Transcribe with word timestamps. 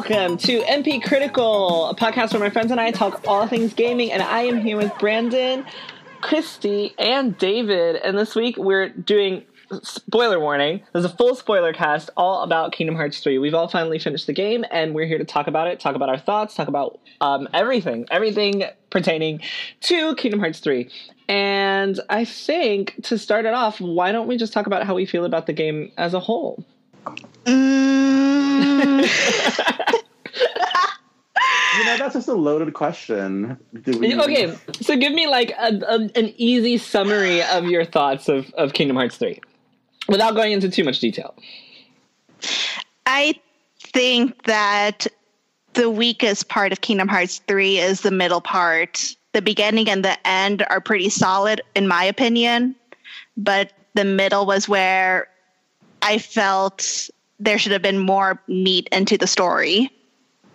welcome 0.00 0.38
to 0.38 0.62
MP 0.62 1.02
Critical, 1.02 1.90
a 1.90 1.94
podcast 1.94 2.32
where 2.32 2.40
my 2.40 2.48
friends 2.48 2.70
and 2.70 2.80
I 2.80 2.90
talk 2.90 3.22
all 3.28 3.46
things 3.46 3.74
gaming. 3.74 4.10
And 4.10 4.22
I 4.22 4.44
am 4.44 4.58
here 4.58 4.78
with 4.78 4.90
Brandon, 4.98 5.66
Christy, 6.22 6.94
and 6.98 7.36
David. 7.36 7.96
And 7.96 8.16
this 8.16 8.34
week 8.34 8.56
we're 8.56 8.88
doing 8.88 9.44
spoiler 9.82 10.40
warning. 10.40 10.80
There's 10.94 11.04
a 11.04 11.10
full 11.10 11.34
spoiler 11.34 11.74
cast 11.74 12.08
all 12.16 12.42
about 12.44 12.72
Kingdom 12.72 12.96
Hearts 12.96 13.20
3. 13.20 13.36
We've 13.36 13.52
all 13.52 13.68
finally 13.68 13.98
finished 13.98 14.26
the 14.26 14.32
game, 14.32 14.64
and 14.70 14.94
we're 14.94 15.04
here 15.04 15.18
to 15.18 15.24
talk 15.26 15.48
about 15.48 15.66
it, 15.66 15.80
talk 15.80 15.94
about 15.94 16.08
our 16.08 16.18
thoughts, 16.18 16.54
talk 16.54 16.68
about 16.68 16.98
um, 17.20 17.46
everything, 17.52 18.06
everything 18.10 18.64
pertaining 18.88 19.42
to 19.80 20.14
Kingdom 20.14 20.40
Hearts 20.40 20.60
3. 20.60 20.88
And 21.28 22.00
I 22.08 22.24
think 22.24 22.94
to 23.02 23.18
start 23.18 23.44
it 23.44 23.52
off, 23.52 23.82
why 23.82 24.12
don't 24.12 24.28
we 24.28 24.38
just 24.38 24.54
talk 24.54 24.66
about 24.66 24.86
how 24.86 24.94
we 24.94 25.04
feel 25.04 25.26
about 25.26 25.44
the 25.44 25.52
game 25.52 25.92
as 25.98 26.14
a 26.14 26.20
whole? 26.20 26.64
Mm. 27.50 29.02
you 31.78 31.84
know, 31.84 31.96
that's 31.98 32.14
just 32.14 32.28
a 32.28 32.34
loaded 32.34 32.74
question. 32.74 33.56
We... 33.86 34.18
Okay, 34.18 34.56
so 34.80 34.96
give 34.96 35.12
me 35.12 35.26
like 35.26 35.52
a, 35.58 35.80
a, 35.86 36.18
an 36.18 36.32
easy 36.36 36.78
summary 36.78 37.42
of 37.42 37.66
your 37.66 37.84
thoughts 37.84 38.28
of, 38.28 38.52
of 38.54 38.72
Kingdom 38.72 38.96
Hearts 38.96 39.16
3 39.16 39.40
without 40.08 40.34
going 40.34 40.52
into 40.52 40.68
too 40.68 40.84
much 40.84 41.00
detail. 41.00 41.34
I 43.06 43.34
think 43.78 44.44
that 44.44 45.06
the 45.74 45.90
weakest 45.90 46.48
part 46.48 46.72
of 46.72 46.80
Kingdom 46.80 47.08
Hearts 47.08 47.40
3 47.46 47.78
is 47.78 48.00
the 48.00 48.10
middle 48.10 48.40
part. 48.40 49.14
The 49.32 49.42
beginning 49.42 49.88
and 49.88 50.04
the 50.04 50.26
end 50.26 50.64
are 50.70 50.80
pretty 50.80 51.08
solid, 51.08 51.60
in 51.74 51.86
my 51.86 52.04
opinion, 52.04 52.74
but 53.36 53.72
the 53.94 54.04
middle 54.04 54.46
was 54.46 54.68
where 54.68 55.28
I 56.02 56.18
felt 56.18 57.10
there 57.40 57.58
should 57.58 57.72
have 57.72 57.82
been 57.82 57.98
more 57.98 58.40
meat 58.46 58.88
into 58.92 59.18
the 59.18 59.26
story. 59.26 59.90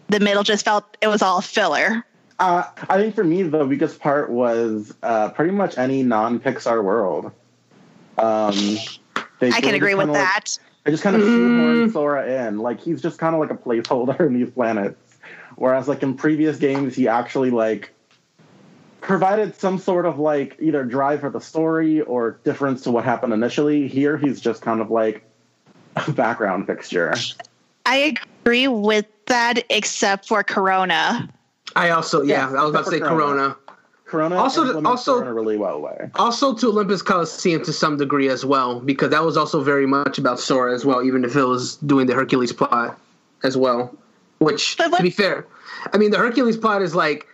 The 0.07 0.19
middle 0.19 0.43
just 0.43 0.63
felt 0.63 0.97
it 1.01 1.07
was 1.07 1.21
all 1.21 1.41
filler. 1.41 2.05
Uh, 2.37 2.63
I 2.89 2.97
think 2.97 3.15
for 3.15 3.23
me, 3.23 3.43
the 3.43 3.65
weakest 3.65 3.99
part 3.99 4.29
was 4.29 4.93
uh, 5.01 5.29
pretty 5.29 5.51
much 5.51 5.77
any 5.77 6.03
non 6.03 6.39
Pixar 6.39 6.83
world. 6.83 7.31
Um, 8.17 8.77
I 9.41 9.61
can 9.61 9.73
agree 9.73 9.95
with 9.95 10.09
like, 10.09 10.17
that. 10.17 10.57
I 10.85 10.91
just 10.91 11.01
kind 11.01 11.15
of 11.15 11.23
shoehorn 11.23 11.91
Sora 11.91 12.47
in. 12.47 12.59
Like, 12.59 12.79
he's 12.79 13.01
just 13.01 13.17
kind 13.17 13.33
of 13.33 13.41
like 13.41 13.49
a 13.49 13.55
placeholder 13.55 14.19
in 14.27 14.33
these 14.33 14.51
planets. 14.51 15.17
Whereas, 15.55 15.87
like, 15.87 16.03
in 16.03 16.15
previous 16.15 16.57
games, 16.57 16.95
he 16.95 17.07
actually, 17.07 17.49
like, 17.49 17.93
provided 19.01 19.55
some 19.55 19.79
sort 19.79 20.05
of, 20.05 20.19
like, 20.19 20.57
either 20.59 20.83
drive 20.83 21.21
for 21.21 21.29
the 21.29 21.39
story 21.39 22.01
or 22.01 22.39
difference 22.43 22.83
to 22.83 22.91
what 22.91 23.05
happened 23.05 23.33
initially. 23.33 23.87
Here, 23.87 24.17
he's 24.17 24.39
just 24.39 24.61
kind 24.61 24.81
of 24.81 24.91
like 24.91 25.24
background 26.13 26.67
fixture. 26.67 27.13
I 27.85 28.15
agree 28.43 28.67
with 28.67 29.05
that, 29.27 29.63
except 29.69 30.27
for 30.27 30.43
Corona. 30.43 31.29
I 31.75 31.89
also, 31.89 32.21
yeah, 32.21 32.51
yeah 32.51 32.59
I 32.59 32.63
was 32.63 32.71
about 32.71 32.85
to 32.85 32.91
say 32.91 32.99
Corona. 32.99 33.57
Corona. 34.05 34.35
also, 34.35 34.83
also 34.83 35.19
in 35.21 35.27
a 35.27 35.33
really 35.33 35.57
well 35.57 35.81
way. 35.81 36.09
Also 36.15 36.53
to 36.53 36.67
Olympus 36.67 37.01
Coliseum 37.01 37.63
to 37.63 37.73
some 37.73 37.97
degree 37.97 38.29
as 38.29 38.45
well, 38.45 38.79
because 38.79 39.09
that 39.09 39.23
was 39.23 39.35
also 39.35 39.63
very 39.63 39.87
much 39.87 40.17
about 40.17 40.39
Sora 40.39 40.73
as 40.73 40.85
well, 40.85 41.03
even 41.03 41.25
if 41.25 41.35
it 41.35 41.43
was 41.43 41.77
doing 41.77 42.05
the 42.05 42.13
Hercules 42.13 42.53
plot 42.53 42.99
as 43.43 43.57
well. 43.57 43.95
Which, 44.39 44.75
to 44.77 45.01
be 45.01 45.09
fair, 45.09 45.47
I 45.91 45.97
mean 45.97 46.11
the 46.11 46.17
Hercules 46.17 46.57
plot 46.57 46.81
is 46.81 46.93
like 46.93 47.25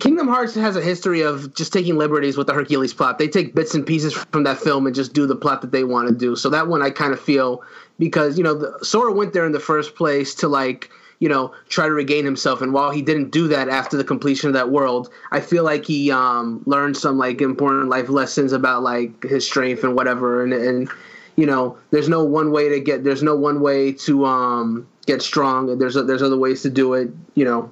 Kingdom 0.00 0.26
Hearts 0.26 0.54
has 0.56 0.74
a 0.74 0.80
history 0.80 1.20
of 1.20 1.54
just 1.54 1.72
taking 1.72 1.96
liberties 1.96 2.36
with 2.36 2.48
the 2.48 2.52
Hercules 2.52 2.92
plot. 2.92 3.18
They 3.18 3.28
take 3.28 3.54
bits 3.54 3.74
and 3.74 3.86
pieces 3.86 4.12
from 4.12 4.42
that 4.42 4.58
film 4.58 4.86
and 4.86 4.94
just 4.94 5.12
do 5.12 5.24
the 5.24 5.36
plot 5.36 5.60
that 5.60 5.70
they 5.70 5.84
want 5.84 6.08
to 6.08 6.14
do. 6.14 6.34
So 6.34 6.50
that 6.50 6.66
one 6.66 6.82
I 6.82 6.90
kind 6.90 7.12
of 7.12 7.20
feel 7.20 7.62
because 7.98 8.36
you 8.36 8.42
know 8.42 8.54
the, 8.54 8.84
Sora 8.84 9.12
went 9.12 9.32
there 9.32 9.46
in 9.46 9.52
the 9.52 9.60
first 9.60 9.94
place 9.94 10.34
to 10.36 10.48
like 10.48 10.90
you 11.20 11.28
know 11.28 11.54
try 11.68 11.86
to 11.86 11.92
regain 11.92 12.24
himself, 12.24 12.60
and 12.60 12.72
while 12.72 12.90
he 12.90 13.02
didn't 13.02 13.30
do 13.30 13.46
that 13.48 13.68
after 13.68 13.96
the 13.96 14.02
completion 14.02 14.48
of 14.48 14.54
that 14.54 14.70
world, 14.70 15.10
I 15.30 15.38
feel 15.40 15.62
like 15.62 15.84
he 15.84 16.10
um, 16.10 16.62
learned 16.66 16.96
some 16.96 17.16
like 17.16 17.40
important 17.40 17.88
life 17.88 18.08
lessons 18.08 18.52
about 18.52 18.82
like 18.82 19.22
his 19.22 19.46
strength 19.46 19.84
and 19.84 19.94
whatever, 19.94 20.42
and 20.42 20.52
and 20.52 20.88
you 21.36 21.46
know 21.46 21.78
there's 21.92 22.08
no 22.08 22.24
one 22.24 22.50
way 22.50 22.68
to 22.68 22.80
get 22.80 23.04
there's 23.04 23.22
no 23.22 23.36
one 23.36 23.60
way 23.60 23.92
to 23.92 24.26
um, 24.26 24.88
get 25.06 25.22
strong. 25.22 25.78
There's 25.78 25.94
there's 25.94 26.22
other 26.22 26.36
ways 26.36 26.62
to 26.62 26.70
do 26.70 26.94
it. 26.94 27.10
You 27.36 27.44
know 27.44 27.70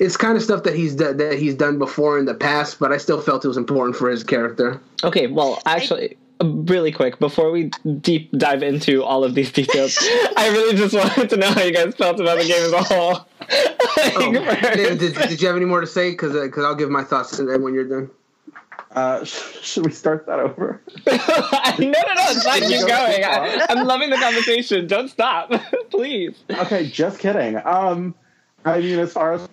it's 0.00 0.16
kind 0.16 0.36
of 0.36 0.42
stuff 0.42 0.62
that 0.64 0.74
he's 0.74 0.96
that 0.96 1.36
he's 1.38 1.54
done 1.54 1.78
before 1.78 2.18
in 2.18 2.24
the 2.24 2.34
past, 2.34 2.78
but 2.78 2.92
I 2.92 2.96
still 2.96 3.20
felt 3.20 3.44
it 3.44 3.48
was 3.48 3.56
important 3.56 3.96
for 3.96 4.08
his 4.08 4.24
character. 4.24 4.80
Okay, 5.04 5.26
well, 5.26 5.60
actually, 5.66 6.16
really 6.42 6.92
quick 6.92 7.18
before 7.18 7.50
we 7.50 7.70
deep 8.00 8.30
dive 8.32 8.62
into 8.62 9.02
all 9.02 9.24
of 9.24 9.34
these 9.34 9.52
details, 9.52 9.96
I 10.36 10.48
really 10.52 10.76
just 10.76 10.94
wanted 10.94 11.30
to 11.30 11.36
know 11.36 11.50
how 11.50 11.62
you 11.62 11.72
guys 11.72 11.94
felt 11.94 12.20
about 12.20 12.38
the 12.38 12.44
game 12.44 12.62
as 12.62 12.72
a 12.72 12.82
whole. 12.82 13.26
oh, 14.16 14.32
did, 14.74 14.98
did, 14.98 15.40
you 15.40 15.46
have 15.46 15.56
any 15.56 15.66
more 15.66 15.80
to 15.80 15.86
say? 15.86 16.10
Because 16.10 16.32
because 16.32 16.64
uh, 16.64 16.68
I'll 16.68 16.74
give 16.74 16.90
my 16.90 17.04
thoughts 17.04 17.38
when 17.38 17.74
you're 17.74 17.88
done. 17.88 18.10
Uh, 18.94 19.24
should 19.62 19.84
we 19.84 19.92
start 19.92 20.26
that 20.26 20.38
over? 20.38 20.82
no, 21.06 21.16
no, 21.16 21.90
no, 21.90 22.24
it's 22.28 22.44
fine. 22.44 22.60
Keep 22.60 22.86
going. 22.86 23.24
I, 23.24 23.66
am 23.70 23.86
loving 23.86 24.10
the 24.10 24.16
conversation. 24.16 24.86
Don't 24.86 25.08
stop, 25.08 25.50
please. 25.90 26.36
Okay, 26.50 26.88
just 26.88 27.18
kidding. 27.18 27.56
Um, 27.64 28.14
I 28.64 28.80
mean, 28.80 28.98
as 28.98 29.12
far 29.12 29.32
as 29.32 29.48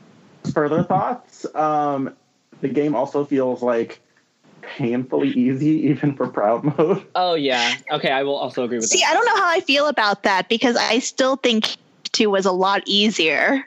further 0.51 0.83
thoughts, 0.83 1.45
um, 1.55 2.15
the 2.61 2.67
game 2.67 2.95
also 2.95 3.25
feels 3.25 3.61
like 3.61 4.01
painfully 4.61 5.29
easy 5.29 5.67
even 5.89 6.15
for 6.15 6.27
proud 6.27 6.63
mode. 6.63 7.05
Oh 7.15 7.33
yeah. 7.35 7.75
Okay, 7.91 8.11
I 8.11 8.23
will 8.23 8.35
also 8.35 8.63
agree 8.63 8.77
with 8.77 8.88
See, 8.88 8.97
that. 8.97 9.05
See, 9.05 9.11
I 9.11 9.13
don't 9.13 9.25
know 9.25 9.35
how 9.35 9.49
I 9.49 9.61
feel 9.61 9.88
about 9.88 10.23
that 10.23 10.49
because 10.49 10.75
I 10.75 10.99
still 10.99 11.35
think 11.35 11.77
2 12.11 12.29
was 12.29 12.45
a 12.45 12.51
lot 12.51 12.83
easier. 12.85 13.65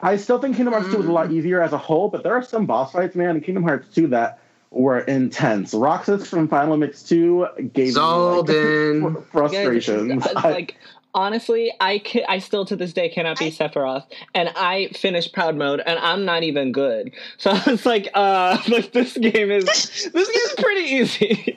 I 0.00 0.16
still 0.16 0.38
think 0.38 0.56
Kingdom 0.56 0.74
Hearts 0.74 0.90
2 0.90 0.98
was 0.98 1.06
a 1.06 1.12
lot 1.12 1.32
easier 1.32 1.60
as 1.60 1.72
a 1.72 1.78
whole, 1.78 2.08
but 2.08 2.22
there 2.22 2.32
are 2.32 2.42
some 2.42 2.66
boss 2.66 2.92
fights, 2.92 3.16
man, 3.16 3.36
in 3.36 3.42
Kingdom 3.42 3.64
Hearts 3.64 3.92
2 3.94 4.08
that 4.08 4.38
were 4.70 5.00
intense. 5.00 5.74
Roxas 5.74 6.28
from 6.28 6.46
Final 6.46 6.76
Mix 6.76 7.02
2 7.02 7.48
gave 7.72 7.94
Xaldin. 7.94 9.00
me 9.00 9.08
like, 9.08 9.26
frustrations. 9.30 10.26
like 10.34 10.76
honestly, 11.18 11.72
I 11.80 11.98
can, 11.98 12.22
I 12.28 12.38
still 12.38 12.64
to 12.66 12.76
this 12.76 12.92
day 12.92 13.08
cannot 13.08 13.38
be 13.38 13.50
Sephiroth, 13.50 14.04
and 14.34 14.50
I 14.54 14.88
finished 14.94 15.32
Proud 15.32 15.56
Mode, 15.56 15.82
and 15.84 15.98
I'm 15.98 16.24
not 16.24 16.44
even 16.44 16.72
good. 16.72 17.12
So 17.38 17.52
it's 17.66 17.86
like, 17.86 18.08
uh, 18.14 18.58
like 18.68 18.92
this 18.92 19.16
game 19.16 19.50
is 19.50 19.64
this 20.12 20.28
game 20.28 20.42
is 20.46 20.54
pretty 20.58 20.80
easy. 20.80 21.56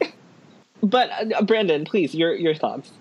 but 0.84 1.10
uh, 1.34 1.42
Brandon, 1.44 1.86
please, 1.86 2.14
your 2.14 2.34
your 2.36 2.56
thoughts. 2.56 2.92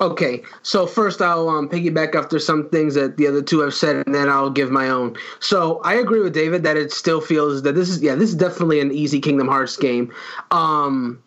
Okay, 0.00 0.42
so 0.62 0.86
first 0.86 1.20
I'll 1.20 1.48
um, 1.48 1.68
piggyback 1.68 2.14
after 2.14 2.38
some 2.38 2.68
things 2.70 2.94
that 2.94 3.18
the 3.18 3.26
other 3.26 3.42
two 3.42 3.60
have 3.60 3.74
said, 3.74 3.96
and 4.06 4.14
then 4.14 4.28
I'll 4.28 4.50
give 4.50 4.70
my 4.70 4.88
own. 4.88 5.16
So 5.40 5.80
I 5.84 5.94
agree 5.94 6.20
with 6.20 6.32
David 6.32 6.62
that 6.64 6.76
it 6.76 6.92
still 6.92 7.20
feels 7.20 7.62
that 7.62 7.74
this 7.74 7.88
is 7.88 8.02
yeah 8.02 8.14
this 8.14 8.30
is 8.30 8.36
definitely 8.36 8.80
an 8.80 8.92
easy 8.92 9.20
Kingdom 9.20 9.48
Hearts 9.48 9.76
game. 9.76 10.12
Um, 10.50 11.22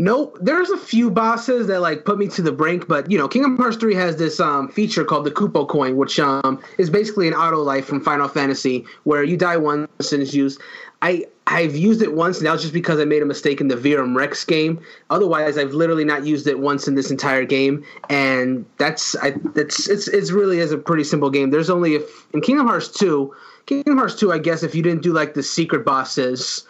Nope. 0.00 0.38
There's 0.40 0.70
a 0.70 0.76
few 0.76 1.10
bosses 1.10 1.66
that 1.66 1.80
like 1.80 2.04
put 2.04 2.18
me 2.18 2.28
to 2.28 2.40
the 2.40 2.52
brink, 2.52 2.86
but 2.86 3.10
you 3.10 3.18
know, 3.18 3.26
Kingdom 3.26 3.56
Hearts 3.56 3.76
3 3.76 3.96
has 3.96 4.16
this 4.16 4.38
um, 4.38 4.68
feature 4.68 5.04
called 5.04 5.26
the 5.26 5.30
Kupo 5.32 5.68
coin, 5.68 5.96
which 5.96 6.20
um, 6.20 6.62
is 6.78 6.88
basically 6.88 7.26
an 7.26 7.34
auto 7.34 7.58
life 7.58 7.86
from 7.86 8.00
Final 8.00 8.28
Fantasy, 8.28 8.84
where 9.02 9.24
you 9.24 9.36
die 9.36 9.56
once 9.56 10.12
and 10.12 10.22
it's 10.22 10.32
used. 10.32 10.60
I 11.02 11.26
I've 11.48 11.74
used 11.74 12.00
it 12.00 12.12
once, 12.12 12.38
and 12.38 12.46
that 12.46 12.52
was 12.52 12.62
just 12.62 12.74
because 12.74 13.00
I 13.00 13.06
made 13.06 13.22
a 13.22 13.26
mistake 13.26 13.60
in 13.60 13.66
the 13.66 13.76
Verum 13.76 14.16
Rex 14.16 14.44
game. 14.44 14.80
Otherwise, 15.10 15.58
I've 15.58 15.72
literally 15.72 16.04
not 16.04 16.24
used 16.24 16.46
it 16.46 16.60
once 16.60 16.86
in 16.86 16.94
this 16.94 17.10
entire 17.10 17.44
game, 17.44 17.84
and 18.08 18.64
that's 18.76 19.16
I 19.16 19.32
that's 19.54 19.88
it's 19.88 20.06
it's 20.06 20.30
really 20.30 20.60
is 20.60 20.70
a 20.70 20.78
pretty 20.78 21.04
simple 21.04 21.30
game. 21.30 21.50
There's 21.50 21.70
only 21.70 21.96
if 21.96 22.26
in 22.34 22.40
Kingdom 22.40 22.68
Hearts 22.68 22.88
2, 22.88 23.34
Kingdom 23.66 23.96
Hearts 23.96 24.14
2, 24.14 24.30
I 24.30 24.38
guess 24.38 24.62
if 24.62 24.76
you 24.76 24.82
didn't 24.82 25.02
do 25.02 25.12
like 25.12 25.34
the 25.34 25.42
secret 25.42 25.84
bosses 25.84 26.64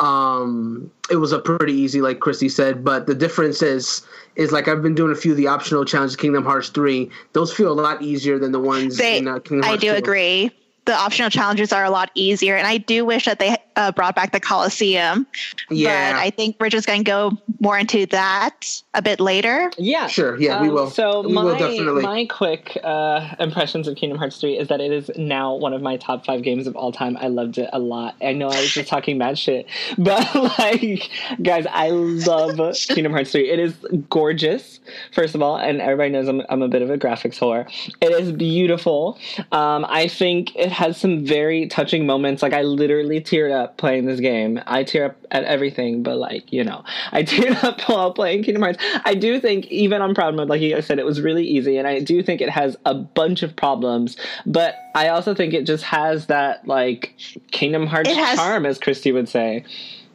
um, 0.00 0.90
it 1.10 1.16
was 1.16 1.32
a 1.32 1.38
pretty 1.38 1.74
easy, 1.74 2.00
like 2.00 2.20
Christy 2.20 2.48
said. 2.48 2.84
But 2.84 3.06
the 3.06 3.14
difference 3.14 3.62
is, 3.62 4.02
is 4.34 4.50
like 4.50 4.66
I've 4.66 4.82
been 4.82 4.94
doing 4.94 5.12
a 5.12 5.16
few 5.16 5.32
of 5.32 5.36
the 5.36 5.46
optional 5.46 5.84
challenges, 5.84 6.16
Kingdom 6.16 6.44
Hearts 6.44 6.70
three. 6.70 7.10
Those 7.34 7.52
feel 7.52 7.70
a 7.70 7.78
lot 7.80 8.02
easier 8.02 8.38
than 8.38 8.52
the 8.52 8.60
ones 8.60 8.96
they, 8.96 9.18
in 9.18 9.28
uh, 9.28 9.38
Kingdom 9.40 9.68
Hearts 9.68 9.84
I 9.84 9.86
do 9.86 9.92
2. 9.92 9.96
agree 9.96 10.50
the 10.86 10.94
optional 10.94 11.30
challenges 11.30 11.72
are 11.72 11.84
a 11.84 11.90
lot 11.90 12.10
easier. 12.14 12.56
And 12.56 12.66
I 12.66 12.78
do 12.78 13.04
wish 13.04 13.24
that 13.26 13.38
they 13.38 13.56
uh, 13.76 13.92
brought 13.92 14.14
back 14.14 14.32
the 14.32 14.40
Coliseum. 14.40 15.26
Yeah. 15.70 16.12
But 16.12 16.20
I 16.20 16.30
think 16.30 16.56
we're 16.60 16.70
just 16.70 16.86
going 16.86 17.04
to 17.04 17.10
go 17.10 17.32
more 17.60 17.78
into 17.78 18.06
that 18.06 18.82
a 18.94 19.02
bit 19.02 19.20
later. 19.20 19.70
Yeah. 19.78 20.06
Sure. 20.06 20.38
Yeah, 20.40 20.56
um, 20.56 20.62
we 20.62 20.70
will. 20.70 20.90
So 20.90 21.22
we 21.22 21.32
my, 21.32 21.44
will 21.44 21.56
definitely. 21.56 22.02
my 22.02 22.26
quick 22.26 22.78
uh, 22.82 23.34
impressions 23.38 23.88
of 23.88 23.96
Kingdom 23.96 24.18
Hearts 24.18 24.40
3 24.40 24.58
is 24.58 24.68
that 24.68 24.80
it 24.80 24.92
is 24.92 25.10
now 25.16 25.54
one 25.54 25.72
of 25.72 25.82
my 25.82 25.96
top 25.96 26.24
five 26.24 26.42
games 26.42 26.66
of 26.66 26.76
all 26.76 26.92
time. 26.92 27.16
I 27.20 27.28
loved 27.28 27.58
it 27.58 27.70
a 27.72 27.78
lot. 27.78 28.16
I 28.22 28.32
know 28.32 28.48
I 28.48 28.60
was 28.60 28.72
just 28.72 28.88
talking 28.88 29.18
mad 29.18 29.38
shit, 29.38 29.66
but 29.98 30.34
like, 30.58 31.10
guys, 31.42 31.66
I 31.70 31.90
love 31.90 32.76
Kingdom 32.88 33.12
Hearts 33.12 33.32
3. 33.32 33.48
It 33.48 33.58
is 33.58 33.74
gorgeous, 34.08 34.80
first 35.12 35.34
of 35.34 35.42
all, 35.42 35.56
and 35.56 35.80
everybody 35.80 36.10
knows 36.10 36.28
I'm, 36.28 36.42
I'm 36.48 36.62
a 36.62 36.68
bit 36.68 36.82
of 36.82 36.90
a 36.90 36.98
graphics 36.98 37.38
whore. 37.38 37.70
It 38.00 38.12
is 38.12 38.32
beautiful. 38.32 39.18
Um, 39.52 39.86
I 39.88 40.08
think 40.08 40.54
it 40.56 40.70
has 40.72 40.96
some 40.96 41.24
very 41.24 41.66
touching 41.68 42.06
moments. 42.06 42.42
Like 42.42 42.52
I 42.52 42.62
literally 42.62 43.20
teared 43.20 43.52
up 43.52 43.69
up 43.70 43.76
playing 43.76 44.06
this 44.06 44.20
game. 44.20 44.60
I 44.66 44.84
tear 44.84 45.06
up 45.06 45.16
at 45.30 45.44
everything, 45.44 46.02
but 46.02 46.16
like 46.16 46.52
you 46.52 46.64
know, 46.64 46.84
I 47.12 47.22
teared 47.22 47.62
up 47.62 47.80
while 47.88 48.12
playing 48.12 48.42
Kingdom 48.42 48.62
Hearts. 48.62 48.82
I 49.04 49.14
do 49.14 49.40
think 49.40 49.66
even 49.66 50.02
on 50.02 50.14
proud 50.14 50.34
mode, 50.34 50.48
like 50.48 50.60
you 50.60 50.74
guys 50.74 50.86
said, 50.86 50.98
it 50.98 51.06
was 51.06 51.20
really 51.20 51.46
easy, 51.46 51.76
and 51.76 51.86
I 51.86 52.00
do 52.00 52.22
think 52.22 52.40
it 52.40 52.50
has 52.50 52.76
a 52.84 52.94
bunch 52.94 53.42
of 53.42 53.54
problems. 53.56 54.16
But 54.46 54.74
I 54.94 55.08
also 55.08 55.34
think 55.34 55.54
it 55.54 55.66
just 55.66 55.84
has 55.84 56.26
that 56.26 56.66
like 56.66 57.14
Kingdom 57.50 57.86
Hearts 57.86 58.10
has- 58.10 58.38
charm, 58.38 58.66
as 58.66 58.78
Christy 58.78 59.12
would 59.12 59.28
say. 59.28 59.64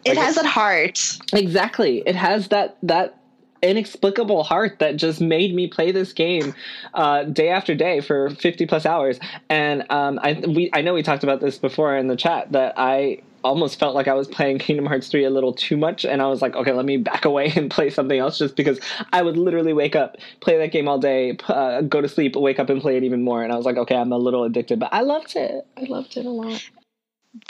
It 0.06 0.18
has 0.18 0.36
that 0.36 0.46
heart. 0.46 1.18
Exactly. 1.34 2.04
It 2.06 2.16
has 2.16 2.50
that 2.50 2.78
that 2.84 3.18
inexplicable 3.66 4.44
heart 4.44 4.80
that 4.80 4.96
just 4.96 5.20
made 5.20 5.54
me 5.56 5.68
play 5.68 5.92
this 5.92 6.14
game 6.14 6.54
uh, 6.94 7.24
day 7.24 7.50
after 7.50 7.74
day 7.74 8.00
for 8.02 8.30
50 8.30 8.66
plus 8.66 8.86
hours. 8.86 9.20
And 9.50 9.90
um, 9.90 10.20
I 10.22 10.34
we 10.34 10.70
I 10.74 10.82
know 10.82 10.94
we 10.94 11.04
talked 11.04 11.24
about 11.24 11.42
this 11.42 11.58
before 11.58 11.98
in 11.98 12.08
the 12.08 12.16
chat 12.16 12.52
that 12.52 12.74
I 12.78 13.22
almost 13.46 13.80
felt 13.80 13.94
like 13.94 14.08
I 14.08 14.14
was 14.14 14.28
playing 14.28 14.58
Kingdom 14.58 14.88
Hearts 14.88 15.08
3 15.08 15.24
a 15.24 15.30
little 15.30 15.54
too 15.54 15.78
much 15.78 16.04
and 16.04 16.20
I 16.22 16.28
was 16.28 16.42
like, 16.42 16.56
okay, 16.56 16.72
let 16.72 16.86
me 16.86 16.98
back 16.98 17.26
away 17.32 17.54
and 17.56 17.70
play 17.70 17.90
something 17.92 18.18
else 18.18 18.40
just 18.40 18.56
because 18.56 18.80
I 19.14 19.22
would 19.22 19.38
literally 19.38 19.72
wake 19.72 19.96
up, 19.96 20.18
play 20.42 20.58
that 20.58 20.72
game 20.72 20.88
all 20.88 20.98
day, 20.98 21.38
uh, 21.48 21.82
go 21.82 22.02
to 22.02 22.10
sleep, 22.10 22.36
wake 22.36 22.60
up 22.60 22.70
and 22.70 22.82
play 22.82 22.98
it 22.98 23.04
even 23.04 23.24
more 23.24 23.44
and 23.44 23.54
I 23.54 23.56
was 23.56 23.66
like, 23.66 23.78
okay, 23.78 23.96
I'm 23.96 24.12
a 24.12 24.18
little 24.18 24.44
addicted, 24.44 24.80
but 24.80 24.90
I 24.92 25.02
loved 25.02 25.36
it. 25.36 25.66
I 25.78 25.84
loved 25.84 26.18
it 26.18 26.26
a 26.26 26.30
lot. 26.30 26.68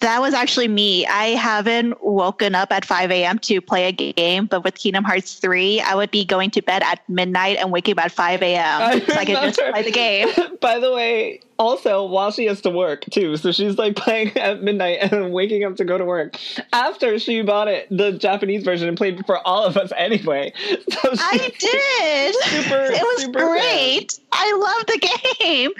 That 0.02 0.20
was 0.20 0.34
actually 0.34 0.68
me. 0.68 1.06
I 1.06 1.28
haven't 1.30 2.04
woken 2.04 2.56
up 2.56 2.72
at 2.72 2.86
5 2.86 3.12
a.m. 3.12 3.38
to 3.40 3.62
play 3.62 3.88
a 3.88 3.92
game, 3.92 4.46
but 4.48 4.64
with 4.64 4.76
Kingdom 4.76 5.04
Hearts 5.04 5.36
3, 5.36 5.80
I 5.82 5.94
would 5.96 6.10
be 6.10 6.26
going 6.26 6.50
to 6.52 6.62
bed 6.62 6.82
at 6.84 7.08
midnight 7.08 7.58
and 7.58 7.72
waking 7.72 7.98
up 7.98 8.06
at 8.06 8.12
5 8.12 8.42
a.m. 8.42 9.02
so 9.02 9.14
I 9.14 9.26
could 9.26 9.36
just 9.36 9.60
play 9.60 9.84
the 9.84 9.92
game. 9.92 10.30
By 10.62 10.80
the 10.80 10.92
way, 10.92 11.40
also 11.60 12.04
while 12.04 12.32
she 12.32 12.46
has 12.46 12.62
to 12.62 12.70
work 12.70 13.06
too, 13.12 13.38
so 13.38 13.52
she's 13.52 13.78
like 13.78 13.96
playing 14.06 14.36
at 14.38 14.64
midnight 14.64 15.00
and 15.12 15.32
waking 15.32 15.64
up 15.64 15.76
to 15.78 15.86
go 15.86 15.98
to 15.98 16.06
work 16.06 16.40
after 16.74 17.20
she 17.20 17.42
bought 17.42 17.68
it, 17.68 17.88
the 17.90 18.12
Japanese 18.12 18.64
version, 18.64 18.88
and 18.88 18.98
played 18.98 19.24
for 19.26 19.46
all 19.48 19.64
of 19.64 19.78
us 19.78 19.92
anyway. 19.96 20.54
So 20.96 21.10
I 21.14 21.38
did. 21.60 22.36
Super, 22.46 22.86
it 22.86 23.02
was 23.02 23.22
super 23.24 23.40
great. 23.40 24.20
I 24.32 24.54
love 24.54 24.86
the 24.88 25.40
game. 25.40 25.72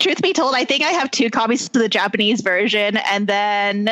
Truth 0.00 0.22
be 0.22 0.32
told, 0.32 0.54
I 0.54 0.64
think 0.64 0.82
I 0.82 0.90
have 0.90 1.10
two 1.10 1.30
copies 1.30 1.66
of 1.66 1.72
the 1.72 1.88
Japanese 1.88 2.40
version 2.40 2.96
and 2.96 3.26
then 3.26 3.88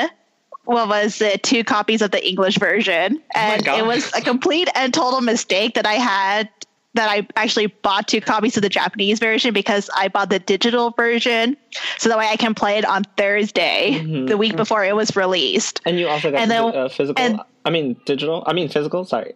what 0.64 0.88
was 0.88 1.20
it? 1.20 1.42
Two 1.42 1.64
copies 1.64 2.02
of 2.02 2.10
the 2.12 2.26
English 2.26 2.56
version. 2.58 3.20
And 3.34 3.64
God. 3.64 3.78
it 3.80 3.86
was 3.86 4.12
a 4.14 4.20
complete 4.20 4.68
and 4.74 4.92
total 4.94 5.20
mistake 5.20 5.74
that 5.74 5.86
I 5.86 5.94
had 5.94 6.48
that 6.94 7.08
I 7.10 7.26
actually 7.36 7.68
bought 7.68 8.06
two 8.06 8.20
copies 8.20 8.56
of 8.58 8.62
the 8.62 8.68
Japanese 8.68 9.18
version 9.18 9.54
because 9.54 9.88
I 9.96 10.08
bought 10.08 10.28
the 10.28 10.38
digital 10.38 10.90
version 10.90 11.56
so 11.96 12.10
that 12.10 12.18
way 12.18 12.28
I 12.28 12.36
can 12.36 12.54
play 12.54 12.76
it 12.76 12.84
on 12.84 13.04
Thursday, 13.16 13.98
Mhm. 14.02 14.28
the 14.28 14.36
week 14.36 14.56
before 14.56 14.84
it 14.84 14.94
was 14.94 15.16
released. 15.16 15.80
And 15.86 15.98
you 15.98 16.06
also 16.06 16.30
got 16.30 16.40
And 16.42 16.50
the 16.50 16.54
then- 16.54 16.76
uh, 16.76 16.88
physical. 16.90 17.24
and- 17.24 17.40
I 17.64 17.70
mean 17.70 17.96
digital. 18.04 18.42
I 18.46 18.52
mean 18.52 18.68
physical. 18.68 19.04
Sorry. 19.04 19.32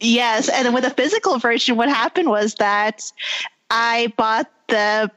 Yes, 0.00 0.48
and 0.48 0.64
then 0.66 0.72
with 0.72 0.84
the 0.84 0.90
physical 0.90 1.38
version, 1.38 1.76
what 1.76 1.88
happened 1.88 2.28
was 2.30 2.54
that 2.54 3.02
I 3.70 4.12
bought 4.16 4.48
the 4.68 5.10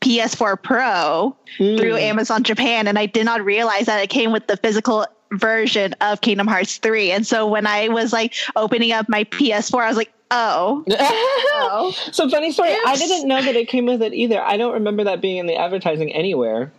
PS4 0.00 0.62
Pro 0.62 1.36
through 1.56 1.76
Mm. 1.94 2.00
Amazon 2.00 2.42
Japan, 2.44 2.86
and 2.86 2.98
I 2.98 3.06
did 3.06 3.24
not 3.24 3.44
realize 3.44 3.86
that 3.86 4.02
it 4.02 4.08
came 4.10 4.32
with 4.32 4.46
the 4.46 4.56
physical 4.56 5.06
version 5.32 5.94
of 6.00 6.20
Kingdom 6.20 6.46
Hearts 6.46 6.76
3. 6.78 7.10
And 7.12 7.26
so 7.26 7.46
when 7.46 7.66
I 7.66 7.88
was 7.88 8.12
like 8.12 8.34
opening 8.56 8.92
up 8.92 9.08
my 9.08 9.24
PS4, 9.24 9.82
I 9.82 9.88
was 9.88 9.96
like, 9.96 10.12
oh, 10.30 10.84
oh. 10.90 11.94
so 12.12 12.28
funny 12.30 12.52
story. 12.52 12.74
I 12.86 12.96
didn't 12.96 13.26
know 13.28 13.42
that 13.42 13.56
it 13.56 13.68
came 13.68 13.86
with 13.86 14.02
it 14.02 14.14
either. 14.14 14.40
I 14.40 14.56
don't 14.56 14.72
remember 14.74 15.04
that 15.04 15.20
being 15.20 15.38
in 15.38 15.46
the 15.46 15.56
advertising 15.56 16.12
anywhere. 16.12 16.72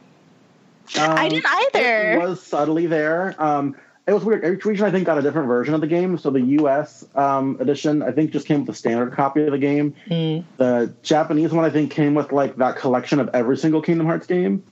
I 0.96 1.26
Um, 1.26 1.30
didn't 1.30 1.46
either. 1.46 2.12
It 2.14 2.20
was 2.22 2.42
subtly 2.42 2.88
there. 2.88 3.36
Um, 3.38 3.76
it 4.08 4.14
was 4.14 4.24
weird. 4.26 4.44
Each 4.46 4.66
region, 4.66 4.86
I 4.86 4.92
think, 4.92 5.06
got 5.06 5.18
a 5.18 5.22
different 5.22 5.48
version 5.48 5.74
of 5.74 5.82
the 5.82 5.88
game. 5.88 6.18
So 6.18 6.30
the 6.32 6.42
U.S. 6.42 7.06
Um, 7.16 7.58
edition, 7.60 8.02
I 8.02 8.12
think, 8.12 8.32
just 8.32 8.48
came 8.48 8.62
with 8.66 8.76
a 8.76 8.78
standard 8.78 9.14
copy 9.14 9.44
of 9.44 9.52
the 9.52 9.58
game. 9.60 9.94
Mm. 10.08 10.44
The 10.58 10.94
Japanese 11.04 11.52
one, 11.52 11.64
I 11.66 11.70
think, 11.70 11.92
came 11.92 12.16
with 12.16 12.32
like 12.32 12.56
that 12.58 12.76
collection 12.76 13.20
of 13.20 13.30
every 13.34 13.58
single 13.58 13.82
Kingdom 13.82 14.08
Hearts 14.08 14.26
game. 14.28 14.64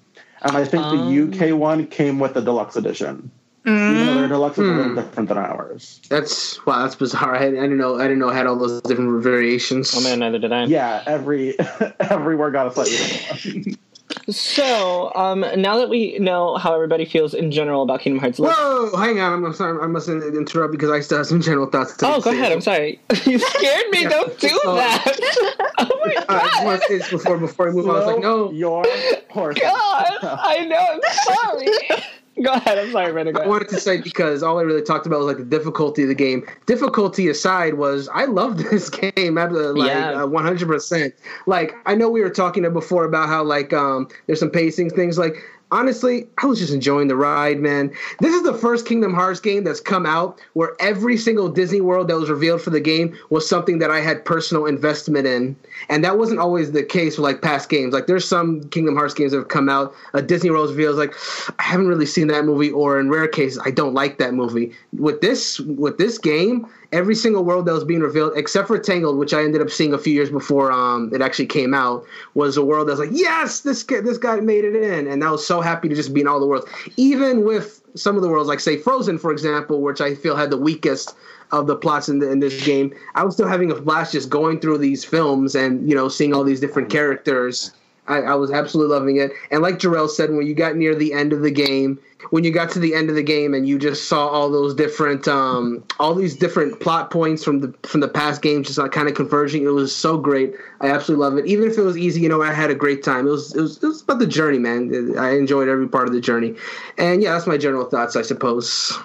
And 0.42 0.56
I 0.58 0.66
think 0.66 0.84
Oh. 0.86 0.96
the 0.98 1.48
UK 1.50 1.52
one 1.58 1.88
came 1.88 2.20
with 2.20 2.34
the 2.36 2.42
deluxe 2.42 2.76
edition. 2.76 3.30
Even 3.66 4.06
though 4.06 4.14
their 4.16 4.28
deluxe 4.30 4.58
is 4.60 4.64
a 4.66 4.72
little 4.72 4.90
Hmm. 4.92 4.96
different 4.96 5.28
than 5.28 5.38
ours. 5.38 6.00
That's 6.10 6.66
wow. 6.66 6.84
That's 6.84 6.96
bizarre. 6.96 7.36
I, 7.36 7.48
I 7.48 7.50
didn't 7.50 7.78
know. 7.78 7.98
I 8.00 8.04
didn't 8.04 8.20
know 8.20 8.30
it 8.30 8.34
had 8.36 8.48
all 8.48 8.56
those 8.56 8.82
different 8.84 9.22
variations. 9.22 9.94
Oh 9.94 10.02
man, 10.02 10.20
neither 10.20 10.40
did 10.40 10.54
I. 10.54 10.64
Yeah, 10.66 11.04
every 11.06 11.58
everywhere 12.00 12.50
got 12.50 12.68
a 12.68 12.72
slightly 12.74 12.96
different 12.96 13.66
one. 13.68 13.76
So 14.30 15.12
um, 15.16 15.42
now 15.56 15.78
that 15.78 15.90
we 15.90 16.18
know 16.20 16.56
how 16.58 16.74
everybody 16.74 17.06
feels 17.06 17.34
in 17.34 17.52
general 17.52 17.84
about 17.84 18.02
Kingdom 18.02 18.20
Hearts, 18.20 18.40
let's 18.40 18.58
Whoa! 18.58 18.96
Hang 18.98 19.20
on. 19.20 19.34
I'm, 19.34 19.46
I'm 19.46 19.54
sorry. 19.54 19.82
I 19.82 19.88
mustn't 19.88 20.24
interrupt 20.24 20.72
because 20.72 20.90
I 20.90 21.00
still 21.02 21.18
have 21.20 21.28
some 21.28 21.42
general 21.42 21.68
thoughts. 21.68 21.96
to 21.98 22.08
Oh, 22.08 22.22
go 22.22 22.32
say. 22.32 22.38
ahead. 22.38 22.52
I'm 22.52 22.62
sorry. 22.62 23.00
You 23.26 23.40
scared 23.40 23.90
me. 23.90 24.04
Yeah. 24.04 24.10
Don't 24.10 24.40
do 24.40 24.60
Oh. 24.66 24.76
that. 24.76 25.64
Oh 25.80 25.90
my 26.06 26.16
Uh, 26.16 26.26
I 26.30 26.40
just 26.40 26.54
god. 26.56 26.66
want 26.66 26.82
to 26.82 26.88
say 26.88 26.98
this 26.98 27.10
before 27.10 27.38
before 27.38 27.70
I 27.70 27.72
move. 27.72 27.88
on. 27.90 27.96
I 27.96 28.00
was 28.00 28.08
like, 28.08 28.22
no. 28.22 28.52
your 28.52 28.84
horse. 29.30 29.60
God. 29.60 30.18
I 30.24 30.66
know. 30.66 30.78
I'm 30.78 31.02
sorry. 31.24 32.04
go 32.44 32.52
ahead. 32.54 32.78
I'm 32.78 32.92
sorry, 32.92 33.12
Brandon. 33.12 33.36
I 33.38 33.48
wanted 33.48 33.70
to 33.70 33.80
say 33.80 34.00
because 34.02 34.44
all 34.44 34.60
I 34.60 34.62
really 34.62 34.82
talked 34.82 35.06
about 35.06 35.20
was 35.20 35.28
like 35.28 35.38
the 35.38 35.46
difficulty 35.46 36.04
of 36.04 36.10
the 36.10 36.16
game. 36.16 36.46
Difficulty 36.66 37.28
aside, 37.30 37.76
was 37.76 38.08
I 38.14 38.26
love 38.26 38.58
this 38.70 38.90
game. 38.90 39.38
ab- 39.38 39.52
Like 39.52 39.90
Yeah. 39.90 40.28
hundred 40.44 40.68
percent. 40.68 41.14
Like 41.46 41.74
I 41.86 41.96
know 41.96 42.10
we 42.10 42.22
were 42.22 42.30
talking 42.30 42.64
before 42.74 43.06
about 43.06 43.28
how 43.30 43.44
like 43.44 43.74
um 43.74 44.08
there's 44.28 44.40
some 44.40 44.50
pacing 44.52 44.90
things. 44.92 45.18
Like 45.18 45.36
honestly, 45.72 46.28
I 46.38 46.46
was 46.46 46.60
just 46.60 46.74
enjoying 46.74 47.08
the 47.08 47.16
ride, 47.16 47.60
man. 47.60 47.94
This 48.20 48.34
is 48.34 48.44
the 48.44 48.54
first 48.54 48.86
Kingdom 48.86 49.14
Hearts 49.14 49.40
game 49.40 49.64
that's 49.64 49.80
come 49.80 50.06
out 50.06 50.40
where 50.54 50.76
every 50.80 51.18
single 51.18 51.50
Disney 51.50 51.82
World 51.82 52.08
that 52.08 52.18
was 52.18 52.30
revealed 52.30 52.62
for 52.62 52.70
the 52.70 52.80
game 52.80 53.18
was 53.30 53.48
something 53.48 53.80
that 53.80 53.92
I 53.92 54.00
had 54.00 54.24
personal 54.24 54.66
investment 54.66 55.28
in, 55.28 55.56
and 55.90 56.04
that 56.04 56.18
wasn't 56.18 56.40
always 56.40 56.72
the 56.72 56.84
case 56.84 57.18
with 57.18 57.24
like 57.24 57.42
past 57.42 57.70
games. 57.70 57.94
Like 57.94 58.08
there's 58.08 58.28
some 58.28 58.64
Kingdom 58.70 58.96
Hearts 58.96 59.14
games 59.14 59.32
that 59.32 59.40
have 59.40 59.48
come 59.50 59.70
out, 59.70 59.94
a 60.14 60.22
Disney 60.22 60.50
World 60.50 60.70
reveals 60.70 60.98
like 60.98 61.14
I 61.60 61.64
haven't 61.64 61.88
really 61.88 62.06
seen 62.06 62.28
that 62.28 62.46
movie, 62.46 62.72
or 62.72 63.00
in 63.00 63.10
rare 63.10 63.28
cases 63.28 63.60
I 63.64 63.72
don't 63.72 63.94
like 63.94 64.18
that 64.18 64.34
movie. 64.34 64.74
With 64.94 65.22
this 65.22 65.60
with 65.60 65.98
this 65.98 66.18
game, 66.18 66.68
every 66.92 67.16
single 67.16 67.44
world 67.44 67.66
that 67.66 67.74
was 67.74 67.84
being 67.84 68.02
revealed, 68.02 68.34
except 68.36 68.68
for 68.68 68.78
Tangled, 68.80 69.18
which 69.18 69.34
I 69.34 69.44
ended 69.44 69.62
up 69.62 69.70
seeing 69.70 69.94
a 69.94 69.98
few 69.98 70.14
years 70.14 70.30
before 70.30 70.72
um, 70.72 71.14
it 71.14 71.22
actually 71.22 71.48
came 71.48 71.74
out, 71.74 72.06
was 72.34 72.58
a 72.58 72.64
world 72.64 72.88
that's 72.88 73.00
like, 73.00 73.10
yes, 73.12 73.62
this 73.62 73.84
this 73.84 74.18
guy 74.18 74.40
made 74.40 74.64
it 74.64 74.76
in, 74.76 75.08
and 75.08 75.24
I 75.24 75.32
was 75.32 75.46
so 75.46 75.62
happy 75.62 75.90
to 75.90 75.96
just 75.96 76.14
be 76.14 76.22
in 76.22 76.28
all 76.28 76.40
the 76.40 76.48
worlds, 76.48 76.70
even 76.98 77.46
with 77.46 77.82
some 77.96 78.16
of 78.16 78.22
the 78.22 78.30
worlds, 78.30 78.48
like 78.48 78.60
say 78.60 78.78
Frozen, 78.78 79.18
for 79.20 79.32
example, 79.32 79.82
which 79.82 80.02
I 80.02 80.16
feel 80.16 80.36
had 80.36 80.50
the 80.50 80.58
weakest 80.58 81.16
of 81.52 81.68
the 81.68 81.76
plots 81.76 82.10
in, 82.10 82.20
the, 82.20 82.30
in 82.30 82.40
this 82.40 82.66
game. 82.66 82.94
I 83.16 83.24
was 83.24 83.34
still 83.36 83.48
having 83.48 83.72
a 83.72 83.76
blast 83.76 84.12
just 84.12 84.30
going 84.30 84.60
through 84.60 84.80
these 84.80 85.04
films 85.04 85.56
and 85.56 85.88
you 85.90 85.96
know 85.96 86.08
seeing 86.10 86.34
all 86.34 86.44
these 86.44 86.60
different 86.60 86.90
characters. 86.90 87.72
I, 88.08 88.18
I 88.20 88.36
was 88.36 88.52
absolutely 88.52 88.96
loving 88.96 89.18
it. 89.18 89.32
And 89.52 89.62
like 89.62 89.76
Jarrell 89.76 90.10
said, 90.10 90.32
when 90.32 90.48
you 90.48 90.56
got 90.56 90.76
near 90.76 90.96
the 90.96 91.14
end 91.14 91.34
of 91.34 91.42
the 91.42 91.52
game, 91.52 92.00
when 92.30 92.44
you 92.44 92.52
got 92.52 92.72
to 92.72 92.80
the 92.80 92.94
end 92.94 93.10
of 93.10 93.16
the 93.16 93.24
game 93.24 93.54
and 93.54 93.68
you 93.68 93.78
just 93.78 94.08
saw 94.08 94.28
all 94.28 94.50
those 94.50 94.74
different, 94.74 95.28
um, 95.28 95.84
all 96.00 96.16
these 96.16 96.36
different 96.36 96.80
plot 96.80 97.12
points 97.12 97.44
from 97.44 97.60
the 97.60 97.74
from 97.84 98.02
the 98.02 98.08
past 98.08 98.42
games 98.42 98.68
just 98.68 98.80
like 98.80 98.92
kind 98.92 99.08
of 99.08 99.16
converging, 99.16 99.64
it 99.64 99.70
was 99.70 99.96
so 99.96 100.18
great. 100.18 100.54
I 100.82 100.90
absolutely 100.90 101.26
love 101.26 101.38
it. 101.38 101.46
Even 101.46 101.70
if 101.70 101.78
it 101.78 101.84
was 101.84 101.98
easy, 101.98 102.22
you 102.22 102.30
know, 102.30 102.42
I 102.42 102.54
had 102.54 102.70
a 102.70 102.76
great 102.76 103.04
time. 103.04 103.28
It 103.28 103.32
was 103.32 103.56
it 103.56 103.62
was, 103.62 103.84
it 103.84 103.88
was 103.88 104.02
about 104.02 104.20
the 104.20 104.28
journey, 104.28 104.60
man. 104.60 105.18
I 105.18 105.38
enjoyed 105.38 105.68
every 105.68 105.88
part 105.88 106.08
of 106.08 106.14
the 106.14 106.22
journey. 106.22 106.56
And 106.98 107.22
yeah, 107.22 107.34
that's 107.34 107.48
my 107.48 107.58
general 107.58 107.86
thoughts, 107.86 108.16
I 108.16 108.22
suppose. 108.22 108.98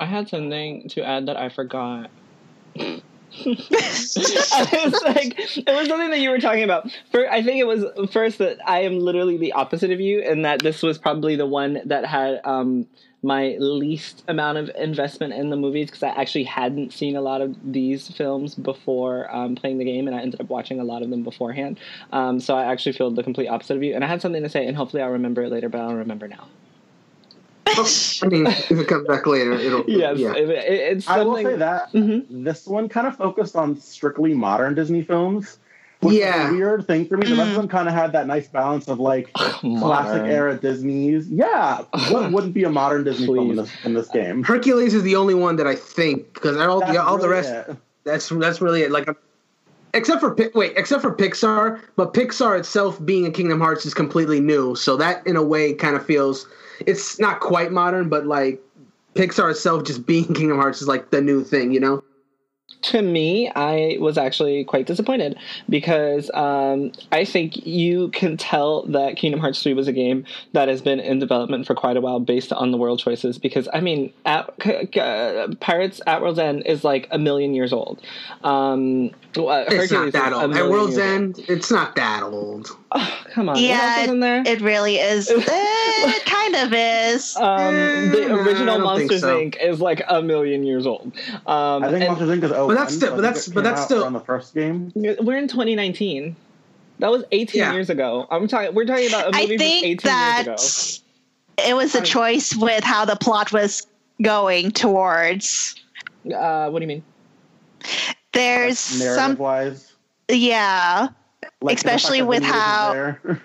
I 0.00 0.06
had 0.06 0.28
something 0.28 0.88
to 0.88 1.02
add 1.02 1.26
that 1.26 1.36
I 1.36 1.48
forgot. 1.48 2.10
I 3.46 4.80
was 4.84 5.02
like, 5.02 5.38
it 5.38 5.66
was 5.66 5.88
something 5.88 6.10
that 6.10 6.20
you 6.20 6.30
were 6.30 6.38
talking 6.38 6.62
about. 6.62 6.90
For 7.10 7.30
I 7.30 7.42
think 7.42 7.58
it 7.58 7.66
was 7.66 7.84
first 8.12 8.38
that 8.38 8.58
I 8.66 8.80
am 8.80 8.98
literally 8.98 9.36
the 9.36 9.52
opposite 9.52 9.90
of 9.90 10.00
you, 10.00 10.20
and 10.20 10.44
that 10.44 10.62
this 10.62 10.82
was 10.82 10.98
probably 10.98 11.34
the 11.36 11.46
one 11.46 11.80
that 11.84 12.06
had 12.06 12.40
um, 12.44 12.86
my 13.24 13.56
least 13.58 14.22
amount 14.28 14.58
of 14.58 14.70
investment 14.76 15.32
in 15.32 15.50
the 15.50 15.56
movies 15.56 15.86
because 15.86 16.02
I 16.02 16.10
actually 16.10 16.44
hadn't 16.44 16.92
seen 16.92 17.16
a 17.16 17.22
lot 17.22 17.40
of 17.40 17.56
these 17.72 18.08
films 18.08 18.54
before 18.54 19.34
um, 19.34 19.56
playing 19.56 19.78
the 19.78 19.84
game, 19.84 20.06
and 20.06 20.14
I 20.14 20.20
ended 20.20 20.40
up 20.40 20.48
watching 20.48 20.78
a 20.78 20.84
lot 20.84 21.02
of 21.02 21.10
them 21.10 21.24
beforehand. 21.24 21.78
Um, 22.12 22.38
so 22.38 22.54
I 22.54 22.70
actually 22.70 22.92
feel 22.92 23.10
the 23.10 23.22
complete 23.22 23.48
opposite 23.48 23.76
of 23.76 23.82
you, 23.82 23.94
and 23.94 24.04
I 24.04 24.06
had 24.06 24.22
something 24.22 24.42
to 24.42 24.48
say, 24.48 24.66
and 24.66 24.76
hopefully 24.76 25.02
I'll 25.02 25.10
remember 25.10 25.42
it 25.42 25.50
later, 25.50 25.68
but 25.68 25.80
I 25.80 25.88
don't 25.88 25.96
remember 25.96 26.28
now. 26.28 26.46
I 28.22 28.26
mean, 28.28 28.46
if 28.46 28.70
it 28.72 28.88
comes 28.88 29.06
back 29.06 29.26
later, 29.26 29.52
it'll 29.52 29.84
Yes, 29.88 30.18
yeah. 30.18 30.32
it, 30.34 30.48
it, 30.50 30.96
it's 30.96 31.08
I 31.08 31.22
will 31.22 31.36
say 31.36 31.56
that 31.56 31.92
Mhm. 31.92 32.26
this 32.44 32.66
one 32.66 32.88
kind 32.88 33.06
of 33.06 33.16
focused 33.16 33.56
on 33.56 33.78
strictly 33.80 34.34
modern 34.34 34.74
Disney 34.74 35.02
films. 35.02 35.58
Which 36.00 36.14
Yeah. 36.16 36.44
is 36.46 36.50
a 36.50 36.52
weird 36.54 36.86
thing 36.86 37.06
for 37.06 37.16
me. 37.16 37.26
The 37.26 37.34
rest 37.36 37.50
of 37.50 37.56
them 37.56 37.68
kind 37.68 37.88
of 37.88 37.94
had 37.94 38.12
that 38.12 38.26
nice 38.26 38.46
balance 38.46 38.88
of 38.88 39.00
like 39.00 39.32
classic 39.34 39.62
Modern. 39.62 40.26
era 40.30 40.54
Disney's. 40.56 41.28
Yeah, 41.30 41.78
what 42.10 42.30
wouldn't 42.32 42.52
be 42.52 42.64
a 42.64 42.70
modern 42.70 43.04
Disney 43.04 43.26
film 43.26 43.50
in 43.52 43.56
this, 43.56 43.70
in 43.84 43.94
this 43.94 44.08
game? 44.08 44.42
Hercules 44.42 44.92
is 44.92 45.02
the 45.02 45.16
only 45.16 45.34
one 45.34 45.56
that 45.56 45.66
I 45.66 45.74
think 45.74 46.34
because 46.34 46.58
all, 46.58 46.80
That's 46.80 46.92
yeah, 46.92 47.02
all 47.04 47.16
the 47.16 47.28
rest 47.30 47.48
it. 47.70 47.76
that's 48.04 48.28
that's 48.28 48.60
really 48.60 48.82
it. 48.82 48.90
Like, 48.90 49.08
except 49.94 50.20
for 50.20 50.36
wait, 50.54 50.74
except 50.76 51.00
for 51.00 51.14
Pixar, 51.14 51.80
but 51.96 52.12
Pixar 52.12 52.58
itself 52.58 53.02
being 53.04 53.24
in 53.24 53.32
Kingdom 53.32 53.60
Hearts 53.60 53.86
is 53.86 53.94
completely 53.94 54.40
new, 54.40 54.74
so 54.74 54.96
that 54.96 55.26
in 55.26 55.36
a 55.36 55.42
way 55.42 55.72
kind 55.72 55.96
of 55.96 56.04
feels 56.04 56.46
it's 56.80 57.18
not 57.18 57.40
quite 57.40 57.72
modern, 57.72 58.08
but 58.10 58.26
like 58.26 58.60
Pixar 59.14 59.50
itself 59.50 59.84
just 59.84 60.04
being 60.06 60.34
Kingdom 60.34 60.58
Hearts 60.58 60.82
is 60.82 60.88
like 60.88 61.10
the 61.10 61.22
new 61.22 61.42
thing, 61.42 61.72
you 61.72 61.80
know? 61.80 62.03
To 62.84 63.00
me, 63.00 63.50
I 63.54 63.96
was 63.98 64.18
actually 64.18 64.62
quite 64.64 64.86
disappointed 64.86 65.38
because 65.68 66.30
um, 66.34 66.92
I 67.12 67.24
think 67.24 67.66
you 67.66 68.08
can 68.10 68.36
tell 68.36 68.82
that 68.86 69.16
Kingdom 69.16 69.40
Hearts 69.40 69.62
3 69.62 69.72
was 69.72 69.88
a 69.88 69.92
game 69.92 70.24
that 70.52 70.68
has 70.68 70.82
been 70.82 71.00
in 71.00 71.18
development 71.18 71.66
for 71.66 71.74
quite 71.74 71.96
a 71.96 72.02
while 72.02 72.20
based 72.20 72.52
on 72.52 72.72
the 72.72 72.76
world 72.76 72.98
choices. 72.98 73.38
Because, 73.38 73.68
I 73.72 73.80
mean, 73.80 74.12
at, 74.26 74.50
uh, 74.98 75.48
Pirates 75.60 76.02
at 76.06 76.20
World's 76.20 76.38
End 76.38 76.66
is 76.66 76.84
like 76.84 77.08
a 77.10 77.18
million 77.18 77.54
years 77.54 77.72
old. 77.72 78.02
Um, 78.42 79.10
it's 79.34 79.92
not 79.92 80.12
that 80.12 80.32
old. 80.32 80.54
At 80.54 80.68
World's 80.68 80.98
End, 80.98 81.36
old. 81.38 81.48
it's 81.48 81.70
not 81.70 81.96
that 81.96 82.22
old. 82.22 82.68
Oh, 82.96 83.24
come 83.30 83.48
on. 83.48 83.58
Yeah, 83.58 84.06
it 84.06 84.60
really 84.60 84.96
is. 84.96 85.28
it 85.30 86.24
kind 86.24 86.54
of 86.54 86.72
is. 86.72 87.36
Um, 87.36 87.74
the 88.10 88.32
original 88.32 88.78
Monsters 88.78 89.22
so. 89.22 89.36
Inc. 89.36 89.56
is 89.60 89.80
like 89.80 90.02
a 90.08 90.22
million 90.22 90.62
years 90.62 90.86
old. 90.86 91.12
Um, 91.46 91.82
I 91.82 91.90
think 91.90 92.04
and, 92.04 92.08
Monsters 92.08 92.30
Inc. 92.30 92.44
is 92.44 92.52
oh, 92.52 92.68
but 92.68 92.74
that's 92.74 92.94
still, 92.94 93.16
but 93.16 93.22
that's, 93.22 93.48
but 93.48 93.64
that's 93.64 93.82
still 93.82 94.04
on 94.04 94.12
the 94.12 94.20
first 94.20 94.54
game. 94.54 94.92
We're 94.94 95.38
in 95.38 95.48
2019. 95.48 96.36
That 97.00 97.10
was 97.10 97.24
18 97.32 97.58
yeah. 97.58 97.72
years 97.72 97.90
ago. 97.90 98.28
I'm 98.30 98.46
talking. 98.46 98.74
We're 98.74 98.86
talking 98.86 99.08
about 99.08 99.34
a 99.34 99.38
movie 99.38 99.54
I 99.54 99.58
think 99.58 99.84
18 99.84 99.96
that 100.04 100.42
years 100.46 101.02
ago. 101.58 101.68
It 101.68 101.74
was 101.74 101.94
a 101.94 102.00
choice 102.00 102.54
with 102.54 102.84
how 102.84 103.04
the 103.04 103.16
plot 103.16 103.52
was 103.52 103.86
going 104.22 104.70
towards. 104.70 105.74
Uh, 106.32 106.70
what 106.70 106.78
do 106.78 106.84
you 106.84 106.88
mean? 106.88 107.02
There's 108.32 109.00
like 109.00 109.14
some 109.14 109.36
wise. 109.36 109.92
Yeah, 110.28 111.08
like 111.64 111.76
especially 111.76 112.22
with 112.22 112.42
how. 112.42 113.16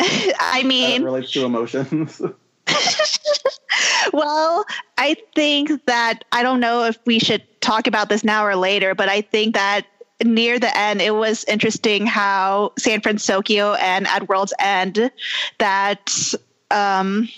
I 0.40 0.62
mean, 0.64 1.02
relates 1.02 1.30
to 1.32 1.44
emotions. 1.44 2.22
well, 4.12 4.64
I 4.96 5.16
think 5.34 5.84
that 5.86 6.24
I 6.32 6.42
don't 6.42 6.60
know 6.60 6.84
if 6.84 6.98
we 7.04 7.18
should 7.18 7.42
talk 7.60 7.86
about 7.86 8.08
this 8.08 8.24
now 8.24 8.44
or 8.44 8.56
later, 8.56 8.94
but 8.94 9.08
I 9.08 9.20
think 9.20 9.54
that 9.54 9.86
near 10.24 10.58
the 10.58 10.76
end, 10.76 11.02
it 11.02 11.14
was 11.14 11.44
interesting 11.44 12.06
how 12.06 12.72
San 12.78 13.00
Francisco 13.00 13.74
and 13.74 14.06
at 14.06 14.28
World's 14.28 14.54
End 14.58 15.10
that 15.58 16.34
um, 16.70 17.28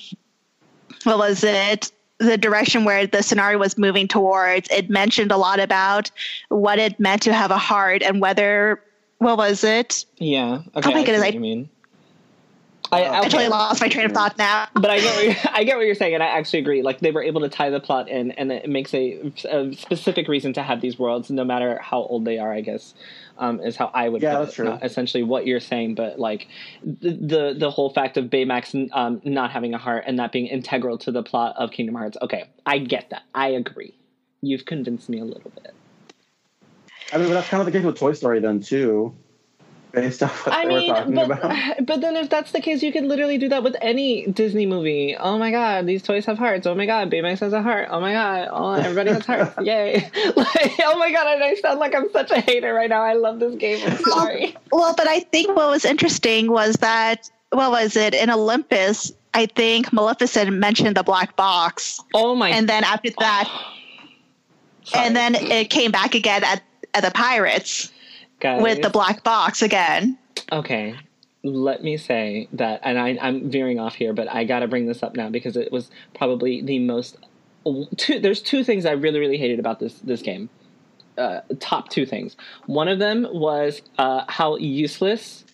what 1.05 1.19
was 1.19 1.43
it? 1.45 1.91
The 2.19 2.38
direction 2.38 2.85
where 2.85 3.07
the 3.07 3.23
scenario 3.23 3.59
was 3.59 3.76
moving 3.76 4.07
towards. 4.07 4.71
It 4.71 4.88
mentioned 4.88 5.33
a 5.33 5.37
lot 5.37 5.59
about 5.59 6.11
what 6.49 6.79
it 6.79 7.00
meant 7.00 7.23
to 7.23 7.33
have 7.33 7.50
a 7.50 7.59
heart 7.59 8.02
and 8.02 8.21
whether 8.21 8.81
what 9.23 9.38
was 9.38 9.64
it? 9.64 10.05
Yeah. 10.19 10.62
Okay. 10.75 10.91
Oh 10.91 10.93
my 10.93 11.05
goodness, 11.05 11.23
I, 11.23 11.29
I 11.29 11.38
mean. 11.38 11.69
I, 12.91 13.21
I, 13.21 13.23
totally 13.23 13.49
lost 13.49 13.81
my 13.81 13.88
train 13.88 14.05
of 14.07 14.12
thought 14.12 14.37
now. 14.37 14.69
but 14.75 14.91
I 14.91 15.00
get, 15.00 15.17
what 15.45 15.55
I 15.55 15.64
get 15.64 15.76
what 15.79 15.87
you're 15.87 15.95
saying, 15.95 16.12
and 16.12 16.23
I 16.23 16.26
actually 16.26 16.59
agree. 16.59 16.83
Like 16.83 17.00
they 17.00 17.11
were 17.11 17.23
able 17.23 17.41
to 17.41 17.49
tie 17.49 17.71
the 17.71 17.81
plot 17.81 18.11
in, 18.11 18.33
and 18.33 18.52
it 18.52 18.69
makes 18.69 18.93
a, 18.93 19.33
a 19.49 19.73
specific 19.73 20.29
reason 20.29 20.52
to 20.55 20.62
have 20.62 20.83
these 20.83 20.99
worlds, 20.99 21.31
no 21.31 21.43
matter 21.43 21.79
how 21.81 22.00
old 22.00 22.26
they 22.26 22.38
are. 22.38 22.52
I 22.52 22.61
guess 22.61 22.93
um, 23.38 23.61
is 23.61 23.76
how 23.76 23.91
I 23.95 24.11
would. 24.11 24.21
Yeah, 24.21 24.41
that's 24.41 24.55
true. 24.55 24.67
Not 24.67 24.85
essentially, 24.85 25.23
what 25.23 25.47
you're 25.47 25.61
saying, 25.61 25.95
but 25.95 26.19
like 26.19 26.49
the 26.85 27.12
the, 27.12 27.55
the 27.57 27.71
whole 27.71 27.91
fact 27.91 28.19
of 28.19 28.26
Baymax 28.26 28.91
um, 28.93 29.23
not 29.25 29.50
having 29.52 29.73
a 29.73 29.79
heart 29.79 30.05
and 30.07 30.19
that 30.19 30.31
being 30.31 30.47
integral 30.47 30.99
to 30.99 31.12
the 31.12 31.23
plot 31.23 31.55
of 31.57 31.71
Kingdom 31.71 31.95
Hearts. 31.95 32.19
Okay, 32.21 32.50
I 32.67 32.76
get 32.79 33.09
that. 33.11 33.23
I 33.35 33.49
agree. 33.49 33.95
You've 34.43 34.67
convinced 34.67 35.09
me 35.09 35.19
a 35.19 35.25
little 35.25 35.50
bit. 35.62 35.73
I 37.12 37.19
mean, 37.19 37.28
but 37.28 37.35
that's 37.35 37.49
kind 37.49 37.61
of 37.61 37.66
the 37.66 37.73
case 37.73 37.85
with 37.85 37.99
Toy 37.99 38.12
Story 38.12 38.40
then 38.40 38.61
too 38.61 39.14
based 39.92 40.23
off 40.23 40.47
what 40.47 40.54
I 40.54 40.64
they 40.64 40.69
mean, 40.69 40.88
were 40.88 40.95
talking 40.97 41.14
but, 41.14 41.25
about. 41.31 41.87
But 41.87 42.00
then 42.00 42.16
if 42.16 42.31
that's 42.31 42.52
the 42.52 42.61
case, 42.61 42.83
you 42.83 42.92
could 42.92 43.04
literally 43.04 43.38
do 43.38 43.49
that 43.50 43.62
with 43.62 43.76
any 43.81 44.26
Disney 44.26 44.66
movie. 44.66 45.16
Oh 45.16 45.38
my 45.38 45.50
god, 45.50 45.87
these 45.87 46.02
toys 46.02 46.25
have 46.26 46.38
hearts. 46.38 46.66
Oh 46.66 46.75
my 46.75 46.87
god, 46.87 47.11
Baymax 47.11 47.40
has 47.40 47.52
a 47.52 47.62
heart. 47.62 47.88
Oh 47.90 48.00
my 48.00 48.12
god, 48.12 48.49
oh 48.50 48.73
everybody 48.73 49.11
has 49.11 49.26
hearts. 49.26 49.54
Yay. 49.62 49.95
like, 50.37 50.81
oh 50.83 50.99
my 50.99 51.12
god, 51.12 51.26
I 51.40 51.54
sound 51.57 51.78
like 51.78 51.95
I'm 51.95 52.11
such 52.11 52.31
a 52.31 52.40
hater 52.40 52.73
right 52.73 52.90
now. 52.90 53.02
I 53.02 53.12
love 53.12 53.38
this 53.38 53.54
game. 53.54 53.81
I'm 53.87 53.99
sorry. 53.99 54.57
Well, 54.71 54.83
well, 54.83 54.95
but 54.97 55.07
I 55.07 55.21
think 55.21 55.54
what 55.57 55.71
was 55.71 55.85
interesting 55.85 56.50
was 56.50 56.76
that 56.76 57.31
what 57.50 57.71
was 57.71 57.97
it 57.97 58.14
in 58.14 58.31
Olympus? 58.31 59.12
I 59.35 59.47
think 59.47 59.92
Maleficent 59.92 60.52
mentioned 60.52 60.97
the 60.97 61.02
black 61.02 61.37
box. 61.37 62.00
Oh 62.14 62.35
my! 62.35 62.50
And 62.50 62.69
then 62.69 62.85
after 62.85 63.11
that, 63.19 63.50
and 64.95 65.14
then 65.14 65.35
it 65.35 65.71
came 65.71 65.90
back 65.90 66.14
again 66.14 66.45
at 66.45 66.62
at 66.62 66.62
the 67.00 67.11
Pirates. 67.11 67.92
Guys, 68.40 68.62
with 68.62 68.82
the 68.82 68.90
black 68.90 69.22
box 69.22 69.62
again. 69.62 70.18
Okay. 70.50 70.96
Let 71.44 71.82
me 71.82 71.96
say 71.96 72.49
that, 72.52 72.80
and 72.84 72.99
I, 72.99 73.18
I'm 73.20 73.50
veering 73.50 73.80
off 73.80 73.94
here, 73.94 74.12
but 74.12 74.28
I 74.28 74.44
got 74.44 74.61
to 74.61 74.68
bring 74.68 74.87
this 74.87 75.02
up 75.02 75.16
now 75.16 75.28
because 75.28 75.56
it 75.56 75.72
was 75.72 75.90
probably 76.14 76.62
the 76.62 76.78
most. 76.78 77.16
Two, 77.96 78.20
there's 78.20 78.40
two 78.40 78.62
things 78.62 78.87
I 78.87 78.92
really, 78.92 79.18
really 79.18 79.38
hated 79.38 79.58
about 79.58 79.80
this 79.80 79.94
this 80.00 80.22
game. 80.22 80.50
Uh, 81.18 81.40
top 81.58 81.88
two 81.88 82.06
things. 82.06 82.37
One 82.66 82.88
of 82.88 83.00
them 83.00 83.26
was 83.32 83.82
uh, 83.99 84.25
how 84.28 84.56
useless 84.56 85.44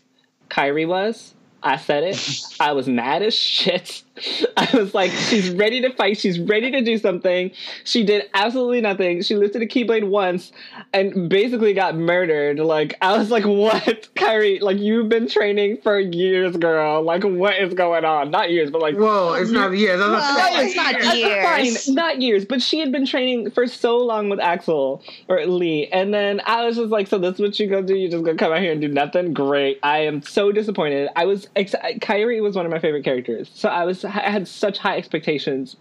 Kairi 0.51 0.87
was 0.87 1.35
I 1.63 1.77
said 1.77 2.05
it. 2.05 2.41
I 2.61 2.73
was 2.73 2.89
mad 2.89 3.23
as 3.23 3.35
shit. 3.35 4.03
I 4.57 4.69
was 4.77 4.95
like, 4.95 5.11
she's 5.11 5.51
ready 5.51 5.81
to 5.83 5.93
fight. 5.93 6.19
She's 6.19 6.39
ready 6.39 6.71
to 6.71 6.81
do 6.81 6.99
something. 6.99 7.51
She 7.85 8.05
did 8.05 8.29
absolutely 8.35 8.81
nothing. 8.81 9.23
She 9.23 9.35
lifted 9.35 9.63
a 9.63 9.67
keyblade 9.67 10.09
once 10.09 10.53
and 10.93 11.29
basically 11.29 11.75
got 11.75 11.97
murdered. 11.97 12.59
Like, 12.59 12.97
I 13.01 13.17
was 13.17 13.31
like, 13.31 13.45
what? 13.45 14.09
Kairi, 14.17 14.61
like, 14.61 14.79
you've 14.79 15.09
been 15.09 15.29
training 15.29 15.79
for 15.83 15.99
years, 15.99 16.57
girl. 16.57 17.03
Like, 17.03 17.23
what 17.25 17.57
is 17.57 17.75
going 17.75 18.05
on? 18.05 18.31
Not 18.31 18.51
years, 18.51 18.71
but 18.71 18.81
like. 18.81 18.97
Whoa, 18.97 19.35
it's 19.35 19.51
not 19.51 19.77
years. 19.77 20.01
Well, 20.01 20.11
not, 20.11 20.63
it's 20.63 20.77
not 20.77 21.17
years. 21.17 21.85
Fine, 21.87 21.95
not 21.95 22.23
years. 22.23 22.45
But 22.45 22.63
she 22.63 22.79
had 22.79 22.93
been 22.93 23.07
training 23.07 23.51
for 23.51 23.67
so 23.67 23.99
long 23.99 24.29
with 24.29 24.41
Axel 24.41 25.03
or 25.29 25.45
Lea. 25.47 25.89
And 25.93 26.13
then 26.13 26.41
I 26.47 26.65
was 26.65 26.77
just 26.77 26.91
like, 26.91 27.07
so 27.07 27.19
this 27.19 27.35
is 27.35 27.41
what 27.41 27.59
you 27.59 27.69
gonna 27.69 27.87
do? 27.87 27.95
You 27.95 28.11
just 28.11 28.25
gonna 28.25 28.37
come 28.37 28.53
out 28.53 28.61
here 28.61 28.73
and 28.73 28.81
do 28.81 28.89
nothing? 28.89 29.33
Great. 29.33 29.79
I 29.83 29.99
am 30.01 30.23
so 30.23 30.53
disappointed. 30.53 31.09
I 31.17 31.25
was 31.25 31.49
ex- 31.57 31.75
Kairi 32.01 32.43
was 32.43 32.57
one 32.57 32.67
of 32.67 32.73
my 32.73 32.79
favorite 32.79 33.05
characters, 33.05 33.51
so 33.55 33.69
I 33.69 33.85
was 33.85 34.03
I 34.09 34.31
had 34.31 34.49
such 34.49 34.79
high 34.79 34.97
expectations 34.97 35.77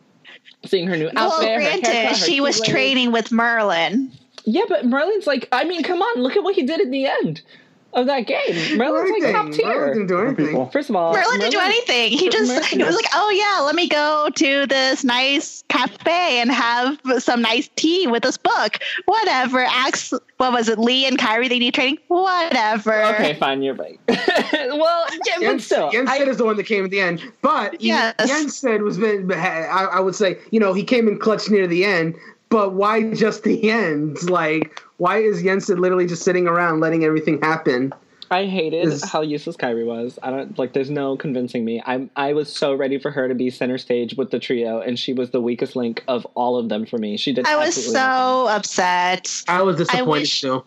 seeing 0.65 0.87
her 0.87 0.97
new 0.97 1.09
well, 1.13 1.31
outfit. 1.31 1.57
Granted, 1.57 1.85
her 1.87 1.93
haircut, 1.93 2.19
her 2.19 2.25
she 2.25 2.41
was 2.41 2.59
training 2.61 3.11
with 3.11 3.31
Merlin. 3.31 4.11
Yeah, 4.45 4.63
but 4.67 4.85
Merlin's 4.85 5.27
like, 5.27 5.47
I 5.51 5.63
mean, 5.65 5.83
come 5.83 6.01
on, 6.01 6.21
look 6.21 6.35
at 6.35 6.43
what 6.43 6.55
he 6.55 6.63
did 6.63 6.81
at 6.81 6.89
the 6.91 7.05
end 7.05 7.41
of 7.97 8.05
that 8.05 8.27
game. 8.27 8.77
Merlin's 8.77 9.23
like 9.23 9.33
top 9.33 9.51
tier. 9.51 9.65
Merlin 9.65 9.93
didn't 9.93 10.07
do 10.07 10.19
anything. 10.19 10.69
First 10.69 10.89
of 10.89 10.95
all, 10.95 11.13
Merlin, 11.13 11.39
didn't 11.39 11.51
do 11.51 11.59
anything. 11.59 12.11
He 12.11 12.29
just 12.29 12.49
Merlin, 12.49 12.63
he 12.63 12.83
was 12.83 12.95
like, 12.95 13.07
"Oh 13.13 13.29
yeah, 13.29 13.63
let 13.65 13.75
me 13.75 13.87
go 13.87 14.29
to 14.35 14.65
this 14.67 15.03
nice 15.03 15.63
cafe 15.67 16.39
and 16.39 16.51
have 16.51 16.99
some 17.17 17.41
nice 17.41 17.69
tea 17.75 18.07
with 18.07 18.23
this 18.23 18.37
book. 18.37 18.77
Whatever." 19.05 19.59
Ask 19.59 20.13
what 20.37 20.53
was 20.53 20.69
it, 20.69 20.77
Lea 20.77 21.05
and 21.05 21.17
Kairi? 21.17 21.49
They 21.49 21.59
need 21.59 21.73
training. 21.73 21.97
Whatever. 22.07 23.03
Okay, 23.05 23.33
fine, 23.33 23.63
you're 23.63 23.73
right. 23.73 23.99
well, 24.07 25.05
yeah, 25.25 25.39
Jens, 25.39 25.41
but 25.41 25.61
still, 25.61 25.89
Yen 25.91 26.07
Sid 26.07 26.27
is 26.27 26.37
the 26.37 26.45
one 26.45 26.55
that 26.57 26.65
came 26.65 26.85
at 26.85 26.91
the 26.91 26.99
end. 26.99 27.23
But 27.41 27.81
yes. 27.81 28.15
Yen 28.27 28.49
Sid 28.49 28.83
was, 28.83 28.99
I, 29.01 29.87
I 29.91 29.99
would 29.99 30.15
say, 30.15 30.37
you 30.51 30.59
know, 30.59 30.73
he 30.73 30.83
came 30.83 31.07
in 31.07 31.17
clutch 31.17 31.49
near 31.49 31.65
the 31.65 31.83
end. 31.83 32.15
But 32.49 32.73
why 32.73 33.13
just 33.13 33.43
the 33.43 33.69
end? 33.69 34.29
Like 34.29 34.81
why 34.97 35.19
is 35.19 35.41
Yen 35.41 35.61
Sid 35.61 35.79
literally 35.79 36.07
just 36.07 36.23
sitting 36.23 36.47
around 36.47 36.79
letting 36.79 37.03
everything 37.03 37.41
happen? 37.41 37.93
I 38.29 38.45
hated 38.45 38.85
is, 38.85 39.03
how 39.03 39.21
useless 39.21 39.55
Kairi 39.55 39.85
was. 39.85 40.19
I 40.21 40.31
don't 40.31 40.57
like. 40.59 40.73
There's 40.73 40.89
no 40.89 41.15
convincing 41.15 41.63
me. 41.63 41.81
I 41.85 42.09
I 42.15 42.33
was 42.33 42.53
so 42.53 42.73
ready 42.75 42.99
for 42.99 43.09
her 43.11 43.27
to 43.27 43.35
be 43.35 43.49
center 43.49 43.77
stage 43.77 44.17
with 44.17 44.31
the 44.31 44.39
trio, 44.39 44.81
and 44.81 44.99
she 44.99 45.13
was 45.13 45.29
the 45.29 45.39
weakest 45.39 45.75
link 45.77 46.03
of 46.07 46.27
all 46.35 46.57
of 46.57 46.67
them 46.67 46.85
for 46.85 46.97
me. 46.97 47.15
She 47.15 47.31
did. 47.31 47.47
I 47.47 47.55
was 47.55 47.73
so 47.73 47.93
nothing. 47.93 48.55
upset. 48.57 49.43
I 49.47 49.61
was 49.61 49.77
disappointed 49.77 50.03
I 50.03 50.11
wish, 50.11 50.41
too. 50.41 50.63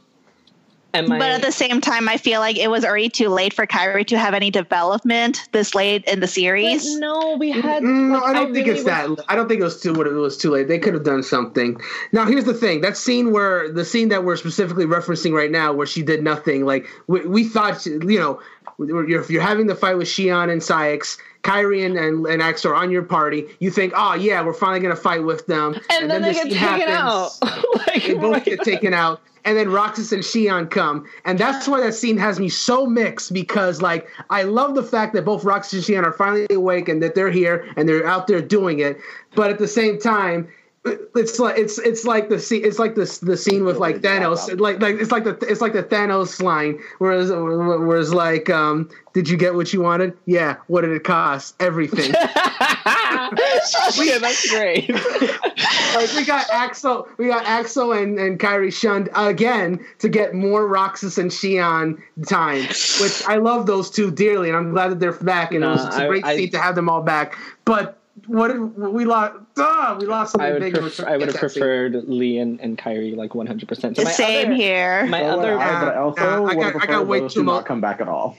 I, 0.92 1.02
but 1.02 1.22
at 1.22 1.42
the 1.42 1.52
same 1.52 1.80
time, 1.80 2.08
I 2.08 2.16
feel 2.16 2.40
like 2.40 2.56
it 2.56 2.70
was 2.70 2.84
already 2.84 3.08
too 3.08 3.28
late 3.28 3.52
for 3.52 3.66
Kairi 3.66 4.06
to 4.08 4.18
have 4.18 4.34
any 4.34 4.50
development 4.50 5.48
this 5.52 5.74
late 5.74 6.04
in 6.06 6.20
the 6.20 6.26
series. 6.26 6.94
But 6.94 7.00
no, 7.00 7.36
we 7.38 7.50
had. 7.50 7.82
Mm, 7.82 8.10
like, 8.10 8.20
no, 8.20 8.24
I 8.24 8.32
don't 8.32 8.50
I 8.50 8.52
think 8.52 8.66
really 8.66 8.70
it's 8.70 8.84
was... 8.84 9.16
that. 9.16 9.24
I 9.28 9.36
don't 9.36 9.48
think 9.48 9.60
it 9.60 9.64
was 9.64 9.80
too. 9.80 9.92
What 9.92 10.06
it 10.06 10.12
was 10.12 10.36
too 10.36 10.50
late. 10.50 10.68
They 10.68 10.78
could 10.78 10.94
have 10.94 11.04
done 11.04 11.22
something. 11.22 11.80
Now, 12.12 12.26
here's 12.26 12.44
the 12.44 12.54
thing: 12.54 12.80
that 12.80 12.96
scene 12.96 13.30
where 13.32 13.70
the 13.70 13.84
scene 13.84 14.08
that 14.08 14.24
we're 14.24 14.36
specifically 14.36 14.86
referencing 14.86 15.32
right 15.32 15.50
now, 15.50 15.72
where 15.72 15.86
she 15.86 16.02
did 16.02 16.22
nothing. 16.22 16.64
Like 16.64 16.86
we, 17.06 17.24
we 17.26 17.44
thought, 17.44 17.84
you 17.86 18.18
know, 18.18 18.40
if 18.78 19.30
you're 19.30 19.42
having 19.42 19.66
the 19.66 19.74
fight 19.74 19.96
with 19.96 20.08
Xion 20.08 20.50
and 20.50 20.60
Saïx, 20.60 21.18
Kairi 21.42 21.84
and, 21.86 21.96
and, 21.96 22.26
and 22.26 22.42
X 22.42 22.64
are 22.64 22.74
on 22.74 22.90
your 22.90 23.02
party, 23.02 23.46
you 23.60 23.70
think, 23.70 23.92
oh 23.96 24.14
yeah, 24.14 24.44
we're 24.44 24.52
finally 24.52 24.80
gonna 24.80 24.96
fight 24.96 25.24
with 25.24 25.46
them, 25.46 25.74
and, 25.74 26.02
and 26.02 26.10
then, 26.10 26.22
then, 26.22 26.32
they 26.32 26.34
get 26.34 26.44
taken 26.44 26.88
happens. 26.88 27.38
out. 27.42 27.64
like, 27.86 28.04
they 28.04 28.14
both 28.14 28.44
get 28.44 28.62
taken 28.62 28.92
out, 28.92 29.20
and 29.44 29.56
then 29.56 29.70
Roxas 29.70 30.12
and 30.12 30.22
Xion 30.22 30.70
come, 30.70 31.06
and 31.24 31.38
that's 31.38 31.66
why 31.66 31.80
that 31.80 31.94
scene 31.94 32.18
has 32.18 32.38
me 32.38 32.48
so 32.48 32.86
mixed 32.86 33.32
because 33.32 33.80
like 33.80 34.08
I 34.28 34.42
love 34.42 34.74
the 34.74 34.82
fact 34.82 35.14
that 35.14 35.24
both 35.24 35.44
Roxas 35.44 35.88
and 35.88 35.96
Xion 35.96 36.04
are 36.04 36.12
finally 36.12 36.46
awake 36.50 36.88
and 36.88 37.02
that 37.02 37.14
they're 37.14 37.30
here 37.30 37.66
and 37.76 37.88
they're 37.88 38.06
out 38.06 38.26
there 38.26 38.42
doing 38.42 38.80
it, 38.80 38.98
but 39.34 39.50
at 39.50 39.58
the 39.58 39.68
same 39.68 39.98
time 39.98 40.48
it's 40.84 41.38
like 41.38 41.58
it's 41.58 41.78
it's 41.78 42.04
like 42.04 42.28
the 42.30 42.38
scene 42.38 42.64
it's 42.64 42.78
like 42.78 42.94
the 42.94 43.18
the 43.22 43.36
scene 43.36 43.64
with 43.64 43.76
like 43.76 43.96
Thanos 43.96 44.58
like 44.58 44.80
like 44.80 44.96
it's 44.96 45.12
like 45.12 45.24
the 45.24 45.36
it's 45.40 45.60
like 45.60 45.74
the 45.74 45.82
Thanos 45.82 46.42
line 46.42 46.78
whereas 46.98 47.30
whereas 47.30 48.14
like 48.14 48.48
um 48.48 48.88
did 49.12 49.28
you 49.28 49.36
get 49.36 49.54
what 49.54 49.72
you 49.72 49.82
wanted 49.82 50.16
yeah 50.24 50.56
what 50.68 50.80
did 50.80 50.92
it 50.92 51.04
cost 51.04 51.54
everything 51.60 52.14
yeah, 53.96 54.18
that's 54.18 54.50
great. 54.50 54.88
like 55.94 56.12
we 56.14 56.24
got 56.24 56.48
Axel, 56.50 57.08
we 57.16 57.28
got 57.28 57.44
Axel 57.46 57.92
and, 57.92 58.18
and 58.18 58.38
Kairi 58.38 58.72
shunned 58.72 59.08
again 59.14 59.84
to 59.98 60.08
get 60.08 60.34
more 60.34 60.66
Roxas 60.66 61.18
and 61.18 61.30
Xion 61.30 62.00
time, 62.26 62.62
which 63.00 63.24
I 63.26 63.36
love 63.36 63.66
those 63.66 63.90
two 63.90 64.10
dearly, 64.10 64.48
and 64.48 64.56
I'm 64.56 64.72
glad 64.72 64.90
that 64.90 65.00
they're 65.00 65.12
back. 65.12 65.52
And 65.52 65.62
it 65.62 65.66
was 65.68 65.84
it's 65.86 65.96
a 65.96 66.08
great 66.08 66.24
I, 66.24 66.36
scene 66.36 66.48
I, 66.48 66.50
to 66.50 66.58
have 66.58 66.74
them 66.74 66.88
all 66.88 67.02
back. 67.02 67.36
But 67.64 67.99
what 68.26 68.48
did, 68.48 68.76
we 68.76 69.04
lost? 69.04 69.34
Uh, 69.56 69.96
we 69.98 70.06
lost 70.06 70.32
something 70.32 70.48
I 70.48 70.52
would 70.52 70.60
big. 70.60 70.74
Prefer, 70.74 71.08
I 71.08 71.16
would 71.16 71.28
have 71.28 71.36
preferred. 71.36 71.94
Lea 72.08 72.38
and, 72.38 72.60
and 72.60 72.76
Kairi 72.76 73.16
like 73.16 73.34
100. 73.34 73.68
percent 73.68 73.96
So 73.96 74.04
Same 74.04 74.48
other, 74.48 74.54
here. 74.54 75.06
My 75.06 75.22
oh, 75.22 75.38
other, 75.38 75.54
yeah, 75.56 75.84
but 75.84 75.94
I 75.94 75.98
also 75.98 76.46
uh, 76.46 76.48
I 76.48 76.54
got, 76.54 76.82
I 76.82 76.86
got 76.86 77.06
way 77.06 77.28
too 77.28 77.42
much. 77.42 77.64
Come 77.64 77.80
back 77.80 78.00
at 78.00 78.08
all. 78.08 78.36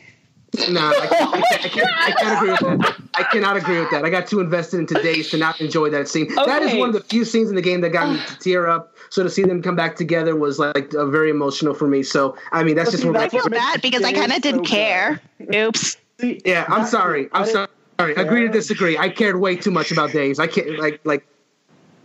No, 0.69 0.81
I 0.81 1.07
can't, 1.07 1.33
I, 1.33 1.41
can't, 1.41 1.63
I, 1.63 1.69
can't, 1.69 1.89
I 1.89 2.11
can't 2.11 2.37
agree 2.37 2.51
with 2.51 2.59
that. 2.59 3.01
I 3.13 3.23
cannot 3.23 3.55
agree 3.55 3.79
with 3.79 3.89
that. 3.91 4.03
I 4.03 4.09
got 4.09 4.27
too 4.27 4.41
invested 4.41 4.79
in 4.79 4.85
Days 5.01 5.29
to 5.29 5.37
not 5.37 5.61
enjoy 5.61 5.89
that 5.91 6.09
scene. 6.09 6.25
Okay. 6.25 6.45
That 6.45 6.61
is 6.61 6.73
one 6.77 6.89
of 6.89 6.93
the 6.93 7.01
few 7.01 7.23
scenes 7.23 7.49
in 7.49 7.55
the 7.55 7.61
game 7.61 7.79
that 7.81 7.91
got 7.91 8.11
me 8.11 8.19
to 8.27 8.37
tear 8.37 8.67
up. 8.67 8.93
So 9.11 9.23
to 9.23 9.29
see 9.29 9.43
them 9.43 9.61
come 9.61 9.77
back 9.77 9.95
together 9.95 10.35
was 10.35 10.59
like 10.59 10.93
uh, 10.93 11.05
very 11.05 11.29
emotional 11.29 11.73
for 11.73 11.87
me. 11.87 12.03
So 12.03 12.35
I 12.51 12.63
mean, 12.63 12.75
that's 12.75 12.89
but 12.89 12.91
just 12.91 13.03
see, 13.03 13.11
that's 13.11 13.33
I 13.33 13.37
feel 13.37 13.49
bad 13.49 13.81
because 13.81 14.03
I 14.03 14.11
kind 14.11 14.33
of 14.33 14.41
didn't 14.41 14.65
so 14.65 14.73
care. 14.73 15.21
Good. 15.37 15.55
Oops. 15.55 15.97
Yeah, 16.19 16.65
I'm 16.67 16.85
sorry. 16.85 17.29
I'm 17.31 17.45
sorry. 17.45 17.67
Agree 18.09 18.41
to 18.41 18.49
uh, 18.49 18.51
disagree. 18.51 18.97
I 18.97 19.09
cared 19.09 19.39
way 19.39 19.55
too 19.55 19.71
much 19.71 19.91
about 19.91 20.11
Days. 20.11 20.39
I 20.39 20.47
can't 20.47 20.79
like 20.79 21.01
like. 21.03 21.25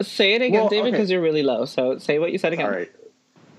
Say 0.02 0.34
it 0.34 0.42
again, 0.42 0.60
well, 0.60 0.68
David, 0.68 0.92
because 0.92 1.06
okay. 1.06 1.14
you're 1.14 1.22
really 1.22 1.42
low. 1.42 1.64
So 1.64 1.98
say 1.98 2.18
what 2.18 2.30
you 2.30 2.38
said 2.38 2.52
again. 2.52 2.66
All 2.66 2.72
right. 2.72 2.92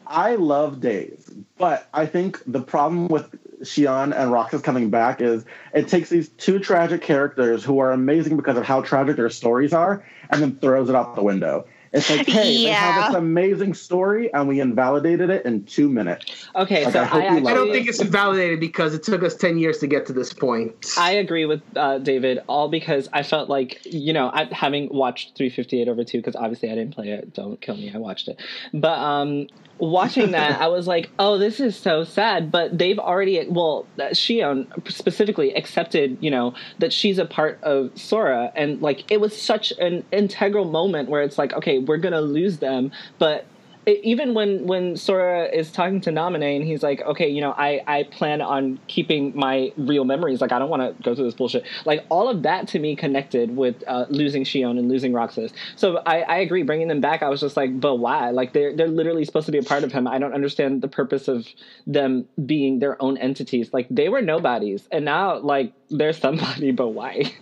I 0.06 0.36
love 0.36 0.80
Days, 0.80 1.30
but 1.58 1.90
I 1.94 2.06
think 2.06 2.42
the 2.46 2.62
problem 2.62 3.08
with 3.08 3.30
Xion 3.62 4.18
and 4.18 4.32
Roxas 4.32 4.62
coming 4.62 4.90
back 4.90 5.20
is 5.20 5.46
it 5.74 5.88
takes 5.88 6.10
these 6.10 6.30
two 6.30 6.60
tragic 6.60 7.02
characters 7.02 7.64
who 7.64 7.80
are 7.80 7.92
amazing 7.92 8.38
because 8.38 8.58
of 8.58 8.64
how 8.64 8.82
tragic 8.82 9.18
their 9.18 9.30
stories 9.30 9.74
are 9.74 10.06
and 10.30 10.42
then 10.42 10.56
throws 10.58 10.90
it 10.90 10.96
out 10.96 11.16
the 11.16 11.24
window. 11.24 11.66
It's 11.98 12.10
like, 12.10 12.28
hey, 12.28 12.52
yeah. 12.52 12.68
they 12.68 12.72
have 12.72 13.12
this 13.12 13.18
amazing 13.18 13.74
story, 13.74 14.32
and 14.34 14.48
we 14.48 14.60
invalidated 14.60 15.30
it 15.30 15.46
in 15.46 15.64
two 15.66 15.90
minutes. 15.90 16.48
Okay, 16.56 16.86
like, 16.86 16.94
so 16.94 17.02
I, 17.02 17.20
I, 17.20 17.36
I 17.38 17.54
don't 17.54 17.72
think 17.72 17.88
it's 17.88 18.00
invalidated 18.00 18.60
because 18.60 18.94
it 18.94 19.04
took 19.04 19.24
us 19.24 19.36
ten 19.36 19.58
years 19.58 19.80
to 19.80 19.88
get 19.88 20.06
to 20.08 20.14
this 20.14 20.32
point. 20.32 20.94
I 20.98 21.12
agree 21.12 21.46
with 21.46 21.62
uh, 21.76 21.98
David, 21.98 22.40
all 22.48 22.70
because 22.70 23.10
I 23.14 23.24
felt 23.24 23.50
like 23.50 23.82
you 23.86 24.14
know, 24.14 24.30
I, 24.34 24.46
having 24.52 24.90
watched 24.92 25.36
358 25.36 25.88
over 25.88 26.04
two, 26.04 26.20
because 26.20 26.36
obviously 26.36 26.72
I 26.72 26.76
didn't 26.76 26.94
play 26.94 27.10
it. 27.10 27.34
Don't 27.34 27.60
kill 27.60 27.76
me, 27.76 27.92
I 27.94 27.98
watched 27.98 28.28
it, 28.28 28.40
but 28.74 29.00
um, 29.00 29.48
watching 29.80 30.32
that, 30.32 30.62
I 30.62 30.68
was 30.68 30.88
like, 30.88 31.10
oh, 31.20 31.38
this 31.38 31.60
is 31.60 31.76
so 31.76 32.04
sad. 32.04 32.52
But 32.52 32.78
they've 32.78 33.00
already, 33.00 33.46
well, 33.50 33.86
Xion 33.98 34.68
specifically 34.92 35.54
accepted, 35.54 36.18
you 36.22 36.32
know, 36.32 36.54
that 36.80 36.94
she's 36.94 37.18
a 37.18 37.26
part 37.26 37.60
of 37.64 37.92
Sora. 37.98 38.52
And 38.56 38.82
like, 38.82 39.10
it 39.12 39.20
was 39.20 39.40
such 39.40 39.72
an 39.80 40.04
integral 40.12 40.66
moment 40.66 41.10
where 41.10 41.22
it's 41.22 41.38
like, 41.38 41.54
okay, 41.54 41.80
we're 41.80 41.98
going 41.98 42.14
to 42.14 42.22
lose 42.22 42.58
them. 42.58 42.92
But 43.20 43.46
even 43.88 44.34
when 44.34 44.68
when 44.68 44.98
Sora 44.98 45.46
is 45.46 45.72
talking 45.72 46.02
to 46.02 46.10
Naminé 46.10 46.58
and 46.58 46.66
he's 46.66 46.84
like, 46.84 47.02
okay, 47.02 47.28
you 47.28 47.40
know, 47.40 47.52
I 47.52 47.82
I 47.88 48.04
plan 48.04 48.42
on 48.42 48.80
keeping 48.88 49.32
my 49.36 49.72
real 49.78 50.04
memories. 50.04 50.42
Like 50.42 50.52
I 50.52 50.60
don't 50.60 50.70
want 50.70 50.82
to 50.82 51.04
go 51.04 51.16
through 51.16 51.26
this 51.26 51.34
bullshit. 51.34 51.66
Like 51.86 52.06
all 52.10 52.28
of 52.28 52.44
that 52.44 52.68
to 52.70 52.80
me 52.80 52.96
connected 52.96 53.56
with 53.56 53.82
uh, 53.88 54.06
losing 54.10 54.44
Xion 54.44 54.78
and 54.78 54.90
losing 54.90 55.14
Roxas. 55.14 55.54
So 55.78 55.98
I 56.06 56.22
I 56.22 56.38
agree. 56.40 56.64
Bringing 56.64 56.90
them 56.90 57.00
back, 57.00 57.24
I 57.24 57.30
was 57.30 57.40
just 57.40 57.56
like, 57.56 57.80
but 57.80 57.96
why? 57.96 58.32
Like 58.32 58.54
they're 58.54 58.76
they're 58.76 58.88
literally 58.90 59.24
supposed 59.24 59.46
to 59.46 59.52
be 59.52 59.58
a 59.60 59.64
part 59.64 59.84
of 59.84 59.92
him. 59.94 60.08
I 60.08 60.20
don't 60.20 60.34
understand 60.34 60.82
the 60.82 60.90
purpose 60.90 61.28
of 61.28 61.48
them 61.86 62.28
being 62.46 62.80
their 62.80 63.02
own 63.02 63.18
entities. 63.18 63.72
Like 63.72 63.88
they 63.90 64.10
were 64.10 64.22
nobodies, 64.22 64.88
and 64.92 65.06
now 65.06 65.38
like 65.40 65.74
they're 65.90 66.14
somebody. 66.14 66.72
But 66.78 66.90
why? 66.90 67.34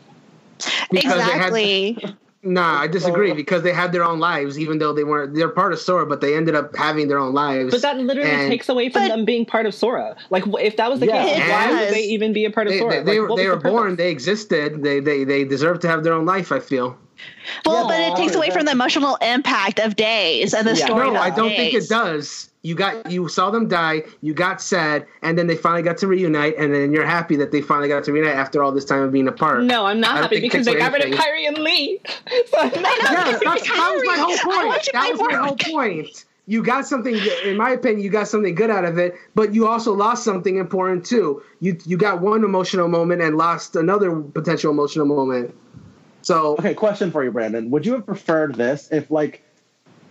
exactly. 0.92 1.98
Nah, 2.46 2.80
I 2.80 2.86
disagree 2.86 3.34
because 3.34 3.64
they 3.64 3.74
had 3.74 3.92
their 3.92 4.04
own 4.04 4.20
lives, 4.20 4.60
even 4.60 4.78
though 4.78 4.94
they 4.94 5.04
weren't. 5.04 5.34
They're 5.34 5.50
part 5.50 5.74
of 5.74 5.80
Sora, 5.80 6.06
but 6.06 6.22
they 6.22 6.36
ended 6.36 6.54
up 6.54 6.76
having 6.76 7.08
their 7.08 7.18
own 7.18 7.34
lives. 7.34 7.72
But 7.72 7.82
that 7.82 7.98
literally 7.98 8.30
and, 8.30 8.52
takes 8.52 8.70
away 8.70 8.90
from 8.90 9.08
them 9.08 9.26
being 9.26 9.48
part 9.48 9.66
of 9.66 9.74
Sora. 9.74 10.16
Like, 10.30 10.44
if 10.60 10.78
that 10.78 10.92
was 10.92 11.00
the 11.00 11.08
yeah, 11.08 11.26
case, 11.26 11.50
why 11.50 11.72
would 11.72 11.94
they 11.94 12.04
even 12.04 12.34
be 12.34 12.46
a 12.46 12.52
part 12.52 12.68
of 12.68 12.74
they, 12.74 12.80
Sora? 12.80 13.04
They, 13.04 13.14
they, 13.14 13.20
like, 13.20 13.38
they 13.38 13.48
were 13.48 13.56
the 13.56 13.70
born. 13.70 13.96
They 13.96 14.12
existed. 14.12 14.84
They 14.84 15.00
they 15.00 15.24
they 15.24 15.44
deserve 15.44 15.80
to 15.80 15.88
have 15.88 16.04
their 16.04 16.14
own 16.14 16.26
life. 16.26 16.52
I 16.52 16.60
feel. 16.60 16.98
Well, 17.66 17.84
yeah, 17.84 17.88
but 17.88 18.00
it 18.00 18.22
takes 18.22 18.36
away 18.36 18.50
from 18.50 18.66
the 18.66 18.72
emotional 18.72 19.16
impact 19.18 19.80
of 19.80 19.96
days 19.96 20.54
and 20.54 20.68
the 20.68 20.76
yeah. 20.76 20.86
story. 20.86 21.12
No, 21.12 21.20
I 21.20 21.30
don't 21.30 21.50
days. 21.50 21.58
think 21.58 21.74
it 21.84 21.90
does. 21.90 22.50
You 22.62 22.74
got 22.74 23.12
you 23.12 23.28
saw 23.28 23.52
them 23.52 23.68
die, 23.68 24.04
you 24.22 24.34
got 24.34 24.60
sad, 24.60 25.06
and 25.22 25.38
then 25.38 25.46
they 25.46 25.56
finally 25.56 25.84
got 25.84 25.98
to 26.00 26.08
reunite, 26.08 26.58
and 26.58 26.74
then 26.74 26.92
you're 26.92 27.06
happy 27.06 27.36
that 27.36 27.52
they 27.52 27.62
finally 27.62 27.88
got 27.88 28.04
to 28.06 28.12
reunite 28.12 28.36
after 28.36 28.64
all 28.64 28.72
this 28.72 28.86
time 28.86 29.04
of 29.04 29.12
being 29.12 29.28
apart. 29.28 29.64
No, 29.64 29.86
I'm 29.86 30.00
not 30.00 30.18
happy 30.18 30.40
because 30.40 30.66
they 30.66 30.74
got 30.74 30.92
rid 30.92 31.04
of 31.06 31.20
Kairi 31.20 31.48
and 31.48 31.60
Lea. 31.60 32.02
So 32.48 32.64
yeah, 32.64 32.72
that 32.72 33.52
was 33.54 34.04
my 34.06 34.18
whole 34.18 34.38
point. 34.38 34.90
That 34.94 35.12
was 35.12 35.22
my 35.22 35.36
whole 35.36 35.56
point. 35.56 36.26
You 36.48 36.64
got 36.64 36.88
something, 36.88 37.16
in 37.44 37.58
my 37.58 37.72
opinion, 37.72 38.02
you 38.04 38.10
got 38.10 38.28
something 38.28 38.54
good 38.54 38.70
out 38.70 38.86
of 38.86 38.98
it, 38.98 39.16
but 39.34 39.54
you 39.54 39.68
also 39.68 39.94
lost 39.94 40.24
something 40.24 40.58
important 40.58 41.06
too. 41.06 41.44
You 41.60 41.78
you 41.86 41.98
got 41.98 42.22
one 42.22 42.44
emotional 42.44 42.88
moment 42.88 43.22
and 43.22 43.38
lost 43.38 43.76
another 43.76 44.16
potential 44.16 44.72
emotional 44.72 45.06
moment. 45.06 45.56
So 46.26 46.56
okay, 46.58 46.74
question 46.74 47.12
for 47.12 47.24
you, 47.24 47.32
Brandon. 47.32 47.70
Would 47.70 47.86
you 47.86 47.94
have 47.94 48.04
preferred 48.04 48.56
this 48.56 48.90
if 48.92 49.12
like 49.12 49.44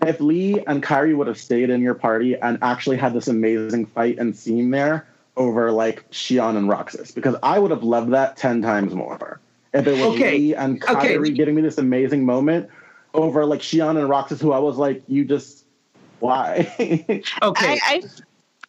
if 0.07 0.21
Lea 0.21 0.63
and 0.65 0.81
Kairi 0.81 1.17
would 1.17 1.27
have 1.27 1.39
stayed 1.39 1.71
in 1.71 1.83
your 1.83 1.95
party 1.95 2.37
and 2.37 2.57
actually 2.63 2.99
had 2.99 3.13
this 3.13 3.27
amazing 3.27 3.87
fight 3.87 4.19
and 4.19 4.37
scene 4.37 4.71
there 4.71 5.09
over 5.37 5.73
like 5.73 6.09
Xion 6.13 6.57
and 6.57 6.69
Roxas, 6.69 7.11
because 7.11 7.35
I 7.43 7.59
would 7.59 7.73
have 7.73 7.83
loved 7.83 8.13
that 8.13 8.37
ten 8.37 8.63
times 8.63 8.95
more. 8.95 9.41
If 9.73 9.89
it 9.89 9.91
was 9.91 10.15
okay. 10.15 10.39
Lea 10.39 10.55
and 10.55 10.81
Kairi 10.81 11.19
okay. 11.19 11.31
getting 11.33 11.57
me 11.57 11.63
this 11.63 11.79
amazing 11.79 12.25
moment 12.25 12.71
over 13.13 13.45
like 13.45 13.61
Xion 13.61 13.99
and 13.99 14.09
Roxas, 14.09 14.41
who 14.41 14.53
I 14.53 14.61
was 14.61 14.77
like, 14.77 15.03
you 15.09 15.25
just 15.25 15.65
why? 16.21 16.73
okay. 17.43 17.81
I, 17.83 18.03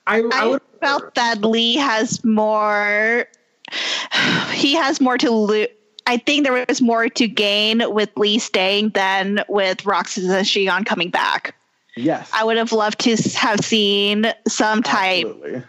I, 0.07 0.17
I, 0.17 0.29
I 0.33 0.47
would, 0.47 0.63
felt 0.81 1.13
that 1.13 1.41
Lea 1.41 1.75
has 1.75 2.23
more. 2.25 3.27
He 4.53 4.73
has 4.73 5.01
more 5.01 5.17
to 5.17 5.29
lose 5.29 5.67
I 6.07 6.17
think 6.17 6.43
there 6.43 6.65
was 6.67 6.81
more 6.81 7.09
to 7.09 7.27
gain 7.27 7.81
with 7.87 8.09
Lea 8.15 8.39
staying 8.39 8.89
than 8.89 9.43
with 9.47 9.85
Roxas 9.85 10.25
and 10.25 10.45
Xion 10.45 10.85
coming 10.85 11.09
back. 11.09 11.55
Yes. 11.95 12.29
I 12.33 12.43
would 12.43 12.57
have 12.57 12.71
loved 12.71 12.99
to 13.01 13.15
have 13.37 13.61
seen 13.61 14.31
some 14.47 14.83
type 14.83 15.25
Absolutely. 15.25 15.63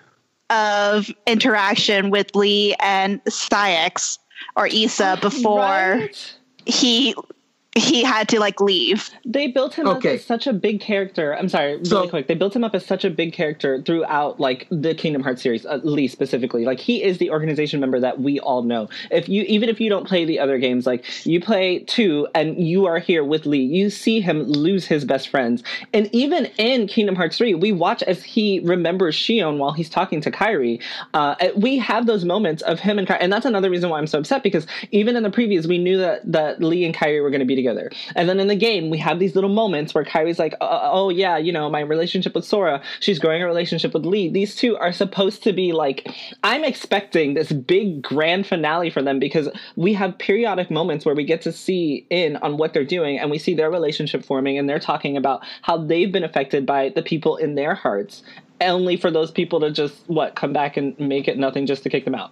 of 0.50 1.10
interaction 1.26 2.10
with 2.10 2.34
Lea 2.34 2.74
and 2.80 3.22
Saïx 3.24 4.18
or 4.56 4.66
Isa 4.66 5.14
oh, 5.16 5.20
before 5.20 5.60
right? 5.60 6.34
he 6.66 7.14
he 7.76 8.02
had 8.02 8.28
to 8.30 8.40
like 8.40 8.60
leave. 8.60 9.10
They 9.24 9.48
built 9.48 9.74
him 9.74 9.86
okay. 9.86 10.08
up 10.08 10.14
as 10.14 10.24
such 10.24 10.46
a 10.46 10.52
big 10.52 10.80
character. 10.80 11.36
I'm 11.36 11.48
sorry, 11.48 11.76
really 11.76 11.88
so, 11.88 12.08
quick. 12.08 12.26
They 12.26 12.34
built 12.34 12.56
him 12.56 12.64
up 12.64 12.74
as 12.74 12.86
such 12.86 13.04
a 13.04 13.10
big 13.10 13.34
character 13.34 13.82
throughout 13.82 14.40
like 14.40 14.66
the 14.70 14.94
Kingdom 14.94 15.22
Hearts 15.22 15.42
series, 15.42 15.66
at 15.66 15.84
least 15.84 16.12
specifically. 16.12 16.64
Like 16.64 16.80
he 16.80 17.02
is 17.02 17.18
the 17.18 17.30
organization 17.30 17.80
member 17.80 18.00
that 18.00 18.20
we 18.20 18.40
all 18.40 18.62
know. 18.62 18.88
If 19.10 19.28
you 19.28 19.42
even 19.42 19.68
if 19.68 19.78
you 19.78 19.90
don't 19.90 20.06
play 20.06 20.24
the 20.24 20.40
other 20.40 20.58
games, 20.58 20.86
like 20.86 21.04
you 21.26 21.38
play 21.40 21.80
two 21.80 22.26
and 22.34 22.58
you 22.58 22.86
are 22.86 22.98
here 22.98 23.22
with 23.22 23.44
Lea, 23.44 23.62
you 23.62 23.90
see 23.90 24.20
him 24.20 24.42
lose 24.44 24.86
his 24.86 25.04
best 25.04 25.28
friends. 25.28 25.62
And 25.92 26.08
even 26.12 26.46
in 26.56 26.86
Kingdom 26.86 27.14
Hearts 27.14 27.36
3, 27.36 27.54
we 27.54 27.72
watch 27.72 28.02
as 28.04 28.22
he 28.22 28.60
remembers 28.60 29.16
Xion 29.16 29.58
while 29.58 29.72
he's 29.72 29.90
talking 29.90 30.22
to 30.22 30.30
Kairi. 30.30 30.82
Uh, 31.12 31.36
we 31.56 31.76
have 31.78 32.06
those 32.06 32.24
moments 32.24 32.62
of 32.62 32.80
him 32.80 32.98
and 32.98 33.06
Kairi, 33.06 33.18
and 33.20 33.32
that's 33.32 33.44
another 33.44 33.68
reason 33.68 33.90
why 33.90 33.98
I'm 33.98 34.06
so 34.06 34.18
upset 34.18 34.42
because 34.42 34.66
even 34.92 35.14
in 35.14 35.22
the 35.22 35.30
previews, 35.30 35.66
we 35.66 35.76
knew 35.76 35.98
that 35.98 36.20
that 36.32 36.62
Lea 36.62 36.86
and 36.86 36.94
Kairi 36.94 37.22
were 37.22 37.30
going 37.30 37.40
to 37.40 37.46
be 37.46 37.54
together 37.54 37.65
together. 37.66 37.90
And 38.14 38.28
then 38.28 38.38
in 38.38 38.46
the 38.46 38.56
game, 38.56 38.90
we 38.90 38.98
have 38.98 39.18
these 39.18 39.34
little 39.34 39.50
moments 39.50 39.94
where 39.94 40.04
Kairi's 40.04 40.38
like, 40.38 40.54
oh, 40.60 40.80
oh, 40.82 41.08
yeah, 41.08 41.36
you 41.36 41.52
know, 41.52 41.68
my 41.68 41.80
relationship 41.80 42.34
with 42.34 42.44
Sora, 42.44 42.80
she's 43.00 43.18
growing 43.18 43.42
a 43.42 43.46
relationship 43.46 43.92
with 43.92 44.06
Lea. 44.06 44.28
These 44.28 44.54
two 44.54 44.76
are 44.76 44.92
supposed 44.92 45.42
to 45.42 45.52
be 45.52 45.72
like, 45.72 46.08
I'm 46.44 46.64
expecting 46.64 47.34
this 47.34 47.50
big 47.50 48.02
grand 48.02 48.46
finale 48.46 48.90
for 48.90 49.02
them 49.02 49.18
because 49.18 49.48
we 49.74 49.92
have 49.94 50.16
periodic 50.18 50.70
moments 50.70 51.04
where 51.04 51.14
we 51.14 51.24
get 51.24 51.42
to 51.42 51.52
see 51.52 52.06
in 52.10 52.36
on 52.36 52.56
what 52.56 52.72
they're 52.72 52.84
doing 52.84 53.18
and 53.18 53.30
we 53.30 53.38
see 53.38 53.54
their 53.54 53.70
relationship 53.70 54.24
forming 54.24 54.58
and 54.58 54.68
they're 54.68 54.78
talking 54.78 55.16
about 55.16 55.42
how 55.62 55.76
they've 55.76 56.12
been 56.12 56.24
affected 56.24 56.64
by 56.66 56.90
the 56.90 57.02
people 57.02 57.36
in 57.36 57.56
their 57.56 57.74
hearts 57.74 58.22
only 58.60 58.96
for 58.96 59.10
those 59.10 59.30
people 59.30 59.60
to 59.60 59.70
just 59.70 59.94
what 60.06 60.34
come 60.34 60.52
back 60.52 60.78
and 60.78 60.98
make 60.98 61.28
it 61.28 61.36
nothing 61.36 61.66
just 61.66 61.82
to 61.82 61.90
kick 61.90 62.04
them 62.04 62.14
out. 62.14 62.30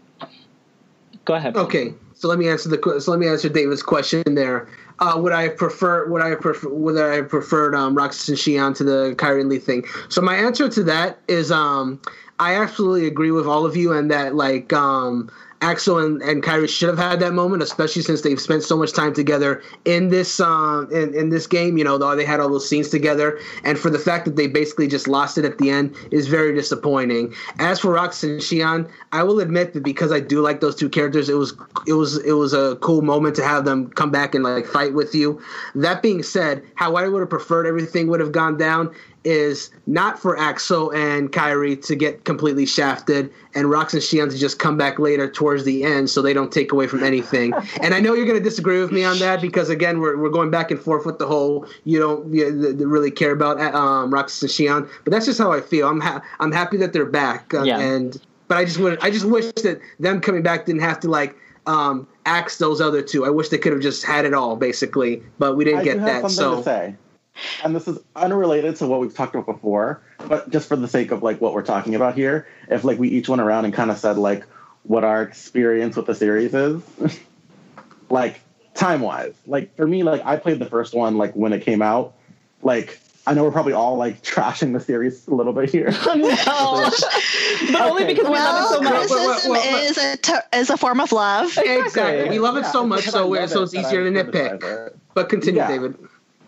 Go 1.26 1.34
ahead. 1.34 1.56
Okay, 1.56 1.92
so 2.14 2.28
let 2.28 2.38
me 2.38 2.48
answer 2.48 2.68
the 2.68 3.00
so 3.00 3.10
let 3.10 3.20
me 3.20 3.28
answer 3.28 3.48
David's 3.48 3.82
question 3.82 4.22
there. 4.34 4.68
Uh, 5.00 5.14
would 5.16 5.32
I 5.32 5.48
prefer 5.48 6.08
would 6.08 6.22
I 6.22 6.34
prefer 6.36 6.68
would 6.68 6.96
I 6.96 7.22
preferred 7.22 7.74
um, 7.74 7.96
Roxas 7.96 8.28
and 8.28 8.38
Xion 8.38 8.76
to 8.76 8.84
the 8.84 9.14
Kairi 9.16 9.46
Lea 9.48 9.58
thing? 9.58 9.84
So 10.08 10.20
my 10.20 10.36
answer 10.36 10.68
to 10.68 10.84
that 10.84 11.18
is 11.26 11.50
um, 11.50 12.00
I 12.38 12.54
absolutely 12.54 13.06
agree 13.06 13.30
with 13.30 13.46
all 13.46 13.66
of 13.66 13.76
you 13.76 13.92
and 13.92 14.10
that 14.10 14.34
like 14.34 14.72
um, 14.72 15.30
Axel 15.64 15.98
and, 15.98 16.20
and 16.20 16.42
Kairi 16.42 16.68
should 16.68 16.90
have 16.90 16.98
had 16.98 17.20
that 17.20 17.32
moment, 17.32 17.62
especially 17.62 18.02
since 18.02 18.20
they've 18.20 18.40
spent 18.40 18.62
so 18.62 18.76
much 18.76 18.92
time 18.92 19.14
together 19.14 19.62
in 19.86 20.10
this 20.10 20.38
um, 20.38 20.90
in, 20.92 21.14
in 21.14 21.30
this 21.30 21.46
game. 21.46 21.78
You 21.78 21.84
know, 21.84 21.96
they 22.14 22.24
had 22.24 22.38
all 22.38 22.50
those 22.50 22.68
scenes 22.68 22.90
together, 22.90 23.40
and 23.64 23.78
for 23.78 23.88
the 23.88 23.98
fact 23.98 24.26
that 24.26 24.36
they 24.36 24.46
basically 24.46 24.88
just 24.88 25.08
lost 25.08 25.38
it 25.38 25.44
at 25.46 25.56
the 25.56 25.70
end 25.70 25.96
is 26.10 26.26
very 26.26 26.54
disappointing. 26.54 27.34
As 27.58 27.80
for 27.80 27.94
Rox 27.94 28.22
and 28.22 28.40
Xion, 28.40 28.90
I 29.12 29.22
will 29.22 29.40
admit 29.40 29.72
that 29.72 29.82
because 29.82 30.12
I 30.12 30.20
do 30.20 30.42
like 30.42 30.60
those 30.60 30.76
two 30.76 30.90
characters, 30.90 31.30
it 31.30 31.34
was 31.34 31.54
it 31.86 31.94
was 31.94 32.18
it 32.18 32.32
was 32.32 32.52
a 32.52 32.76
cool 32.82 33.00
moment 33.00 33.34
to 33.36 33.44
have 33.44 33.64
them 33.64 33.88
come 33.88 34.10
back 34.10 34.34
and 34.34 34.44
like 34.44 34.66
fight 34.66 34.92
with 34.92 35.14
you. 35.14 35.40
That 35.74 36.02
being 36.02 36.22
said, 36.22 36.62
how 36.74 36.96
I 36.96 37.08
would 37.08 37.20
have 37.20 37.30
preferred 37.30 37.66
everything 37.66 38.08
would 38.08 38.20
have 38.20 38.32
gone 38.32 38.58
down 38.58 38.94
is 39.24 39.70
not 39.86 40.18
for 40.18 40.38
Axel 40.38 40.90
and 40.90 41.32
Kairi 41.32 41.82
to 41.86 41.96
get 41.96 42.24
completely 42.24 42.66
shafted 42.66 43.32
and 43.54 43.66
Rox 43.66 43.94
and 43.94 44.02
Xion 44.02 44.30
to 44.30 44.38
just 44.38 44.58
come 44.58 44.76
back 44.76 44.98
later 44.98 45.30
towards 45.30 45.64
the 45.64 45.82
end 45.82 46.10
so 46.10 46.20
they 46.20 46.34
don't 46.34 46.52
take 46.52 46.72
away 46.72 46.86
from 46.86 47.02
anything. 47.02 47.52
and 47.82 47.94
I 47.94 48.00
know 48.00 48.14
you're 48.14 48.26
going 48.26 48.38
to 48.38 48.44
disagree 48.44 48.80
with 48.80 48.92
me 48.92 49.02
on 49.02 49.18
that 49.20 49.40
because, 49.40 49.70
again, 49.70 50.00
we're, 50.00 50.18
we're 50.18 50.30
going 50.30 50.50
back 50.50 50.70
and 50.70 50.78
forth 50.78 51.06
with 51.06 51.18
the 51.18 51.26
whole 51.26 51.66
you 51.84 51.98
don't 51.98 52.32
you, 52.32 52.74
really 52.86 53.10
care 53.10 53.32
about 53.32 53.58
um, 53.74 54.12
Rox 54.12 54.42
and 54.42 54.50
Xion. 54.50 54.88
But 55.04 55.10
that's 55.10 55.26
just 55.26 55.38
how 55.38 55.52
I 55.52 55.60
feel. 55.60 55.88
I'm, 55.88 56.00
ha- 56.00 56.22
I'm 56.40 56.52
happy 56.52 56.76
that 56.78 56.92
they're 56.92 57.06
back. 57.06 57.54
Uh, 57.54 57.62
yeah. 57.62 57.80
And 57.80 58.20
But 58.48 58.58
I 58.58 58.64
just, 58.64 58.78
would, 58.78 58.98
I 59.00 59.10
just 59.10 59.24
wish 59.24 59.46
that 59.62 59.80
them 59.98 60.20
coming 60.20 60.42
back 60.42 60.66
didn't 60.66 60.82
have 60.82 61.00
to, 61.00 61.08
like, 61.08 61.34
um, 61.66 62.06
axe 62.26 62.58
those 62.58 62.80
other 62.80 63.00
two. 63.00 63.24
I 63.24 63.30
wish 63.30 63.48
they 63.48 63.58
could 63.58 63.72
have 63.72 63.80
just 63.80 64.04
had 64.04 64.26
it 64.26 64.34
all, 64.34 64.56
basically. 64.56 65.22
But 65.38 65.56
we 65.56 65.64
didn't 65.64 65.80
I 65.80 65.84
get 65.84 66.00
that. 66.00 66.30
so. 66.30 66.94
And 67.62 67.74
this 67.74 67.88
is 67.88 67.98
unrelated 68.14 68.76
to 68.76 68.86
what 68.86 69.00
we've 69.00 69.14
talked 69.14 69.34
about 69.34 69.46
before, 69.46 70.02
but 70.28 70.50
just 70.50 70.68
for 70.68 70.76
the 70.76 70.88
sake 70.88 71.10
of 71.10 71.22
like 71.22 71.40
what 71.40 71.54
we're 71.54 71.62
talking 71.62 71.94
about 71.94 72.14
here, 72.14 72.46
if 72.68 72.84
like 72.84 72.98
we 72.98 73.08
each 73.08 73.28
went 73.28 73.42
around 73.42 73.64
and 73.64 73.74
kind 73.74 73.90
of 73.90 73.98
said 73.98 74.16
like 74.16 74.44
what 74.84 75.04
our 75.04 75.22
experience 75.22 75.96
with 75.96 76.06
the 76.06 76.14
series 76.14 76.54
is, 76.54 76.82
like 78.10 78.40
time 78.74 79.00
wise, 79.00 79.34
like 79.46 79.74
for 79.76 79.86
me, 79.86 80.02
like 80.02 80.24
I 80.24 80.36
played 80.36 80.58
the 80.58 80.66
first 80.66 80.94
one 80.94 81.16
like 81.16 81.34
when 81.34 81.52
it 81.52 81.62
came 81.62 81.82
out, 81.82 82.14
like 82.62 83.00
I 83.26 83.32
know 83.32 83.44
we're 83.44 83.52
probably 83.52 83.72
all 83.72 83.96
like 83.96 84.22
trashing 84.22 84.74
the 84.74 84.80
series 84.80 85.26
a 85.28 85.34
little 85.34 85.54
bit 85.54 85.70
here. 85.70 85.90
no, 86.06 86.90
but 87.72 87.80
only 87.80 88.04
because 88.04 88.24
we 88.24 88.30
well, 88.30 88.52
love 88.52 88.70
it 88.70 88.74
so 88.74 88.82
much. 88.82 88.92
Criticism 88.92 89.52
well, 89.52 89.72
well, 89.72 89.90
is 89.90 89.96
a 89.96 90.16
t- 90.18 90.32
is 90.52 90.70
a 90.70 90.76
form 90.76 91.00
of 91.00 91.10
love. 91.10 91.46
Exactly. 91.46 91.76
exactly. 91.78 92.28
We 92.28 92.38
love 92.38 92.56
it 92.56 92.64
yeah, 92.64 92.72
so 92.72 92.86
much, 92.86 93.04
so 93.04 93.46
so 93.46 93.62
it's 93.62 93.74
easier 93.74 94.04
to 94.04 94.10
nitpick. 94.10 94.94
But 95.14 95.30
continue, 95.30 95.60
yeah. 95.60 95.68
David. 95.68 95.96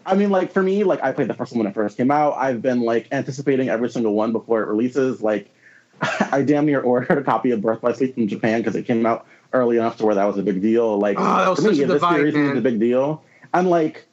I 0.06 0.14
mean, 0.14 0.30
like 0.30 0.52
for 0.52 0.62
me, 0.62 0.84
like 0.84 1.02
I 1.02 1.12
played 1.12 1.28
the 1.28 1.34
first 1.34 1.52
one 1.52 1.58
when 1.58 1.66
it 1.66 1.74
first 1.74 1.96
came 1.96 2.10
out. 2.10 2.34
I've 2.36 2.62
been 2.62 2.80
like 2.80 3.08
anticipating 3.12 3.68
every 3.68 3.90
single 3.90 4.14
one 4.14 4.32
before 4.32 4.62
it 4.62 4.68
releases. 4.68 5.20
Like, 5.20 5.52
I 6.00 6.42
damn 6.42 6.66
near 6.66 6.80
ordered 6.80 7.18
a 7.18 7.24
copy 7.24 7.50
of 7.50 7.60
Birth 7.60 7.80
by 7.80 7.92
Sleep 7.92 8.14
from 8.14 8.28
Japan 8.28 8.60
because 8.60 8.76
it 8.76 8.84
came 8.84 9.04
out 9.04 9.26
early 9.52 9.78
enough 9.78 9.96
to 9.98 10.06
where 10.06 10.14
that 10.14 10.24
was 10.24 10.38
a 10.38 10.42
big 10.42 10.62
deal. 10.62 10.98
Like, 10.98 11.16
oh, 11.18 11.54
for 11.56 11.62
me, 11.62 11.84
this 11.84 12.00
series 12.00 12.34
is 12.34 12.56
a 12.56 12.60
big 12.60 12.78
deal. 12.78 13.22
And 13.52 13.68
like, 13.68 14.06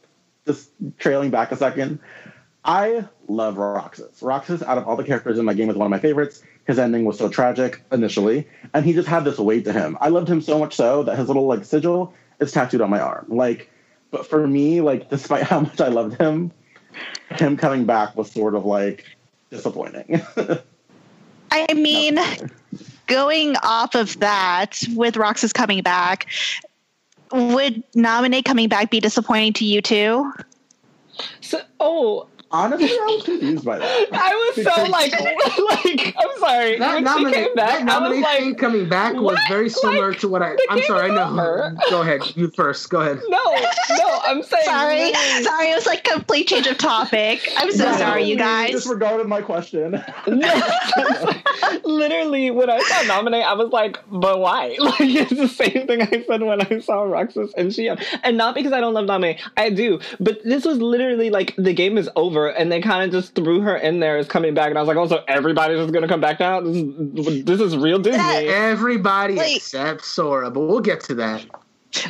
just 0.47 0.71
trailing 0.97 1.29
back 1.29 1.51
a 1.51 1.58
second, 1.58 1.99
I 2.65 3.08
love 3.27 3.58
Roxas. 3.58 4.21
Roxas, 4.21 4.63
out 4.63 4.77
of 4.77 4.88
all 4.88 4.95
the 4.95 5.03
characters 5.03 5.38
in 5.38 5.45
my 5.45 5.53
game, 5.53 5.69
is 5.69 5.75
one 5.75 5.86
of 5.86 5.91
my 5.91 5.99
favorites. 5.99 6.41
His 6.65 6.79
ending 6.79 7.06
was 7.06 7.17
so 7.17 7.29
tragic 7.29 7.84
initially, 7.91 8.47
and 8.73 8.86
he 8.86 8.93
just 8.93 9.08
had 9.08 9.25
this 9.25 9.38
weight 9.38 9.65
to 9.65 9.73
him. 9.73 9.97
I 9.99 10.10
loved 10.10 10.29
him 10.29 10.41
so 10.41 10.58
much 10.58 10.75
so 10.75 11.03
that 11.03 11.17
his 11.17 11.27
little 11.27 11.45
like 11.45 11.65
sigil 11.65 12.13
is 12.39 12.51
tattooed 12.51 12.82
on 12.82 12.89
my 12.89 12.99
arm. 12.99 13.25
Like 13.27 13.69
but 14.13 14.28
for 14.28 14.47
me, 14.47 14.80
like, 14.80 15.10
despite 15.10 15.43
how 15.52 15.62
much 15.62 15.82
I 15.82 15.89
loved 15.89 16.21
him, 16.21 16.52
him 17.32 17.58
coming 17.58 17.84
back 17.84 18.15
was 18.15 18.32
sort 18.32 18.56
of 18.56 18.63
like 18.63 19.04
disappointing. 19.49 20.21
I 21.52 21.73
mean, 21.73 22.17
going 23.08 23.56
off 23.58 23.95
of 23.95 24.19
that, 24.19 24.80
with 24.95 25.17
Roxas 25.17 25.52
coming 25.52 25.82
back, 25.82 26.28
would 27.32 27.84
Naminé 27.93 28.45
coming 28.45 28.69
back 28.69 28.89
be 28.89 28.99
disappointing 28.99 29.54
to 29.54 29.65
you 29.65 29.82
too? 29.82 30.32
So, 31.41 31.62
oh, 31.80 32.28
Honestly, 32.54 32.88
I 32.88 33.06
was 33.06 33.24
confused 33.24 33.66
by 33.66 33.80
that. 33.80 34.08
I 34.13 34.54
was 34.56 34.63
so 34.63 34.84
like, 34.84 35.12
like 35.86 36.16
I'm 36.16 36.39
sorry. 36.39 36.78
That, 36.78 36.94
when 36.94 37.06
nomina- 37.06 37.34
came 37.34 37.56
back, 37.56 37.80
that 37.80 37.86
nomination 37.86 38.50
like, 38.50 38.58
coming 38.60 38.88
back 38.88 39.16
was 39.16 39.39
very 39.50 39.70
similar 39.70 40.12
like, 40.12 40.20
to 40.20 40.28
what 40.28 40.44
I. 40.44 40.56
I'm 40.70 40.84
sorry. 40.84 41.10
I 41.10 41.16
know. 41.16 41.76
Go 41.89 42.04
ahead. 42.04 42.22
You 42.36 42.52
first. 42.52 42.92
Go 42.92 43.02
ahead. 43.02 43.20
No, 43.28 43.44
no. 43.98 44.20
I'm 44.24 44.44
saying. 44.44 44.66
sorry, 44.66 44.96
really. 44.98 45.44
sorry. 45.44 45.72
It 45.72 45.76
was 45.76 45.88
like 45.88 46.04
complete 46.04 46.48
change 46.48 46.68
of 46.68 46.78
topic. 46.78 47.50
I'm 47.58 47.72
so 47.72 47.86
no, 47.92 47.98
sorry, 47.98 48.26
you 48.26 48.36
guys. 48.36 48.70
Disregarded 48.70 49.26
my 49.26 49.42
question. 49.42 49.94
Literally, 51.84 52.52
when 52.52 52.70
I 52.70 52.80
saw 52.80 53.04
Naminé, 53.12 53.44
I 53.44 53.54
was 53.54 53.72
like, 53.72 53.98
but 54.12 54.39
why? 54.39 54.78
Like 54.84 55.00
it's 55.00 55.32
the 55.36 55.48
same 55.48 55.88
thing 55.88 56.02
I 56.04 56.24
said 56.28 56.44
when 56.44 56.62
I 56.62 56.80
saw 56.80 57.02
Roxas 57.02 57.52
and 57.58 57.72
Xion, 57.72 58.04
and 58.24 58.38
not 58.38 58.54
because 58.54 58.74
I 58.74 58.80
don't 58.80 58.94
love 58.94 59.06
Naminé. 59.06 59.39
I 59.58 59.72
do, 59.72 60.00
but 60.20 60.44
this 60.44 60.66
was 60.66 60.78
literally 60.78 61.32
like 61.32 61.56
the 61.58 61.74
game 61.74 61.98
is 61.98 62.10
over 62.16 62.42
and 62.47 62.71
they 62.71 62.82
kind 62.82 63.03
of 63.03 63.12
just 63.12 63.36
threw 63.36 63.62
her 63.62 63.75
in 63.75 63.99
there 63.99 64.17
as 64.17 64.27
coming 64.27 64.53
back, 64.53 64.69
and 64.69 64.77
I 64.77 64.82
was 64.82 64.88
like, 64.88 64.97
oh, 64.97 65.08
so 65.08 65.23
everybody's 65.27 65.77
just 65.77 65.93
gonna 65.93 66.08
come 66.08 66.21
back 66.21 66.39
now? 66.39 66.62
This 66.62 66.77
is, 66.77 67.45
this 67.45 67.62
is 67.62 67.77
real 67.77 67.99
Disney. 67.99 68.21
Everybody 68.21 69.36
like, 69.36 69.58
except 69.58 70.06
Sora, 70.06 70.49
but 70.49 70.62
we'll 70.62 70.79
get 70.79 71.01
to 71.01 71.15
that. 71.15 71.45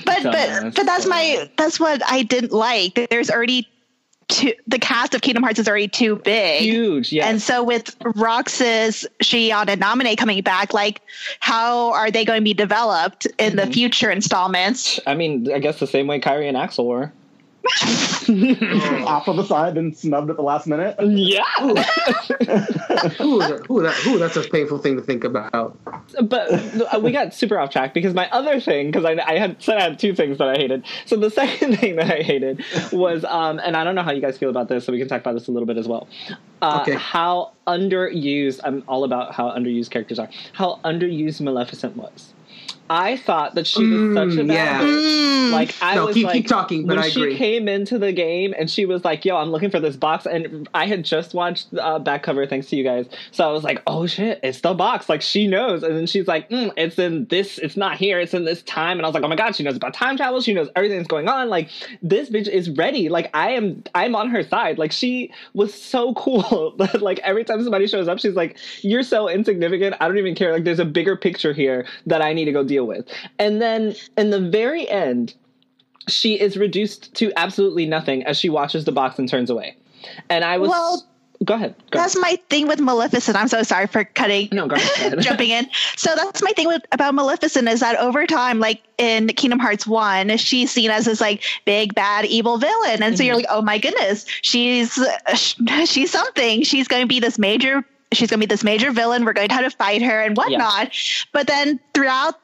But 0.05 0.23
but 0.23 0.75
but 0.75 0.85
that's 0.85 1.05
my 1.05 1.49
that's 1.57 1.79
what 1.79 2.01
I 2.09 2.23
didn't 2.23 2.53
like. 2.53 3.07
There's 3.09 3.29
already 3.29 3.67
too 4.29 4.53
the 4.67 4.79
cast 4.79 5.13
of 5.13 5.21
Kingdom 5.21 5.43
Hearts 5.43 5.59
is 5.59 5.67
already 5.67 5.89
too 5.89 6.15
big, 6.15 6.61
huge, 6.61 7.11
yeah. 7.11 7.27
And 7.27 7.41
so 7.41 7.63
with 7.63 7.95
Roxas, 8.15 9.05
Xion, 9.21 9.67
and 9.67 9.81
Naminé 9.81 10.17
coming 10.17 10.41
back, 10.41 10.73
like 10.73 11.01
how 11.39 11.91
are 11.91 12.09
they 12.09 12.23
going 12.23 12.39
to 12.39 12.43
be 12.43 12.53
developed 12.53 13.25
in 13.37 13.53
mm-hmm. 13.53 13.57
the 13.57 13.67
future 13.67 14.09
installments? 14.09 14.99
I 15.05 15.15
mean, 15.15 15.51
I 15.51 15.59
guess 15.59 15.79
the 15.79 15.87
same 15.87 16.07
way 16.07 16.19
Kairi 16.19 16.47
and 16.47 16.55
Axel 16.55 16.87
were. 16.87 17.11
off 19.07 19.27
of 19.29 19.37
the 19.37 19.45
side 19.45 19.77
and 19.77 19.95
snubbed 19.95 20.29
at 20.29 20.35
the 20.35 20.41
last 20.41 20.67
minute. 20.67 20.97
Yeah. 20.99 21.43
ooh, 21.61 21.73
that, 21.73 23.65
ooh, 23.69 23.81
that, 23.81 24.05
ooh, 24.05 24.17
that's 24.17 24.35
a 24.35 24.41
painful 24.41 24.79
thing 24.79 24.97
to 24.97 25.01
think 25.01 25.23
about. 25.23 25.77
But 26.21 26.51
uh, 26.93 26.99
we 26.99 27.11
got 27.11 27.33
super 27.33 27.57
off 27.57 27.69
track 27.69 27.93
because 27.93 28.13
my 28.13 28.29
other 28.31 28.59
thing, 28.59 28.91
because 28.91 29.05
I, 29.05 29.11
I, 29.25 29.37
had 29.37 29.61
said 29.61 29.77
I 29.77 29.83
had 29.83 29.99
two 29.99 30.13
things 30.13 30.39
that 30.39 30.49
I 30.49 30.55
hated. 30.55 30.83
So 31.05 31.15
the 31.15 31.29
second 31.31 31.77
thing 31.77 31.95
that 31.95 32.11
I 32.11 32.21
hated 32.21 32.63
was, 32.91 33.23
um, 33.23 33.59
and 33.59 33.77
I 33.77 33.83
don't 33.83 33.95
know 33.95 34.03
how 34.03 34.11
you 34.11 34.21
guys 34.21 34.37
feel 34.37 34.49
about 34.49 34.67
this, 34.67 34.85
so 34.85 34.91
we 34.91 34.99
can 34.99 35.07
talk 35.07 35.21
about 35.21 35.33
this 35.33 35.47
a 35.47 35.51
little 35.51 35.67
bit 35.67 35.77
as 35.77 35.87
well. 35.87 36.07
Uh, 36.61 36.79
okay. 36.81 36.95
How 36.95 37.53
underused, 37.65 38.59
I'm 38.63 38.83
all 38.87 39.05
about 39.05 39.33
how 39.33 39.49
underused 39.49 39.89
characters 39.89 40.19
are, 40.19 40.29
how 40.51 40.79
underused 40.83 41.39
Maleficent 41.39 41.95
was. 41.95 42.32
I 42.93 43.17
thought 43.17 43.55
that 43.55 43.65
she 43.65 43.83
was 43.83 43.99
mm, 43.99 44.13
such 44.13 44.39
a 44.39 44.43
bad 44.43 44.53
yeah. 44.53 44.87
Mm. 44.87 45.51
Like 45.51 45.73
I 45.81 45.95
no, 45.95 46.05
was 46.05 46.13
keep, 46.13 46.25
like, 46.27 46.33
keep 46.33 46.47
talking. 46.47 46.85
when 46.85 46.99
I 46.99 47.09
she 47.09 47.21
agree. 47.21 47.37
came 47.37 47.67
into 47.67 47.97
the 47.97 48.11
game 48.11 48.53
and 48.55 48.69
she 48.69 48.85
was 48.85 49.03
like, 49.03 49.25
"Yo, 49.25 49.35
I'm 49.35 49.49
looking 49.49 49.71
for 49.71 49.79
this 49.79 49.95
box," 49.95 50.27
and 50.27 50.69
I 50.75 50.85
had 50.85 51.03
just 51.03 51.33
watched 51.33 51.67
uh, 51.73 51.97
back 51.97 52.21
cover 52.21 52.45
thanks 52.45 52.67
to 52.67 52.75
you 52.75 52.83
guys, 52.83 53.07
so 53.31 53.49
I 53.49 53.51
was 53.51 53.63
like, 53.63 53.81
"Oh 53.87 54.05
shit, 54.05 54.39
it's 54.43 54.61
the 54.61 54.75
box!" 54.75 55.09
Like 55.09 55.23
she 55.23 55.47
knows, 55.47 55.81
and 55.81 55.97
then 55.97 56.05
she's 56.05 56.27
like, 56.27 56.49
mm, 56.51 56.71
"It's 56.77 56.99
in 56.99 57.25
this. 57.25 57.57
It's 57.57 57.75
not 57.75 57.97
here. 57.97 58.19
It's 58.19 58.35
in 58.35 58.45
this 58.45 58.61
time." 58.61 58.99
And 58.99 59.07
I 59.07 59.09
was 59.09 59.15
like, 59.15 59.23
"Oh 59.23 59.27
my 59.27 59.35
god, 59.35 59.55
she 59.55 59.63
knows 59.63 59.75
about 59.75 59.95
time 59.95 60.15
travel. 60.15 60.39
She 60.41 60.53
knows 60.53 60.69
everything 60.75 60.97
that's 60.97 61.07
going 61.07 61.27
on. 61.27 61.49
Like 61.49 61.69
this 62.03 62.29
bitch 62.29 62.47
is 62.47 62.69
ready. 62.69 63.09
Like 63.09 63.31
I 63.33 63.51
am. 63.51 63.83
I'm 63.95 64.15
on 64.15 64.29
her 64.29 64.43
side. 64.43 64.77
Like 64.77 64.91
she 64.91 65.33
was 65.55 65.73
so 65.73 66.13
cool 66.23 66.75
that 66.77 67.01
like 67.01 67.17
every 67.19 67.43
time 67.43 67.63
somebody 67.63 67.87
shows 67.87 68.07
up, 68.07 68.19
she's 68.19 68.35
like, 68.35 68.57
"You're 68.81 69.01
so 69.01 69.27
insignificant. 69.27 69.95
I 69.99 70.07
don't 70.07 70.19
even 70.19 70.35
care. 70.35 70.53
Like 70.53 70.63
there's 70.63 70.79
a 70.79 70.85
bigger 70.85 71.15
picture 71.15 71.53
here 71.53 71.87
that 72.05 72.21
I 72.21 72.33
need 72.33 72.45
to 72.45 72.51
go 72.51 72.63
deal 72.63 72.82
with." 72.85 73.07
And 73.39 73.61
then 73.61 73.95
in 74.17 74.29
the 74.29 74.39
very 74.39 74.87
end, 74.89 75.33
she 76.07 76.39
is 76.39 76.57
reduced 76.57 77.13
to 77.15 77.31
absolutely 77.35 77.85
nothing 77.85 78.23
as 78.23 78.37
she 78.37 78.49
watches 78.49 78.85
the 78.85 78.91
box 78.91 79.19
and 79.19 79.27
turns 79.27 79.49
away. 79.49 79.75
And 80.29 80.43
I 80.43 80.57
was. 80.57 80.69
Well, 80.69 81.03
go 81.43 81.55
ahead. 81.55 81.75
Go 81.91 81.99
that's 81.99 82.15
ahead. 82.15 82.21
my 82.21 82.35
thing 82.49 82.67
with 82.67 82.79
Maleficent. 82.79 83.37
I'm 83.37 83.47
so 83.47 83.63
sorry 83.63 83.87
for 83.87 84.03
cutting. 84.03 84.49
No, 84.51 84.67
go 84.67 84.75
ahead. 84.75 85.19
jumping 85.21 85.49
in. 85.49 85.67
So 85.95 86.15
that's 86.15 86.41
my 86.41 86.51
thing 86.51 86.67
with 86.67 86.83
about 86.91 87.13
Maleficent 87.15 87.67
is 87.67 87.79
that 87.79 87.97
over 87.97 88.25
time, 88.25 88.59
like 88.59 88.81
in 88.97 89.27
Kingdom 89.29 89.59
Hearts 89.59 89.87
One, 89.87 90.37
she's 90.37 90.71
seen 90.71 90.89
as 90.89 91.05
this 91.05 91.21
like 91.21 91.43
big 91.65 91.95
bad 91.95 92.25
evil 92.25 92.57
villain, 92.57 92.91
and 92.91 93.01
mm-hmm. 93.01 93.15
so 93.15 93.23
you're 93.23 93.35
like, 93.35 93.45
oh 93.49 93.61
my 93.61 93.77
goodness, 93.77 94.25
she's 94.41 94.99
she's 95.85 96.11
something. 96.11 96.63
She's 96.63 96.87
going 96.87 97.01
to 97.01 97.07
be 97.07 97.19
this 97.19 97.39
major. 97.39 97.83
She's 98.11 98.29
going 98.29 98.39
to 98.39 98.45
be 98.47 98.49
this 98.49 98.63
major 98.63 98.91
villain. 98.91 99.25
We're 99.25 99.33
going 99.33 99.47
to 99.47 99.55
have 99.55 99.63
to 99.63 99.75
fight 99.75 100.03
her 100.03 100.21
and 100.21 100.37
whatnot. 100.37 100.85
Yeah. 100.85 101.25
But 101.31 101.47
then 101.47 101.79
throughout 101.95 102.39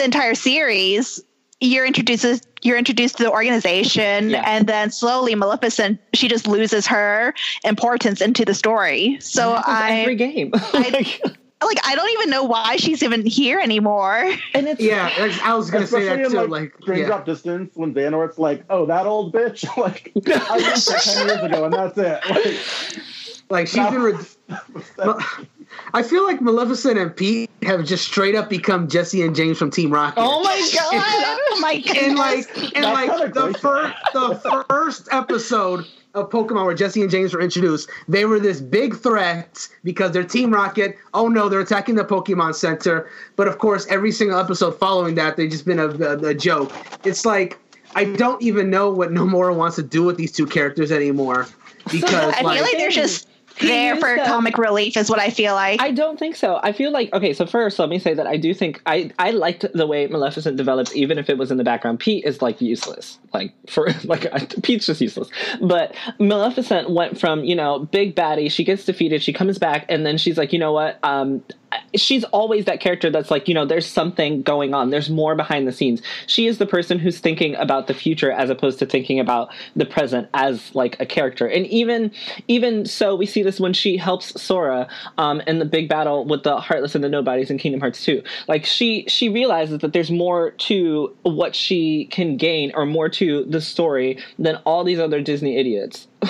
the 0.00 0.04
entire 0.04 0.34
series, 0.34 1.22
you're 1.60 1.84
introduced 1.84 2.46
you're 2.62 2.78
introduced 2.78 3.18
to 3.18 3.22
the 3.22 3.30
organization 3.30 4.30
yeah. 4.30 4.42
and 4.46 4.66
then 4.66 4.90
slowly 4.90 5.34
Maleficent 5.34 5.98
she 6.14 6.28
just 6.28 6.46
loses 6.46 6.86
her 6.86 7.34
importance 7.64 8.20
into 8.20 8.44
the 8.44 8.54
story. 8.54 9.18
So 9.20 9.52
I 9.52 10.00
every 10.00 10.16
game. 10.16 10.50
I, 10.54 11.20
like 11.62 11.78
I 11.84 11.94
don't 11.94 12.10
even 12.10 12.30
know 12.30 12.44
why 12.44 12.76
she's 12.76 13.02
even 13.02 13.26
here 13.26 13.60
anymore. 13.60 14.32
And 14.54 14.68
it's 14.68 14.80
yeah, 14.80 15.10
I 15.44 15.54
was 15.54 15.70
gonna 15.70 15.86
say 15.86 16.04
that 16.04 16.30
too. 16.30 16.36
Like, 16.36 16.48
like 16.48 16.80
Dream 16.80 17.04
Drop 17.04 17.26
yeah. 17.26 17.34
Distance 17.34 17.72
when 17.74 17.92
Xehanort's 17.92 18.38
like, 18.38 18.64
"Oh, 18.70 18.86
that 18.86 19.06
old 19.06 19.34
bitch!" 19.34 19.64
like 19.76 20.12
I 20.26 20.56
used 20.56 20.88
ten 20.88 21.26
years 21.28 21.42
ago, 21.42 21.64
and 21.64 21.74
that's 21.74 21.98
it. 21.98 22.20
Like, 23.50 23.66
like 23.66 23.66
she's 23.66 23.90
been. 23.90 24.00
Re- 24.00 25.46
I 25.92 26.02
feel 26.02 26.24
like 26.24 26.40
Maleficent 26.40 26.98
and 26.98 27.14
Pete 27.14 27.50
have 27.62 27.84
just 27.84 28.04
straight 28.04 28.34
up 28.34 28.48
become 28.48 28.88
Jesse 28.88 29.22
and 29.22 29.34
James 29.34 29.58
from 29.58 29.70
Team 29.70 29.92
Rocket. 29.92 30.20
Oh 30.20 30.42
my 30.42 30.70
god! 30.74 31.38
oh 31.50 31.58
my 31.60 31.80
goodness. 31.80 32.02
and 32.02 32.16
like 32.16 32.76
and 32.76 32.84
That's 32.84 33.08
like 33.08 33.34
the 33.34 33.58
first 33.58 33.96
the 34.12 34.64
first 34.68 35.08
episode 35.12 35.84
of 36.14 36.28
Pokemon 36.30 36.64
where 36.64 36.74
Jesse 36.74 37.02
and 37.02 37.10
James 37.10 37.34
were 37.34 37.40
introduced, 37.40 37.88
they 38.08 38.24
were 38.24 38.40
this 38.40 38.60
big 38.60 38.96
threat 38.96 39.68
because 39.84 40.12
they're 40.12 40.24
Team 40.24 40.52
Rocket. 40.52 40.96
Oh 41.14 41.28
no, 41.28 41.48
they're 41.48 41.60
attacking 41.60 41.94
the 41.94 42.04
Pokemon 42.04 42.54
Center. 42.54 43.08
But 43.36 43.48
of 43.48 43.58
course, 43.58 43.86
every 43.88 44.12
single 44.12 44.38
episode 44.38 44.78
following 44.78 45.14
that, 45.16 45.36
they've 45.36 45.50
just 45.50 45.66
been 45.66 45.78
a, 45.78 45.88
a, 45.88 46.18
a 46.28 46.34
joke. 46.34 46.72
It's 47.04 47.24
like 47.24 47.58
I 47.94 48.04
don't 48.04 48.40
even 48.42 48.70
know 48.70 48.90
what 48.90 49.10
Nomura 49.10 49.54
wants 49.54 49.76
to 49.76 49.82
do 49.82 50.02
with 50.02 50.16
these 50.16 50.32
two 50.32 50.46
characters 50.46 50.92
anymore 50.92 51.46
because 51.90 52.34
I 52.36 52.42
like, 52.42 52.56
feel 52.56 52.62
like 52.64 52.76
they're 52.76 52.90
just 52.90 53.28
there 53.60 53.96
for 53.96 54.16
comic 54.18 54.58
relief, 54.58 54.96
is 54.96 55.10
what 55.10 55.18
I 55.18 55.30
feel 55.30 55.54
like. 55.54 55.80
I 55.80 55.90
don't 55.90 56.18
think 56.18 56.36
so. 56.36 56.60
I 56.62 56.72
feel 56.72 56.92
like 56.92 57.12
okay. 57.12 57.32
So 57.32 57.46
first, 57.46 57.78
let 57.78 57.88
me 57.88 57.98
say 57.98 58.14
that 58.14 58.26
I 58.26 58.36
do 58.36 58.54
think 58.54 58.82
I 58.86 59.10
I 59.18 59.30
liked 59.30 59.64
the 59.72 59.86
way 59.86 60.06
Maleficent 60.06 60.56
develops, 60.56 60.94
even 60.94 61.18
if 61.18 61.28
it 61.30 61.38
was 61.38 61.50
in 61.50 61.56
the 61.56 61.64
background. 61.64 62.00
Pete 62.00 62.24
is 62.24 62.42
like 62.42 62.60
useless. 62.60 63.18
Like 63.32 63.52
for 63.68 63.88
like 64.04 64.30
Pete's 64.62 64.86
just 64.86 65.00
useless. 65.00 65.28
But 65.60 65.94
Maleficent 66.18 66.90
went 66.90 67.18
from 67.18 67.44
you 67.44 67.54
know 67.54 67.80
big 67.80 68.14
baddie. 68.14 68.50
She 68.50 68.64
gets 68.64 68.84
defeated. 68.84 69.22
She 69.22 69.32
comes 69.32 69.58
back, 69.58 69.86
and 69.88 70.04
then 70.04 70.18
she's 70.18 70.38
like, 70.38 70.52
you 70.52 70.58
know 70.58 70.72
what? 70.72 70.98
Um, 71.02 71.42
she's 71.94 72.24
always 72.24 72.64
that 72.64 72.80
character 72.80 73.10
that's 73.10 73.30
like 73.30 73.48
you 73.48 73.54
know 73.54 73.64
there's 73.64 73.86
something 73.86 74.42
going 74.42 74.74
on. 74.74 74.90
There's 74.90 75.10
more 75.10 75.34
behind 75.34 75.66
the 75.66 75.72
scenes. 75.72 76.02
She 76.26 76.46
is 76.46 76.58
the 76.58 76.66
person 76.66 76.98
who's 76.98 77.18
thinking 77.20 77.54
about 77.56 77.86
the 77.86 77.94
future 77.94 78.30
as 78.30 78.50
opposed 78.50 78.78
to 78.80 78.86
thinking 78.86 79.20
about 79.20 79.50
the 79.76 79.86
present 79.86 80.28
as 80.34 80.74
like 80.74 80.98
a 81.00 81.06
character. 81.06 81.46
And 81.46 81.66
even 81.66 82.12
even 82.48 82.86
so 82.86 83.14
we 83.14 83.26
see 83.26 83.42
this 83.42 83.60
when 83.60 83.72
she 83.72 83.96
helps 83.96 84.40
sora 84.40 84.88
um, 85.18 85.40
in 85.42 85.58
the 85.58 85.64
big 85.64 85.88
battle 85.88 86.24
with 86.24 86.42
the 86.42 86.58
heartless 86.58 86.94
and 86.94 87.04
the 87.04 87.08
nobodies 87.08 87.50
in 87.50 87.58
kingdom 87.58 87.80
hearts 87.80 88.04
2 88.04 88.22
like 88.48 88.64
she 88.64 89.04
she 89.08 89.28
realizes 89.28 89.78
that 89.78 89.92
there's 89.92 90.10
more 90.10 90.50
to 90.52 91.14
what 91.22 91.54
she 91.54 92.06
can 92.06 92.36
gain 92.36 92.72
or 92.74 92.86
more 92.86 93.08
to 93.08 93.44
the 93.44 93.60
story 93.60 94.18
than 94.38 94.56
all 94.64 94.84
these 94.84 94.98
other 94.98 95.20
disney 95.20 95.56
idiots. 95.56 96.06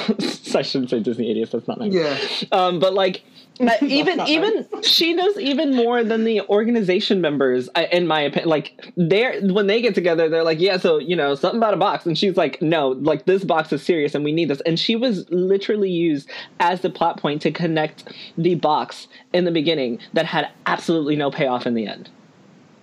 I 0.55 0.63
shouldn't 0.63 0.91
say 0.91 1.01
disney 1.01 1.31
idiots 1.31 1.53
that's 1.53 1.67
not 1.67 1.79
nice 1.79 1.93
yeah. 1.93 2.17
um, 2.53 2.79
but 2.79 2.95
like 2.95 3.23
uh, 3.69 3.77
even 3.83 4.17
not 4.17 4.29
even 4.29 4.67
she 4.83 5.13
knows 5.13 5.37
even 5.39 5.75
more 5.75 6.03
than 6.03 6.25
the 6.25 6.41
organization 6.43 7.21
members 7.21 7.69
in 7.93 8.07
my 8.07 8.21
opinion 8.21 8.49
like 8.49 8.93
they're 8.97 9.41
when 9.53 9.67
they 9.67 9.81
get 9.81 9.95
together 9.95 10.29
they're 10.29 10.45
like 10.45 10.61
yeah 10.61 10.77
so 10.77 10.99
you 10.99 11.15
know 11.15 11.35
something 11.35 11.59
about 11.59 11.75
a 11.75 11.77
box 11.77 12.07
and 12.07 12.17
she's 12.17 12.37
like 12.37 12.61
no 12.63 12.89
like 12.89 13.27
this 13.27 13.45
box 13.45 13.73
is 13.73 13.83
serious 13.83 14.15
and 14.15 14.25
we 14.25 14.33
need 14.33 14.49
this 14.49 14.61
and 14.63 14.79
she 14.79 14.97
was 14.97 15.29
literally 15.31 15.91
used 15.91 16.29
as 16.61 16.81
the 16.81 16.91
plot 16.91 17.19
point 17.19 17.43
to 17.43 17.51
connect 17.51 18.13
the 18.39 18.55
box 18.55 19.09
in 19.33 19.45
the 19.45 19.51
beginning 19.51 19.99
that 20.15 20.27
had 20.27 20.49
absolutely 20.67 21.17
no 21.17 21.31
payoff 21.31 21.67
in 21.67 21.75
the 21.75 21.87
end 21.87 22.09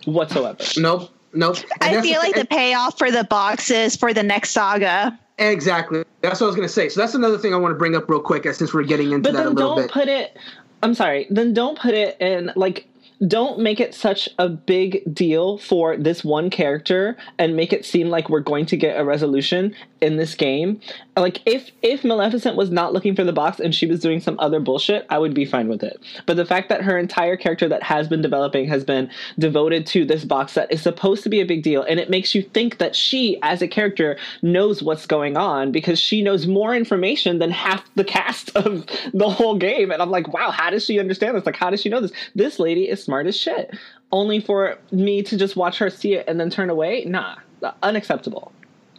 whatsoever 0.05 0.57
Nope. 0.77 1.11
Nope. 1.33 1.57
And 1.81 1.97
I 1.97 2.01
feel 2.01 2.19
like 2.19 2.35
the 2.35 2.45
payoff 2.45 2.97
for 2.97 3.11
the 3.11 3.23
boxes 3.23 3.95
for 3.95 4.13
the 4.13 4.23
next 4.23 4.51
saga. 4.51 5.17
Exactly. 5.37 6.03
That's 6.21 6.39
what 6.41 6.47
I 6.47 6.49
was 6.49 6.55
going 6.55 6.67
to 6.67 6.73
say. 6.73 6.89
So 6.89 6.99
that's 6.99 7.13
another 7.13 7.37
thing 7.37 7.53
I 7.53 7.57
want 7.57 7.73
to 7.73 7.77
bring 7.77 7.95
up 7.95 8.09
real 8.09 8.21
quick, 8.21 8.51
since 8.53 8.73
we're 8.73 8.83
getting 8.83 9.11
into 9.11 9.29
but 9.29 9.33
that 9.33 9.41
a 9.41 9.45
then 9.45 9.55
little 9.55 9.75
don't 9.75 9.83
bit. 9.85 9.91
put 9.91 10.07
it 10.07 10.37
i'm 10.83 10.93
sorry 10.93 11.27
then 11.29 11.53
don't 11.53 11.77
put 11.77 11.93
it 11.93 12.17
in 12.19 12.51
like 12.55 12.87
don't 13.25 13.59
make 13.59 13.79
it 13.79 13.95
such 13.95 14.29
a 14.37 14.47
big 14.47 15.01
deal 15.13 15.57
for 15.57 15.97
this 15.97 16.23
one 16.23 16.49
character 16.49 17.17
and 17.39 17.55
make 17.55 17.73
it 17.73 17.85
seem 17.85 18.09
like 18.09 18.29
we're 18.29 18.39
going 18.39 18.65
to 18.67 18.77
get 18.77 18.99
a 18.99 19.03
resolution 19.03 19.73
in 20.01 20.17
this 20.17 20.35
game. 20.35 20.79
Like 21.15 21.41
if 21.47 21.71
if 21.81 22.03
maleficent 22.03 22.55
was 22.55 22.69
not 22.69 22.93
looking 22.93 23.15
for 23.15 23.23
the 23.23 23.33
box 23.33 23.59
and 23.59 23.73
she 23.73 23.87
was 23.87 23.99
doing 23.99 24.19
some 24.19 24.39
other 24.39 24.59
bullshit 24.59 25.07
i 25.09 25.17
would 25.17 25.33
be 25.33 25.45
fine 25.45 25.67
with 25.67 25.83
it. 25.83 25.99
But 26.27 26.37
the 26.37 26.45
fact 26.45 26.69
that 26.69 26.83
her 26.83 26.97
entire 26.97 27.35
character 27.35 27.67
that 27.69 27.81
has 27.81 28.07
been 28.07 28.21
developing 28.21 28.67
has 28.67 28.83
been 28.83 29.09
devoted 29.39 29.87
to 29.87 30.05
this 30.05 30.23
box 30.23 30.53
that 30.53 30.71
is 30.71 30.81
supposed 30.81 31.23
to 31.23 31.29
be 31.29 31.41
a 31.41 31.45
big 31.45 31.63
deal. 31.63 31.81
And 31.81 31.99
it 31.99 32.11
makes 32.11 32.35
you 32.35 32.43
think 32.43 32.77
that 32.77 32.95
she 32.95 33.39
as 33.41 33.63
a 33.63 33.67
character 33.67 34.17
knows 34.43 34.83
what's 34.83 35.07
going 35.07 35.37
on 35.37 35.71
because 35.71 35.99
she 35.99 36.21
knows 36.21 36.45
more 36.45 36.75
information 36.75 37.39
than 37.39 37.49
half 37.49 37.83
the 37.95 38.03
cast 38.03 38.49
of 38.55 38.85
the 39.13 39.29
whole 39.29 39.57
game. 39.57 39.91
And 39.91 40.01
i'm 40.01 40.11
like 40.11 40.31
wow 40.31 40.51
how 40.51 40.69
does 40.69 40.85
she 40.85 40.99
understand 40.99 41.35
this? 41.35 41.45
Like 41.45 41.55
how 41.55 41.71
does 41.71 41.81
she 41.81 41.89
know 41.89 42.01
this? 42.01 42.11
This 42.35 42.59
lady 42.59 42.87
is 42.87 43.06
smart 43.07 43.25
as 43.25 43.37
shit. 43.37 43.73
Only 44.11 44.41
for 44.41 44.77
me 44.91 45.23
to 45.23 45.37
just 45.37 45.55
watch 45.55 45.77
her 45.79 45.89
see 45.89 46.13
it 46.15 46.25
and 46.27 46.39
then 46.39 46.49
turn 46.49 46.69
away? 46.69 47.05
Nah. 47.05 47.37
Unacceptable. 47.81 48.51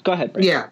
Go 0.05 0.13
ahead 0.13 0.33
Brandon. 0.33 0.51
Yeah. 0.51 0.69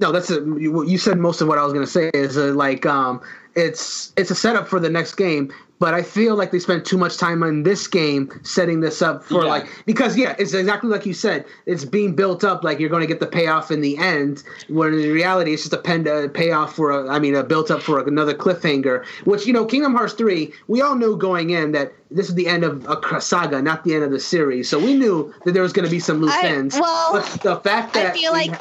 No, 0.00 0.10
that's 0.10 0.30
a, 0.30 0.40
you 0.58 0.98
said 0.98 1.18
most 1.18 1.40
of 1.40 1.46
what 1.46 1.58
I 1.58 1.64
was 1.64 1.72
going 1.72 1.86
to 1.86 1.90
say 1.90 2.10
is 2.14 2.36
uh, 2.36 2.52
like 2.54 2.84
um 2.86 3.20
it's 3.54 4.12
it's 4.16 4.30
a 4.30 4.34
setup 4.34 4.66
for 4.66 4.80
the 4.80 4.90
next 4.90 5.14
game, 5.14 5.52
but 5.80 5.94
I 5.94 6.02
feel 6.02 6.36
like 6.36 6.52
they 6.52 6.58
spent 6.60 6.84
too 6.84 6.96
much 6.98 7.16
time 7.16 7.42
on 7.42 7.64
this 7.64 7.88
game 7.88 8.30
setting 8.44 8.80
this 8.80 9.02
up 9.02 9.24
for 9.24 9.42
Yeah. 9.42 9.50
like 9.50 9.66
because 9.86 10.16
yeah, 10.16 10.36
it's 10.38 10.54
exactly 10.54 10.88
like 10.90 11.04
you 11.06 11.14
said. 11.14 11.44
It's 11.66 11.84
being 11.84 12.14
built 12.14 12.44
up 12.44 12.62
like 12.62 12.78
you're 12.78 12.88
going 12.90 13.00
to 13.00 13.06
get 13.08 13.18
the 13.18 13.26
payoff 13.26 13.70
in 13.72 13.80
the 13.80 13.96
end, 13.98 14.44
when 14.68 14.94
in 14.94 15.10
reality 15.12 15.52
it's 15.54 15.62
just 15.62 15.72
a 15.72 15.78
pen 15.78 16.06
a 16.06 16.28
payoff 16.28 16.76
for 16.76 16.90
a 16.92 17.08
I 17.10 17.18
mean 17.18 17.34
a 17.34 17.42
built 17.42 17.70
up 17.70 17.82
for 17.82 17.98
another 18.06 18.34
cliffhanger. 18.34 19.04
Which 19.24 19.46
you 19.46 19.52
know, 19.52 19.64
Kingdom 19.64 19.94
Hearts 19.94 20.12
three, 20.14 20.52
we 20.68 20.80
all 20.82 20.94
knew 20.94 21.16
going 21.16 21.50
in 21.50 21.72
that 21.72 21.92
this 22.10 22.28
is 22.28 22.34
the 22.34 22.46
end 22.46 22.62
of 22.64 22.84
a 22.86 23.20
saga, 23.20 23.62
not 23.62 23.84
the 23.84 23.94
end 23.94 24.04
of 24.04 24.10
the 24.10 24.20
series. 24.20 24.68
So 24.68 24.78
we 24.78 24.94
knew 24.94 25.32
that 25.44 25.52
there 25.52 25.62
was 25.62 25.72
going 25.72 25.84
to 25.86 25.90
be 25.90 26.00
some 26.00 26.20
loose 26.20 26.34
I- 26.34 26.46
ends. 26.46 26.78
well, 26.78 27.12
but 27.12 27.24
the 27.42 27.56
fact 27.60 27.94
that 27.94 28.06
I 28.06 28.12
feel 28.12 28.32
we 28.32 28.48
like 28.50 28.60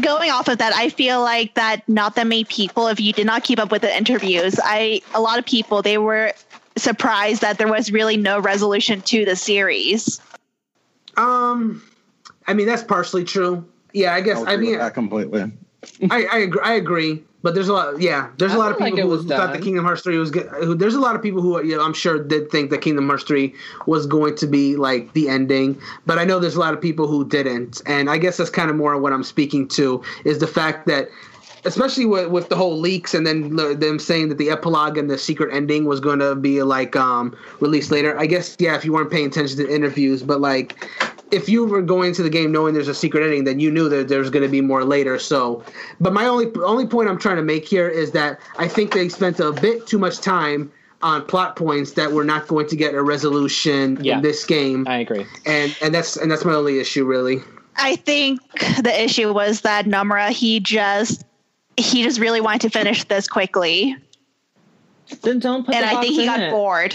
going 0.00 0.30
off 0.30 0.48
of 0.48 0.58
that, 0.58 0.72
I 0.74 0.88
feel 0.88 1.20
like 1.20 1.54
that 1.54 1.86
not 1.88 2.14
that 2.16 2.26
many 2.26 2.44
people, 2.44 2.88
if 2.88 3.00
you 3.00 3.12
did 3.12 3.26
not 3.26 3.44
keep 3.44 3.58
up 3.58 3.70
with 3.70 3.82
the 3.82 3.96
interviews, 3.96 4.58
I 4.62 5.02
a 5.14 5.20
lot 5.20 5.38
of 5.38 5.44
people 5.44 5.82
they 5.82 5.98
were 5.98 6.32
surprised 6.76 7.40
that 7.42 7.58
there 7.58 7.68
was 7.68 7.92
really 7.92 8.16
no 8.16 8.40
resolution 8.40 9.00
to 9.02 9.24
the 9.24 9.36
series. 9.36 10.20
Um, 11.16 11.82
I 12.46 12.54
mean 12.54 12.66
that's 12.66 12.82
partially 12.82 13.24
true. 13.24 13.64
Yeah, 13.92 14.14
I 14.14 14.20
guess. 14.20 14.38
I'll 14.38 14.48
I 14.48 14.56
mean, 14.56 14.72
with 14.72 14.80
that 14.80 14.94
completely. 14.94 15.52
I 16.10 16.24
I 16.24 16.38
agree, 16.38 16.62
I 16.62 16.72
agree. 16.74 17.24
But 17.44 17.54
there's 17.54 17.68
a 17.68 17.74
lot. 17.74 18.00
Yeah, 18.00 18.30
there's 18.38 18.54
a 18.54 18.58
lot 18.58 18.72
of 18.72 18.78
felt 18.78 18.92
like 18.92 18.94
people 18.94 19.16
who 19.16 19.28
thought 19.28 19.52
the. 19.52 19.58
Kingdom 19.58 19.84
Hearts 19.84 20.00
three 20.00 20.16
was 20.16 20.30
good. 20.30 20.46
Who, 20.46 20.74
there's 20.74 20.94
a 20.94 21.00
lot 21.00 21.14
of 21.14 21.20
people 21.20 21.42
who 21.42 21.62
you 21.62 21.76
know, 21.76 21.84
I'm 21.84 21.92
sure 21.92 22.18
did 22.18 22.50
think 22.50 22.70
that 22.70 22.78
Kingdom 22.78 23.06
Hearts 23.06 23.24
three 23.24 23.54
was 23.84 24.06
going 24.06 24.34
to 24.36 24.46
be 24.46 24.76
like 24.76 25.12
the 25.12 25.28
ending. 25.28 25.78
But 26.06 26.18
I 26.18 26.24
know 26.24 26.40
there's 26.40 26.56
a 26.56 26.60
lot 26.60 26.72
of 26.72 26.80
people 26.80 27.06
who 27.06 27.28
didn't, 27.28 27.82
and 27.84 28.08
I 28.08 28.16
guess 28.16 28.38
that's 28.38 28.48
kind 28.48 28.70
of 28.70 28.76
more 28.76 28.98
what 28.98 29.12
I'm 29.12 29.22
speaking 29.22 29.68
to 29.68 30.02
is 30.24 30.38
the 30.38 30.46
fact 30.46 30.86
that. 30.86 31.10
Especially 31.66 32.04
with, 32.04 32.28
with 32.28 32.50
the 32.50 32.56
whole 32.56 32.78
leaks 32.78 33.14
and 33.14 33.26
then 33.26 33.56
the- 33.56 33.74
them 33.74 33.98
saying 33.98 34.28
that 34.28 34.36
the 34.36 34.50
epilogue 34.50 34.98
and 34.98 35.10
the 35.10 35.16
secret 35.16 35.48
ending 35.50 35.86
was 35.86 35.98
going 35.98 36.18
to 36.18 36.34
be 36.34 36.62
like 36.62 36.94
um, 36.94 37.34
released 37.60 37.90
later. 37.90 38.18
I 38.18 38.26
guess 38.26 38.54
yeah, 38.58 38.74
if 38.74 38.84
you 38.84 38.92
weren't 38.92 39.10
paying 39.10 39.28
attention 39.28 39.56
to 39.56 39.74
interviews, 39.74 40.22
but 40.22 40.42
like 40.42 40.86
if 41.30 41.48
you 41.48 41.64
were 41.66 41.82
going 41.82 42.08
into 42.08 42.22
the 42.22 42.30
game 42.30 42.52
knowing 42.52 42.74
there's 42.74 42.88
a 42.88 42.94
secret 42.94 43.22
ending, 43.24 43.44
then 43.44 43.58
you 43.60 43.70
knew 43.70 43.88
that 43.88 44.08
there's 44.08 44.30
going 44.30 44.42
to 44.42 44.48
be 44.48 44.60
more 44.60 44.84
later. 44.84 45.18
So, 45.18 45.64
but 46.00 46.12
my 46.12 46.26
only 46.26 46.50
only 46.62 46.86
point 46.86 47.08
I'm 47.08 47.18
trying 47.18 47.36
to 47.36 47.42
make 47.42 47.66
here 47.66 47.88
is 47.88 48.12
that 48.12 48.38
I 48.58 48.68
think 48.68 48.92
they 48.92 49.08
spent 49.08 49.40
a 49.40 49.52
bit 49.52 49.86
too 49.86 49.98
much 49.98 50.20
time 50.20 50.70
on 51.02 51.24
plot 51.26 51.54
points 51.56 51.92
that 51.92 52.12
we're 52.12 52.24
not 52.24 52.46
going 52.46 52.66
to 52.68 52.76
get 52.76 52.94
a 52.94 53.02
resolution 53.02 53.98
Yeah. 54.00 54.16
in 54.16 54.22
this 54.22 54.44
game, 54.46 54.86
i 54.88 54.98
agree 54.98 55.26
and 55.44 55.76
and 55.82 55.94
that's 55.94 56.16
and 56.16 56.30
that's 56.30 56.44
my 56.44 56.54
only 56.54 56.78
issue 56.78 57.04
really. 57.04 57.40
I 57.76 57.96
think 57.96 58.40
the 58.82 59.02
issue 59.02 59.32
was 59.32 59.62
that 59.62 59.84
Nomura 59.86 60.30
he 60.30 60.60
just 60.60 61.24
he 61.76 62.02
just 62.04 62.20
really 62.20 62.40
wanted 62.40 62.62
to 62.62 62.70
finish 62.70 63.04
this 63.04 63.26
quickly, 63.28 63.96
then 65.22 65.40
don't 65.40 65.66
put 65.66 65.74
and 65.74 65.84
the 65.84 65.88
I 65.98 66.00
think 66.00 66.14
he 66.14 66.24
got 66.24 66.40
it. 66.40 66.50
bored. 66.50 66.94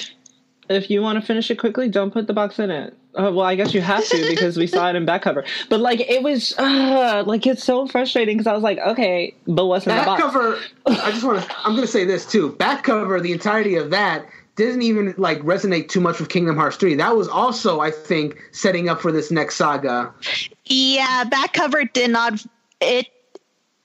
if 0.70 0.90
you 0.90 1.02
want 1.02 1.20
to 1.20 1.26
finish 1.26 1.52
it 1.52 1.56
quickly, 1.60 1.90
don't 1.90 2.12
put 2.12 2.28
the 2.28 2.34
box 2.34 2.58
in 2.60 2.72
it. 2.72 2.96
Uh, 3.16 3.32
well, 3.34 3.42
I 3.42 3.56
guess 3.56 3.74
you 3.74 3.82
have 3.82 4.06
to 4.06 4.28
because 4.30 4.56
we 4.56 4.68
saw 4.68 4.90
it 4.90 4.96
in 4.96 5.04
back 5.06 5.24
cover. 5.24 5.44
But 5.68 5.80
like, 5.80 6.00
it 6.02 6.22
was 6.22 6.54
uh, 6.60 7.24
like 7.26 7.48
it's 7.48 7.64
so 7.64 7.88
frustrating 7.88 8.38
because 8.38 8.48
I 8.48 8.54
was 8.54 8.62
like, 8.64 8.78
okay, 8.80 9.34
but 9.48 9.66
what's 9.66 9.86
in 9.88 9.90
the 9.92 9.96
Back 9.96 10.06
box? 10.06 10.22
cover. 10.22 10.60
I 10.86 11.12
just 11.12 11.24
want 11.24 11.42
to. 11.44 11.56
I'm 11.60 11.72
going 11.72 11.82
to 11.82 11.92
say 11.92 12.06
this 12.06 12.26
too. 12.26 12.52
Back 12.54 12.84
cover. 12.84 13.20
The 13.20 13.32
entirety 13.32 13.76
of 13.76 13.90
that 13.90 14.28
didn't 14.56 14.84
even 14.84 15.16
like 15.18 15.40
resonate 15.40 15.90
too 15.90 16.00
much 16.02 16.20
with 16.20 16.30
Kingdom 16.30 16.56
Hearts 16.56 16.76
3. 16.78 16.96
That 16.96 17.16
was 17.16 17.28
also, 17.28 17.80
I 17.80 17.90
think, 17.92 18.40
setting 18.52 18.90
up 18.90 19.02
for 19.02 19.12
this 19.12 19.32
next 19.32 19.56
saga. 19.56 20.14
Yeah, 20.66 21.24
back 21.24 21.54
cover 21.54 21.86
did 21.86 22.12
not 22.12 22.46
it. 22.80 23.08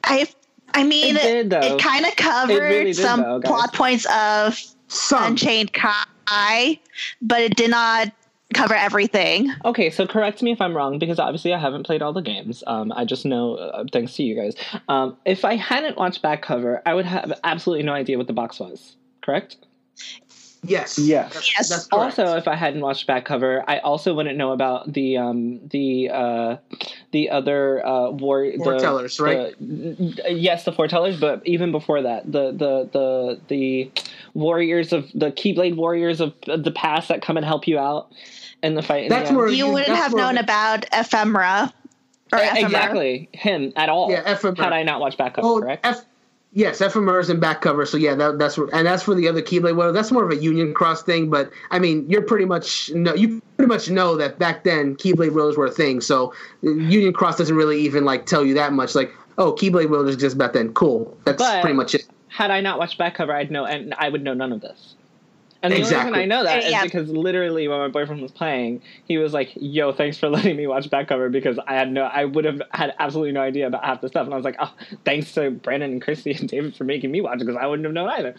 I 0.05 0.29
I 0.75 0.85
mean 0.85 1.17
It 1.17 1.23
did, 1.23 1.51
though. 1.51 1.61
it 1.61 1.81
kind 1.81 2.05
of 2.05 2.15
covered 2.17 2.59
really 2.61 2.93
did, 2.93 2.97
some 2.97 3.23
though, 3.23 3.41
plot 3.41 3.73
points 3.73 4.05
of 4.13 4.61
Some. 4.89 5.23
Unchained 5.33 5.73
Kai, 5.73 6.79
but 7.23 7.41
it 7.41 7.57
did 7.57 7.71
not 7.71 8.13
cover 8.55 8.75
everything. 8.75 9.53
Okay, 9.65 9.91
so 9.91 10.07
correct 10.07 10.43
me 10.43 10.53
if 10.53 10.61
I'm 10.61 10.75
wrong 10.77 10.99
because 10.99 11.19
obviously 11.19 11.53
I 11.53 11.59
haven't 11.59 11.85
played 11.85 12.03
all 12.03 12.13
the 12.13 12.23
games. 12.23 12.65
Um, 12.67 12.93
I 12.93 13.05
just 13.05 13.25
know 13.25 13.55
uh, 13.57 13.85
thanks 13.93 14.15
to 14.15 14.23
you 14.23 14.35
guys. 14.35 14.55
Um, 14.89 15.17
if 15.25 15.45
I 15.45 15.57
hadn't 15.57 15.97
watched 15.97 16.23
back 16.23 16.43
cover, 16.43 16.81
I 16.87 16.95
would 16.95 17.07
have 17.07 17.33
absolutely 17.45 17.85
no 17.85 17.93
idea 17.93 18.17
what 18.19 18.27
the 18.27 18.33
box 18.33 18.59
was. 18.59 18.97
Correct? 19.23 19.57
Yes. 20.67 20.99
Yes. 20.99 21.53
Yes. 21.57 21.69
That's 21.69 21.87
correct. 21.87 22.19
Also, 22.19 22.37
if 22.37 22.49
I 22.49 22.55
hadn't 22.55 22.81
watched 22.81 23.07
back 23.07 23.27
cover, 23.27 23.63
I 23.69 23.79
also 23.81 24.15
wouldn't 24.15 24.39
know 24.39 24.53
about 24.53 24.91
the 24.93 25.19
um 25.19 25.61
the 25.69 26.09
uh 26.11 26.57
the 27.13 27.29
other 27.31 27.85
uh 27.87 28.11
war 28.11 28.45
the- 28.45 28.57
Foretellers, 28.59 29.21
right? 29.21 29.55
the- 29.61 30.23
yes, 30.33 30.65
the 30.65 30.73
foretellers, 30.73 31.21
but 31.21 31.43
even 31.47 31.71
before 31.71 32.01
that, 32.03 32.31
the 32.31 32.51
the 32.53 32.89
the 32.93 33.41
the 33.49 33.91
warriors 34.33 34.93
of 34.93 35.11
the 35.15 35.31
Keyblade 35.33 35.77
warriors 35.77 36.21
of 36.21 36.33
the 36.47 36.73
past 36.75 37.09
that 37.09 37.21
come 37.21 37.37
and 37.37 37.45
help 37.45 37.67
you 37.69 37.79
out 37.79 38.11
in 38.65 38.75
the 38.75 38.83
fight. 38.83 39.05
in 39.05 39.09
That's 39.11 39.29
end. 39.29 39.37
where 39.37 39.49
you 39.49 39.67
wouldn't 39.69 39.87
that's 39.89 40.01
have 40.01 40.15
known 40.15 40.39
about 40.39 40.87
ephemera 40.93 41.73
or 42.33 42.39
E- 42.39 42.49
exactly 42.65 43.29
him 43.33 43.73
at 43.77 43.89
all. 43.89 44.11
Yeah, 44.11 44.31
ephemera. 44.33 44.65
Had 44.65 44.73
I 44.73 44.83
not 44.83 45.01
watched 45.01 45.19
back 45.19 45.35
cover, 45.35 45.47
Oh, 45.47 45.61
correct? 45.61 45.87
F- 45.87 46.05
yes, 46.53 46.81
ephemera's 46.81 47.31
in 47.31 47.39
back 47.41 47.61
cover. 47.61 47.85
So 47.87 47.97
yeah, 47.97 48.15
that, 48.15 48.39
that's 48.39 48.57
and 48.59 48.87
that's 48.87 49.03
for 49.03 49.15
the 49.15 49.29
other 49.29 49.43
Keyblade. 49.43 49.77
Well, 49.77 49.93
that's 49.93 50.11
more 50.11 50.25
of 50.25 50.31
a 50.31 50.37
Union 50.43 50.73
Cross 50.75 51.03
thing. 51.05 51.31
But 51.31 51.51
I 51.71 51.79
mean, 51.79 52.09
you're 52.11 52.23
pretty 52.23 52.47
much 52.47 52.91
no, 52.95 53.15
you 53.15 53.41
pretty 53.57 53.69
much 53.69 53.91
know 53.91 54.17
that 54.17 54.39
back 54.39 54.65
then 54.65 54.97
Keyblade 54.97 55.33
Wielders 55.33 55.57
were 55.57 55.67
a 55.67 55.71
thing. 55.71 56.01
So 56.01 56.33
uh, 56.65 56.71
Union 56.71 57.13
Cross 57.13 57.39
doesn't 57.39 57.55
really 57.57 57.81
even 57.81 58.05
like 58.05 58.27
tell 58.27 58.45
you 58.45 58.55
that 58.55 58.73
much. 58.73 58.95
Like, 58.95 59.13
oh, 59.39 59.53
Keyblade 59.53 59.91
Wielders 59.91 60.15
exist 60.15 60.39
back 60.39 60.55
then. 60.55 60.73
Cool. 60.73 61.17
That's 61.25 61.39
But- 61.39 61.61
pretty 61.61 61.77
much 61.77 61.95
it. 61.95 62.07
had 62.29 62.51
I 62.51 62.61
not 62.61 62.79
watched 62.79 62.99
back 62.99 63.15
cover, 63.15 63.33
I'd 63.33 63.51
know, 63.51 63.65
and 63.67 63.95
I 63.99 64.09
would 64.09 64.25
know 64.25 64.35
none 64.35 64.51
of 64.53 64.61
this. 64.61 64.94
And 65.65 65.73
the 65.73 65.77
only 65.77 65.87
Exactly. 65.89 66.13
reason 66.13 66.23
I 66.23 66.37
know 66.37 66.45
that 66.45 66.65
is 66.65 66.71
Yeah. 66.71 66.83
because 66.83 67.09
literally 67.09 67.67
when 67.69 67.79
my 67.79 67.89
boyfriend 67.89 68.21
was 68.21 68.31
playing, 68.33 68.83
he 69.09 69.17
was 69.17 69.33
like, 69.33 69.51
"Yo, 69.57 69.93
thanks 69.93 70.19
for 70.19 70.29
letting 70.29 70.57
me 70.59 70.67
watch 70.67 70.91
back 70.91 71.09
cover 71.09 71.31
because 71.31 71.59
I 71.67 71.73
had 71.73 71.91
no, 71.91 72.03
I 72.03 72.27
would 72.27 72.45
have 72.45 72.61
had 72.73 72.93
absolutely 72.99 73.33
no 73.33 73.41
idea 73.41 73.67
about 73.67 73.83
half 73.83 74.03
the 74.03 74.09
stuff." 74.09 74.27
And 74.27 74.35
I 74.35 74.37
was 74.37 74.45
like, 74.45 74.57
"Oh, 74.61 74.71
thanks 75.07 75.33
to 75.35 75.51
Brandon 75.51 75.91
and 75.91 76.03
Christy 76.03 76.33
and 76.33 76.47
David 76.47 76.77
for 76.77 76.85
making 76.85 77.11
me 77.11 77.23
watch 77.23 77.37
it 77.37 77.47
because 77.47 77.57
I 77.57 77.67
wouldn't 77.67 77.87
have 77.87 77.95
known 77.95 78.11
either." 78.11 78.35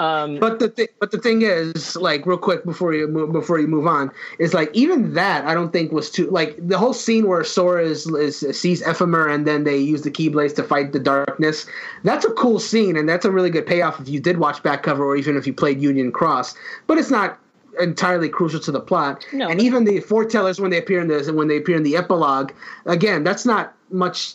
Um, 0.00 0.40
But 0.40 0.58
the 0.58 0.68
th- 0.68 0.90
but 0.98 1.12
the 1.12 1.18
thing 1.18 1.42
is, 1.42 1.94
like, 1.94 2.26
real 2.26 2.36
quick 2.36 2.64
before 2.64 2.92
you 2.94 3.06
move, 3.06 3.30
before 3.30 3.60
you 3.60 3.68
move 3.68 3.86
on, 3.86 4.10
is 4.40 4.52
like 4.52 4.70
even 4.74 5.14
that 5.14 5.44
I 5.46 5.54
don't 5.54 5.72
think 5.72 5.92
was 5.92 6.10
too 6.10 6.28
like 6.30 6.56
the 6.58 6.78
whole 6.78 6.92
scene 6.92 7.28
where 7.28 7.44
Sora 7.44 7.84
is, 7.84 8.06
is 8.08 8.38
sees 8.58 8.82
Ephemer 8.82 9.32
and 9.32 9.46
then 9.46 9.62
they 9.62 9.76
use 9.76 10.02
the 10.02 10.10
Keyblades 10.10 10.56
to 10.56 10.64
fight 10.64 10.92
the 10.92 10.98
darkness. 10.98 11.64
That's 12.02 12.24
a 12.24 12.32
cool 12.32 12.58
scene 12.58 12.96
and 12.96 13.08
that's 13.08 13.24
a 13.24 13.30
really 13.30 13.50
good 13.50 13.66
payoff 13.66 14.00
if 14.00 14.08
you 14.08 14.18
did 14.18 14.38
watch 14.38 14.64
back 14.64 14.82
cover 14.82 15.04
or 15.04 15.14
even 15.14 15.36
if 15.36 15.46
you 15.46 15.52
played 15.52 15.80
Union 15.80 16.10
Cross. 16.10 16.55
But 16.86 16.98
it's 16.98 17.10
not 17.10 17.38
entirely 17.80 18.28
crucial 18.28 18.60
to 18.60 18.72
the 18.72 18.80
plot. 18.80 19.26
No, 19.32 19.48
and 19.48 19.60
even 19.60 19.84
the 19.84 20.00
foretellers 20.00 20.58
when 20.60 20.70
they 20.70 20.78
appear 20.78 21.00
in 21.00 21.08
this 21.08 21.28
and 21.28 21.36
when 21.36 21.48
they 21.48 21.56
appear 21.56 21.76
in 21.76 21.82
the 21.82 21.96
epilogue, 21.96 22.52
again, 22.86 23.24
that's 23.24 23.44
not 23.44 23.74
much 23.90 24.34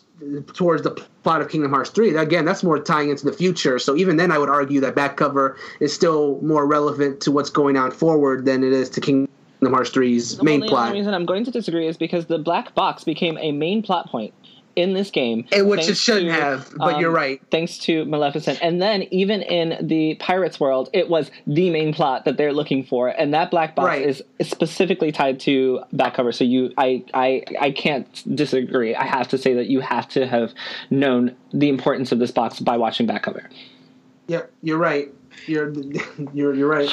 towards 0.53 0.83
the 0.83 0.91
plot 1.23 1.41
of 1.41 1.49
Kingdom 1.49 1.71
Hearts 1.71 1.89
3. 1.89 2.15
Again, 2.15 2.45
that's 2.45 2.63
more 2.63 2.79
tying 2.79 3.09
into 3.09 3.25
the 3.25 3.33
future. 3.33 3.79
So 3.79 3.95
even 3.95 4.17
then 4.17 4.31
I 4.31 4.37
would 4.37 4.49
argue 4.49 4.79
that 4.81 4.95
back 4.95 5.17
cover 5.17 5.57
is 5.79 5.93
still 5.93 6.39
more 6.41 6.65
relevant 6.65 7.21
to 7.21 7.31
what's 7.31 7.49
going 7.49 7.77
on 7.77 7.91
forward 7.91 8.45
than 8.45 8.63
it 8.63 8.71
is 8.71 8.89
to 8.91 9.01
Kingdom 9.01 9.29
Hearts 9.63 9.89
3's 9.91 10.37
well, 10.37 10.45
main 10.45 10.59
the 10.61 10.67
plot. 10.67 10.87
only 10.87 10.99
reason 10.99 11.13
I'm 11.13 11.25
going 11.25 11.43
to 11.45 11.51
disagree 11.51 11.87
is 11.87 11.97
because 11.97 12.25
the 12.27 12.39
black 12.39 12.75
box 12.75 13.03
became 13.03 13.37
a 13.39 13.51
main 13.51 13.81
plot 13.81 14.09
point 14.09 14.33
in 14.75 14.93
this 14.93 15.11
game, 15.11 15.45
Eh, 15.51 15.61
which 15.61 15.87
it 15.89 15.95
shouldn't 15.95 16.27
to, 16.27 16.33
have, 16.33 16.69
but 16.77 16.95
um, 16.95 17.01
you're 17.01 17.11
right. 17.11 17.41
Thanks 17.51 17.77
to 17.79 18.05
Maleficent, 18.05 18.59
and 18.61 18.81
then 18.81 19.03
even 19.11 19.41
in 19.41 19.87
the 19.87 20.15
Pirates 20.15 20.59
world, 20.59 20.89
it 20.93 21.09
was 21.09 21.29
the 21.47 21.69
main 21.69 21.93
plot 21.93 22.25
that 22.25 22.37
they're 22.37 22.53
looking 22.53 22.83
for, 22.83 23.09
and 23.09 23.33
that 23.33 23.51
black 23.51 23.75
box 23.75 23.87
Right. 23.87 24.01
is, 24.07 24.23
specifically 24.41 25.11
tied 25.11 25.39
to 25.41 25.81
back 25.93 26.13
cover. 26.15 26.31
So 26.31 26.43
you, 26.43 26.71
I, 26.77 27.03
I, 27.13 27.43
I 27.59 27.71
can't 27.71 28.35
disagree. 28.35 28.95
I 28.95 29.05
have 29.05 29.27
to 29.29 29.37
say 29.37 29.53
that 29.55 29.67
you 29.67 29.79
have 29.81 30.07
to 30.09 30.25
have 30.27 30.53
known 30.89 31.35
the 31.53 31.69
importance 31.69 32.11
of 32.11 32.19
this 32.19 32.31
box 32.31 32.59
by 32.59 32.77
watching 32.77 33.05
back 33.07 33.23
cover, 33.23 33.49
Yeah, 34.27 34.43
you're 34.61 34.77
right. 34.77 35.09
You're 35.47 35.73
you're 36.33 36.53
you're 36.53 36.67
right. 36.69 36.89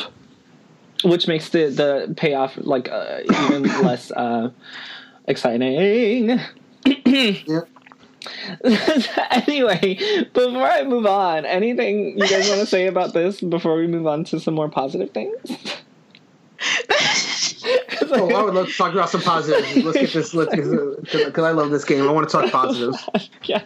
which 1.04 1.28
makes 1.28 1.50
the 1.50 1.66
the 1.68 2.14
payoff 2.16 2.56
like 2.56 2.88
uh, 2.88 3.20
even 3.24 3.62
less 3.82 4.10
uh, 4.10 4.50
exciting. 5.26 6.40
Yeah. 6.84 7.60
anyway, 9.30 9.94
before 10.32 10.66
I 10.66 10.82
move 10.84 11.06
on, 11.06 11.44
anything 11.46 12.18
you 12.18 12.26
guys 12.28 12.48
want 12.48 12.60
to 12.60 12.66
say 12.66 12.86
about 12.86 13.12
this 13.14 13.40
before 13.40 13.76
we 13.76 13.86
move 13.86 14.06
on 14.06 14.24
to 14.24 14.40
some 14.40 14.54
more 14.54 14.68
positive 14.68 15.10
things? 15.10 15.34
'Cause 16.58 18.10
Oh, 18.12 18.32
I 18.34 18.42
would 18.42 18.54
love 18.54 18.66
to 18.68 18.72
talk 18.74 18.92
about 18.92 19.10
some 19.10 19.20
positives. 19.22 19.84
Let's 19.84 19.98
get 19.98 20.12
this. 20.12 20.34
Let's 20.34 20.54
because 20.54 21.44
I 21.44 21.50
love 21.52 21.70
this 21.70 21.84
game. 21.84 22.06
I 22.08 22.10
want 22.12 22.28
to 22.28 22.32
talk 22.32 22.50
positives. 22.50 22.98
yes. 23.44 23.62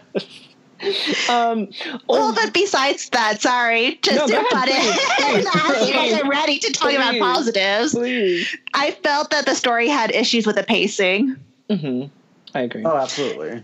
Um, 1.29 1.69
Well, 2.07 2.33
but 2.33 2.53
besides 2.53 3.09
that, 3.09 3.41
sorry, 3.41 3.99
just 4.01 4.17
No, 4.17 4.27
to 4.27 4.33
go 4.33 4.39
ahead, 4.39 4.51
butt 4.51 4.67
please, 4.67 5.45
in, 5.45 5.47
as 5.81 5.87
you 5.87 5.93
guys 5.93 6.21
are 6.21 6.29
ready 6.29 6.59
to 6.59 6.71
talk 6.73 6.91
about 6.91 7.17
positives, 7.19 7.93
please. 7.93 8.55
I 8.73 8.91
felt 8.91 9.29
that 9.31 9.45
the 9.45 9.55
story 9.55 9.87
had 9.87 10.11
issues 10.11 10.45
with 10.45 10.57
the 10.57 10.63
pacing. 10.63 11.37
hmm 11.69 12.05
I 12.53 12.61
agree. 12.61 12.83
Oh, 12.85 12.97
absolutely. 12.97 13.63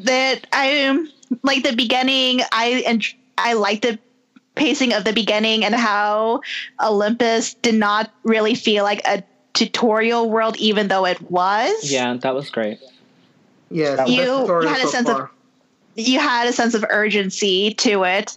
That 0.00 0.46
I'm 0.52 1.08
like 1.42 1.62
the 1.62 1.74
beginning. 1.74 2.40
I 2.52 2.82
and 2.86 3.04
I 3.36 3.54
liked 3.54 3.82
the 3.82 3.98
pacing 4.54 4.92
of 4.92 5.04
the 5.04 5.12
beginning 5.12 5.64
and 5.64 5.74
how 5.74 6.40
Olympus 6.82 7.54
did 7.54 7.74
not 7.76 8.10
really 8.24 8.54
feel 8.54 8.82
like 8.84 9.00
a 9.06 9.22
tutorial 9.54 10.28
world, 10.28 10.56
even 10.58 10.88
though 10.88 11.06
it 11.06 11.20
was. 11.30 11.90
Yeah, 11.90 12.14
that 12.14 12.34
was 12.34 12.50
great. 12.50 12.78
Yeah, 13.70 14.04
You- 14.06 14.46
you 14.62 14.68
had 14.68 14.78
a 14.80 14.82
so 14.82 14.88
sense 14.90 15.08
of- 15.08 15.28
you 15.94 16.18
had 16.18 16.48
a 16.48 16.52
sense 16.52 16.74
of 16.74 16.84
urgency 16.88 17.74
to 17.74 18.04
it. 18.04 18.36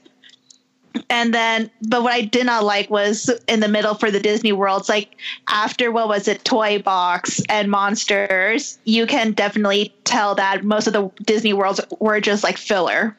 And 1.10 1.34
then, 1.34 1.70
but 1.88 2.04
what 2.04 2.14
I 2.14 2.22
did 2.22 2.46
not 2.46 2.64
like 2.64 2.90
was 2.90 3.30
in 3.48 3.60
the 3.60 3.68
middle 3.68 3.96
for 3.96 4.12
the 4.12 4.20
Disney 4.20 4.52
worlds, 4.52 4.90
like 4.90 5.16
after 5.48 5.92
what 5.92 6.08
was 6.08 6.28
it, 6.28 6.44
Toy 6.44 6.80
Box 6.80 7.42
and 7.50 7.70
Monsters, 7.70 8.78
you 8.86 9.06
can 9.08 9.32
definitely 9.32 9.94
tell 10.04 10.36
that 10.36 10.64
most 10.64 10.88
of 10.88 10.94
the 10.94 11.10
Disney 11.24 11.54
worlds 11.54 11.80
were 12.00 12.20
just 12.20 12.44
like 12.44 12.58
filler. 12.58 13.16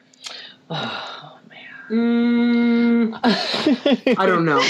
Oh 0.69 1.23
Mm, 1.89 3.11
man. 3.11 4.17
I 4.17 4.25
don't 4.25 4.45
know. 4.45 4.61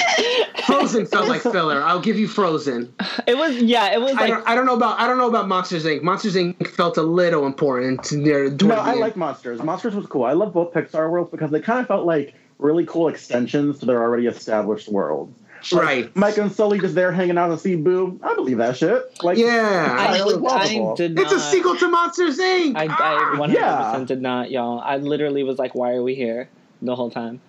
Frozen 0.66 1.06
felt 1.06 1.30
like 1.30 1.42
filler. 1.42 1.82
I'll 1.82 2.02
give 2.02 2.18
you 2.18 2.28
Frozen. 2.28 2.94
It 3.28 3.38
was 3.38 3.56
yeah. 3.58 3.94
It 3.94 4.02
was 4.02 4.12
I 4.16 4.22
like 4.22 4.30
don't, 4.30 4.48
I 4.48 4.56
don't 4.56 4.66
know 4.66 4.76
about 4.76 5.00
I 5.00 5.08
don't 5.08 5.18
know 5.18 5.30
about 5.30 5.48
Monsters 5.48 5.86
Inc. 5.86 6.02
Monsters 6.02 6.36
Inc. 6.36 6.68
felt 6.68 6.98
a 6.98 7.04
little 7.04 7.46
important 7.46 8.12
near. 8.12 8.50
toward 8.50 8.62
No, 8.63 8.76
I 8.76 8.96
like 8.96 9.16
Monsters. 9.16 9.62
Monsters 9.62 9.96
was 9.96 10.06
cool. 10.08 10.24
I 10.26 10.34
love 10.34 10.54
both 10.54 10.74
Pixar 10.74 11.10
worlds 11.10 11.32
because 11.32 11.52
they 11.52 11.62
kind 11.62 11.80
of 11.80 11.88
felt 11.88 12.06
like 12.06 12.34
really 12.60 12.86
cool 12.86 13.08
extensions 13.08 13.80
to 13.80 13.86
their 13.86 14.02
already 14.02 14.28
established 14.28 14.88
world. 14.89 15.34
Like, 15.72 15.82
Right. 15.82 16.16
Mike 16.16 16.38
and 16.38 16.52
Sully 16.52 16.80
just 16.80 16.94
there 16.94 17.12
hanging 17.13 17.38
out 17.38 17.50
and 17.50 17.58
see 17.60 17.76
Boo. 17.76 18.20
I 18.22 18.36
believe 18.36 18.58
that 18.58 18.76
shit. 18.76 19.02
Like, 19.24 19.38
Yeah. 19.38 19.96
I, 19.98 20.13
really 20.18 20.46
I 20.46 20.96
did 20.98 21.16
not. 21.16 21.24
It's 21.24 21.32
a 21.32 21.39
sequel 21.39 21.78
to 21.78 21.88
Monsters 21.88 22.38
Inc. 22.38 22.76
I, 22.76 22.88
Ah! 22.89 23.34
I 23.34 23.38
100% 23.38 23.54
Yeah. 23.54 24.04
did 24.06 24.22
not, 24.22 24.52
y'all. 24.52 24.80
I 24.80 24.98
literally 24.98 25.44
was 25.44 25.58
like, 25.60 25.74
"Why 25.74 25.94
are 25.94 26.04
we 26.04 26.16
here?" 26.16 26.50
the 26.82 26.96
whole 26.96 27.10
time. 27.10 27.39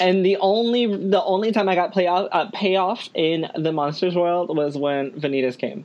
And 0.00 0.24
the 0.24 0.36
only 0.36 0.86
the 0.86 1.22
only 1.24 1.50
time 1.50 1.68
I 1.68 1.74
got 1.74 1.92
play 1.92 2.06
out, 2.06 2.28
uh, 2.30 2.46
payoff 2.54 3.08
in 3.12 3.48
the 3.56 3.72
Monsters 3.72 4.14
world 4.14 4.56
was 4.56 4.78
when 4.78 5.10
Vanitas 5.10 5.58
came, 5.58 5.84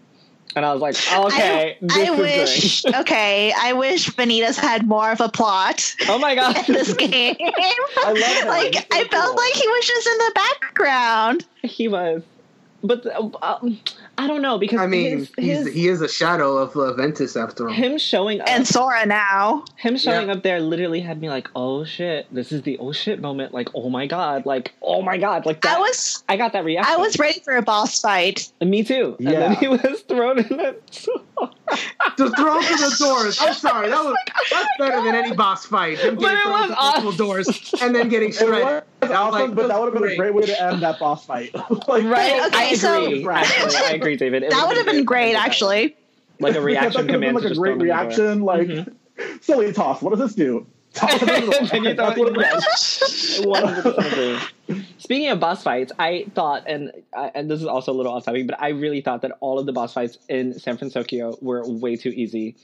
and 0.55 0.65
I 0.65 0.73
was 0.73 0.81
like, 0.81 0.95
"Okay, 0.95 1.77
I, 1.89 1.99
I 1.99 2.11
is 2.11 2.17
wish, 2.17 2.81
great." 2.81 2.95
okay, 2.95 3.53
I 3.57 3.73
wish 3.73 4.09
Vanitas 4.11 4.57
had 4.57 4.87
more 4.87 5.11
of 5.11 5.21
a 5.21 5.29
plot 5.29 5.95
oh 6.07 6.17
my 6.17 6.35
god, 6.35 6.67
in 6.67 6.73
this 6.73 6.93
game. 6.93 7.35
I 7.39 8.11
love 8.11 8.47
like, 8.47 8.73
so 8.75 8.81
I 8.91 9.03
felt 9.05 9.35
like 9.37 9.53
he 9.53 9.67
was 9.67 9.87
just 9.87 10.07
in 10.07 10.17
the 10.17 10.31
background. 10.35 11.45
he 11.63 11.87
was, 11.87 12.23
but 12.83 13.05
uh, 13.05 13.29
um, 13.41 13.79
I 14.19 14.27
don't 14.27 14.41
know 14.41 14.57
because 14.57 14.79
I 14.79 14.87
mean, 14.87 15.19
his, 15.19 15.31
he's, 15.37 15.57
his 15.65 15.73
he 15.73 15.87
is 15.87 16.01
a 16.01 16.07
shadow 16.09 16.57
of 16.57 16.75
uh, 16.75 16.93
Ventus 16.93 17.37
after 17.37 17.67
all. 17.69 17.73
him 17.73 17.97
showing 17.97 18.41
up 18.41 18.49
And 18.49 18.67
Sora 18.67 19.05
now. 19.05 19.63
him 19.77 19.97
showing 19.97 20.27
Yeah. 20.27 20.33
up 20.33 20.43
there 20.43 20.59
literally 20.59 20.99
had 20.99 21.21
me 21.21 21.29
like, 21.29 21.47
"Oh 21.55 21.83
shit, 21.85 22.27
this 22.33 22.51
is 22.51 22.63
the 22.63 22.77
oh 22.79 22.91
shit 22.91 23.21
moment." 23.21 23.53
Like, 23.53 23.69
"Oh 23.73 23.89
my 23.89 24.07
god," 24.07 24.45
like, 24.45 24.73
"Oh 24.81 25.01
my 25.01 25.17
god," 25.17 25.45
like 25.45 25.61
that. 25.61 25.77
I 25.77 25.79
was 25.79 26.23
I 26.27 26.35
got 26.37 26.51
that 26.53 26.65
reaction. 26.65 26.93
I 26.93 26.97
was 26.97 27.17
ready 27.17 27.39
for 27.39 27.55
a 27.55 27.61
boss 27.61 28.01
fight. 28.01 28.51
Me 28.61 28.83
too. 28.83 29.15
And 29.19 29.27
then 29.27 29.51
Yeah. 29.53 29.59
he 29.59 29.67
was 29.69 30.01
thrown 30.07 30.39
in 30.39 30.57
that. 30.57 31.07
Just 32.17 32.35
thrown 32.37 32.61
through 32.63 32.77
the 32.77 32.95
doors. 32.99 33.37
I'm 33.41 33.53
sorry, 33.53 33.89
that 33.89 34.03
was 34.03 34.15
that's 34.51 34.67
better 34.77 35.01
than 35.03 35.15
any 35.15 35.35
boss 35.35 35.65
fight. 35.65 35.99
Him 35.99 36.15
But 36.15 36.21
getting 36.21 36.37
it 36.37 36.43
thrown 36.43 36.51
was 36.53 36.65
through 36.67 36.75
multiple 36.75 37.11
doors 37.13 37.73
and 37.81 37.95
then 37.95 38.09
getting 38.09 38.29
It 38.29 38.35
shredded. 38.35 38.83
was 39.01 39.11
I 39.11 39.13
awesome, 39.13 39.41
like, 39.41 39.55
but 39.55 39.67
that 39.67 39.79
would 39.79 39.93
have 39.93 40.01
been 40.01 40.11
a 40.11 40.15
great 40.15 40.33
way 40.33 40.43
to 40.45 40.63
end 40.63 40.81
that 40.81 40.99
boss 40.99 41.25
fight. 41.25 41.53
like, 41.87 42.03
right? 42.05 42.45
Okay, 42.47 42.57
I 42.57 42.73
so- 42.75 43.05
agree. 43.05 43.27
actually, 43.27 43.75
I 43.77 43.91
agree, 43.91 44.15
David. 44.17 44.43
It 44.43 44.49
That 44.51 44.67
would 44.67 44.77
have 44.77 44.85
been 44.85 45.05
great, 45.05 45.35
actually. 45.35 45.95
Like 46.41 46.55
a 46.55 46.61
reaction 46.61 47.05
that 47.05 47.11
could 47.11 47.11
have 47.11 47.19
been 47.21 47.29
command. 47.31 47.35
like 47.35 47.43
a 47.45 47.49
just 47.49 47.59
great 47.59 47.71
throw 47.71 47.75
him 47.75 47.81
in 47.81 47.87
the 47.87 47.93
door. 47.93 47.97
reaction. 48.05 48.41
Like, 48.41 48.67
Mhm. 48.69 49.43
silly 49.43 49.73
toss. 49.73 50.01
What 50.01 50.11
does 50.11 50.19
this 50.19 50.33
do? 50.35 50.65
Toss 50.93 51.21
it 51.21 51.29
in 51.29 51.45
the 51.45 51.51
door. 51.51 51.67
Then 51.67 51.83
you 51.83 51.95
throw 51.95 52.05
That's 52.07 52.17
it 52.17 53.45
what 53.45 53.63
in 53.63 53.69
it 53.69 53.83
the 53.83 53.85
was. 53.85 53.95
100% 53.95 54.11
agree. 54.69 54.85
speaking 54.97 55.29
of 55.29 55.39
boss 55.39 55.63
fights, 55.63 55.91
I 55.99 56.25
thought, 56.35 56.63
and 56.67 56.91
uh, 57.13 57.29
and 57.35 57.49
this 57.49 57.59
is 57.61 57.67
also 57.67 57.91
a 57.91 57.95
little 57.95 58.11
off 58.11 58.25
topic, 58.25 58.47
but 58.47 58.59
I 58.61 58.69
really 58.69 59.01
thought 59.01 59.21
that 59.21 59.31
all 59.39 59.59
of 59.59 59.65
the 59.65 59.71
boss 59.71 59.93
fights 59.93 60.17
in 60.29 60.57
San 60.59 60.77
Francisco 60.77 61.37
were 61.41 61.67
way 61.67 61.95
too 61.95 62.09
easy, 62.09 62.55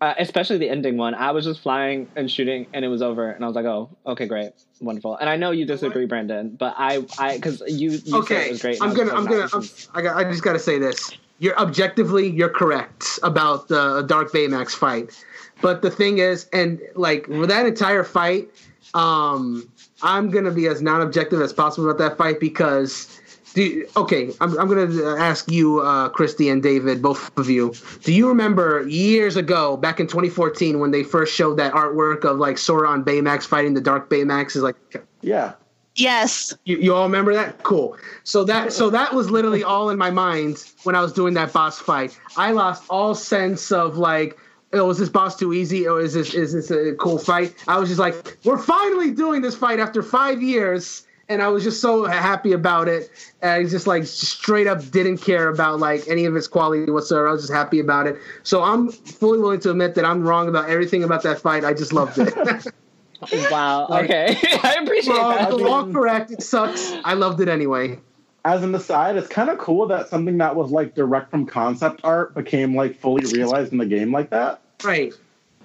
uh, 0.00 0.14
especially 0.18 0.58
the 0.58 0.68
ending 0.70 0.96
one. 0.96 1.14
I 1.14 1.30
was 1.32 1.44
just 1.44 1.60
flying 1.60 2.08
and 2.16 2.30
shooting, 2.30 2.66
and 2.72 2.84
it 2.84 2.88
was 2.88 3.02
over, 3.02 3.30
and 3.30 3.44
I 3.44 3.46
was 3.46 3.54
like, 3.56 3.66
oh, 3.66 3.90
okay, 4.06 4.26
great, 4.26 4.52
wonderful. 4.80 5.16
And 5.16 5.28
I 5.28 5.36
know 5.36 5.50
you 5.50 5.66
disagree, 5.66 6.06
Brandon, 6.06 6.50
but 6.50 6.74
I, 6.78 7.04
I, 7.18 7.36
because 7.36 7.62
you, 7.66 7.90
you 7.90 7.98
said 7.98 8.14
okay, 8.14 8.46
it 8.46 8.50
was 8.52 8.62
great. 8.62 8.82
I'm 8.82 8.90
and 8.90 8.98
I 8.98 9.02
was 9.04 9.10
gonna, 9.10 9.20
I'm 9.20 9.26
gonna, 9.26 9.48
I'm, 9.52 9.60
this 9.60 9.78
is- 9.84 9.88
I, 9.94 10.02
got, 10.02 10.16
I 10.16 10.24
just 10.24 10.42
gotta 10.42 10.58
say 10.58 10.78
this. 10.78 11.10
You're 11.40 11.58
objectively, 11.58 12.30
you're 12.30 12.48
correct 12.48 13.18
about 13.22 13.68
the 13.68 14.02
Dark 14.02 14.32
Baymax 14.32 14.70
fight, 14.70 15.22
but 15.64 15.80
the 15.80 15.90
thing 15.90 16.18
is, 16.18 16.46
and 16.52 16.78
like 16.94 17.26
with 17.26 17.48
that 17.48 17.64
entire 17.64 18.04
fight, 18.04 18.50
um, 18.92 19.66
I'm 20.02 20.28
gonna 20.30 20.50
be 20.50 20.66
as 20.66 20.82
non-objective 20.82 21.40
as 21.40 21.52
possible 21.54 21.88
about 21.90 21.98
that 21.98 22.18
fight 22.18 22.38
because. 22.38 23.20
Do 23.54 23.62
you- 23.62 23.86
okay, 23.96 24.32
I'm, 24.40 24.58
I'm 24.58 24.66
going 24.66 24.90
to 24.90 25.06
ask 25.16 25.48
you, 25.48 25.78
uh, 25.78 26.08
Christy 26.08 26.48
and 26.48 26.60
David, 26.60 27.00
both 27.00 27.30
of 27.38 27.48
you. 27.48 27.72
Do 28.02 28.12
you 28.12 28.26
remember 28.28 28.84
years 28.88 29.36
ago, 29.36 29.76
back 29.76 30.00
in 30.00 30.08
2014, 30.08 30.80
when 30.80 30.90
they 30.90 31.04
first 31.04 31.32
showed 31.32 31.56
that 31.58 31.72
artwork 31.72 32.24
of 32.24 32.38
like 32.38 32.58
Sora 32.58 32.88
on 32.88 33.04
Baymax 33.04 33.44
fighting 33.44 33.72
the 33.74 33.80
Dark 33.80 34.10
Baymax? 34.10 34.56
Is 34.56 34.62
like 34.64 34.74
Yeah. 35.22 35.52
Yes. 35.94 36.52
you, 36.64 36.78
you 36.78 36.92
all 36.96 37.04
remember 37.04 37.32
that? 37.32 37.62
Cool. 37.62 37.96
So 38.24 38.42
that 38.42 38.72
so 38.72 38.90
that 38.90 39.14
was 39.14 39.30
literally 39.30 39.62
all 39.62 39.88
in 39.90 39.98
my 39.98 40.10
mind 40.10 40.64
when 40.82 40.96
I 40.96 41.00
was 41.00 41.12
doing 41.12 41.34
that 41.34 41.52
boss 41.52 41.78
fight. 41.78 42.18
I 42.36 42.50
lost 42.50 42.82
all 42.90 43.14
sense 43.14 43.70
of 43.70 43.96
like, 43.96 44.36
oh, 44.76 44.90
is 44.90 44.98
this 44.98 45.08
boss 45.08 45.36
too 45.36 45.52
easy 45.52 45.86
or 45.86 46.00
is 46.00 46.14
this 46.14 46.34
is 46.34 46.52
this 46.52 46.70
a 46.70 46.94
cool 46.94 47.18
fight? 47.18 47.54
I 47.68 47.78
was 47.78 47.88
just 47.88 48.00
like, 48.00 48.36
we're 48.44 48.58
finally 48.58 49.10
doing 49.10 49.42
this 49.42 49.54
fight 49.54 49.78
after 49.80 50.02
five 50.02 50.42
years, 50.42 51.06
and 51.28 51.40
I 51.42 51.48
was 51.48 51.62
just 51.64 51.80
so 51.80 52.04
happy 52.04 52.52
about 52.52 52.88
it. 52.88 53.10
And 53.42 53.50
I 53.50 53.64
just 53.64 53.86
like 53.86 54.04
straight 54.04 54.66
up 54.66 54.90
didn't 54.90 55.18
care 55.18 55.48
about 55.48 55.78
like 55.80 56.02
any 56.08 56.24
of 56.26 56.36
its 56.36 56.46
quality 56.48 56.90
whatsoever. 56.90 57.28
I 57.28 57.32
was 57.32 57.42
just 57.42 57.52
happy 57.52 57.80
about 57.80 58.06
it. 58.06 58.16
So 58.42 58.62
I'm 58.62 58.90
fully 58.90 59.38
willing 59.38 59.60
to 59.60 59.70
admit 59.70 59.94
that 59.96 60.04
I'm 60.04 60.22
wrong 60.22 60.48
about 60.48 60.68
everything 60.68 61.02
about 61.04 61.22
that 61.22 61.40
fight. 61.40 61.64
I 61.64 61.72
just 61.74 61.92
loved 61.92 62.18
it. 62.18 62.34
wow. 63.50 63.86
Like- 63.88 64.04
okay, 64.04 64.36
I 64.62 64.76
appreciate 64.82 65.14
Well, 65.14 65.30
that. 65.58 65.66
all 65.66 65.90
correct. 65.92 66.30
It 66.30 66.42
sucks. 66.42 66.92
I 67.04 67.14
loved 67.14 67.40
it 67.40 67.48
anyway. 67.48 67.98
As 68.46 68.62
an 68.62 68.74
aside, 68.74 69.16
it's 69.16 69.26
kind 69.28 69.48
of 69.48 69.56
cool 69.56 69.86
that 69.86 70.08
something 70.10 70.36
that 70.36 70.54
was 70.54 70.70
like 70.70 70.94
direct 70.94 71.30
from 71.30 71.46
concept 71.46 72.02
art 72.04 72.34
became 72.34 72.76
like 72.76 72.94
fully 73.00 73.24
realized 73.32 73.72
in 73.72 73.78
the 73.78 73.86
game 73.86 74.12
like 74.12 74.28
that. 74.28 74.60
Right. 74.84 75.14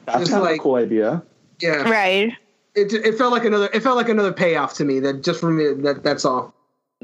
That's 0.06 0.20
Just 0.20 0.32
kind 0.32 0.46
of 0.46 0.52
a 0.52 0.58
cool 0.58 0.76
idea. 0.76 1.24
Yeah. 1.60 1.90
Right. 1.90 2.34
it, 2.76 2.94
it 2.94 3.18
felt 3.18 3.32
like 3.32 3.46
another 3.46 3.70
it 3.74 3.84
felt 3.84 3.98
like 3.98 4.10
another 4.10 4.32
payoff 4.32 4.74
to 4.76 4.86
me 4.86 5.00
that 5.02 5.24
just 5.24 5.40
for 5.40 5.52
me 5.52 5.74
that 5.84 6.04
that's 6.04 6.24
all 6.24 6.54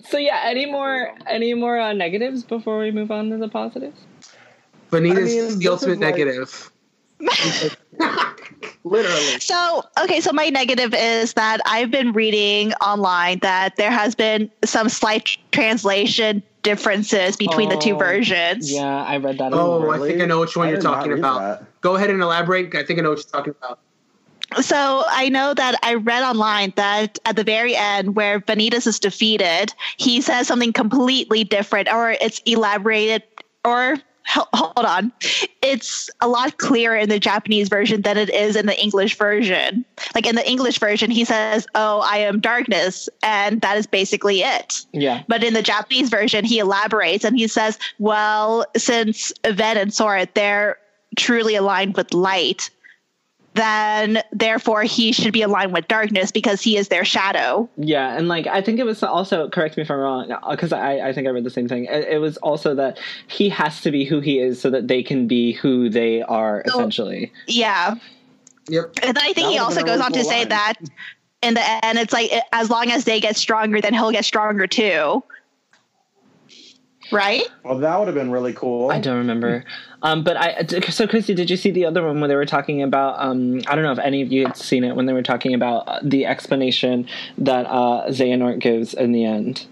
So 0.08 0.18
yeah, 0.18 0.42
any 0.46 0.66
more 0.66 1.12
any 1.28 1.54
more 1.54 1.78
uh, 1.80 1.94
negatives 1.94 2.44
before 2.44 2.80
we 2.80 2.92
move 2.92 3.12
on 3.12 3.30
to 3.32 3.38
the 3.38 3.50
positives? 3.50 4.00
Vanitas 4.92 5.18
I 5.18 5.22
mean, 5.22 5.60
the 5.60 5.68
ultimate 5.68 6.00
like- 6.00 6.16
negative 6.16 6.72
Literally. 8.84 9.40
So, 9.40 9.84
okay, 10.04 10.20
so 10.22 10.32
my 10.32 10.50
negative 10.50 10.94
is 10.94 11.34
that 11.34 11.60
I've 11.66 11.90
been 11.90 12.12
reading 12.12 12.72
online 12.74 13.40
that 13.40 13.78
there 13.78 13.90
has 13.90 14.14
been 14.14 14.52
some 14.64 14.90
slight 14.90 15.38
translation 15.52 16.44
differences 16.66 17.38
between 17.38 17.70
the 17.70 17.78
two 17.78 17.96
oh, 17.96 18.00
versions. 18.00 18.72
Yeah, 18.72 19.04
I 19.04 19.18
read 19.18 19.38
that. 19.38 19.54
Oh, 19.54 19.80
well. 19.80 20.04
I 20.04 20.06
think 20.06 20.22
I 20.22 20.26
know 20.26 20.42
which 20.42 20.58
one 20.58 20.68
I 20.68 20.72
you're 20.72 20.82
talking 20.82 21.14
about. 21.14 21.40
that. 21.40 21.82
go 21.82 21.96
ahead 21.96 22.10
and 22.10 22.22
elaborate 22.22 22.76
i 22.76 22.84
think 22.84 23.00
i 23.00 23.02
know 23.02 23.12
what 23.12 23.20
you're 23.20 23.32
talking 23.32 23.56
about 23.62 23.80
So 24.62 25.04
I 25.08 25.30
know 25.30 25.54
that 25.54 25.76
I 25.84 25.96
read 25.96 26.24
online 26.24 26.72
that 26.76 27.20
at 27.26 27.36
the 27.36 27.44
very 27.44 27.76
end, 27.76 28.16
where 28.16 28.40
Vanitas 28.40 28.88
is 28.88 29.00
defeated, 29.00 29.74
he 29.98 30.22
says 30.22 30.48
something 30.48 30.72
completely 30.72 31.44
different, 31.44 31.92
or 31.92 32.12
it's 32.12 32.42
elaborated, 32.46 33.24
or 33.66 33.98
hel- 33.98 34.04
hold 34.28 34.86
on, 34.86 35.12
it's 35.62 36.10
a 36.22 36.28
lot 36.28 36.58
clearer 36.58 36.96
in 36.96 37.10
the 37.10 37.20
Japanese 37.20 37.70
version 37.70 38.02
than 38.02 38.18
it 38.18 38.30
is 38.30 38.56
in 38.56 38.66
the 38.66 38.82
English 38.82 39.18
version. 39.18 39.86
Like 40.14 40.28
in 40.28 40.36
the 40.36 40.48
English 40.50 40.80
version, 40.80 41.12
he 41.12 41.26
says, 41.26 41.68
"Oh, 41.76 42.00
I 42.00 42.18
am 42.18 42.40
darkness," 42.40 43.08
and 43.24 43.62
that 43.62 43.78
is 43.78 43.88
basically 43.88 44.42
it. 44.42 44.86
Yeah. 44.92 45.24
But 45.28 45.44
in 45.44 45.54
the 45.54 45.62
Japanese 45.62 46.10
version, 46.10 46.46
he 46.46 46.60
elaborates 46.60 47.24
and 47.24 47.38
he 47.38 47.48
says, 47.48 47.78
well, 48.00 48.66
since 48.76 49.32
Ven 49.46 49.78
and 49.78 49.94
Sora, 49.94 50.28
they're 50.34 50.78
truly 51.18 51.56
aligned 51.56 51.96
with 51.96 52.14
light, 52.14 52.70
then 53.56 54.22
therefore 54.32 54.84
he 54.84 55.12
should 55.12 55.34
be 55.34 55.42
aligned 55.42 55.74
with 55.74 55.88
darkness 55.88 56.32
because 56.32 56.62
he 56.62 56.78
is 56.78 56.90
their 56.90 57.06
shadow. 57.06 57.68
Yeah, 57.78 58.16
and 58.16 58.28
like 58.28 58.48
I 58.48 58.62
think 58.62 58.80
it 58.80 58.84
was 58.86 59.02
also 59.02 59.50
correct 59.50 59.78
me 59.78 59.84
if 59.84 59.90
I'm 59.90 59.98
wrong 60.00 60.32
uh, 60.32 60.52
because 60.52 60.72
I 60.74 61.00
I 61.10 61.14
think 61.14 61.28
I 61.28 61.32
read 61.32 61.44
the 61.44 61.50
same 61.50 61.68
thing. 61.68 61.86
It, 61.86 62.06
it 62.10 62.18
was 62.20 62.38
also 62.38 62.76
that 62.76 63.00
he 63.28 63.50
has 63.50 63.82
to 63.82 63.92
be 63.92 64.06
who 64.06 64.20
he 64.20 64.40
is 64.40 64.62
so 64.62 64.70
that 64.70 64.88
they 64.88 65.02
can 65.02 65.28
be 65.28 65.54
who 65.54 65.90
they 65.90 66.22
are 66.22 66.64
So- 66.68 66.80
essentially. 66.80 67.32
Yeah. 67.48 67.96
yep 68.70 68.92
And 69.02 69.16
then 69.16 69.24
I 69.24 69.34
think 69.34 69.48
That 69.48 69.52
he 69.52 69.58
also 69.58 69.84
goes 69.84 70.00
on 70.02 70.12
to 70.12 70.20
cool 70.22 70.30
say 70.30 70.46
that 70.46 70.74
in 71.42 71.54
the 71.54 71.86
end, 71.86 71.98
it's 72.00 72.12
like 72.14 72.32
as 72.54 72.70
long 72.70 72.92
as 72.92 73.06
they 73.06 73.20
get 73.20 73.36
stronger, 73.36 73.80
then 73.80 73.94
he'll 73.94 74.12
get 74.12 74.26
stronger 74.26 74.68
too. 74.68 75.24
Right? 77.12 77.44
Well, 77.64 77.78
that 77.78 77.98
would 77.98 78.08
have 78.08 78.16
been 78.16 78.32
really 78.32 78.54
cool. 78.54 78.92
I 78.92 79.00
don't 79.00 79.18
remember. 79.18 79.64
Um, 80.02 80.24
but 80.24 80.38
I 80.38 80.66
so 80.90 81.08
Christy, 81.08 81.34
did 81.34 81.50
you 81.50 81.58
see 81.58 81.72
the 81.72 81.86
other 81.86 82.06
one 82.06 82.20
where 82.20 82.28
they 82.28 82.36
were 82.36 82.46
talking 82.46 82.82
about? 82.82 83.16
Um, 83.20 83.62
I 83.68 83.76
don't 83.76 83.84
know 83.84 83.92
if 83.92 84.00
any 84.00 84.22
of 84.22 84.32
you 84.32 84.46
had 84.46 84.58
seen 84.58 84.84
it 84.84 84.96
when 84.96 85.06
they 85.06 85.14
were 85.14 85.24
talking 85.24 85.54
about 85.54 85.88
uh, 85.88 86.00
the 86.04 86.26
explanation 86.26 87.08
that 87.38 87.66
uh, 87.68 88.06
Xehanort 88.10 88.60
gives 88.60 88.94
in 88.94 89.12
the 89.12 89.26
end. 89.26 89.66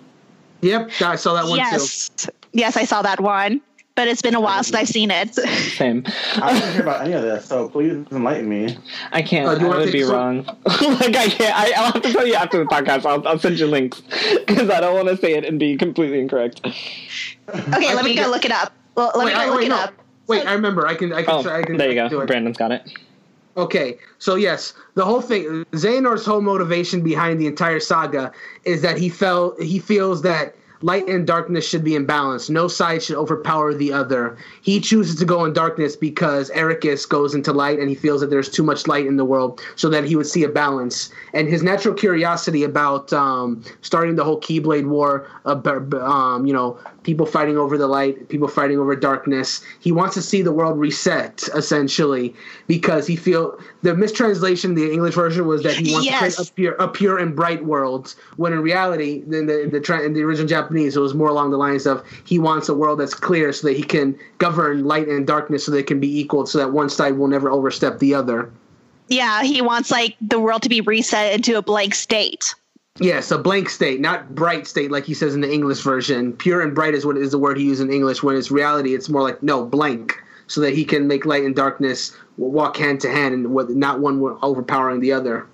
yep 0.61 0.89
i 1.01 1.15
saw 1.15 1.34
that 1.34 1.45
one 1.45 1.57
yes. 1.57 2.09
Yes, 2.53 2.77
I 2.77 2.86
saw 2.86 3.01
that 3.01 3.19
one. 3.19 3.61
But 3.96 4.08
it's 4.08 4.24
been 4.24 4.34
a 4.34 4.41
while 4.41 4.64
since 4.64 4.76
I've 4.76 4.88
seen 4.88 5.12
it. 5.12 5.36
Same. 5.76 6.04
I 6.41 6.54
didn't 6.54 6.72
hear 6.74 6.82
about 6.82 7.02
any 7.06 7.14
of 7.14 7.22
this, 7.22 7.46
so 7.46 7.70
please 7.70 8.06
enlighten 8.12 8.50
me. 8.50 8.76
I 9.12 9.22
can't. 9.22 9.48
Uh, 9.62 9.66
I 9.72 9.78
would 9.78 9.91
be 9.91 10.02
some- 10.02 10.12
wrong. 10.14 10.46
like 10.66 11.16
I 11.16 11.28
can't. 11.30 11.56
I, 11.56 11.72
I'll 11.78 11.91
have 11.91 12.02
to 12.02 12.12
tell 12.12 12.26
you 12.26 12.34
after 12.34 12.58
the 12.58 12.66
podcast. 12.66 13.06
I'll, 13.06 13.26
I'll 13.28 13.38
send 13.38 13.60
you 13.60 13.68
links 13.68 14.02
because 14.48 14.70
I 14.72 14.80
don't 14.80 14.96
want 14.96 15.10
to 15.10 15.18
say 15.18 15.34
it 15.36 15.46
and 15.46 15.60
be 15.60 15.78
completely 15.78 16.20
incorrect. 16.20 16.62
Okay, 16.66 17.94
let 17.94 18.04
me 18.04 18.16
go 18.16 18.28
look 18.30 18.46
it 18.46 18.52
up. 18.52 18.74
Well, 18.96 19.12
let 19.16 19.26
wait, 19.26 19.34
me 19.34 19.39
I, 19.39 19.46
go 19.46 19.52
look 19.52 19.60
wait, 19.60 19.66
it 19.66 19.70
no. 19.70 19.76
up. 19.78 19.94
wait 20.28 20.46
i 20.46 20.54
remember 20.54 20.86
i 20.88 20.94
can 20.94 21.12
i 21.14 21.24
can 21.24 21.34
Oh, 21.34 21.41
try, 21.44 21.60
i 21.60 21.64
can 21.64 21.78
there 21.78 21.91
you 21.91 22.00
I 22.02 22.08
do 22.08 22.18
go. 22.18 22.22
it. 22.22 22.28
Brandon's 22.28 22.58
got 22.58 22.72
it. 22.72 22.88
Okay, 23.58 23.98
so 24.18 24.34
yes, 24.36 24.74
the 24.96 25.06
whole 25.06 25.22
thing, 25.22 25.64
Xehanort's 25.74 26.26
whole 26.26 26.41
motivation 26.41 27.04
behind 27.04 27.39
the 27.39 27.46
entire 27.46 27.80
saga 27.80 28.32
is 28.66 28.82
that 28.82 28.98
he 28.98 29.10
felt 29.10 29.62
he 29.62 29.78
feels 29.78 30.24
that 30.24 30.56
light 30.84 31.07
and 31.07 31.25
darkness 31.25 31.67
should 31.67 31.84
be 31.84 31.95
in 31.95 32.05
balance. 32.05 32.49
No 32.49 32.67
side 32.67 33.01
should 33.01 33.15
overpower 33.15 33.73
the 33.73 33.93
other. 33.93 34.38
He 34.61 34.79
chooses 34.81 35.15
to 35.15 35.25
go 35.25 35.45
in 35.45 35.53
darkness 35.53 35.95
because 35.95 36.51
Eraqus 36.51 37.07
goes 37.07 37.34
into 37.34 37.53
light, 37.53 37.79
and 37.79 37.89
he 37.89 37.95
feels 37.95 38.19
that 38.21 38.29
there's 38.29 38.49
too 38.49 38.63
much 38.63 38.86
light 38.86 39.07
in 39.07 39.15
the 39.15 39.25
world, 39.25 39.61
so 39.75 39.89
that 39.89 40.03
he 40.03 40.15
would 40.15 40.27
see 40.27 40.43
a 40.43 40.49
balance. 40.49 41.09
And 41.34 41.47
his 41.47 41.63
natural 41.63 41.93
curiosity 41.93 42.63
about 42.63 43.11
um, 43.13 43.63
starting 43.81 44.15
the 44.15 44.25
whole 44.25 44.39
Keyblade 44.41 44.88
War, 44.88 45.27
about, 45.45 45.93
um, 45.93 46.45
you 46.45 46.53
know, 46.53 46.77
people 47.04 47.26
fighting 47.26 47.58
over 47.58 47.78
the 47.78 47.88
light, 47.88 48.30
people 48.30 48.47
fighting 48.47 48.80
over 48.80 48.95
darkness. 48.95 49.62
He 49.80 49.91
wants 49.91 50.16
to 50.16 50.22
see 50.22 50.41
the 50.41 50.51
world 50.51 50.80
reset, 50.80 51.47
essentially, 51.54 52.34
because 52.68 53.06
he 53.08 53.16
feel 53.16 53.58
the 53.82 53.93
mistranslation, 53.93 54.76
the 54.76 54.91
English 54.91 55.14
version 55.16 55.45
was 55.45 55.64
that 55.64 55.76
he 55.76 55.91
wants 55.91 56.08
Yes. 56.08 56.36
to 56.38 56.51
create 56.54 56.70
a 56.70 56.78
pure, 56.78 56.88
a 56.88 56.88
pure 56.88 57.18
and 57.18 57.36
bright 57.36 57.66
world. 57.66 58.16
When 58.38 58.54
in 58.54 58.62
reality, 58.62 59.24
in 59.30 59.45
the 59.45 59.70
the, 59.72 60.04
in 60.04 60.14
the 60.14 60.24
original 60.24 60.47
Japanese, 60.47 60.95
it 60.95 60.99
was 60.99 61.14
more 61.14 61.30
along 61.30 61.51
the 61.51 61.58
lines 61.58 61.86
of 61.86 62.04
he 62.24 62.39
wants 62.39 62.70
a 62.70 62.74
world 62.74 62.99
that's 62.99 63.14
clear, 63.14 63.51
so 63.54 63.68
that 63.68 63.76
he 63.76 63.84
can 63.84 64.18
govern 64.38 64.86
light 64.86 65.08
and 65.08 65.28
darkness, 65.28 65.66
so 65.66 65.72
they 65.72 65.84
can 65.84 65.99
be 65.99 66.20
equal, 66.20 66.45
so 66.45 66.58
that 66.58 66.72
one 66.72 66.89
side 66.89 67.18
will 67.18 67.28
never 67.28 67.49
overstep 67.49 67.99
the 67.99 68.14
other. 68.16 68.49
Yeah, 69.10 69.43
he 69.43 69.62
wants 69.62 69.91
like 69.91 70.16
the 70.22 70.39
world 70.39 70.64
to 70.64 70.70
be 70.70 70.82
reset 70.82 71.34
into 71.34 71.58
a 71.58 71.62
blank 71.62 71.93
state. 71.93 72.56
Yes, 73.00 73.32
a 73.32 73.39
blank 73.39 73.70
state, 73.70 74.00
not 74.00 74.36
bright 74.36 74.68
state 74.68 74.91
like 74.91 75.04
he 75.04 75.16
says 75.16 75.34
in 75.34 75.41
the 75.41 75.52
English 75.52 75.82
version. 75.82 76.32
Pure 76.34 76.62
and 76.62 76.76
bright 76.76 76.94
is 76.94 77.08
what 77.08 77.18
is 77.18 77.32
the 77.32 77.39
word 77.39 77.58
he 77.58 77.64
used 77.64 77.82
in 77.82 77.91
English. 77.91 78.22
When 78.22 78.36
it's 78.36 78.52
reality, 78.52 78.94
it's 78.94 79.10
more 79.10 79.24
like 79.24 79.41
no 79.41 79.66
blank, 79.66 80.14
so 80.46 80.62
that 80.62 80.76
he 80.76 80.86
can 80.86 81.08
make 81.08 81.26
light 81.26 81.44
and 81.44 81.56
darkness 81.56 82.16
walk 82.38 82.78
hand 82.78 83.02
to 83.02 83.10
hand, 83.10 83.34
and 83.34 83.70
not 83.76 84.00
one 84.00 84.22
overpowering 84.44 85.00
the 85.00 85.12
other. 85.12 85.48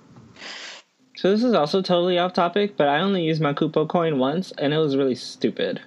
So 1.16 1.30
this 1.30 1.42
is 1.42 1.54
also 1.54 1.80
totally 1.80 2.18
off 2.18 2.34
topic, 2.34 2.76
but 2.76 2.88
I 2.88 3.00
only 3.00 3.22
used 3.22 3.40
my 3.40 3.54
Kupo 3.54 3.88
coin 3.88 4.18
once, 4.18 4.52
and 4.58 4.74
it 4.74 4.78
was 4.78 4.96
really 4.96 5.14
stupid. 5.14 5.80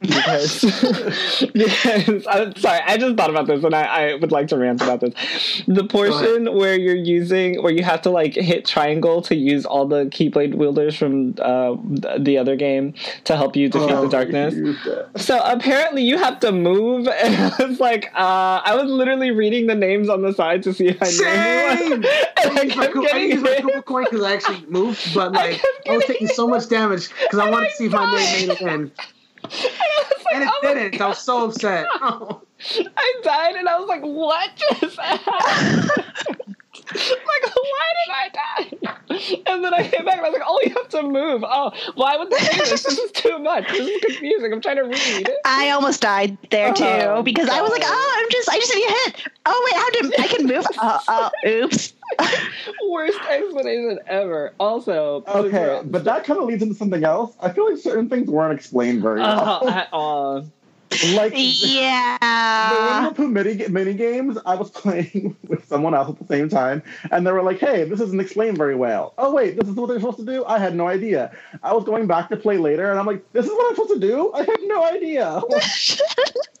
Because 0.00 0.60
because 1.52 2.26
I'm 2.28 2.54
sorry, 2.56 2.80
I 2.86 2.96
just 2.96 3.16
thought 3.16 3.30
about 3.30 3.46
this 3.46 3.64
and 3.64 3.74
I, 3.74 3.82
I 3.82 4.14
would 4.14 4.30
like 4.30 4.48
to 4.48 4.56
rant 4.58 4.80
about 4.80 5.00
this. 5.00 5.62
The 5.66 5.84
portion 5.84 6.54
where 6.54 6.78
you're 6.78 6.94
using 6.94 7.62
where 7.62 7.72
you 7.72 7.82
have 7.82 8.02
to 8.02 8.10
like 8.10 8.34
hit 8.34 8.64
triangle 8.64 9.22
to 9.22 9.34
use 9.34 9.66
all 9.66 9.86
the 9.86 10.04
keyblade 10.06 10.54
wielders 10.54 10.96
from 10.96 11.34
uh, 11.40 11.76
the 12.18 12.38
other 12.38 12.54
game 12.56 12.94
to 13.24 13.36
help 13.36 13.56
you 13.56 13.68
defeat 13.68 13.88
Oh, 13.90 14.02
the 14.02 14.08
darkness. 14.08 14.54
So 15.16 15.40
apparently 15.44 16.02
you 16.02 16.18
have 16.18 16.40
to 16.40 16.52
move, 16.52 17.08
and 17.22 17.52
I 17.58 17.64
was 17.64 17.80
like, 17.80 18.06
uh, 18.14 18.60
I 18.64 18.74
was 18.74 18.90
literally 18.90 19.30
reading 19.30 19.66
the 19.66 19.74
names 19.74 20.08
on 20.08 20.22
the 20.22 20.32
side 20.32 20.62
to 20.64 20.72
see 20.74 20.88
if 20.88 21.02
I 21.02 21.06
knew 21.06 21.10
Same! 21.10 21.92
anyone, 21.92 22.04
and 22.44 22.58
I 22.58 22.60
I 22.60 22.64
my, 22.74 22.88
kept 22.88 22.96
I 22.96 23.00
getting 23.00 23.30
use 23.30 23.42
my 23.42 23.50
hit. 23.50 23.64
Kupo 23.64 23.84
coin 23.84 24.04
because 24.04 24.22
I 24.22 24.34
actually 24.34 24.64
moved, 24.68 25.14
but 25.14 25.32
like 25.32 25.60
kept 25.84 25.88
I, 25.88 25.96
was 25.96 26.04
taking 26.04 26.28
so 26.28 26.46
much 26.46 26.68
damage 26.68 27.08
because 27.08 27.38
I 27.38 27.48
wanted 27.50 27.66
I 27.66 27.70
to 27.70 27.74
see 27.76 27.86
if 27.86 27.92
my 27.92 28.04
name 28.06 28.32
made 28.32 28.48
it 28.50 28.60
in, 28.60 28.92
And 29.50 29.54
I 29.54 30.04
was 30.10 30.24
like, 30.24 30.34
and 30.34 30.44
it 30.44 30.50
oh 30.50 30.74
didn't. 30.74 31.00
I 31.00 31.08
was 31.08 31.18
so 31.18 31.48
upset. 31.48 31.86
Oh. 31.94 32.42
I 32.96 33.20
died 33.22 33.54
and 33.56 33.68
I 33.68 33.78
was 33.78 33.88
like, 33.88 34.02
what 34.02 34.50
just 34.56 34.98
happened? 34.98 35.90
like, 36.74 37.54
why 37.56 37.92
did 37.98 38.12
I 38.12 38.28
die? 38.32 38.98
And 39.46 39.64
then 39.64 39.74
I 39.74 39.88
came 39.88 40.04
back 40.04 40.18
and 40.18 40.26
I 40.26 40.28
was 40.28 40.38
like, 40.38 40.46
oh, 40.46 40.60
you 40.64 40.74
have 40.74 40.88
to 40.90 41.02
move. 41.02 41.42
Oh, 41.46 41.72
why 41.94 42.16
would 42.16 42.30
they 42.30 42.38
do 42.38 42.58
this? 42.58 42.82
This 42.82 42.98
is 42.98 43.10
too 43.12 43.38
much. 43.38 43.68
This 43.68 43.86
is 43.86 44.00
confusing. 44.00 44.52
I'm 44.52 44.60
trying 44.60 44.76
to 44.76 44.82
read. 44.82 45.28
It. 45.28 45.36
I 45.44 45.70
almost 45.70 46.00
died 46.00 46.38
there 46.50 46.68
uh-huh. 46.68 46.76
too 46.76 47.08
Oh, 47.08 47.22
because 47.22 47.48
I 47.48 47.60
was 47.60 47.70
like, 47.70 47.82
oh, 47.84 48.18
I'm 48.22 48.30
just, 48.30 48.48
I 48.48 48.58
just 48.58 48.74
need 48.74 48.84
a 48.84 48.90
hit. 48.90 49.32
Oh 49.46 49.66
wait, 49.66 49.76
how 49.76 49.90
to, 49.90 50.22
I 50.22 50.36
can 50.36 50.46
move. 50.46 50.64
Oh, 50.80 51.00
oh, 51.08 51.48
oops. 51.48 51.94
Worst 52.90 53.18
explanation 53.28 53.98
ever. 54.06 54.54
Also, 54.58 55.24
Okay, 55.26 55.82
but 55.84 56.04
that 56.04 56.24
kind 56.24 56.38
of 56.38 56.46
leads 56.46 56.62
into 56.62 56.74
something 56.74 57.04
else. 57.04 57.34
I 57.40 57.50
feel 57.50 57.68
like 57.68 57.78
certain 57.78 58.08
things 58.08 58.28
weren't 58.28 58.58
explained 58.58 59.02
very 59.02 59.20
uh, 59.20 59.36
well. 59.36 59.68
Uh-huh, 59.68 59.78
at 59.78 59.88
all. 59.92 60.46
Like 61.14 61.32
Yeah. 61.36 62.18
Winnie 62.70 63.08
the 63.08 63.14
Pooh 63.14 63.28
mini, 63.28 63.68
mini 63.68 63.94
games, 63.94 64.38
I 64.46 64.54
was 64.54 64.70
playing 64.82 65.36
with 65.46 65.66
someone 65.66 65.94
else 65.94 66.08
at 66.10 66.18
the 66.18 66.26
same 66.26 66.48
time, 66.48 66.82
and 67.10 67.26
they 67.26 67.32
were 67.32 67.42
like, 67.42 67.58
"Hey, 67.58 67.84
this 67.84 68.00
isn't 68.00 68.20
explained 68.20 68.56
very 68.56 68.74
well." 68.74 69.14
Oh 69.18 69.32
wait, 69.32 69.56
this 69.58 69.68
is 69.68 69.74
what 69.74 69.88
they're 69.88 70.00
supposed 70.00 70.18
to 70.18 70.24
do. 70.24 70.44
I 70.44 70.58
had 70.58 70.74
no 70.74 70.88
idea. 70.88 71.30
I 71.62 71.72
was 71.72 71.84
going 71.84 72.06
back 72.06 72.28
to 72.30 72.36
play 72.36 72.58
later, 72.58 72.90
and 72.90 72.98
I'm 72.98 73.06
like, 73.06 73.24
"This 73.32 73.46
is 73.46 73.52
what 73.52 73.70
I'm 73.70 73.74
supposed 73.76 74.00
to 74.00 74.06
do." 74.06 74.32
I 74.32 74.40
had 74.40 74.60
no 74.64 74.84
idea. 74.84 75.40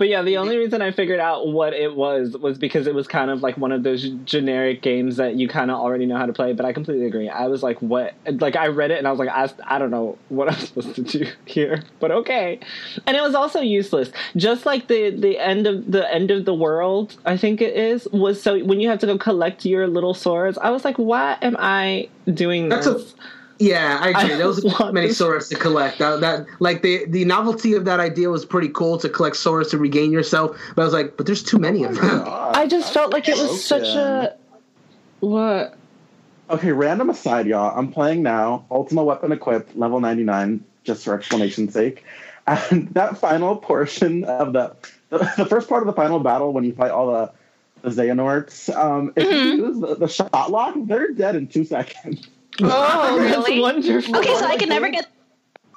But 0.00 0.08
yeah, 0.08 0.22
the 0.22 0.38
only 0.38 0.56
reason 0.56 0.80
I 0.80 0.92
figured 0.92 1.20
out 1.20 1.48
what 1.48 1.74
it 1.74 1.94
was 1.94 2.34
was 2.34 2.56
because 2.56 2.86
it 2.86 2.94
was 2.94 3.06
kind 3.06 3.30
of 3.30 3.42
like 3.42 3.58
one 3.58 3.70
of 3.70 3.82
those 3.82 4.08
generic 4.24 4.80
games 4.80 5.16
that 5.18 5.34
you 5.34 5.46
kind 5.46 5.70
of 5.70 5.78
already 5.78 6.06
know 6.06 6.16
how 6.16 6.24
to 6.24 6.32
play. 6.32 6.54
But 6.54 6.64
I 6.64 6.72
completely 6.72 7.04
agree. 7.04 7.28
I 7.28 7.48
was 7.48 7.62
like, 7.62 7.82
what? 7.82 8.14
Like, 8.26 8.56
I 8.56 8.68
read 8.68 8.92
it 8.92 8.96
and 8.96 9.06
I 9.06 9.10
was 9.10 9.18
like, 9.18 9.28
I, 9.28 9.50
I 9.62 9.78
don't 9.78 9.90
know 9.90 10.16
what 10.30 10.50
I'm 10.50 10.58
supposed 10.58 10.94
to 10.94 11.02
do 11.02 11.26
here, 11.44 11.82
but 11.98 12.10
okay. 12.12 12.60
And 13.06 13.14
it 13.14 13.20
was 13.20 13.34
also 13.34 13.60
useless. 13.60 14.10
Just 14.36 14.64
like 14.64 14.88
the 14.88 15.10
the 15.10 15.38
end 15.38 15.66
of 15.66 15.92
the 15.92 16.10
end 16.10 16.30
of 16.30 16.46
the 16.46 16.54
world, 16.54 17.18
I 17.26 17.36
think 17.36 17.60
it 17.60 17.76
is 17.76 18.08
was 18.10 18.42
so 18.42 18.58
when 18.64 18.80
you 18.80 18.88
have 18.88 19.00
to 19.00 19.06
go 19.06 19.18
collect 19.18 19.66
your 19.66 19.86
little 19.86 20.14
swords. 20.14 20.56
I 20.56 20.70
was 20.70 20.82
like, 20.82 20.96
why 20.96 21.36
am 21.42 21.56
I 21.58 22.08
doing 22.32 22.70
this? 22.70 22.86
A 22.86 23.04
yeah, 23.60 23.98
I 24.00 24.08
agree. 24.08 24.32
I 24.32 24.36
There 24.36 24.46
was 24.46 24.64
want 24.80 24.94
many 24.94 25.08
this- 25.08 25.18
swords 25.18 25.48
to 25.50 25.56
collect. 25.56 25.98
That, 25.98 26.20
that 26.20 26.46
like 26.60 26.82
the 26.82 27.04
the 27.06 27.24
novelty 27.26 27.74
of 27.74 27.84
that 27.84 28.00
idea 28.00 28.30
was 28.30 28.44
pretty 28.44 28.70
cool 28.70 28.98
to 28.98 29.08
collect 29.08 29.36
swords 29.36 29.70
to 29.70 29.78
regain 29.78 30.10
yourself. 30.10 30.56
But 30.74 30.82
I 30.82 30.84
was 30.86 30.94
like, 30.94 31.16
but 31.16 31.26
there's 31.26 31.42
too 31.42 31.58
many 31.58 31.84
of 31.84 31.94
them. 31.94 32.24
I 32.26 32.66
just 32.66 32.92
felt 32.92 33.12
like 33.12 33.28
it 33.28 33.36
was 33.36 33.62
such 33.64 33.86
a 33.86 34.34
what. 35.20 35.76
Okay, 36.48 36.72
random 36.72 37.10
aside, 37.10 37.46
y'all. 37.46 37.78
I'm 37.78 37.92
playing 37.92 38.24
now, 38.24 38.64
Ultimate 38.72 39.04
Weapon 39.04 39.30
equipped, 39.30 39.76
level 39.76 40.00
99, 40.00 40.64
just 40.82 41.04
for 41.04 41.14
explanation's 41.14 41.72
sake. 41.72 42.02
And 42.48 42.88
that 42.94 43.18
final 43.18 43.54
portion 43.54 44.24
of 44.24 44.52
the, 44.54 44.74
the, 45.10 45.18
the 45.36 45.46
first 45.46 45.68
part 45.68 45.82
of 45.82 45.86
the 45.86 45.92
final 45.92 46.18
battle, 46.18 46.52
when 46.52 46.64
you 46.64 46.72
fight 46.72 46.90
all 46.90 47.12
the, 47.12 47.88
the 47.88 47.90
Xehanorts, 47.90 48.74
um, 48.76 49.12
if 49.14 49.30
you 49.30 49.64
use 49.66 49.78
the, 49.78 49.94
the 49.94 50.08
shot 50.08 50.50
lock, 50.50 50.74
they're 50.86 51.12
dead 51.12 51.36
in 51.36 51.46
two 51.46 51.64
seconds. 51.64 52.26
Oh, 52.62 53.18
really? 53.20 53.60
Wonderful. 53.60 54.16
Okay, 54.16 54.34
so 54.36 54.44
I 54.46 54.56
can 54.56 54.68
never 54.68 54.88
get. 54.90 55.06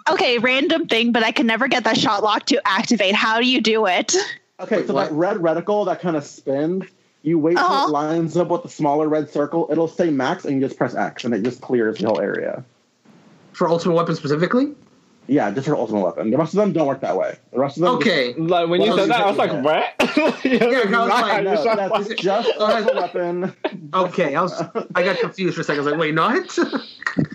Okay, 0.09 0.37
random 0.37 0.87
thing, 0.87 1.11
but 1.13 1.23
I 1.23 1.31
can 1.31 1.47
never 1.47 1.67
get 1.67 1.85
that 1.85 1.97
shot 1.97 2.23
lock 2.23 2.45
to 2.47 2.61
activate. 2.67 3.15
How 3.15 3.39
do 3.39 3.47
you 3.47 3.61
do 3.61 3.85
it? 3.85 4.13
Okay, 4.59 4.77
Wait, 4.77 4.87
so 4.87 4.93
what? 4.93 5.09
that 5.09 5.15
red 5.15 5.37
reticle 5.37 5.85
that 5.85 6.01
kind 6.01 6.15
of 6.17 6.25
spins, 6.25 6.83
you 7.21 7.39
wait 7.39 7.55
till 7.55 7.63
Uh-huh. 7.65 7.87
it 7.87 7.91
lines 7.91 8.35
up 8.35 8.49
with 8.49 8.63
the 8.63 8.69
smaller 8.69 9.07
red 9.07 9.29
circle, 9.29 9.67
it'll 9.71 9.87
say 9.87 10.09
max, 10.09 10.43
and 10.45 10.55
you 10.59 10.67
just 10.67 10.77
press 10.77 10.93
X, 10.93 11.23
and 11.23 11.33
it 11.33 11.43
just 11.43 11.61
clears 11.61 11.99
the 11.99 12.07
whole 12.07 12.19
area. 12.19 12.63
For 13.53 13.69
Ultimate 13.69 13.93
Weapon 13.95 14.15
specifically? 14.15 14.73
Yeah, 15.27 15.51
just 15.51 15.67
for 15.67 15.75
ultimate 15.75 16.01
weapon. 16.01 16.31
The 16.31 16.37
rest 16.37 16.53
of 16.53 16.57
them 16.57 16.73
don't 16.73 16.85
work 16.87 16.99
that 17.01 17.15
way. 17.17 17.37
The 17.53 17.59
rest 17.59 17.77
of 17.77 17.83
them. 17.83 17.99
just- 17.99 18.07
Okay. 18.07 18.33
Like 18.33 18.67
when 18.69 18.81
you 18.81 18.95
said 18.95 19.09
that, 19.09 19.21
I 19.21 19.27
was 19.29 19.37
like, 19.37 19.51
yeah. 19.51 19.61
"What?" 19.61 19.85
yeah, 20.45 20.59
'cause 20.59 20.93
I 20.93 20.99
was 20.99 21.09
like, 21.09 21.43
no, 21.43 21.55
shot 21.63 21.77
that's 21.77 22.09
lock. 22.09 22.17
just 22.17 22.49
ultimate 22.59 22.95
weapon. 22.95 23.53
Okay, 23.93 24.35
I 24.35 24.41
was 24.41 24.61
I 24.95 25.03
got 25.03 25.19
confused 25.19 25.55
for 25.55 25.61
a 25.61 25.63
second. 25.63 25.81
I 25.81 25.83
was 25.85 25.91
like, 25.93 25.99
wait, 26.01 26.13
not? 26.13 26.57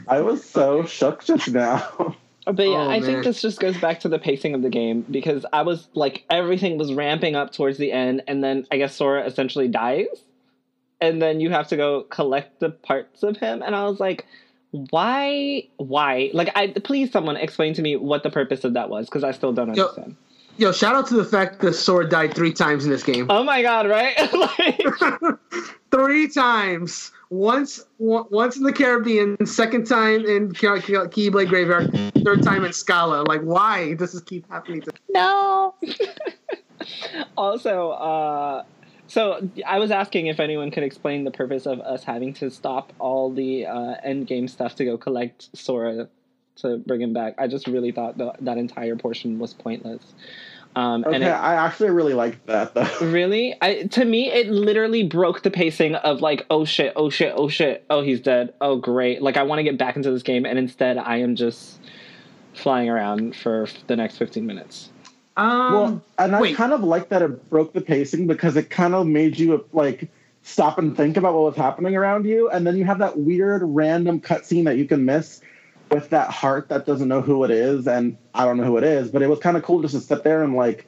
I 0.07 0.20
was 0.20 0.45
so 0.45 0.84
shook 0.84 1.24
just 1.24 1.49
now. 1.51 2.16
But 2.45 2.62
yeah, 2.66 2.76
Oh, 2.86 2.91
I 2.91 3.01
think 3.01 3.24
this 3.24 3.43
just 3.43 3.61
goes 3.61 3.76
back 3.78 4.01
to 4.01 4.09
the 4.09 4.18
pacing 4.18 4.55
of 4.55 4.62
the 4.62 4.70
game 4.70 5.05
because 5.11 5.45
I 5.53 5.61
was 5.62 5.89
like, 5.95 6.24
everything 6.30 6.78
was 6.78 6.95
ramping 6.95 7.36
up 7.36 7.53
towards 7.53 7.76
the 7.78 7.93
end, 7.93 8.22
and 8.26 8.43
then 8.43 8.66
I 8.72 8.78
guess 8.78 8.95
Sora 8.97 9.24
essentially 9.26 9.68
dies, 9.68 10.07
and 11.01 11.20
then 11.20 11.41
you 11.41 11.51
have 11.51 11.68
to 11.68 11.76
go 11.76 12.03
collect 12.05 12.61
the 12.61 12.70
parts 12.70 13.22
of 13.22 13.36
him, 13.36 13.62
and 13.62 13.76
I 13.76 13.84
was 13.84 14.01
like, 14.01 14.24
why, 14.71 15.66
why? 15.77 16.31
Like, 16.35 16.51
I 16.57 16.69
please 16.69 17.11
someone 17.11 17.37
explain 17.37 17.75
to 17.75 17.83
me 17.83 17.97
what 17.97 18.23
the 18.23 18.31
purpose 18.31 18.64
of 18.64 18.75
that 18.75 18.91
was 18.91 19.07
because 19.07 19.25
I 19.25 19.33
still 19.33 19.53
don't 19.53 19.75
Yo- 19.75 19.85
understand. 19.85 20.16
Yo, 20.57 20.73
shout 20.73 20.97
out 20.97 21.07
to 21.07 21.14
the 21.14 21.25
fact 21.25 21.61
that 21.61 21.75
Sora 21.75 22.09
died 22.09 22.35
three 22.35 22.53
times 22.53 22.85
in 22.85 22.91
this 22.91 23.05
game. 23.05 23.27
Oh 23.31 23.45
my 23.45 23.62
god, 23.62 23.89
right? 23.89 24.16
like, 24.59 24.83
three 25.93 26.29
times. 26.29 27.12
Once, 27.31 27.85
one- 27.99 28.25
once 28.31 28.57
in 28.57 28.64
the 28.64 28.73
Caribbean, 28.73 29.47
second 29.47 29.87
time 29.87 30.25
in 30.25 30.51
Ke- 30.53 30.83
Ke- 30.83 31.07
Keyblade 31.14 31.49
Graveyard, 31.49 31.93
third 32.25 32.43
time 32.43 32.64
in 32.64 32.73
Scala. 32.73 33.23
Like, 33.23 33.43
why 33.43 33.95
does 33.95 34.12
this 34.12 34.23
keep 34.23 34.51
happening? 34.51 34.81
To- 34.83 34.91
No. 35.11 35.75
also, 37.37 37.91
uh, 37.91 38.64
so 39.09 39.48
I 39.66 39.78
was 39.78 39.90
asking 39.90 40.26
if 40.26 40.38
anyone 40.38 40.70
could 40.70 40.84
explain 40.84 41.24
the 41.24 41.30
purpose 41.30 41.66
of 41.66 41.80
us 41.80 42.04
having 42.04 42.34
to 42.34 42.50
stop 42.50 42.92
all 42.98 43.32
the 43.32 43.66
uh, 43.66 43.94
end 44.04 44.26
game 44.26 44.46
stuff 44.46 44.76
to 44.76 44.84
go 44.84 44.96
collect 44.98 45.48
Sora 45.56 46.09
to 46.56 46.76
bring 46.78 47.00
him 47.00 47.12
back. 47.12 47.34
I 47.38 47.46
just 47.46 47.66
really 47.66 47.90
thought 47.90 48.18
that 48.18 48.36
that 48.40 48.59
entire 48.59 48.96
portion 48.96 49.38
was 49.38 49.54
pointless. 49.54 50.14
Um, 50.76 51.04
Okay, 51.04 51.14
and 51.14 51.24
it, 51.24 51.28
I 51.28 51.54
actually 51.54 51.90
really 51.90 52.12
liked 52.12 52.46
that 52.46 52.74
though. 52.74 52.88
really, 53.00 53.56
I 53.62 53.84
to 53.84 54.04
me, 54.04 54.30
it 54.30 54.48
literally 54.48 55.02
broke 55.02 55.42
the 55.42 55.50
pacing 55.50 55.94
of 55.94 56.20
like, 56.20 56.44
oh 56.50 56.66
shit, 56.66 56.92
oh 56.94 57.09
shit, 57.09 57.32
oh 57.34 57.48
shit, 57.48 57.84
oh 57.88 58.02
he's 58.02 58.20
dead, 58.20 58.52
oh 58.61 58.76
great. 58.76 59.22
Like 59.22 59.38
I 59.38 59.42
want 59.42 59.59
to 59.61 59.62
get 59.62 59.78
back 59.78 59.96
into 59.96 60.11
this 60.11 60.22
game, 60.22 60.44
and 60.44 60.59
instead 60.59 60.98
I 60.98 61.16
am 61.16 61.34
just 61.34 61.80
flying 62.52 62.90
around 62.90 63.34
for 63.34 63.68
the 63.86 63.96
next 63.96 64.18
fifteen 64.18 64.46
minutes. 64.46 64.90
Um, 65.39 65.72
Well, 65.72 66.03
and 66.18 66.34
I 66.34 66.41
wait. 66.41 66.57
kind 66.57 66.72
of 66.72 66.82
like 66.82 67.09
that 67.11 67.22
it 67.22 67.49
broke 67.49 67.72
the 67.72 67.80
pacing 67.80 68.26
because 68.26 68.57
it 68.57 68.70
kind 68.70 68.95
of 68.95 69.07
made 69.07 69.39
you 69.39 69.64
like 69.72 70.11
stop 70.43 70.78
and 70.78 70.97
think 70.97 71.16
about 71.16 71.34
what 71.34 71.45
was 71.45 71.57
happening 71.57 71.95
around 71.97 72.26
you, 72.26 72.51
and 72.51 72.66
then 72.66 72.76
you 72.76 72.84
have 72.84 72.99
that 72.99 73.18
weird 73.18 73.62
random 73.64 74.20
cutscene 74.20 74.64
that 74.64 74.76
you 74.76 74.84
can 74.84 75.05
miss 75.05 75.41
with 75.93 76.11
that 76.11 76.28
heart 76.28 76.68
that 76.68 76.84
doesn't 76.86 77.09
know 77.09 77.20
who 77.20 77.45
it 77.45 77.51
is, 77.53 77.86
and 77.86 78.16
I 78.34 78.45
don't 78.45 78.57
know 78.57 78.64
who 78.64 78.76
it 78.78 78.84
is, 78.84 79.11
but 79.11 79.22
it 79.22 79.28
was 79.28 79.39
kind 79.39 79.57
of 79.57 79.62
cool 79.62 79.80
just 79.80 79.95
to 79.95 80.01
sit 80.01 80.24
there 80.24 80.43
and 80.43 80.55
like 80.55 80.86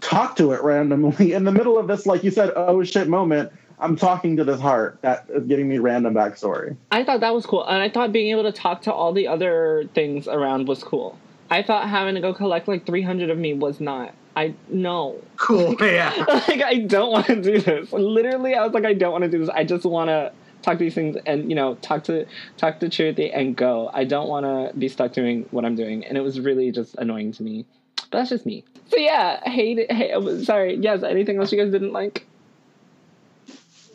talk 0.00 0.36
to 0.36 0.52
it 0.52 0.62
randomly 0.62 1.32
in 1.38 1.44
the 1.44 1.52
middle 1.52 1.78
of 1.78 1.86
this, 1.86 2.04
like 2.04 2.24
you 2.24 2.32
said, 2.32 2.52
oh 2.56 2.82
shit 2.82 3.08
moment. 3.08 3.52
I'm 3.80 3.94
talking 3.94 4.36
to 4.38 4.44
this 4.44 4.60
heart 4.60 4.98
that 5.02 5.26
is 5.32 5.46
giving 5.46 5.68
me 5.68 5.78
random 5.78 6.12
backstory. 6.14 6.76
I 6.90 7.04
thought 7.04 7.20
that 7.20 7.32
was 7.32 7.46
cool, 7.46 7.64
and 7.64 7.80
I 7.80 7.88
thought 7.88 8.10
being 8.10 8.32
able 8.32 8.42
to 8.42 8.50
talk 8.50 8.82
to 8.82 8.92
all 8.92 9.12
the 9.12 9.28
other 9.28 9.88
things 9.94 10.26
around 10.26 10.66
was 10.66 10.82
cool. 10.82 11.16
I 11.50 11.62
thought 11.62 11.88
having 11.88 12.14
to 12.14 12.20
go 12.20 12.34
collect 12.34 12.68
like 12.68 12.86
300 12.86 13.30
of 13.30 13.38
me 13.38 13.54
was 13.54 13.80
not. 13.80 14.14
I 14.36 14.54
no, 14.68 15.20
cool. 15.36 15.74
Yeah. 15.80 16.12
like 16.48 16.62
I 16.62 16.78
don't 16.78 17.10
want 17.10 17.26
to 17.26 17.40
do 17.40 17.60
this. 17.60 17.92
Literally, 17.92 18.54
I 18.54 18.64
was 18.64 18.72
like, 18.72 18.84
I 18.84 18.94
don't 18.94 19.12
want 19.12 19.24
to 19.24 19.30
do 19.30 19.38
this. 19.38 19.48
I 19.48 19.64
just 19.64 19.84
want 19.84 20.08
to 20.08 20.32
talk 20.62 20.78
to 20.78 20.84
these 20.84 20.94
things 20.94 21.16
and 21.24 21.48
you 21.48 21.54
know 21.54 21.76
talk 21.76 22.04
to 22.04 22.26
talk 22.56 22.80
to 22.80 22.86
Chirithy 22.86 23.30
and 23.34 23.56
go. 23.56 23.90
I 23.92 24.04
don't 24.04 24.28
want 24.28 24.44
to 24.44 24.78
be 24.78 24.88
stuck 24.88 25.12
doing 25.12 25.46
what 25.50 25.64
I'm 25.64 25.74
doing, 25.74 26.04
and 26.04 26.16
it 26.16 26.20
was 26.20 26.40
really 26.40 26.70
just 26.70 26.94
annoying 26.96 27.32
to 27.32 27.42
me. 27.42 27.66
But 28.10 28.18
that's 28.18 28.30
just 28.30 28.46
me. 28.46 28.64
So 28.88 28.96
yeah, 28.96 29.40
hate 29.48 29.78
it. 29.78 29.92
Hey, 29.92 30.14
sorry. 30.44 30.76
Yes. 30.76 31.02
Anything 31.02 31.38
else 31.38 31.52
you 31.52 31.58
guys 31.58 31.72
didn't 31.72 31.92
like? 31.92 32.26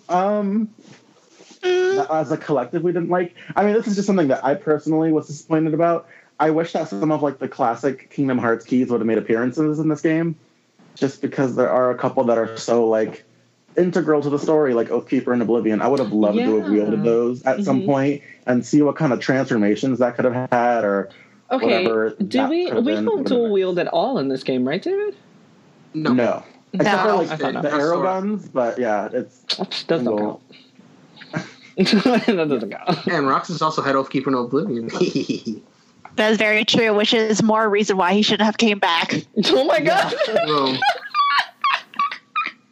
Um, 0.09 0.69
as 1.63 2.31
a 2.31 2.37
collective, 2.37 2.83
we 2.83 2.91
didn't 2.91 3.09
like. 3.09 3.35
I 3.55 3.63
mean, 3.63 3.73
this 3.73 3.87
is 3.87 3.95
just 3.95 4.05
something 4.05 4.27
that 4.27 4.43
I 4.43 4.55
personally 4.55 5.11
was 5.11 5.27
disappointed 5.27 5.73
about. 5.73 6.07
I 6.43 6.49
wish 6.49 6.73
that 6.73 6.89
some 6.89 7.09
of 7.09 7.23
like 7.23 7.39
the 7.39 7.47
classic 7.47 8.09
Kingdom 8.09 8.37
Hearts 8.37 8.65
keys 8.65 8.89
would 8.89 8.99
have 8.99 9.07
made 9.07 9.17
appearances 9.17 9.79
in 9.79 9.87
this 9.87 10.01
game, 10.01 10.35
just 10.93 11.21
because 11.21 11.55
there 11.55 11.69
are 11.69 11.89
a 11.89 11.95
couple 11.97 12.21
that 12.25 12.37
are 12.37 12.57
so 12.57 12.85
like 12.85 13.23
integral 13.77 14.21
to 14.21 14.29
the 14.29 14.37
story, 14.37 14.73
like 14.73 14.89
Oathkeeper 14.89 15.31
and 15.31 15.41
Oblivion. 15.41 15.81
I 15.81 15.87
would 15.87 15.99
have 15.99 16.11
loved 16.11 16.39
to 16.39 16.59
have 16.59 16.69
wielded 16.69 17.01
those 17.03 17.43
at 17.43 17.63
some 17.63 17.83
Mhm. 17.83 17.85
point 17.85 18.21
and 18.45 18.65
see 18.65 18.81
what 18.81 18.97
kind 18.97 19.13
of 19.13 19.21
transformations 19.21 19.99
that 19.99 20.17
could 20.17 20.25
have 20.25 20.49
had, 20.51 20.83
or 20.83 21.07
Okay, 21.49 21.65
whatever 21.87 22.09
do 22.09 22.49
we 22.49 22.69
we 22.73 22.81
been 22.81 23.05
don't 23.05 23.25
dual 23.25 23.49
wield 23.49 23.79
at 23.79 23.87
all 23.87 24.17
in 24.17 24.27
this 24.27 24.43
game, 24.43 24.67
right, 24.67 24.83
David? 24.83 25.15
No. 25.93 26.11
No. 26.11 26.43
Except 26.73 27.03
for 27.03 27.13
like 27.13 27.37
the, 27.37 27.61
the 27.61 27.71
arrow 27.73 28.01
guns, 28.03 28.49
but 28.49 28.77
yeah, 28.77 29.07
it's 29.13 29.39
That 29.55 29.83
doesn't 29.87 30.07
Single. 30.07 30.41
count. 31.31 31.45
that 31.77 32.47
doesn't 32.49 32.69
count. 32.71 33.07
And 33.07 33.27
Roxas 33.29 33.61
also 33.61 33.81
had 33.81 33.95
Oathkeeper 33.95 34.27
in 34.27 34.33
Oblivion. 34.33 34.89
That 36.15 36.31
is 36.31 36.37
very 36.37 36.63
true, 36.63 36.93
which 36.93 37.13
is 37.13 37.41
more 37.41 37.67
reason 37.69 37.97
why 37.97 38.13
he 38.13 38.21
shouldn't 38.21 38.45
have 38.45 38.57
came 38.57 38.79
back. 38.79 39.13
Oh 39.45 39.65
my 39.65 39.79
god! 39.79 40.13
Boom. 40.45 40.77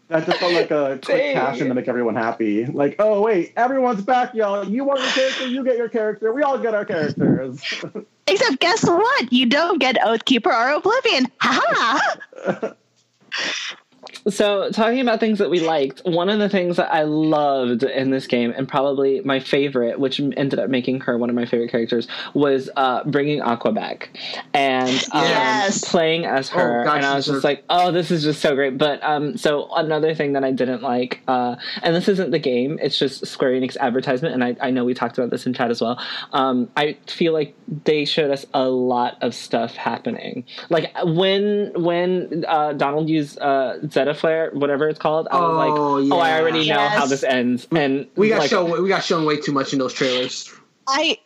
that 0.09 0.25
just 0.25 0.39
felt 0.39 0.53
like 0.53 0.71
a 0.71 0.99
quick 1.03 1.17
Dang. 1.17 1.35
cash 1.35 1.59
in 1.59 1.67
to 1.67 1.73
make 1.73 1.87
everyone 1.87 2.15
happy. 2.15 2.65
Like, 2.65 2.95
oh 2.99 3.21
wait, 3.21 3.53
everyone's 3.57 4.03
back, 4.03 4.33
y'all. 4.35 4.67
You 4.67 4.83
want 4.83 5.01
your 5.01 5.09
character, 5.09 5.47
you 5.47 5.63
get 5.63 5.77
your 5.77 5.89
character. 5.89 6.33
We 6.33 6.43
all 6.43 6.57
get 6.57 6.73
our 6.73 6.85
characters. 6.85 7.61
Except 8.27 8.59
guess 8.59 8.85
what? 8.85 9.33
You 9.33 9.45
don't 9.47 9.79
get 9.79 9.97
Oathkeeper 9.97 10.47
or 10.47 10.71
Oblivion. 10.71 11.25
Ha 11.39 11.61
ha! 11.73 12.73
So, 14.29 14.69
talking 14.71 14.99
about 14.99 15.19
things 15.19 15.39
that 15.39 15.49
we 15.49 15.59
liked, 15.61 16.01
one 16.05 16.29
of 16.29 16.39
the 16.39 16.49
things 16.49 16.77
that 16.77 16.93
I 16.93 17.03
loved 17.03 17.83
in 17.83 18.11
this 18.11 18.27
game, 18.27 18.53
and 18.55 18.67
probably 18.67 19.21
my 19.21 19.39
favorite, 19.39 19.99
which 19.99 20.19
ended 20.19 20.59
up 20.59 20.69
making 20.69 21.01
her 21.01 21.17
one 21.17 21.29
of 21.29 21.35
my 21.35 21.45
favorite 21.45 21.71
characters, 21.71 22.07
was 22.33 22.69
uh, 22.75 23.03
bringing 23.05 23.41
Aqua 23.41 23.71
back 23.71 24.15
and 24.53 24.93
um, 25.11 25.23
Yes. 25.23 25.89
playing 25.89 26.25
as 26.25 26.49
her. 26.49 26.81
Oh, 26.81 26.83
gosh, 26.85 26.97
and 26.97 27.05
I 27.05 27.15
was 27.15 27.25
just 27.25 27.43
like, 27.43 27.63
oh, 27.69 27.91
this 27.91 28.11
is 28.11 28.23
just 28.23 28.41
so 28.41 28.53
great. 28.53 28.77
But 28.77 29.01
um, 29.03 29.37
so 29.37 29.69
another 29.75 30.13
thing 30.13 30.33
that 30.33 30.43
I 30.43 30.51
didn't 30.51 30.83
like, 30.83 31.21
uh, 31.27 31.55
and 31.81 31.95
this 31.95 32.07
isn't 32.07 32.31
the 32.31 32.39
game, 32.39 32.77
it's 32.81 32.99
just 32.99 33.25
Square 33.25 33.53
Enix 33.53 33.75
advertisement, 33.77 34.33
and 34.35 34.43
I, 34.43 34.55
I 34.61 34.71
know 34.71 34.85
we 34.85 34.93
talked 34.93 35.17
about 35.17 35.31
this 35.31 35.45
in 35.45 35.53
chat 35.53 35.71
as 35.71 35.81
well. 35.81 35.99
Um, 36.31 36.69
I 36.77 36.97
feel 37.07 37.33
like 37.33 37.55
they 37.85 38.05
showed 38.05 38.29
us 38.29 38.45
a 38.53 38.67
lot 38.67 39.17
of 39.21 39.33
stuff 39.33 39.75
happening. 39.75 40.45
Like 40.69 40.91
when 41.03 41.71
when 41.75 42.45
uh, 42.47 42.73
Donald 42.73 43.09
used 43.09 43.39
uh, 43.39 43.79
Zeta 43.87 44.10
Flare, 44.13 44.51
whatever 44.53 44.87
it's 44.89 44.99
called, 44.99 45.27
I 45.31 45.39
was 45.39 45.51
Oh, 45.77 45.99
like, 46.01 46.11
oh, 46.13 46.19
I 46.19 46.39
already 46.39 46.59
know 46.59 46.75
Yes. 46.75 46.97
how 46.97 47.05
this 47.05 47.23
ends. 47.23 47.67
And 47.71 48.07
We 48.15 48.29
got 48.29 48.39
like, 48.39 48.49
shown 48.49 48.81
we 48.81 48.87
got 48.89 49.03
shown 49.03 49.25
way 49.25 49.37
too 49.37 49.51
much 49.51 49.73
in 49.73 49.79
those 49.79 49.93
trailers. 49.93 50.51
I 50.87 51.17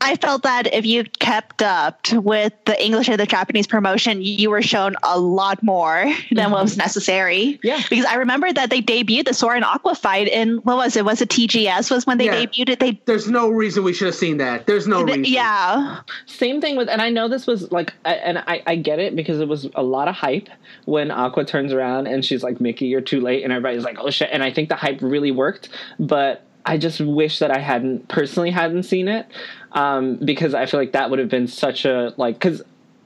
I 0.00 0.16
felt 0.16 0.42
that 0.42 0.72
if 0.72 0.84
you 0.84 1.04
kept 1.18 1.62
up 1.62 2.12
with 2.12 2.52
the 2.64 2.82
English 2.84 3.08
or 3.08 3.16
the 3.16 3.26
Japanese 3.26 3.66
promotion, 3.66 4.22
you 4.22 4.50
were 4.50 4.62
shown 4.62 4.94
a 5.02 5.18
lot 5.18 5.62
more 5.62 6.12
than 6.30 6.50
what 6.50 6.62
was 6.62 6.72
mm-hmm. 6.72 6.80
necessary. 6.80 7.58
Yeah. 7.62 7.82
Because 7.88 8.04
I 8.04 8.16
remember 8.16 8.52
that 8.52 8.70
they 8.70 8.82
debuted 8.82 9.26
the 9.26 9.34
Sora 9.34 9.56
and 9.56 9.64
Aqua 9.64 9.94
fight 9.94 10.28
in 10.28 10.58
what 10.58 10.76
was 10.76 10.96
it? 10.96 11.04
Was 11.04 11.20
it 11.22 11.30
TGS? 11.30 11.90
Was 11.90 12.06
when 12.06 12.18
they 12.18 12.26
Yeah. 12.26 12.44
debuted 12.44 12.68
it? 12.70 12.80
They 12.80 13.00
There's 13.06 13.28
no 13.28 13.48
reason 13.48 13.84
we 13.84 13.92
should 13.92 14.06
have 14.06 14.14
seen 14.14 14.36
that. 14.38 14.66
There's 14.66 14.86
no 14.86 15.02
reason. 15.02 15.24
yeah. 15.24 16.00
Same 16.26 16.60
thing 16.60 16.76
with, 16.76 16.88
and 16.88 17.00
I 17.02 17.10
know 17.10 17.28
this 17.28 17.46
was 17.46 17.70
like, 17.72 17.94
and 18.04 18.38
I, 18.38 18.62
I 18.66 18.76
get 18.76 18.98
it 18.98 19.16
because 19.16 19.40
it 19.40 19.48
was 19.48 19.68
a 19.74 19.82
lot 19.82 20.08
of 20.08 20.14
hype 20.14 20.48
when 20.84 21.10
Aqua 21.10 21.44
turns 21.44 21.72
around 21.72 22.06
and 22.06 22.24
she's 22.24 22.42
like, 22.42 22.60
Mickey, 22.60 22.86
you're 22.86 23.00
too 23.00 23.20
late. 23.20 23.44
And 23.44 23.52
everybody's 23.52 23.84
like, 23.84 23.98
oh 23.98 24.10
shit. 24.10 24.28
And 24.32 24.42
I 24.42 24.50
think 24.50 24.68
the 24.68 24.76
hype 24.76 25.00
really 25.00 25.30
worked, 25.30 25.68
but 25.98 26.45
I 26.66 26.76
just 26.78 27.00
wish 27.00 27.38
that 27.38 27.50
I 27.50 27.58
hadn't 27.58 28.08
personally 28.08 28.50
hadn't 28.50 28.82
seen 28.82 29.08
it 29.08 29.26
um, 29.72 30.16
because 30.16 30.52
I 30.52 30.66
feel 30.66 30.80
like 30.80 30.92
that 30.92 31.10
would 31.10 31.18
have 31.20 31.28
been 31.28 31.46
such 31.46 31.84
a, 31.84 32.12
like, 32.16 32.34
because 32.34 32.60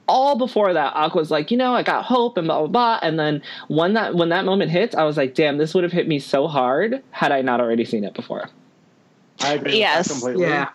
all 0.09 0.37
before 0.37 0.73
that, 0.73 0.93
Aqua's 0.97 1.31
like, 1.31 1.51
you 1.51 1.57
know, 1.57 1.75
I 1.75 1.83
got 1.83 2.05
hope 2.05 2.37
and 2.37 2.47
blah 2.49 2.59
blah 2.61 2.67
blah. 2.69 2.99
And 3.03 3.19
then 3.19 3.43
when 3.69 3.93
that 3.93 4.15
when 4.17 4.31
that 4.31 4.45
moment 4.45 4.71
hits, 4.73 4.95
I 4.97 5.05
was 5.05 5.17
like, 5.17 5.35
damn, 5.35 5.59
this 5.59 5.73
would 5.75 5.85
have 5.85 5.93
hit 5.93 6.09
me 6.09 6.19
so 6.19 6.49
hard 6.49 7.03
had 7.13 7.31
I 7.31 7.43
not 7.43 7.61
already 7.61 7.85
seen 7.85 8.03
it 8.03 8.15
before. 8.15 8.49
I 9.41 9.55
agree 9.55 9.79
Yes. 9.79 10.09
with 10.09 10.17
that 10.19 10.25
completely. 10.25 10.43
Yeah. 10.53 10.69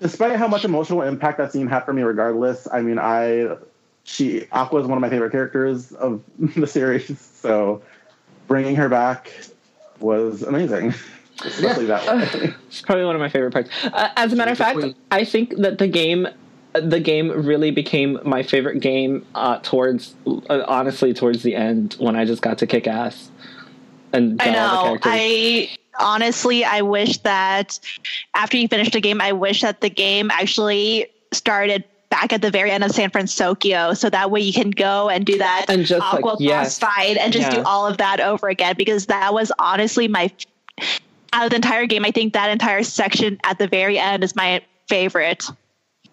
Despite 0.00 0.36
how 0.36 0.48
much 0.48 0.64
emotional 0.64 1.02
impact 1.02 1.38
that 1.38 1.52
scene 1.52 1.66
had 1.68 1.84
for 1.84 1.92
me, 1.92 2.02
regardless, 2.02 2.68
I 2.70 2.82
mean, 2.82 2.98
I 2.98 3.56
she 4.04 4.46
Aqua 4.52 4.80
is 4.80 4.86
one 4.86 4.98
of 4.98 5.00
my 5.00 5.08
favorite 5.08 5.30
characters 5.30 5.92
of 5.92 6.20
the 6.56 6.66
series, 6.66 7.18
so 7.20 7.80
bringing 8.48 8.74
her 8.76 8.88
back 8.88 9.32
was 10.00 10.42
amazing. 10.42 10.92
Especially 11.44 11.86
that 11.86 12.06
way. 12.06 12.54
It's 12.68 12.82
probably 12.82 13.04
one 13.04 13.14
of 13.14 13.20
my 13.20 13.28
favorite 13.28 13.52
parts. 13.52 13.70
Uh, 13.84 14.10
as 14.16 14.32
a 14.32 14.36
matter 14.36 14.52
of 14.52 14.58
fact, 14.58 14.78
queen. 14.78 14.94
I 15.10 15.24
think 15.24 15.56
that 15.58 15.78
the 15.78 15.88
game, 15.88 16.28
the 16.72 17.00
game 17.00 17.30
really 17.30 17.70
became 17.70 18.18
my 18.24 18.42
favorite 18.42 18.80
game 18.80 19.26
uh, 19.34 19.58
towards, 19.62 20.14
uh, 20.26 20.64
honestly, 20.66 21.12
towards 21.12 21.42
the 21.42 21.54
end 21.54 21.94
when 21.98 22.16
I 22.16 22.24
just 22.24 22.42
got 22.42 22.58
to 22.58 22.66
kick 22.66 22.86
ass 22.86 23.30
and 24.12 24.40
I 24.40 24.46
got 24.46 24.56
all 24.56 24.94
the 24.94 25.00
know. 25.00 25.00
I 25.04 25.70
honestly, 25.98 26.64
I 26.64 26.82
wish 26.82 27.18
that 27.18 27.78
after 28.34 28.56
you 28.56 28.68
finish 28.68 28.90
the 28.90 29.00
game, 29.00 29.20
I 29.20 29.32
wish 29.32 29.62
that 29.62 29.80
the 29.80 29.90
game 29.90 30.30
actually 30.30 31.06
started 31.32 31.84
back 32.10 32.32
at 32.32 32.42
the 32.42 32.50
very 32.50 32.70
end 32.70 32.84
of 32.84 32.90
San 32.90 33.10
Francisco, 33.10 33.94
so 33.94 34.10
that 34.10 34.30
way 34.30 34.40
you 34.40 34.52
can 34.52 34.70
go 34.70 35.08
and 35.08 35.24
do 35.24 35.38
that 35.38 35.66
And 35.68 35.86
just, 35.86 36.00
like, 36.00 36.22
Aqua 36.22 36.36
yes. 36.38 36.78
boss 36.78 36.90
fight 36.90 37.16
and 37.16 37.32
just 37.32 37.50
do 37.50 37.62
all 37.62 37.86
of 37.86 37.96
that 37.96 38.20
over 38.20 38.48
again 38.48 38.74
because 38.76 39.06
that 39.06 39.32
was 39.32 39.50
honestly 39.58 40.08
my 40.08 40.30
out 41.32 41.44
of 41.44 41.50
the 41.50 41.56
entire 41.56 41.86
game. 41.86 42.04
I 42.04 42.10
think 42.10 42.32
that 42.34 42.50
entire 42.50 42.82
section 42.82 43.38
at 43.44 43.58
the 43.58 43.66
very 43.66 43.98
end 43.98 44.24
is 44.24 44.36
my 44.36 44.62
favorite. 44.88 45.44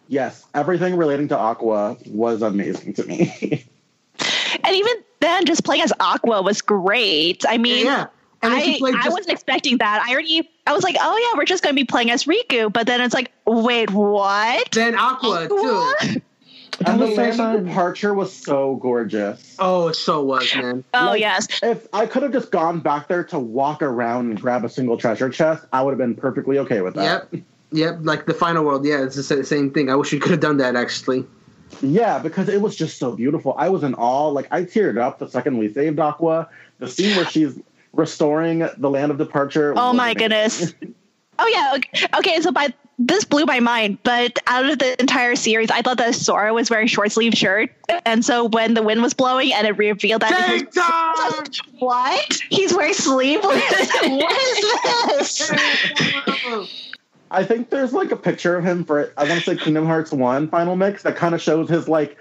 yes, 0.08 0.46
everything 0.54 0.96
relating 0.96 1.28
to 1.30 1.38
Aqua 1.38 1.98
was 2.08 2.42
amazing 2.42 2.94
to 2.94 3.04
me. 3.04 3.66
And 4.64 4.76
even 4.76 4.94
then, 5.20 5.46
just 5.46 5.64
playing 5.64 5.84
as 5.84 5.94
Aqua 6.00 6.42
was 6.42 6.62
great. 6.62 7.46
I 7.48 7.58
mean, 7.58 7.86
Yeah. 7.86 8.08
And 8.42 8.54
then 8.54 8.62
she 8.62 8.82
I, 8.84 9.02
I 9.04 9.10
wasn't 9.10 9.30
expecting 9.30 9.78
that. 9.80 10.02
I 10.08 10.14
already, 10.14 10.50
I 10.66 10.74
was 10.74 10.84
like, 10.84 10.96
oh 11.00 11.18
yeah, 11.18 11.38
we're 11.38 11.46
just 11.46 11.62
going 11.62 11.76
to 11.76 11.80
be 11.80 11.86
playing 11.86 12.10
as 12.10 12.24
Riku. 12.24 12.72
But 12.72 12.88
then 12.88 13.02
it's 13.02 13.14
like, 13.14 13.32
wait, 13.46 13.92
what? 13.92 14.72
then 14.72 14.96
Aqua 14.96 15.48
too. 15.50 16.22
Aqua? 16.82 16.92
and 16.92 17.02
the 17.02 17.06
was 17.06 17.16
so 17.16 17.44
land 17.44 17.60
of 17.60 17.66
departure 17.66 18.14
was 18.14 18.34
so 18.34 18.76
gorgeous. 18.76 19.56
Oh, 19.60 19.90
it 19.90 19.96
so 19.96 20.24
was, 20.24 20.56
man. 20.56 20.84
Oh 20.94 21.08
Like, 21.08 21.20
yes, 21.22 21.48
If 21.62 21.88
I 21.94 22.06
could 22.06 22.24
have 22.24 22.32
just 22.32 22.52
gone 22.52 22.80
back 22.80 23.08
there 23.08 23.24
to 23.26 23.40
walk 23.40 23.82
around 23.82 24.30
and 24.30 24.40
grab 24.42 24.64
a 24.66 24.70
single 24.70 24.98
treasure 24.98 25.30
chest, 25.30 25.66
I 25.74 25.82
would 25.82 25.92
have 25.92 25.98
been 25.98 26.16
perfectly 26.16 26.60
okay 26.60 26.82
with 26.82 26.96
that. 26.96 27.28
Yep. 27.32 27.44
Yep. 27.72 27.98
Like 28.02 28.26
the 28.26 28.34
final 28.34 28.64
world. 28.64 28.86
Yeah, 28.86 29.04
it's 29.04 29.16
the 29.16 29.44
same 29.44 29.72
thing. 29.72 29.90
I 29.90 29.96
wish 29.96 30.12
we 30.12 30.20
could 30.20 30.32
have 30.32 30.40
done 30.40 30.58
that 30.58 30.76
actually. 30.76 31.26
Yeah, 31.82 32.20
because 32.20 32.50
it 32.50 32.62
was 32.62 32.76
just 32.76 32.98
so 32.98 33.16
beautiful. 33.16 33.54
I 33.58 33.70
was 33.70 33.84
in 33.84 33.94
awe. 33.94 34.30
Like 34.30 34.48
I 34.52 34.64
teared 34.64 35.00
up 35.00 35.20
the 35.20 35.30
second 35.30 35.58
we 35.58 35.72
saved 35.72 36.00
Aqua. 36.00 36.50
The 36.80 36.88
scene 36.88 37.16
where 37.16 37.26
she's 37.26 37.60
restoring 37.94 38.68
the 38.78 38.90
land 38.90 39.12
of 39.12 39.18
departure. 39.18 39.74
Oh 39.76 39.94
my 39.94 40.12
amazing. 40.12 40.18
goodness. 40.18 40.74
Oh 41.42 41.48
yeah. 41.48 41.74
Okay, 41.78 42.06
okay, 42.18 42.42
so 42.42 42.52
by 42.52 42.74
this 43.00 43.24
blew 43.24 43.46
my 43.46 43.62
mind, 43.62 43.98
but 44.04 44.38
out 44.48 44.70
of 44.70 44.78
the 44.78 45.00
entire 45.00 45.36
series, 45.38 45.72
I 45.72 45.82
thought 45.82 45.98
that 45.98 46.14
Sora 46.14 46.54
was 46.54 46.70
wearing 46.70 46.88
short 46.88 47.14
sleeve 47.14 47.34
shirt, 47.34 47.72
and 48.06 48.24
so 48.26 48.50
when 48.50 48.74
the 48.74 48.84
wind 48.84 49.02
was 49.02 49.14
blowing 49.14 49.54
and 49.54 49.66
it 49.66 49.78
revealed 49.78 50.22
that 50.22 50.50
he 50.50 50.60
Take 50.60 50.72
time. 50.74 51.14
was, 51.16 51.62
what 51.80 52.42
he's 52.50 52.74
wearing 52.76 52.94
sleeveless. 52.94 53.92
what 54.04 54.38
is 55.22 55.48
this? 55.48 55.52
I 57.32 57.44
think 57.46 57.70
there's 57.70 57.94
like 57.94 58.12
a 58.12 58.18
picture 58.18 58.58
of 58.58 58.66
him 58.66 58.84
for 58.84 59.14
I 59.16 59.24
want 59.24 59.44
to 59.44 59.56
say 59.56 59.56
Kingdom 59.56 59.86
Hearts 59.86 60.12
One 60.12 60.50
Final 60.50 60.76
Mix 60.76 61.04
that 61.04 61.16
kind 61.16 61.34
of 61.34 61.42
shows 61.42 61.70
his 61.70 61.88
like 61.88 62.18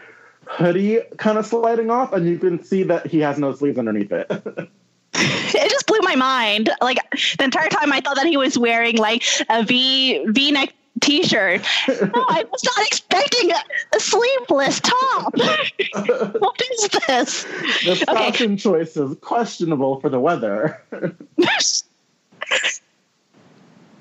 hoodie 0.47 1.01
kind 1.17 1.39
of 1.39 1.47
sliding 1.47 1.91
off, 1.91 2.13
and 2.13 2.29
you 2.29 2.39
can 2.39 2.63
see 2.63 2.85
that 2.85 3.07
he 3.07 3.19
has 3.21 3.37
no 3.39 3.53
sleeves 3.53 3.79
underneath 3.79 4.13
it. 4.13 4.31
it 5.55 5.71
just 5.71 5.87
blew 5.87 5.99
my 6.03 6.17
mind. 6.17 6.71
Like 6.81 6.99
the 7.39 7.45
entire 7.45 7.69
time, 7.69 7.93
I 7.93 8.01
thought 8.01 8.17
that 8.17 8.27
he 8.27 8.37
was 8.37 8.59
wearing 8.59 8.97
like 8.97 9.25
a 9.49 9.65
V 9.65 10.25
V 10.27 10.53
neck 10.53 10.75
t 11.01 11.23
shirt. 11.23 11.63
No, 11.89 12.25
I 12.29 12.45
was 12.51 12.65
not 12.65 12.87
expecting 12.87 13.51
a, 13.51 13.97
a 13.97 14.01
sleeveless 14.01 14.81
top. 14.81 15.35
what 16.39 16.63
is 16.73 16.89
this? 17.07 17.45
the 17.85 18.05
fashion 18.07 18.57
choice 18.57 18.97
is 18.97 19.17
questionable 19.21 20.01
for 20.01 20.09
the 20.09 20.21
weather. 20.21 20.83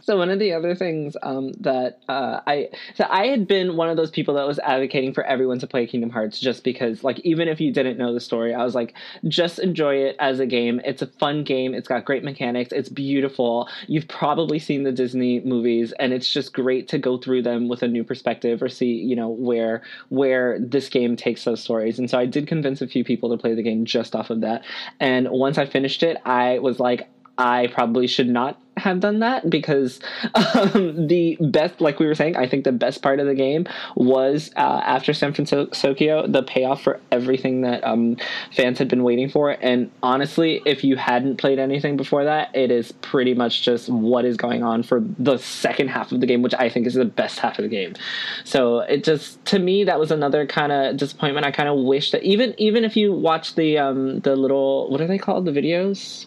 So 0.07 0.15
one 0.15 0.29
of 0.29 0.39
the 0.39 0.53
other 0.53 0.73
things 0.73 1.17
um, 1.21 1.51
that 1.59 1.99
uh, 2.07 2.39
I 2.47 2.69
so 2.95 3.05
I 3.09 3.27
had 3.27 3.45
been 3.45 3.75
one 3.75 3.89
of 3.89 3.97
those 3.97 4.09
people 4.09 4.35
that 4.35 4.47
was 4.47 4.57
advocating 4.59 5.13
for 5.13 5.21
everyone 5.25 5.59
to 5.59 5.67
play 5.67 5.85
Kingdom 5.85 6.11
Hearts 6.11 6.39
just 6.39 6.63
because 6.63 7.03
like 7.03 7.19
even 7.25 7.49
if 7.49 7.59
you 7.59 7.73
didn't 7.73 7.97
know 7.97 8.13
the 8.13 8.21
story, 8.21 8.53
I 8.53 8.63
was 8.63 8.73
like 8.73 8.93
just 9.27 9.59
enjoy 9.59 9.95
it 9.95 10.15
as 10.17 10.39
a 10.39 10.45
game. 10.45 10.79
It's 10.85 11.01
a 11.01 11.07
fun 11.07 11.43
game. 11.43 11.73
It's 11.73 11.89
got 11.89 12.05
great 12.05 12.23
mechanics. 12.23 12.71
It's 12.71 12.87
beautiful. 12.87 13.67
You've 13.87 14.07
probably 14.07 14.59
seen 14.59 14.83
the 14.83 14.93
Disney 14.93 15.41
movies, 15.41 15.93
and 15.99 16.13
it's 16.13 16.31
just 16.31 16.53
great 16.53 16.87
to 16.87 16.97
go 16.97 17.17
through 17.17 17.41
them 17.41 17.67
with 17.67 17.83
a 17.83 17.87
new 17.89 18.05
perspective 18.05 18.63
or 18.63 18.69
see 18.69 18.93
you 18.93 19.15
know 19.17 19.27
where 19.27 19.81
where 20.07 20.57
this 20.57 20.87
game 20.87 21.17
takes 21.17 21.43
those 21.43 21.61
stories. 21.61 21.99
And 21.99 22.09
so 22.09 22.17
I 22.17 22.27
did 22.27 22.47
convince 22.47 22.81
a 22.81 22.87
few 22.87 23.03
people 23.03 23.29
to 23.31 23.37
play 23.37 23.55
the 23.55 23.61
game 23.61 23.83
just 23.83 24.15
off 24.15 24.29
of 24.29 24.39
that. 24.39 24.63
And 25.01 25.27
once 25.31 25.57
I 25.57 25.65
finished 25.65 26.01
it, 26.01 26.15
I 26.23 26.59
was 26.59 26.79
like. 26.79 27.09
I 27.37 27.67
probably 27.67 28.07
should 28.07 28.29
not 28.29 28.59
have 28.77 28.99
done 28.99 29.19
that 29.19 29.49
because 29.49 29.99
um, 30.35 31.07
the 31.07 31.37
best, 31.39 31.81
like 31.81 31.99
we 31.99 32.05
were 32.05 32.15
saying, 32.15 32.35
I 32.35 32.47
think 32.47 32.63
the 32.63 32.71
best 32.71 33.01
part 33.01 33.19
of 33.19 33.27
the 33.27 33.35
game 33.35 33.67
was 33.95 34.51
uh, 34.55 34.81
after 34.83 35.13
San 35.13 35.33
Francisco, 35.33 36.27
the 36.27 36.43
payoff 36.43 36.81
for 36.81 36.99
everything 37.11 37.61
that 37.61 37.83
um, 37.83 38.17
fans 38.51 38.77
had 38.77 38.87
been 38.87 39.03
waiting 39.03 39.29
for. 39.29 39.51
And 39.61 39.91
honestly, 40.03 40.61
if 40.65 40.83
you 40.83 40.95
hadn't 40.95 41.37
played 41.37 41.59
anything 41.59 41.97
before 41.97 42.23
that, 42.23 42.55
it 42.55 42.71
is 42.71 42.91
pretty 42.91 43.33
much 43.33 43.63
just 43.63 43.89
what 43.89 44.25
is 44.25 44.37
going 44.37 44.63
on 44.63 44.83
for 44.83 45.03
the 45.19 45.37
second 45.37 45.89
half 45.89 46.11
of 46.11 46.21
the 46.21 46.27
game, 46.27 46.41
which 46.41 46.53
I 46.55 46.69
think 46.69 46.87
is 46.87 46.93
the 46.93 47.05
best 47.05 47.39
half 47.39 47.59
of 47.59 47.63
the 47.63 47.69
game. 47.69 47.95
So 48.43 48.79
it 48.79 49.03
just, 49.03 49.43
to 49.45 49.59
me, 49.59 49.83
that 49.85 49.99
was 49.99 50.11
another 50.11 50.45
kind 50.45 50.71
of 50.71 50.97
disappointment. 50.97 51.45
I 51.45 51.51
kind 51.51 51.69
of 51.69 51.77
wish 51.77 52.11
that 52.11 52.23
even 52.23 52.53
even 52.57 52.83
if 52.83 52.95
you 52.95 53.13
watch 53.13 53.55
the 53.55 53.77
um, 53.77 54.19
the 54.21 54.35
little 54.35 54.89
what 54.89 55.01
are 55.01 55.07
they 55.07 55.17
called 55.17 55.45
the 55.45 55.51
videos 55.51 56.25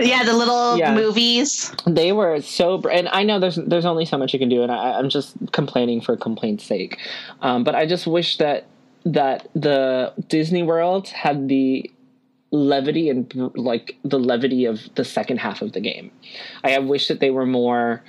yeah, 0.00 0.24
the 0.24 0.34
little 0.34 0.76
yeah. 0.76 0.94
movies. 0.94 1.72
They 1.86 2.12
were 2.12 2.40
so, 2.40 2.80
and 2.90 3.08
I 3.08 3.22
know 3.22 3.38
there's 3.40 3.56
there's 3.56 3.84
only 3.84 4.04
so 4.04 4.18
much 4.18 4.32
you 4.32 4.38
can 4.38 4.48
do, 4.48 4.62
and 4.62 4.70
I, 4.70 4.98
am 4.98 5.08
just 5.08 5.36
complaining 5.52 6.00
for 6.00 6.16
complaint's 6.16 6.64
sake. 6.64 6.98
Um, 7.42 7.64
but 7.64 7.74
I 7.74 7.86
just 7.86 8.06
wish 8.06 8.38
that 8.38 8.66
that 9.04 9.48
the 9.54 10.12
Disney 10.28 10.62
World 10.62 11.08
had 11.08 11.48
the 11.48 11.90
levity 12.50 13.10
and 13.10 13.32
like 13.56 13.96
the 14.04 14.18
levity 14.18 14.64
of 14.64 14.88
the 14.94 15.04
second 15.04 15.38
half 15.38 15.62
of 15.62 15.72
the 15.72 15.80
game. 15.80 16.10
I 16.64 16.78
wish 16.78 17.08
that 17.08 17.20
they 17.20 17.30
were 17.30 17.46
more. 17.46 18.02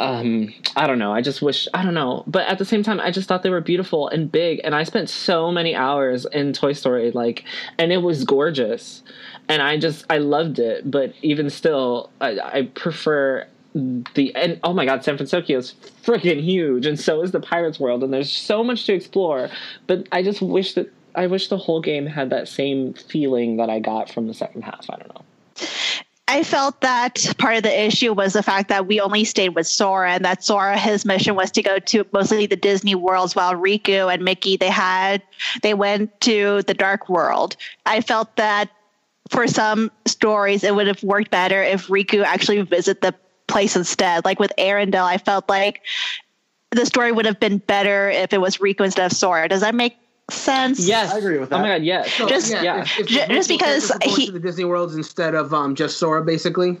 Um, 0.00 0.54
I 0.76 0.86
don't 0.86 0.98
know. 0.98 1.12
I 1.12 1.20
just 1.20 1.42
wish 1.42 1.68
I 1.74 1.84
don't 1.84 1.94
know, 1.94 2.24
but 2.26 2.48
at 2.48 2.58
the 2.58 2.64
same 2.64 2.82
time, 2.82 3.00
I 3.00 3.10
just 3.10 3.28
thought 3.28 3.42
they 3.42 3.50
were 3.50 3.60
beautiful 3.60 4.08
and 4.08 4.32
big, 4.32 4.60
and 4.64 4.74
I 4.74 4.82
spent 4.84 5.10
so 5.10 5.52
many 5.52 5.74
hours 5.76 6.24
in 6.26 6.52
Toy 6.54 6.72
Story, 6.72 7.10
like, 7.10 7.44
and 7.78 7.92
it 7.92 7.98
was 7.98 8.24
gorgeous 8.24 9.02
and 9.50 9.60
I 9.60 9.76
just 9.76 10.06
I 10.08 10.18
loved 10.18 10.58
it. 10.58 10.90
But 10.90 11.12
even 11.22 11.50
still, 11.50 12.10
I, 12.20 12.38
I 12.38 12.62
prefer 12.74 13.46
the 13.74 14.34
and 14.34 14.60
oh 14.62 14.72
my 14.72 14.86
god, 14.86 15.04
San 15.04 15.16
Francisco 15.16 15.58
is 15.58 15.74
freaking 16.02 16.40
huge, 16.40 16.86
and 16.86 16.98
so 16.98 17.20
is 17.22 17.32
the 17.32 17.40
Pirates 17.40 17.78
World, 17.80 18.02
and 18.04 18.12
there's 18.12 18.32
so 18.32 18.64
much 18.64 18.86
to 18.86 18.94
explore. 18.94 19.50
But 19.86 20.08
I 20.12 20.22
just 20.22 20.40
wish 20.40 20.74
that 20.74 20.90
I 21.14 21.26
wish 21.26 21.48
the 21.48 21.58
whole 21.58 21.80
game 21.80 22.06
had 22.06 22.30
that 22.30 22.48
same 22.48 22.94
feeling 22.94 23.56
that 23.56 23.68
I 23.68 23.80
got 23.80 24.08
from 24.08 24.28
the 24.28 24.34
second 24.34 24.62
half. 24.62 24.86
I 24.88 24.96
don't 24.96 25.14
know. 25.14 25.24
I 26.30 26.44
felt 26.44 26.80
that 26.82 27.34
part 27.38 27.56
of 27.56 27.64
the 27.64 27.84
issue 27.86 28.12
was 28.12 28.34
the 28.34 28.42
fact 28.44 28.68
that 28.68 28.86
we 28.86 29.00
only 29.00 29.24
stayed 29.24 29.48
with 29.48 29.66
Sora, 29.66 30.12
and 30.12 30.24
that 30.24 30.44
Sora 30.44 30.78
his 30.78 31.04
mission 31.04 31.34
was 31.34 31.50
to 31.50 31.62
go 31.62 31.80
to 31.80 32.06
mostly 32.12 32.46
the 32.46 32.54
Disney 32.54 32.94
worlds, 32.94 33.34
while 33.34 33.54
Riku 33.54 34.14
and 34.14 34.24
Mickey 34.24 34.56
they 34.56 34.70
had 34.70 35.22
they 35.62 35.74
went 35.74 36.20
to 36.20 36.62
the 36.68 36.74
Dark 36.74 37.08
World. 37.08 37.56
I 37.84 38.00
felt 38.00 38.36
that 38.36 38.70
for 39.28 39.48
some 39.48 39.90
stories, 40.06 40.62
it 40.62 40.72
would 40.72 40.86
have 40.86 41.02
worked 41.02 41.32
better 41.32 41.64
if 41.64 41.88
Riku 41.88 42.22
actually 42.22 42.60
visit 42.62 43.00
the 43.00 43.12
place 43.48 43.74
instead. 43.74 44.24
Like 44.24 44.38
with 44.38 44.52
Arendelle, 44.56 45.04
I 45.04 45.18
felt 45.18 45.48
like 45.48 45.82
the 46.70 46.86
story 46.86 47.10
would 47.10 47.26
have 47.26 47.40
been 47.40 47.58
better 47.58 48.08
if 48.08 48.32
it 48.32 48.40
was 48.40 48.58
Riku 48.58 48.84
instead 48.84 49.10
of 49.10 49.18
Sora. 49.18 49.48
Does 49.48 49.62
that 49.62 49.74
make 49.74 49.96
sense? 50.32 50.86
Yes, 50.86 51.12
I 51.12 51.18
agree 51.18 51.38
with 51.38 51.50
that. 51.50 51.56
Oh 51.56 51.62
my 51.62 51.68
god, 51.68 51.82
yes. 51.82 52.12
So, 52.12 52.28
just 52.28 52.52
yeah, 52.52 52.82
if, 52.82 53.00
if 53.00 53.06
just 53.08 53.48
because 53.48 53.92
he 54.02 54.26
to 54.26 54.32
the 54.32 54.40
Disney 54.40 54.64
worlds 54.64 54.94
instead 54.94 55.34
of 55.34 55.52
um, 55.54 55.74
just 55.74 55.98
Sora, 55.98 56.22
basically. 56.22 56.78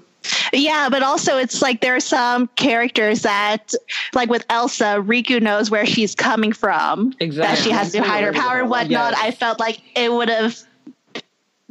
Yeah, 0.52 0.88
but 0.90 1.02
also 1.02 1.38
it's 1.38 1.62
like 1.62 1.80
there 1.80 1.96
are 1.96 2.00
some 2.00 2.48
characters 2.48 3.22
that, 3.22 3.72
like 4.14 4.28
with 4.28 4.44
Elsa, 4.50 5.02
Riku 5.06 5.40
knows 5.40 5.70
where 5.70 5.86
she's 5.86 6.14
coming 6.14 6.52
from. 6.52 7.14
Exactly. 7.20 7.56
That 7.56 7.62
she 7.62 7.70
has 7.70 7.92
to 7.92 8.02
hide 8.02 8.24
her 8.24 8.32
power 8.32 8.60
and 8.60 8.70
whatnot. 8.70 9.12
Yes. 9.12 9.20
I 9.22 9.30
felt 9.30 9.58
like 9.58 9.80
it 9.96 10.12
would 10.12 10.28
have 10.28 10.58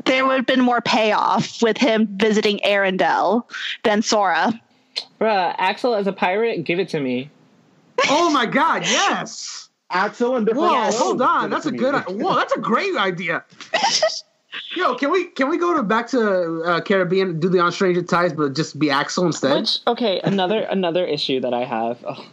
there 0.06 0.26
would 0.26 0.38
have 0.38 0.46
been 0.46 0.62
more 0.62 0.82
payoff 0.82 1.62
with 1.62 1.78
him 1.78 2.08
visiting 2.18 2.60
Arendelle 2.66 3.44
than 3.84 4.02
Sora. 4.02 4.60
Bruh, 5.20 5.56
Axel 5.58 5.94
as 5.94 6.08
a 6.08 6.14
pirate, 6.14 6.64
give 6.64 6.80
it 6.80 6.90
to 6.90 7.00
me. 7.00 7.30
Oh 8.10 8.32
my 8.32 8.46
god, 8.46 8.84
yes. 8.84 9.69
Axel 9.92 10.36
and 10.36 10.48
Whoa, 10.48 10.92
hold 10.92 11.22
on. 11.22 11.50
That's 11.50 11.66
a 11.66 11.72
good 11.72 11.96
whoa, 12.08 12.36
that's 12.36 12.54
a 12.54 12.60
great 12.60 12.96
idea. 12.96 13.44
Yo, 14.76 14.96
can 14.96 15.12
we 15.12 15.26
can 15.26 15.50
we 15.50 15.58
go 15.58 15.76
to 15.76 15.84
back 15.84 16.08
to 16.08 16.62
uh, 16.64 16.82
Caribbean, 16.82 17.40
do 17.40 17.50
the 17.50 17.60
on 17.60 17.72
Stranger 17.72 18.02
Tides, 18.02 18.34
but 18.34 18.56
just 18.56 18.78
be 18.78 18.90
Axel 18.90 19.26
instead? 19.26 19.62
Which 19.62 19.80
okay, 19.88 20.22
another 20.24 20.62
another 20.62 21.06
issue 21.06 21.40
that 21.42 21.54
I 21.54 21.66
have 21.66 22.04
oh, 22.08 22.26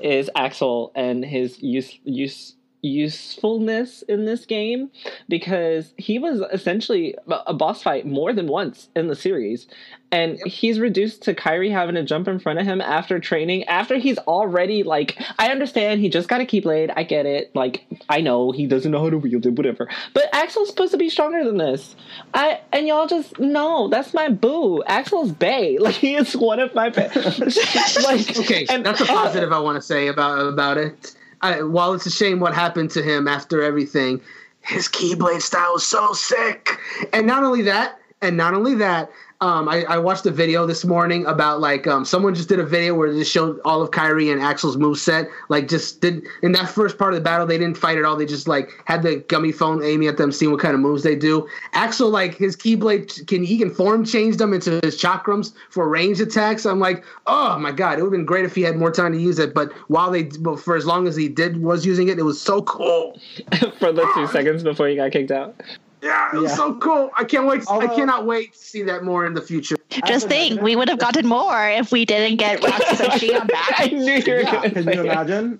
is 0.00 0.30
Axel 0.34 0.92
and 0.94 1.24
his 1.24 1.62
use 1.62 1.98
use 2.04 2.56
usefulness 2.84 4.02
in 4.02 4.26
this 4.26 4.44
game 4.44 4.90
because 5.28 5.94
he 5.96 6.18
was 6.18 6.42
essentially 6.52 7.14
a 7.46 7.54
boss 7.54 7.82
fight 7.82 8.06
more 8.06 8.32
than 8.32 8.46
once 8.46 8.88
in 8.94 9.08
the 9.08 9.16
series. 9.16 9.66
And 10.12 10.38
yep. 10.38 10.46
he's 10.46 10.78
reduced 10.78 11.22
to 11.22 11.34
Kairi 11.34 11.72
having 11.72 11.96
to 11.96 12.04
jump 12.04 12.28
in 12.28 12.38
front 12.38 12.60
of 12.60 12.66
him 12.66 12.80
after 12.80 13.18
training 13.18 13.64
after 13.64 13.98
he's 13.98 14.18
already 14.18 14.84
like 14.84 15.20
I 15.38 15.48
understand 15.48 16.00
he 16.00 16.08
just 16.08 16.28
got 16.28 16.40
a 16.40 16.44
keyblade 16.44 16.92
I 16.94 17.02
get 17.02 17.26
it. 17.26 17.50
Like 17.56 17.84
I 18.08 18.20
know 18.20 18.52
he 18.52 18.66
doesn't 18.66 18.92
know 18.92 19.00
how 19.00 19.10
to 19.10 19.18
wield 19.18 19.46
it 19.46 19.56
whatever. 19.56 19.88
But 20.12 20.28
Axel's 20.32 20.68
supposed 20.68 20.92
to 20.92 20.98
be 20.98 21.08
stronger 21.08 21.42
than 21.42 21.56
this. 21.56 21.96
I 22.32 22.60
and 22.72 22.86
y'all 22.86 23.08
just 23.08 23.40
no 23.40 23.88
that's 23.88 24.14
my 24.14 24.28
boo. 24.28 24.84
Axel's 24.84 25.32
Bay 25.32 25.78
like 25.80 25.96
he 25.96 26.14
is 26.14 26.36
one 26.36 26.60
of 26.60 26.74
my 26.74 26.88
like 28.04 28.38
okay 28.38 28.66
and, 28.68 28.86
that's 28.86 29.00
a 29.00 29.06
positive 29.06 29.52
uh, 29.52 29.56
I 29.56 29.60
want 29.60 29.76
to 29.76 29.82
say 29.82 30.06
about 30.06 30.46
about 30.46 30.76
it 30.76 31.16
I, 31.44 31.62
while 31.62 31.92
it's 31.92 32.06
a 32.06 32.10
shame 32.10 32.40
what 32.40 32.54
happened 32.54 32.90
to 32.92 33.02
him 33.02 33.28
after 33.28 33.62
everything, 33.62 34.22
his 34.62 34.88
Keyblade 34.88 35.42
style 35.42 35.76
is 35.76 35.82
so 35.82 36.14
sick. 36.14 36.80
And 37.12 37.26
not 37.26 37.44
only 37.44 37.60
that, 37.62 38.00
and 38.24 38.36
not 38.36 38.54
only 38.54 38.74
that, 38.76 39.10
um, 39.40 39.68
I, 39.68 39.84
I, 39.84 39.98
watched 39.98 40.24
a 40.24 40.30
video 40.30 40.64
this 40.64 40.84
morning 40.84 41.26
about 41.26 41.60
like 41.60 41.86
um, 41.86 42.04
someone 42.04 42.34
just 42.34 42.48
did 42.48 42.58
a 42.60 42.64
video 42.64 42.94
where 42.94 43.12
they 43.12 43.18
just 43.18 43.30
showed 43.30 43.60
all 43.64 43.82
of 43.82 43.90
Kairi 43.90 44.32
and 44.32 44.40
Axel's 44.40 44.78
move 44.78 44.96
set. 44.96 45.28
Like 45.48 45.68
just 45.68 46.00
did 46.00 46.26
in 46.42 46.52
that 46.52 46.70
first 46.70 46.96
part 46.96 47.12
of 47.12 47.18
the 47.18 47.24
battle, 47.24 47.46
they 47.46 47.58
didn't 47.58 47.76
fight 47.76 47.98
at 47.98 48.04
all. 48.04 48.16
They 48.16 48.24
just 48.24 48.48
like 48.48 48.70
had 48.86 49.02
the 49.02 49.16
gummy 49.28 49.52
phone 49.52 49.82
aiming 49.82 50.08
at 50.08 50.16
them, 50.16 50.32
seeing 50.32 50.50
what 50.50 50.60
kind 50.60 50.74
of 50.74 50.80
moves 50.80 51.02
they 51.02 51.16
do. 51.16 51.46
Axel 51.74 52.08
like 52.08 52.36
his 52.36 52.56
Keyblade 52.56 53.26
can 53.26 53.42
he 53.42 53.58
can 53.58 53.74
form 53.74 54.04
change 54.04 54.38
them 54.38 54.54
into 54.54 54.80
his 54.82 54.98
chakrams 54.98 55.52
for 55.68 55.88
range 55.88 56.20
attacks. 56.20 56.64
I'm 56.64 56.78
like, 56.78 57.04
oh 57.26 57.58
my 57.58 57.72
god, 57.72 57.98
it 57.98 58.02
would 58.02 58.12
have 58.12 58.18
been 58.18 58.24
great 58.24 58.46
if 58.46 58.54
he 58.54 58.62
had 58.62 58.76
more 58.76 58.90
time 58.90 59.12
to 59.12 59.18
use 59.18 59.38
it. 59.38 59.52
But 59.52 59.72
while 59.88 60.10
they, 60.10 60.22
but 60.22 60.58
for 60.58 60.74
as 60.74 60.86
long 60.86 61.06
as 61.06 61.16
he 61.16 61.28
did 61.28 61.60
was 61.60 61.84
using 61.84 62.08
it, 62.08 62.18
it 62.18 62.24
was 62.24 62.40
so 62.40 62.62
cool. 62.62 63.20
for 63.78 63.92
the 63.92 64.10
two 64.14 64.26
seconds 64.28 64.62
before 64.62 64.88
he 64.88 64.96
got 64.96 65.12
kicked 65.12 65.32
out. 65.32 65.60
Yeah, 66.04 66.28
it 66.34 66.36
was 66.36 66.50
yeah. 66.50 66.56
so 66.56 66.74
cool. 66.74 67.10
I 67.16 67.24
can't 67.24 67.46
wait. 67.46 67.64
Although, 67.66 67.86
I 67.86 67.96
cannot 67.96 68.26
wait 68.26 68.52
to 68.52 68.58
see 68.58 68.82
that 68.82 69.04
more 69.04 69.24
in 69.24 69.32
the 69.32 69.40
future. 69.40 69.76
Just 70.06 70.28
think, 70.28 70.60
we 70.60 70.76
would 70.76 70.86
have 70.90 70.98
gotten 70.98 71.26
more 71.26 71.66
if 71.70 71.92
we 71.92 72.04
didn't 72.04 72.36
get 72.36 72.62
Roxas 72.62 73.00
and 73.00 73.12
Xion 73.12 73.48
back. 73.48 73.80
I 73.80 73.86
knew 73.86 74.12
you 74.12 74.22
were 74.26 74.40
yeah, 74.42 74.68
Can 74.68 74.92
you 74.92 75.00
imagine? 75.00 75.58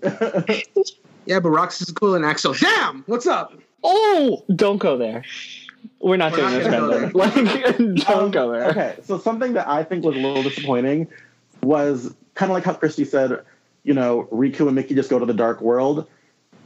yeah, 1.24 1.40
but 1.40 1.48
Roxas 1.48 1.88
is 1.88 1.94
cool 1.94 2.14
and 2.14 2.26
Axel. 2.26 2.52
Damn, 2.52 3.04
what's 3.06 3.26
up? 3.26 3.54
Oh, 3.82 4.44
don't 4.54 4.76
go 4.76 4.98
there. 4.98 5.24
We're 6.00 6.18
not 6.18 6.32
We're 6.32 6.38
doing 6.38 6.52
not 6.52 6.58
this, 6.58 6.68
Bender. 6.68 7.10
like, 7.14 8.06
don't 8.06 8.24
um, 8.24 8.30
go 8.30 8.52
there. 8.52 8.64
Okay, 8.64 8.96
so 9.02 9.18
something 9.18 9.54
that 9.54 9.66
I 9.66 9.82
think 9.82 10.04
was 10.04 10.14
a 10.14 10.18
little 10.18 10.42
disappointing 10.42 11.08
was 11.62 12.14
kind 12.34 12.50
of 12.50 12.54
like 12.54 12.64
how 12.64 12.74
Christy 12.74 13.06
said, 13.06 13.42
you 13.82 13.94
know, 13.94 14.28
Riku 14.30 14.66
and 14.66 14.74
Mickey 14.74 14.94
just 14.94 15.08
go 15.08 15.18
to 15.18 15.24
the 15.24 15.32
dark 15.32 15.62
world 15.62 16.06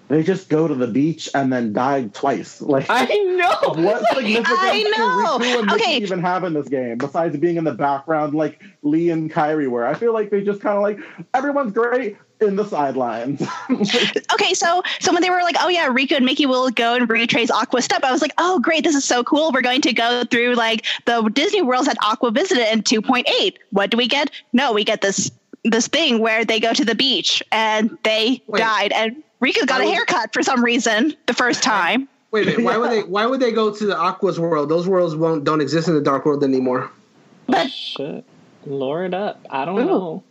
they 0.09 0.23
just 0.23 0.49
go 0.49 0.67
to 0.67 0.75
the 0.75 0.87
beach 0.87 1.29
and 1.35 1.53
then 1.53 1.73
die 1.73 2.09
twice. 2.13 2.61
Like 2.69 2.87
I 2.91 3.07
know 3.07 3.83
what 3.83 4.07
significance 4.15 4.59
I 4.61 4.83
know. 4.83 5.39
do 5.39 5.45
Riku 5.45 5.59
and 5.59 5.67
Mickey 5.67 5.83
okay. 5.83 5.97
even 5.97 6.21
have 6.21 6.45
in 6.45 6.53
this 6.53 6.69
game 6.69 6.99
besides 6.99 7.37
being 7.39 7.57
in 7.57 7.65
the 7.65 7.73
background 7.73 8.35
like 8.35 8.63
Lea 8.83 9.11
and 9.11 9.33
Kairi 9.33 9.69
were? 9.69 9.87
I 9.87 9.95
feel 9.95 10.13
like 10.13 10.29
they 10.31 10.43
just 10.43 10.61
kind 10.61 10.77
of 10.77 10.83
like 10.83 10.99
everyone's 11.33 11.73
great 11.73 12.19
in 12.41 12.57
the 12.57 12.65
sidelines. 12.65 13.43
okay, 14.33 14.55
so 14.55 14.83
so 15.01 15.13
when 15.13 15.23
they 15.23 15.31
were 15.31 15.43
like, 15.43 15.57
"Oh 15.61 15.69
yeah, 15.69 15.89
Riku 15.89 16.17
and 16.17 16.27
Mickey 16.27 16.45
will 16.45 16.69
go 16.71 16.95
and 16.95 17.09
retrace 17.09 17.51
Aqua 17.51 17.81
Step," 17.81 18.05
I 18.05 18.13
was 18.13 18.21
like, 18.21 18.35
"Oh 18.39 18.59
great, 18.61 18.85
this 18.85 18.95
is 18.95 19.05
so 19.05 19.25
cool. 19.25 19.51
We're 19.51 19.63
going 19.63 19.81
to 19.83 19.93
go 19.93 20.25
through 20.25 20.55
like 20.55 20.85
the 21.07 21.23
Disney 21.33 21.63
worlds 21.63 21.87
that 21.87 21.97
Aqua 22.03 22.31
visited 22.31 22.71
in 22.71 22.83
2.8. 22.83 23.57
What 23.71 23.91
do 23.91 23.97
we 23.97 24.07
get? 24.07 24.31
No, 24.53 24.73
we 24.73 24.85
get 24.85 25.01
this 25.01 25.31
this 25.65 25.89
thing 25.89 26.19
where 26.21 26.45
they 26.45 26.61
go 26.61 26.73
to 26.73 26.85
the 26.85 26.95
beach 26.95 27.43
and 27.51 27.97
they 28.05 28.43
Wait. 28.47 28.61
died 28.61 28.93
and 28.93 29.23
Riku 29.41 29.67
got 29.67 29.81
a 29.81 29.85
haircut 29.85 30.33
for 30.33 30.43
some 30.43 30.65
reason 30.65 31.15
the 31.27 31.35
first 31.35 31.63
time. 31.63 32.09
Wait 32.31 32.47
a 32.47 32.51
minute. 32.51 32.65
Why 32.65 32.77
would 32.77 32.91
they? 32.91 33.03
Why 33.09 33.27
would 33.27 33.41
they 33.41 33.53
go 33.53 33.73
to 33.73 33.87
the 33.87 33.95
Aqua's 33.95 34.39
world? 34.39 34.69
Those 34.69 34.89
worlds 34.89 35.15
won't 35.15 35.45
don't 35.45 35.61
exist 35.61 35.89
in 35.89 35.95
the 35.95 36.01
Dark 36.01 36.27
World 36.27 36.43
anymore. 36.45 36.91
But 37.47 37.67
oh, 37.67 37.71
shit, 37.71 38.25
lure 38.67 39.05
it 39.05 39.15
up. 39.15 39.47
I 39.51 39.65
don't 39.65 39.81
Ooh. 39.81 39.87
know. 39.87 40.25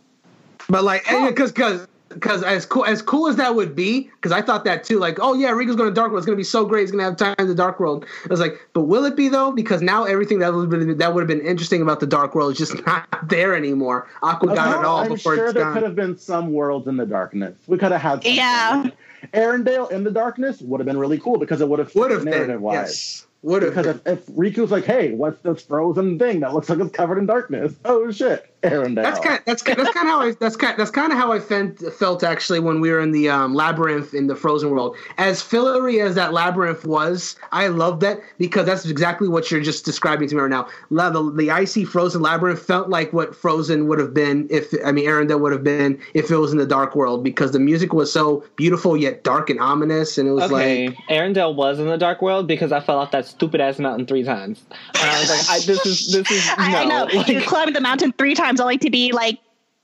But 0.68 0.84
like, 0.84 1.04
because 1.04 1.52
because 1.52 1.88
because 2.08 2.42
as 2.42 2.64
cool 2.66 2.84
as 2.84 3.02
cool 3.02 3.28
as 3.28 3.36
that 3.36 3.54
would 3.54 3.74
be, 3.74 4.10
because 4.16 4.32
I 4.32 4.42
thought 4.42 4.64
that 4.64 4.84
too. 4.84 4.98
Like, 4.98 5.18
oh 5.20 5.34
yeah, 5.34 5.50
Riku's 5.50 5.76
going 5.76 5.88
to 5.88 5.94
Dark 5.94 6.10
World. 6.10 6.18
It's 6.18 6.26
going 6.26 6.36
to 6.36 6.40
be 6.40 6.44
so 6.44 6.64
great. 6.64 6.82
He's 6.82 6.90
going 6.90 7.00
to 7.00 7.04
have 7.04 7.16
time 7.16 7.34
in 7.38 7.48
the 7.48 7.54
Dark 7.54 7.80
World. 7.80 8.04
I 8.24 8.28
was 8.28 8.40
like, 8.40 8.60
but 8.72 8.82
will 8.82 9.04
it 9.04 9.16
be 9.16 9.28
though? 9.28 9.52
Because 9.52 9.82
now 9.82 10.04
everything 10.04 10.38
that 10.40 10.52
would 10.54 10.70
been, 10.70 10.96
that 10.98 11.14
would 11.14 11.20
have 11.20 11.28
been 11.28 11.46
interesting 11.46 11.82
about 11.82 12.00
the 12.00 12.06
Dark 12.06 12.34
World 12.34 12.52
is 12.52 12.58
just 12.58 12.74
not 12.86 13.28
there 13.28 13.54
anymore. 13.54 14.08
Aqua 14.22 14.54
got 14.54 14.78
it 14.80 14.84
all 14.84 14.98
I'm 15.00 15.08
before 15.12 15.36
sure 15.36 15.44
it's 15.46 15.54
there 15.54 15.64
gone. 15.64 15.74
could 15.74 15.82
have 15.82 15.96
been 15.96 16.16
some 16.16 16.52
worlds 16.52 16.88
in 16.88 16.96
the 16.96 17.06
darkness. 17.06 17.56
We 17.66 17.78
could 17.78 17.92
have 17.92 18.00
had. 18.00 18.24
Yeah. 18.24 18.90
Arendelle 19.34 19.90
in 19.90 20.04
the 20.04 20.10
darkness 20.10 20.60
would 20.60 20.80
have 20.80 20.86
been 20.86 20.98
really 20.98 21.18
cool 21.18 21.38
because 21.38 21.60
it 21.60 21.68
would 21.68 21.78
have 21.78 21.94
would 21.94 22.10
have 22.10 22.24
narrative 22.24 22.60
wise. 22.60 22.74
Yes. 22.74 23.26
Would 23.42 23.62
have 23.62 23.74
Because 23.74 23.86
if, 23.86 24.06
if 24.06 24.26
Riku's 24.36 24.72
like, 24.72 24.84
"Hey, 24.84 25.12
what's 25.12 25.40
this 25.42 25.62
frozen 25.62 26.18
thing 26.18 26.40
that 26.40 26.54
looks 26.54 26.68
like 26.68 26.80
it's 26.80 26.90
covered 26.90 27.18
in 27.18 27.26
darkness?" 27.26 27.72
Oh 27.84 28.10
shit, 28.10 28.52
Arendelle. 28.62 29.02
That's 29.02 29.20
kind. 29.20 29.40
That's 29.44 29.62
kind. 29.62 29.78
That's 29.78 29.92
kind 29.92 30.08
of 30.08 30.12
how 30.12 30.20
I. 30.20 30.30
That's 30.32 30.56
kind. 30.56 30.76
That's 30.76 30.90
kind 30.90 31.12
of 31.12 31.18
how 31.18 31.32
I 31.32 31.38
felt, 31.38 31.78
felt 31.94 32.24
actually 32.24 32.58
when 32.58 32.80
we 32.80 32.90
were 32.90 33.00
in 33.00 33.12
the 33.12 33.28
um, 33.28 33.54
labyrinth 33.54 34.14
in 34.14 34.26
the 34.26 34.34
frozen 34.34 34.70
world. 34.70 34.96
As 35.16 35.40
fillery 35.40 36.00
as 36.00 36.16
that 36.16 36.32
labyrinth 36.32 36.84
was, 36.84 37.36
I 37.52 37.68
loved 37.68 38.00
that 38.02 38.20
because 38.38 38.66
that's 38.66 38.84
exactly 38.84 39.28
what 39.28 39.50
you're 39.50 39.60
just 39.60 39.84
describing 39.84 40.28
to 40.28 40.34
me 40.34 40.40
right 40.40 40.50
now. 40.50 40.68
The, 40.90 41.32
the 41.36 41.50
icy 41.52 41.84
frozen 41.84 42.20
labyrinth 42.20 42.60
felt 42.60 42.88
like 42.88 43.12
what 43.12 43.34
Frozen 43.34 43.86
would 43.86 44.00
have 44.00 44.12
been 44.12 44.48
if 44.50 44.74
I 44.84 44.90
mean 44.90 45.06
Arendelle 45.06 45.40
would 45.40 45.52
have 45.52 45.62
been 45.62 46.00
if 46.14 46.30
it 46.30 46.36
was 46.36 46.50
in 46.50 46.58
the 46.58 46.66
dark 46.66 46.96
world 46.96 47.22
because 47.22 47.52
the 47.52 47.60
music 47.60 47.92
was 47.92 48.12
so 48.12 48.44
beautiful 48.56 48.96
yet 48.96 49.22
dark 49.22 49.50
and 49.50 49.60
ominous, 49.60 50.18
and 50.18 50.28
it 50.28 50.32
was 50.32 50.50
Okay, 50.50 50.88
like 50.88 50.96
Arendelle 51.08 51.54
was 51.54 51.78
in 51.78 51.86
the 51.86 51.96
dark 51.96 52.22
world 52.22 52.48
because 52.48 52.72
I 52.72 52.80
fell 52.80 52.98
off 52.98 53.12
that 53.12 53.26
stupid 53.26 53.60
ass 53.60 53.78
mountain 53.78 54.06
three 54.06 54.24
times, 54.24 54.64
and 55.00 55.10
I 55.10 55.20
was 55.20 55.30
like, 55.30 55.48
I, 55.48 55.58
"This 55.64 55.86
is 55.86 56.12
this 56.12 56.30
is 56.30 56.46
no." 56.46 56.64
I, 56.64 56.82
I 56.82 56.84
know. 56.84 57.04
Like, 57.04 57.28
you 57.28 57.40
climbed 57.42 57.76
the 57.76 57.80
mountain 57.80 58.12
three 58.18 58.34
times 58.34 58.47
only 58.60 58.78
to 58.78 58.90
be 58.90 59.12
like 59.12 59.38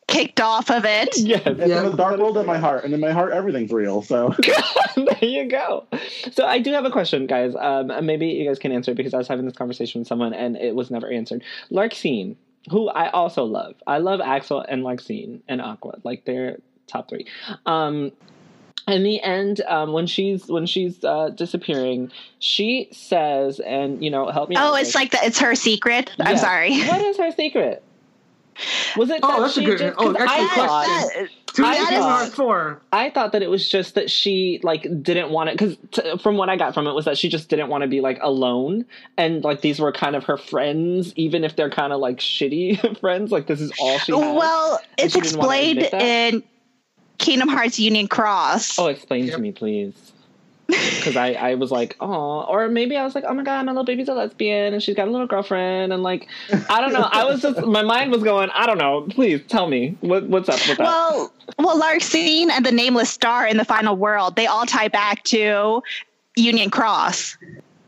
kicked 0.06 0.40
off 0.40 0.70
of 0.70 0.84
it. 0.84 1.08
yes, 1.18 1.42
It's 1.46 1.58
Yeah. 1.68 1.84
in 1.84 1.90
the 1.90 1.96
dark 1.96 2.18
world 2.18 2.36
in 2.36 2.44
my 2.46 2.58
heart, 2.58 2.84
and 2.84 2.92
in 2.92 3.00
my 3.00 3.10
heart, 3.12 3.32
everything's 3.32 3.72
real. 3.72 4.02
So 4.02 4.34
there 4.96 5.24
you 5.24 5.48
go. 5.48 5.86
So 6.32 6.44
I 6.46 6.58
do 6.58 6.72
have 6.72 6.84
a 6.84 6.90
question, 6.90 7.26
guys. 7.26 7.54
Um, 7.58 7.90
and 7.90 8.06
maybe 8.06 8.26
you 8.26 8.46
guys 8.46 8.58
can 8.58 8.70
answer 8.72 8.90
it 8.92 8.96
because 8.96 9.14
I 9.14 9.18
was 9.18 9.28
having 9.28 9.46
this 9.46 9.56
conversation 9.56 10.00
with 10.02 10.08
someone 10.08 10.34
and 10.34 10.56
it 10.56 10.74
was 10.74 10.90
never 10.90 11.10
answered. 11.10 11.42
Larxene, 11.70 12.36
who 12.70 12.88
I 12.88 13.08
also 13.10 13.44
love. 13.44 13.74
I 13.86 13.98
love 13.98 14.20
Axel 14.20 14.60
and 14.60 14.82
Larxene 14.82 15.40
and 15.48 15.60
Aqua. 15.62 15.98
Like 16.04 16.24
they're 16.26 16.58
top 16.86 17.08
three. 17.08 17.26
Um, 17.66 18.12
in 18.86 19.02
the 19.04 19.22
end, 19.22 19.62
um, 19.66 19.92
when 19.94 20.06
she's 20.06 20.46
when 20.48 20.66
she's 20.66 21.02
uh, 21.02 21.30
disappearing, 21.30 22.12
she 22.40 22.88
says, 22.92 23.58
and 23.60 24.04
you 24.04 24.10
know, 24.10 24.28
help 24.30 24.50
me. 24.50 24.56
Oh, 24.58 24.72
with 24.72 24.80
it's 24.82 24.88
this. 24.90 24.94
like 24.94 25.10
that. 25.12 25.24
It's 25.24 25.38
her 25.38 25.54
secret. 25.54 26.10
I'm 26.20 26.36
sorry. 26.36 26.78
What 26.86 27.00
is 27.00 27.16
her 27.16 27.30
secret? 27.30 27.82
Was 28.96 29.10
it? 29.10 29.20
Oh, 29.22 29.28
that 29.32 29.40
that's 29.40 29.56
a 29.56 29.64
good- 29.64 29.78
Just, 29.78 29.94
oh, 29.98 30.12
'cause 30.12 30.16
excellent 30.20 30.30
I 30.30 30.54
thought, 30.54 30.84
question. 30.86 31.22
That- 31.24 31.30
two 31.54 31.64
I 31.64 31.76
thought- 31.98 32.32
four. 32.32 32.80
I 32.92 33.10
thought 33.10 33.32
that 33.32 33.42
it 33.42 33.50
was 33.50 33.68
just 33.68 33.94
that 33.94 34.10
she 34.10 34.60
like 34.62 34.82
didn't 35.02 35.30
want 35.30 35.50
it 35.50 35.58
because 35.58 35.76
t- 35.92 36.18
from 36.18 36.36
what 36.36 36.48
I 36.48 36.56
got 36.56 36.74
from 36.74 36.86
it 36.86 36.92
was 36.92 37.04
that 37.04 37.16
she 37.18 37.28
just 37.28 37.48
didn't 37.48 37.68
want 37.68 37.82
to 37.82 37.88
be 37.88 38.00
like 38.00 38.18
alone 38.22 38.84
and 39.16 39.42
like 39.44 39.60
these 39.60 39.78
were 39.80 39.92
kind 39.92 40.16
of 40.16 40.24
her 40.24 40.36
friends 40.36 41.12
even 41.16 41.44
if 41.44 41.54
they're 41.56 41.70
kind 41.70 41.92
of 41.92 42.00
like 42.00 42.18
shitty 42.18 42.98
friends 43.00 43.30
like 43.32 43.46
this 43.46 43.60
is 43.60 43.70
all 43.80 43.98
she 43.98 44.12
has. 44.12 44.20
well, 44.36 44.80
it's 44.98 45.12
she 45.14 45.18
explained 45.20 45.82
in 45.92 46.42
Kingdom 47.18 47.48
Hearts 47.48 47.78
Union 47.78 48.08
Cross. 48.08 48.78
oh 48.78 48.86
explain 48.88 49.24
Yep. 49.26 49.36
to 49.36 49.40
me 49.40 49.52
please 49.52 50.12
because 50.66 51.16
I, 51.16 51.32
I 51.32 51.54
was 51.54 51.70
like 51.70 51.96
oh 52.00 52.42
or 52.42 52.68
maybe 52.68 52.96
I 52.96 53.04
was 53.04 53.14
like 53.14 53.24
oh 53.26 53.34
my 53.34 53.42
god 53.42 53.66
my 53.66 53.72
little 53.72 53.84
baby's 53.84 54.08
a 54.08 54.14
lesbian 54.14 54.72
and 54.72 54.82
she's 54.82 54.94
got 54.94 55.08
a 55.08 55.10
little 55.10 55.26
girlfriend 55.26 55.92
and 55.92 56.02
like 56.02 56.28
I 56.70 56.80
don't 56.80 56.92
know. 56.92 57.08
I 57.10 57.24
was 57.24 57.42
just 57.42 57.60
my 57.66 57.82
mind 57.82 58.10
was 58.10 58.22
going 58.22 58.50
I 58.50 58.66
don't 58.66 58.78
know. 58.78 59.06
Please 59.10 59.42
tell 59.48 59.68
me. 59.68 59.96
What 60.00 60.24
what's 60.24 60.48
up 60.48 60.60
with 60.68 60.78
that? 60.78 60.84
Well, 60.84 61.32
well, 61.58 61.80
Larxene 61.80 62.50
and 62.50 62.64
the 62.64 62.72
Nameless 62.72 63.10
Star 63.10 63.46
in 63.46 63.56
the 63.56 63.64
final 63.64 63.96
world, 63.96 64.36
they 64.36 64.46
all 64.46 64.66
tie 64.66 64.88
back 64.88 65.22
to 65.24 65.82
Union 66.36 66.70
Cross. 66.70 67.36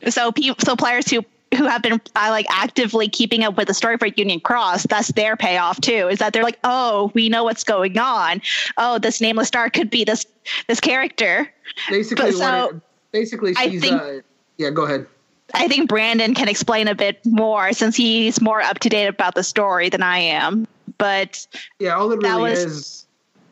So, 0.09 0.33
pe- 0.33 0.55
so 0.59 0.77
players 0.77 1.11
who 1.11 1.24
who 1.55 1.64
have 1.66 1.82
been 1.82 1.94
uh, 1.94 2.28
like 2.30 2.47
actively 2.51 3.09
keeping 3.09 3.44
up 3.44 3.57
with 3.57 3.68
the 3.68 3.74
story 3.74 3.97
for 3.99 4.07
Union 4.07 4.40
Cross, 4.40 4.84
that's 4.88 5.09
their 5.12 5.36
payoff 5.36 5.80
too. 5.80 6.09
Is 6.09 6.18
that 6.18 6.32
they're 6.32 6.42
like, 6.42 6.59
oh, 6.64 7.11
we 7.14 7.28
know 7.28 7.44
what's 7.44 7.64
going 7.64 7.99
on. 7.99 8.42
Oh, 8.76 8.99
this 8.99 9.20
Nameless 9.20 9.49
Star 9.49 9.70
could 9.70 9.88
be 9.90 10.05
this 10.05 10.26
this 10.66 10.80
character. 10.80 11.51
Basically, 11.88 12.30
But 12.32 12.34
so, 12.34 12.68
it- 12.68 12.82
basically 13.12 13.55
I 13.57 13.70
she's. 13.70 13.80
think- 13.80 14.01
uh, 14.03 14.12
yeah, 14.59 14.70
go 14.70 14.84
ahead. 14.84 15.07
I 15.55 15.68
think 15.68 15.88
Brandon 15.88 16.34
can 16.34 16.49
explain 16.49 16.88
a 16.88 16.94
bit 16.94 17.20
more 17.24 17.72
since 17.72 17.94
he's 17.94 18.40
more 18.40 18.61
up 18.61 18.80
to 18.80 18.88
date 18.88 19.07
about 19.07 19.36
the 19.36 19.44
story 19.44 19.88
than 19.88 20.03
I 20.03 20.18
am. 20.18 20.66
But 20.99 21.47
Yeah, 21.78 21.94
all 21.97 22.11
it 22.11 22.16
really 22.20 22.42
was- 22.42 22.59
is, 22.64 23.07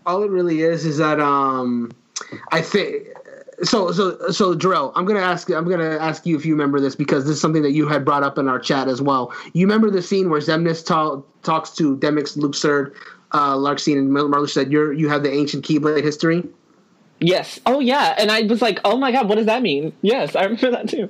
all 0.05 0.23
it 0.25 0.31
really 0.31 0.63
is, 0.63 0.85
is 0.85 0.99
that 0.99 1.21
um, 1.21 1.93
I 2.51 2.61
think. 2.63 3.07
So 3.63 3.93
so 3.93 4.31
so 4.31 4.55
Jarrell, 4.55 4.93
I'm 4.95 5.05
gonna 5.05 5.21
ask 5.21 5.51
I'm 5.51 5.69
gonna 5.69 5.97
ask 5.99 6.27
you 6.27 6.37
if 6.37 6.45
you 6.45 6.53
remember 6.55 6.81
this 6.81 6.97
because 6.97 7.25
this 7.25 7.37
is 7.37 7.41
something 7.41 7.63
that 7.63 7.73
you 7.73 7.87
had 7.87 8.05
brought 8.05 8.23
up 8.23 8.39
in 8.39 8.49
our 8.49 8.59
chat 8.59 8.89
as 8.89 9.01
well. 9.01 9.33
You 9.53 9.67
remember 9.67 9.91
the 9.91 10.03
scene 10.03 10.29
where 10.31 10.41
Xemnas 10.41 10.85
ta- 10.85 11.23
talks 11.43 11.71
to 11.77 11.97
Demyx, 11.97 12.37
Luxord, 12.37 12.95
uh, 13.33 13.55
Larxene, 13.55 13.99
and 13.99 14.13
Mar- 14.13 14.25
Marluxia 14.25 14.51
said 14.51 14.73
you're 14.73 14.93
you 14.93 15.09
have 15.09 15.23
the 15.23 15.33
ancient 15.33 15.65
Keyblade 15.65 16.03
history. 16.03 16.43
yes 17.21 17.61
oh 17.67 17.79
yeah 17.81 18.15
and 18.19 18.31
I 18.33 18.43
was 18.43 18.61
like 18.61 18.81
oh 18.85 18.97
my 18.97 19.13
god 19.13 19.29
what 19.29 19.37
does 19.37 19.47
that 19.47 19.63
mean 19.63 19.93
yes 20.03 20.35
I 20.35 20.43
remember 20.45 20.71
that 20.73 20.89
too 20.89 21.09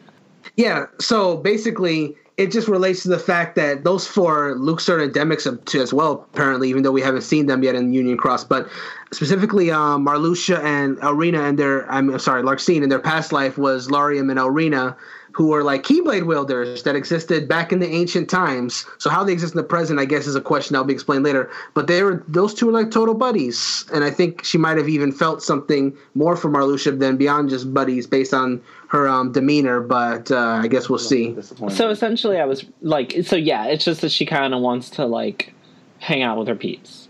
Yeah, 0.57 0.87
so 1.01 1.39
basically, 1.39 2.15
it 2.37 2.53
just 2.53 2.69
relates 2.69 3.03
to 3.03 3.09
the 3.09 3.19
fact 3.19 3.57
that 3.57 3.83
those 3.83 4.07
four, 4.07 4.55
Luxord 4.57 5.03
and 5.03 5.13
Demyx, 5.13 5.65
to 5.65 5.81
as 5.81 5.93
well, 5.95 6.29
apparently, 6.33 6.69
even 6.69 6.83
though 6.83 6.93
we 6.93 7.01
haven't 7.01 7.23
seen 7.23 7.47
them 7.47 7.63
yet 7.65 7.75
in 7.75 7.93
Union 7.95 8.19
Cross, 8.19 8.45
but 8.45 8.69
specifically, 9.15 9.71
um, 9.71 10.05
Marluxia 10.07 10.63
and 10.63 10.99
Elrena 10.99 11.43
and 11.43 11.59
their, 11.59 11.91
I'm 11.91 12.19
sorry, 12.19 12.43
Larxene 12.43 12.83
in 12.83 12.89
their 12.89 12.99
past 12.99 13.33
life 13.33 13.57
was 13.57 13.89
Lauriam 13.89 14.31
and 14.31 14.39
Elrena, 14.39 14.97
who 15.33 15.49
were 15.49 15.65
like 15.65 15.83
Keyblade 15.83 16.27
wielders 16.27 16.85
that 16.85 16.95
existed 16.95 17.49
back 17.49 17.73
in 17.73 17.81
the 17.81 17.89
ancient 17.89 18.31
times. 18.31 18.87
So 18.99 19.11
how 19.11 19.25
they 19.25 19.33
exist 19.33 19.55
in 19.55 19.57
the 19.57 19.65
present, 19.65 19.99
I 19.99 20.05
guess, 20.05 20.27
is 20.27 20.37
a 20.37 20.41
question 20.41 20.75
that'll 20.75 20.87
be 20.87 20.95
explained 20.95 21.25
later. 21.25 21.51
But 21.75 21.89
they 21.89 22.03
were 22.05 22.23
those 22.29 22.55
two 22.55 22.67
were 22.67 22.73
like 22.73 22.93
total 22.93 23.15
buddies, 23.15 23.85
and 23.93 24.05
I 24.05 24.11
think 24.11 24.45
she 24.45 24.59
might 24.59 24.77
have 24.77 24.89
even 24.89 25.11
felt 25.11 25.43
something 25.43 25.97
more 26.15 26.37
for 26.37 26.49
Marluxia 26.51 26.97
than 26.99 27.17
beyond 27.17 27.51
just 27.51 27.75
buddies, 27.75 28.07
based 28.07 28.33
on 28.33 28.63
her 28.89 29.09
um, 29.09 29.33
demeanor. 29.33 29.81
But 29.81 30.31
uh, 30.31 30.61
I 30.63 30.69
guess 30.69 30.89
we'll 30.89 31.01
see. 31.01 31.37
So 31.69 31.91
essentially, 31.91 32.39
I 32.39 32.45
was 32.45 32.65
like, 32.81 33.15
so 33.25 33.35
yeah, 33.35 33.67
it's 33.67 33.85
just 33.85 34.03
that 34.03 34.13
she 34.13 34.27
kind 34.27 34.55
of 34.55 34.61
wants 34.61 34.89
to 34.91 35.05
like 35.05 35.53
hang 35.99 36.23
out 36.23 36.39
with 36.39 36.47
her 36.47 36.55
peeps. 36.55 37.09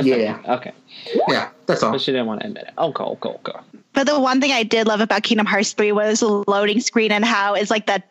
Yeah. 0.00 0.40
Okay. 0.46 0.72
Yeah, 1.28 1.50
that's 1.66 1.82
all. 1.82 1.92
But 1.92 2.00
she 2.00 2.12
didn't 2.12 2.26
want 2.26 2.40
to 2.40 2.46
admit 2.46 2.64
it. 2.68 2.74
Okay, 2.78 3.04
okay, 3.04 3.28
okay. 3.28 3.58
But 3.92 4.06
the 4.06 4.18
one 4.18 4.40
thing 4.40 4.52
I 4.52 4.62
did 4.62 4.86
love 4.86 5.00
about 5.00 5.22
Kingdom 5.22 5.46
Hearts 5.46 5.72
3 5.72 5.92
was 5.92 6.20
the 6.20 6.44
loading 6.48 6.80
screen 6.80 7.12
and 7.12 7.24
how 7.24 7.54
it's 7.54 7.70
like 7.70 7.86
that 7.86 8.08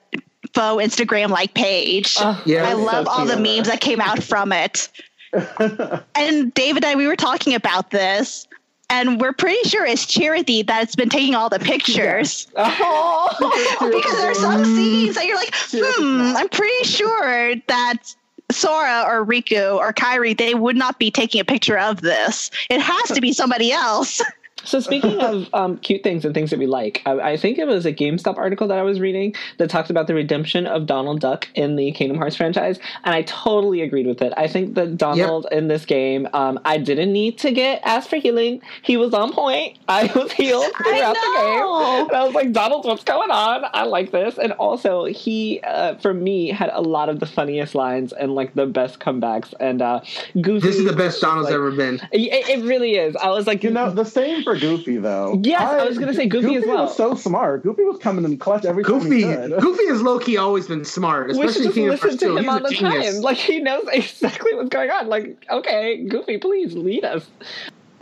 faux 0.53 0.83
Instagram 0.83 1.29
like 1.29 1.53
page. 1.53 2.15
Uh, 2.19 2.39
Yeah, 2.45 2.67
I 2.67 2.73
love 2.73 3.05
so 3.05 3.11
all 3.11 3.25
the 3.25 3.37
memes 3.37 3.67
that 3.67 3.81
came 3.81 3.99
out 3.99 4.21
from 4.23 4.51
it. 4.51 4.89
and 6.15 6.53
David 6.53 6.83
and 6.83 6.91
I, 6.91 6.95
we 6.95 7.07
were 7.07 7.15
talking 7.15 7.55
about 7.55 7.89
this, 7.91 8.47
and 8.89 9.19
we're 9.19 9.33
pretty 9.33 9.67
sure 9.67 9.85
it's 9.85 10.05
Chirithy 10.05 10.65
that's 10.65 10.95
been 10.95 11.09
taking 11.09 11.33
all 11.35 11.49
the 11.49 11.59
pictures. 11.59 12.47
Oh. 12.57 13.29
because 13.91 14.17
there 14.17 14.31
are 14.31 14.35
some 14.35 14.63
scenes 14.63 15.15
that 15.15 15.25
you're 15.25 15.35
like, 15.35 15.53
hmm. 15.71 16.33
I'm 16.35 16.49
pretty 16.49 16.83
sure 16.83 17.55
that 17.67 18.15
Sora 18.53 19.03
or 19.07 19.25
Riku 19.25 19.77
or 19.77 19.93
Kairi, 19.93 20.37
they 20.37 20.55
would 20.55 20.75
not 20.75 20.99
be 20.99 21.11
taking 21.11 21.41
a 21.41 21.45
picture 21.45 21.77
of 21.77 22.01
this. 22.01 22.51
It 22.69 22.81
has 22.81 23.09
to 23.09 23.21
be 23.21 23.33
somebody 23.33 23.71
else. 23.71 24.21
So 24.63 24.79
speaking 24.79 25.19
of 25.19 25.49
um, 25.53 25.77
cute 25.77 26.03
things 26.03 26.25
and 26.25 26.33
things 26.33 26.49
that 26.49 26.59
we 26.59 26.67
like, 26.67 27.01
I, 27.05 27.31
I 27.31 27.37
think 27.37 27.57
it 27.57 27.67
was 27.67 27.85
a 27.85 27.93
GameStop 27.93 28.37
article 28.37 28.67
that 28.67 28.77
I 28.77 28.83
was 28.83 28.99
reading 28.99 29.35
that 29.57 29.69
talks 29.69 29.89
about 29.89 30.07
the 30.07 30.15
redemption 30.15 30.65
of 30.67 30.85
Donald 30.85 31.19
Duck 31.19 31.47
in 31.55 31.75
the 31.75 31.91
Kingdom 31.91 32.17
Hearts 32.17 32.35
franchise, 32.35 32.79
and 33.03 33.13
I 33.15 33.23
totally 33.23 33.81
agreed 33.81 34.07
with 34.07 34.21
it. 34.21 34.33
I 34.37 34.47
think 34.47 34.75
that 34.75 34.97
Donald 34.97 35.47
in 35.51 35.67
this 35.67 35.85
game, 35.85 36.27
um, 36.33 36.59
I 36.65 36.77
didn't 36.77 37.11
need 37.11 37.37
to 37.39 37.51
get 37.51 37.81
asked 37.83 38.09
for 38.09 38.17
healing. 38.17 38.61
He 38.81 38.97
was 38.97 39.13
on 39.13 39.33
point. 39.33 39.77
I 39.87 40.11
was 40.15 40.31
healed 40.31 40.71
throughout 40.77 41.13
the 41.13 41.31
game. 41.37 42.07
And 42.07 42.11
I 42.11 42.23
was 42.25 42.33
like, 42.33 42.51
Donald, 42.51 42.85
what's 42.85 43.03
going 43.03 43.31
on? 43.31 43.65
I 43.73 43.83
like 43.83 44.11
this. 44.11 44.37
And 44.37 44.53
also, 44.53 45.05
he, 45.05 45.59
uh, 45.61 45.95
for 45.95 46.13
me, 46.13 46.49
had 46.49 46.69
a 46.73 46.81
lot 46.81 47.09
of 47.09 47.19
the 47.19 47.25
funniest 47.25 47.75
lines 47.75 48.13
and 48.13 48.35
like 48.35 48.53
the 48.53 48.65
best 48.65 48.99
comebacks. 48.99 49.53
And 49.59 49.81
uh, 49.81 50.01
Goofy. 50.41 50.67
This 50.67 50.77
is 50.77 50.85
the 50.85 50.93
best 50.95 51.21
Donald's 51.21 51.45
like- 51.45 51.55
ever 51.55 51.71
been. 51.71 51.95
It, 52.11 52.49
it 52.49 52.63
really 52.63 52.95
is. 52.95 53.15
I 53.15 53.29
was 53.29 53.47
like, 53.47 53.63
You 53.63 53.71
know, 53.71 53.89
the 53.89 54.05
same 54.05 54.43
for 54.43 54.52
Goofy 54.55 54.97
though. 54.97 55.39
Yes, 55.43 55.61
I 55.61 55.85
was 55.85 55.97
gonna 55.97 56.13
say 56.13 56.27
Goofy 56.27 56.55
as 56.55 56.65
well. 56.65 56.83
was 56.85 56.95
so 56.97 57.15
smart. 57.15 57.63
Goofy 57.63 57.83
was 57.83 57.97
coming 57.99 58.25
in 58.25 58.37
clutch 58.37 58.65
every 58.65 58.83
time 58.83 58.99
Goofy. 58.99 59.21
Goofy 59.59 59.87
has 59.87 60.01
low 60.01 60.19
key 60.19 60.37
always 60.37 60.67
been 60.67 60.85
smart, 60.85 61.31
especially 61.31 61.63
just 61.63 61.75
Kingdom 61.75 61.91
listen 61.91 62.09
Hearts 62.09 62.19
to 62.21 62.25
2. 62.27 62.37
him 62.37 62.43
He's 62.43 62.47
all 62.51 62.57
a 62.57 62.61
the 62.61 62.69
genius. 62.75 63.13
time. 63.15 63.21
Like 63.23 63.37
he 63.37 63.59
knows 63.59 63.85
exactly 63.91 64.53
what's 64.55 64.69
going 64.69 64.89
on. 64.89 65.07
Like, 65.07 65.45
okay, 65.49 66.05
Goofy, 66.07 66.37
please 66.37 66.73
lead 66.73 67.03
us. 67.05 67.25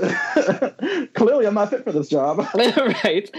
Clearly, 1.14 1.46
I'm 1.46 1.54
not 1.54 1.70
fit 1.70 1.84
for 1.84 1.92
this 1.92 2.10
job. 2.10 2.40
right? 2.56 3.30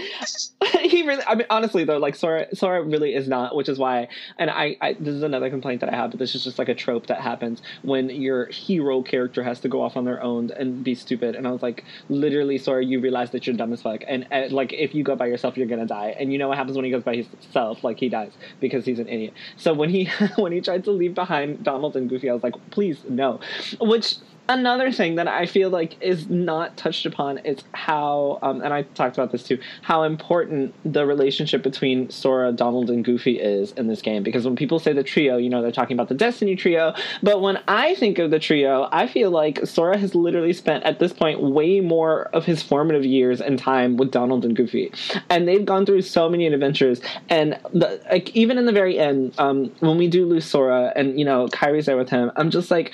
he 0.81 1.03
really. 1.03 1.23
I 1.27 1.35
mean, 1.35 1.47
honestly 1.49 1.83
though, 1.83 1.97
like 1.97 2.15
Sora, 2.15 2.53
Sora 2.55 2.83
really 2.83 3.15
is 3.15 3.27
not. 3.27 3.55
Which 3.55 3.69
is 3.69 3.77
why, 3.77 4.07
and 4.39 4.49
I, 4.49 4.77
I, 4.81 4.93
this 4.93 5.13
is 5.13 5.23
another 5.23 5.49
complaint 5.49 5.81
that 5.81 5.91
I 5.91 5.95
have. 5.95 6.11
But 6.11 6.19
this 6.19 6.35
is 6.35 6.43
just 6.43 6.57
like 6.59 6.69
a 6.69 6.75
trope 6.75 7.07
that 7.07 7.21
happens 7.21 7.61
when 7.81 8.09
your 8.09 8.45
hero 8.47 9.01
character 9.01 9.43
has 9.43 9.59
to 9.61 9.69
go 9.69 9.81
off 9.81 9.97
on 9.97 10.05
their 10.05 10.21
own 10.21 10.51
and 10.51 10.83
be 10.83 10.95
stupid. 10.95 11.35
And 11.35 11.47
I 11.47 11.51
was 11.51 11.61
like, 11.61 11.83
literally, 12.09 12.57
Sora, 12.57 12.83
you 12.83 12.99
realize 12.99 13.31
that 13.31 13.45
you're 13.45 13.55
dumb 13.55 13.73
as 13.73 13.81
fuck. 13.81 14.03
And 14.07 14.27
uh, 14.31 14.47
like, 14.49 14.73
if 14.73 14.95
you 14.95 15.03
go 15.03 15.15
by 15.15 15.27
yourself, 15.27 15.57
you're 15.57 15.67
gonna 15.67 15.85
die. 15.85 16.15
And 16.17 16.31
you 16.31 16.39
know 16.39 16.47
what 16.47 16.57
happens 16.57 16.75
when 16.77 16.85
he 16.85 16.91
goes 16.91 17.03
by 17.03 17.17
himself? 17.17 17.83
Like 17.83 17.99
he 17.99 18.09
dies 18.09 18.31
because 18.59 18.85
he's 18.85 18.99
an 18.99 19.07
idiot. 19.07 19.33
So 19.57 19.73
when 19.73 19.89
he 19.89 20.05
when 20.37 20.51
he 20.51 20.61
tried 20.61 20.83
to 20.85 20.91
leave 20.91 21.15
behind 21.15 21.63
Donald 21.63 21.95
and 21.95 22.09
Goofy, 22.09 22.29
I 22.29 22.33
was 22.33 22.43
like, 22.43 22.55
please 22.71 23.03
no. 23.09 23.39
Which 23.79 24.15
another 24.49 24.91
thing 24.91 25.15
that 25.15 25.27
I 25.27 25.45
feel 25.45 25.69
like 25.69 26.01
is 26.01 26.29
not 26.29 26.75
touched 26.75 27.05
upon 27.05 27.37
is 27.39 27.63
how, 27.73 28.39
um, 28.41 28.61
and 28.61 28.73
I 28.73 28.83
talked 28.83 29.17
about 29.17 29.31
this 29.31 29.43
too, 29.43 29.57
how 29.81 30.03
important 30.03 30.73
the 30.83 31.05
relationship 31.05 31.63
between 31.63 32.09
Sora, 32.09 32.51
Donald, 32.51 32.89
and 32.89 33.05
Goofy 33.05 33.39
is 33.39 33.71
in 33.73 33.87
this 33.87 34.01
game. 34.01 34.21
Because 34.21 34.45
when 34.45 34.55
people 34.55 34.79
say 34.79 34.91
the 34.91 35.03
trio, 35.03 35.37
you 35.37 35.49
know, 35.49 35.61
they're 35.61 35.71
talking 35.71 35.95
about 35.95 36.09
the 36.09 36.15
Destiny 36.15 36.55
trio. 36.55 36.93
But 37.21 37.41
when 37.41 37.59
I 37.67 37.95
think 37.95 38.19
of 38.19 38.31
the 38.31 38.39
trio, 38.39 38.89
I 38.91 39.07
feel 39.07 39.31
like 39.31 39.65
Sora 39.65 39.97
has 39.97 40.13
literally 40.13 40.53
spent 40.53 40.83
at 40.83 40.99
this 40.99 41.13
point 41.13 41.41
way 41.41 41.79
more 41.79 42.23
of 42.33 42.45
his 42.45 42.61
formative 42.61 43.05
years 43.05 43.39
and 43.39 43.57
time 43.57 43.97
with 43.97 44.11
Donald 44.11 44.43
and 44.45 44.55
Goofy, 44.55 44.91
and 45.29 45.47
they've 45.47 45.65
gone 45.65 45.85
through 45.85 46.01
so 46.01 46.29
many 46.29 46.47
adventures. 46.47 47.01
And 47.29 47.57
the, 47.73 48.01
like 48.11 48.35
even 48.35 48.57
in 48.57 48.65
the 48.65 48.71
very 48.71 48.99
end, 48.99 49.33
um, 49.37 49.71
when 49.79 49.97
we 49.97 50.07
do 50.07 50.25
lose 50.25 50.45
Sora, 50.45 50.91
and 50.95 51.17
you 51.17 51.25
know 51.25 51.47
Kairi's 51.47 51.85
there 51.85 51.97
with 51.97 52.09
him, 52.09 52.31
I'm 52.35 52.49
just 52.49 52.69
like 52.69 52.91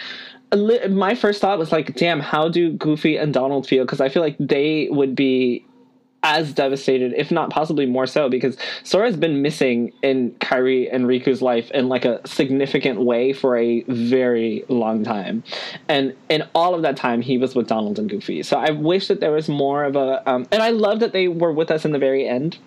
my 0.55 1.15
first 1.15 1.41
thought 1.41 1.59
was 1.59 1.71
like, 1.71 1.95
damn, 1.95 2.19
how 2.19 2.49
do 2.49 2.71
Goofy 2.71 3.17
and 3.17 3.33
Donald 3.33 3.67
feel? 3.67 3.85
Because 3.85 4.01
I 4.01 4.09
feel 4.09 4.23
like 4.23 4.35
they 4.39 4.87
would 4.91 5.15
be 5.15 5.65
as 6.23 6.53
devastated, 6.53 7.13
if 7.15 7.31
not 7.31 7.49
possibly 7.49 7.85
more 7.85 8.05
so, 8.05 8.29
because 8.29 8.57
Sora's 8.83 9.15
been 9.15 9.41
missing 9.41 9.93
in 10.01 10.31
Kairi 10.41 10.93
and 10.93 11.05
Riku's 11.05 11.41
life 11.41 11.71
in 11.71 11.87
like 11.87 12.03
a 12.03 12.25
significant 12.27 12.99
way 12.99 13.31
for 13.31 13.55
a 13.55 13.83
very 13.83 14.65
long 14.67 15.03
time, 15.03 15.43
and 15.87 16.13
in 16.27 16.43
all 16.53 16.75
of 16.75 16.81
that 16.81 16.97
time 16.97 17.21
he 17.21 17.37
was 17.37 17.55
with 17.55 17.67
Donald 17.67 17.99
and 17.99 18.09
Goofy. 18.09 18.43
So 18.43 18.57
I 18.57 18.71
wish 18.71 19.07
that 19.07 19.21
there 19.21 19.31
was 19.31 19.47
more 19.47 19.85
of 19.85 19.95
a, 19.95 20.29
um, 20.29 20.45
and 20.51 20.61
I 20.61 20.71
love 20.71 20.99
that 20.99 21.13
they 21.13 21.27
were 21.27 21.53
with 21.53 21.71
us 21.71 21.85
in 21.85 21.91
the 21.91 21.99
very 21.99 22.27
end 22.27 22.57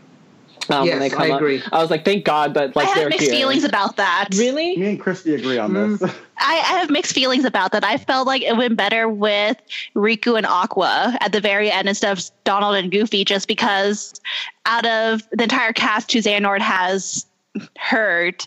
um, 0.73 0.87
yes, 0.87 0.93
when 0.93 1.01
they 1.01 1.11
come 1.11 1.23
I 1.23 1.37
agree. 1.37 1.63
Up. 1.63 1.73
I 1.73 1.81
was 1.81 1.91
like, 1.91 2.05
thank 2.05 2.25
God 2.25 2.55
that 2.55 2.75
like 2.75 2.89
I 2.89 3.01
have 3.01 3.09
mixed 3.09 3.27
here. 3.27 3.35
feelings 3.35 3.65
about 3.65 3.97
that. 3.97 4.29
Really? 4.33 4.77
Me 4.77 4.91
and 4.91 5.01
Christy 5.01 5.35
agree 5.35 5.59
on 5.59 5.73
mm. 5.73 5.99
this. 5.99 6.11
I, 6.39 6.55
I, 6.55 6.79
have 6.81 6.91
mixed 6.91 7.15
feelings 7.15 7.45
about 7.45 7.73
that. 7.73 7.85
I 7.85 7.99
felt 7.99 8.27
like 8.27 8.43
it 8.43 8.57
went 8.57 8.77
better 8.77 9.09
with 9.09 9.57
Riku 9.95 10.37
and 10.37 10.47
Aqua 10.47 11.17
at 11.21 11.33
the 11.33 11.41
very 11.41 11.71
end 11.71 11.89
instead 11.89 12.17
of 12.17 12.25
Donald 12.45 12.75
and 12.75 12.91
Goofy, 12.91 13.25
just 13.25 13.47
because 13.47 14.15
out 14.67 14.87
of 14.87 15.23
the 15.31 15.45
entire 15.45 15.73
cast 15.73 16.13
who 16.13 16.19
Xehanort 16.19 16.61
has 16.61 17.27
hurt, 17.79 18.47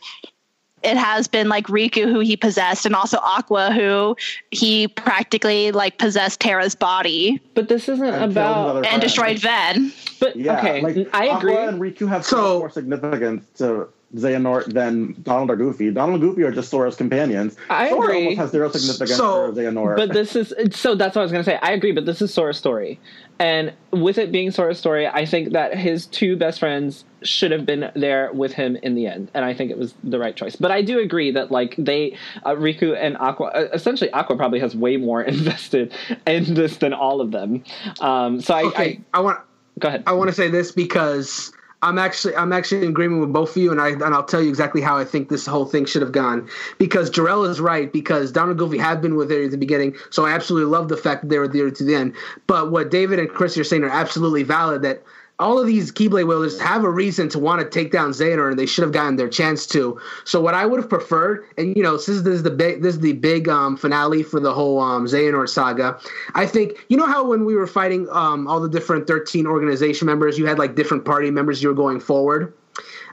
it 0.86 0.98
has 0.98 1.28
been 1.28 1.50
like 1.50 1.68
Riku 1.68 2.04
who 2.04 2.20
he 2.20 2.38
possessed 2.38 2.86
and 2.86 2.96
also 2.96 3.18
Aqua 3.18 3.72
who 3.74 4.16
he 4.52 4.88
practically 4.88 5.72
like 5.72 5.98
possessed 5.98 6.40
Terra's 6.40 6.76
body. 6.76 7.42
But 7.56 7.68
this 7.68 7.90
isn't 7.90 8.06
and 8.06 8.32
about 8.32 8.86
and 8.86 9.02
destroyed 9.02 9.40
Ven. 9.40 9.92
But 10.20 10.36
yeah, 10.36 10.60
okay, 10.60 10.82
like, 10.82 10.96
I 11.14 11.26
agree. 11.38 11.54
Aqua 11.54 11.68
and 11.70 11.82
Riku 11.82 12.08
have 12.08 12.24
so 12.24 12.60
more 12.60 12.70
significance 12.70 13.46
to 13.58 13.90
Xehanort 14.16 14.74
than 14.74 15.16
Donald 15.24 15.50
or 15.50 15.56
Goofy. 15.56 15.92
Donald 15.92 16.22
and 16.22 16.30
Goofy 16.30 16.44
are 16.44 16.52
just 16.52 16.70
Sora's 16.70 16.96
companions. 16.96 17.58
I 17.70 17.90
Sora 17.90 18.04
agree. 18.04 18.18
almost 18.18 18.38
has 18.38 18.52
zero 18.52 18.70
significance 18.70 19.18
so, 19.18 19.54
for 19.54 19.60
Xehanort. 19.60 19.98
But 19.98 20.14
this 20.14 20.36
is 20.36 20.54
so 20.72 20.96
that's 20.96 21.16
what 21.16 21.22
I 21.22 21.26
was 21.26 21.32
gonna 21.32 21.44
say. 21.44 21.60
I 21.62 21.72
agree, 21.72 21.92
but 21.92 22.06
this 22.06 22.22
is 22.22 22.34
Sora's 22.34 22.58
story. 22.58 23.00
And 23.38 23.74
with 23.92 24.18
it 24.18 24.32
being 24.32 24.52
Sora's 24.52 24.80
story, 24.80 25.08
I 25.08 25.26
think 25.26 25.52
that 25.52 25.78
his 25.78 26.06
two 26.06 26.38
best 26.38 26.60
friends 26.60 27.04
should 27.24 27.52
have 27.52 27.66
been 27.66 27.92
there 27.94 28.32
with 28.32 28.54
him 28.54 28.78
in 28.78 28.96
the 28.96 29.08
end, 29.08 29.30
and 29.34 29.44
I 29.44 29.54
think 29.54 29.72
it 29.72 29.78
was 29.78 29.94
the 30.04 30.20
right 30.20 30.36
choice. 30.36 30.56
But 30.56 30.72
I 30.72 30.82
do 30.82 31.00
agree 31.00 31.32
that 31.32 31.52
like 31.52 31.76
they, 31.78 32.18
uh, 32.44 32.52
Riku 32.52 32.96
and 32.98 33.18
Aqua, 33.18 33.48
uh, 33.48 33.68
essentially 33.74 34.10
Aqua 34.12 34.38
probably 34.38 34.60
has 34.60 34.76
way 34.76 34.96
more 34.96 35.22
invested 35.36 35.94
in 36.26 36.54
this 36.54 36.78
than 36.78 36.94
all 36.94 37.20
of 37.20 37.32
them. 37.32 37.64
Um, 38.00 38.40
so 38.40 38.54
I, 38.54 38.64
okay, 38.68 39.02
I, 39.14 39.18
I 39.18 39.22
want 39.22 39.40
go 39.80 39.90
ahead. 39.90 40.04
I 40.08 40.14
want 40.14 40.30
to 40.30 40.36
say 40.36 40.50
this 40.50 40.72
because 40.72 41.52
I'm 41.86 42.00
actually 42.00 42.36
I'm 42.36 42.52
actually 42.52 42.82
in 42.82 42.90
agreement 42.90 43.22
with 43.22 43.32
both 43.32 43.52
of 43.52 43.58
you, 43.58 43.72
and 43.72 43.80
I 43.80 43.90
and 43.90 44.06
I'll 44.06 44.24
tell 44.24 44.42
you 44.42 44.50
exactly 44.50 44.82
how 44.82 44.98
I 44.98 45.06
think 45.06 45.30
this 45.30 45.46
whole 45.46 45.66
thing 45.66 45.86
should 45.86 46.02
have 46.02 46.12
gone. 46.12 46.50
Because 46.80 47.12
Jarell 47.12 47.48
is 47.48 47.62
right. 47.62 47.94
Because 47.94 48.32
Donald 48.32 48.58
Goofy 48.58 48.80
had 48.80 49.04
been 49.04 49.16
with 49.16 49.30
her 49.30 49.44
at 49.44 49.52
the 49.52 49.58
beginning, 49.58 49.96
so 50.10 50.26
I 50.26 50.32
absolutely 50.32 50.72
love 50.72 50.90
the 50.90 50.98
fact 50.98 51.22
that 51.22 51.30
they 51.30 51.38
were 51.38 51.48
there 51.48 51.70
to 51.70 51.84
the 51.84 51.94
end. 51.94 52.14
But 52.48 52.72
what 52.72 52.90
David 52.90 53.20
and 53.20 53.30
Chris 53.30 53.56
are 53.60 53.64
saying 53.64 53.84
are 53.84 53.90
absolutely 53.90 54.42
valid. 54.42 54.82
That 54.82 55.04
all 55.40 55.60
of 55.60 55.68
these 55.68 55.92
Keyblade 55.92 56.28
wielders 56.28 56.60
have 56.62 56.84
a 56.84 56.90
reason 56.90 57.28
to 57.30 57.40
want 57.40 57.62
to 57.62 57.70
take 57.70 57.92
down 57.92 58.12
Xehanort, 58.12 58.52
and 58.52 58.60
they 58.60 58.66
should 58.66 58.84
have 58.84 58.94
gotten 58.94 59.16
their 59.18 59.28
chance 59.28 59.68
to. 59.68 60.00
So 60.24 60.40
what 60.40 60.54
I 60.54 60.66
would 60.66 60.80
have 60.80 60.90
preferred, 60.90 61.46
and 61.58 61.76
you 61.76 61.84
know, 61.84 61.96
is, 61.96 62.06
this 62.06 62.18
is 62.18 62.44
the 62.44 62.52
big 62.52 62.82
this 62.82 62.96
is 62.96 63.02
the 63.02 63.14
big 63.14 63.50
um, 63.50 63.76
finale 63.76 64.24
for 64.24 64.40
the 64.40 64.54
whole 64.54 64.80
um, 64.80 65.06
Xehanort 65.06 65.50
saga. 65.50 66.00
I 66.34 66.46
think 66.46 66.86
you 66.90 66.98
know 66.98 67.08
how 67.08 67.28
when 67.28 67.46
we 67.46 67.56
were 67.56 67.68
fighting 67.68 68.08
um, 68.12 68.48
all 68.48 68.60
the 68.60 68.70
different 68.70 69.08
thirteen 69.08 69.46
organization 69.46 70.06
members, 70.06 70.38
you 70.38 70.46
had 70.46 70.58
like 70.58 70.76
different 70.76 71.04
party 71.06 71.32
members 71.32 71.62
you 71.62 71.70
were 71.70 71.76
going 71.76 72.00
forward. 72.00 72.54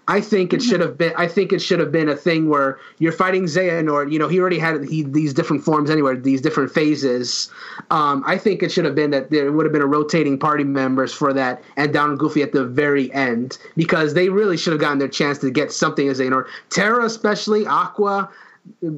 I 0.09 0.21
think 0.21 0.53
it 0.53 0.63
should 0.63 0.81
have 0.81 0.99
been. 0.99 1.13
I 1.17 1.29
think 1.29 1.53
it 1.53 1.61
should 1.61 1.79
have 1.79 1.93
been 1.93 2.09
a 2.09 2.17
thing 2.17 2.49
where 2.49 2.79
you're 2.99 3.13
fighting 3.13 3.45
Xehanort. 3.45 4.11
You 4.11 4.19
know, 4.19 4.27
he 4.27 4.41
already 4.41 4.59
had 4.59 4.85
he, 4.85 5.05
these 5.05 5.33
different 5.33 5.63
forms 5.63 5.91
anyway, 5.91 6.17
these 6.17 6.41
different 6.41 6.73
phases. 6.73 7.49
Um, 7.91 8.25
I 8.27 8.37
think 8.37 8.65
it 8.65 8.73
should 8.73 8.85
have 8.85 8.97
been 8.97 9.11
that 9.13 9.31
there 9.31 9.53
would 9.53 9.65
have 9.65 9.73
been 9.73 9.83
a 9.83 9.87
rotating 9.87 10.39
party 10.39 10.65
members 10.65 11.13
for 11.13 11.33
that, 11.35 11.63
and 11.77 11.93
Donald 11.93 12.13
and 12.13 12.19
Goofy 12.19 12.43
at 12.43 12.53
the 12.53 12.65
very 12.65 13.13
end 13.13 13.59
because 13.77 14.15
they 14.15 14.29
really 14.29 14.57
should 14.57 14.73
have 14.73 14.81
gotten 14.81 14.99
their 14.99 15.09
chance 15.09 15.39
to 15.39 15.51
get 15.51 15.71
something 15.71 16.09
as 16.09 16.19
Xehanort. 16.19 16.47
Terra, 16.71 17.05
especially 17.05 17.65
Aqua. 17.67 18.29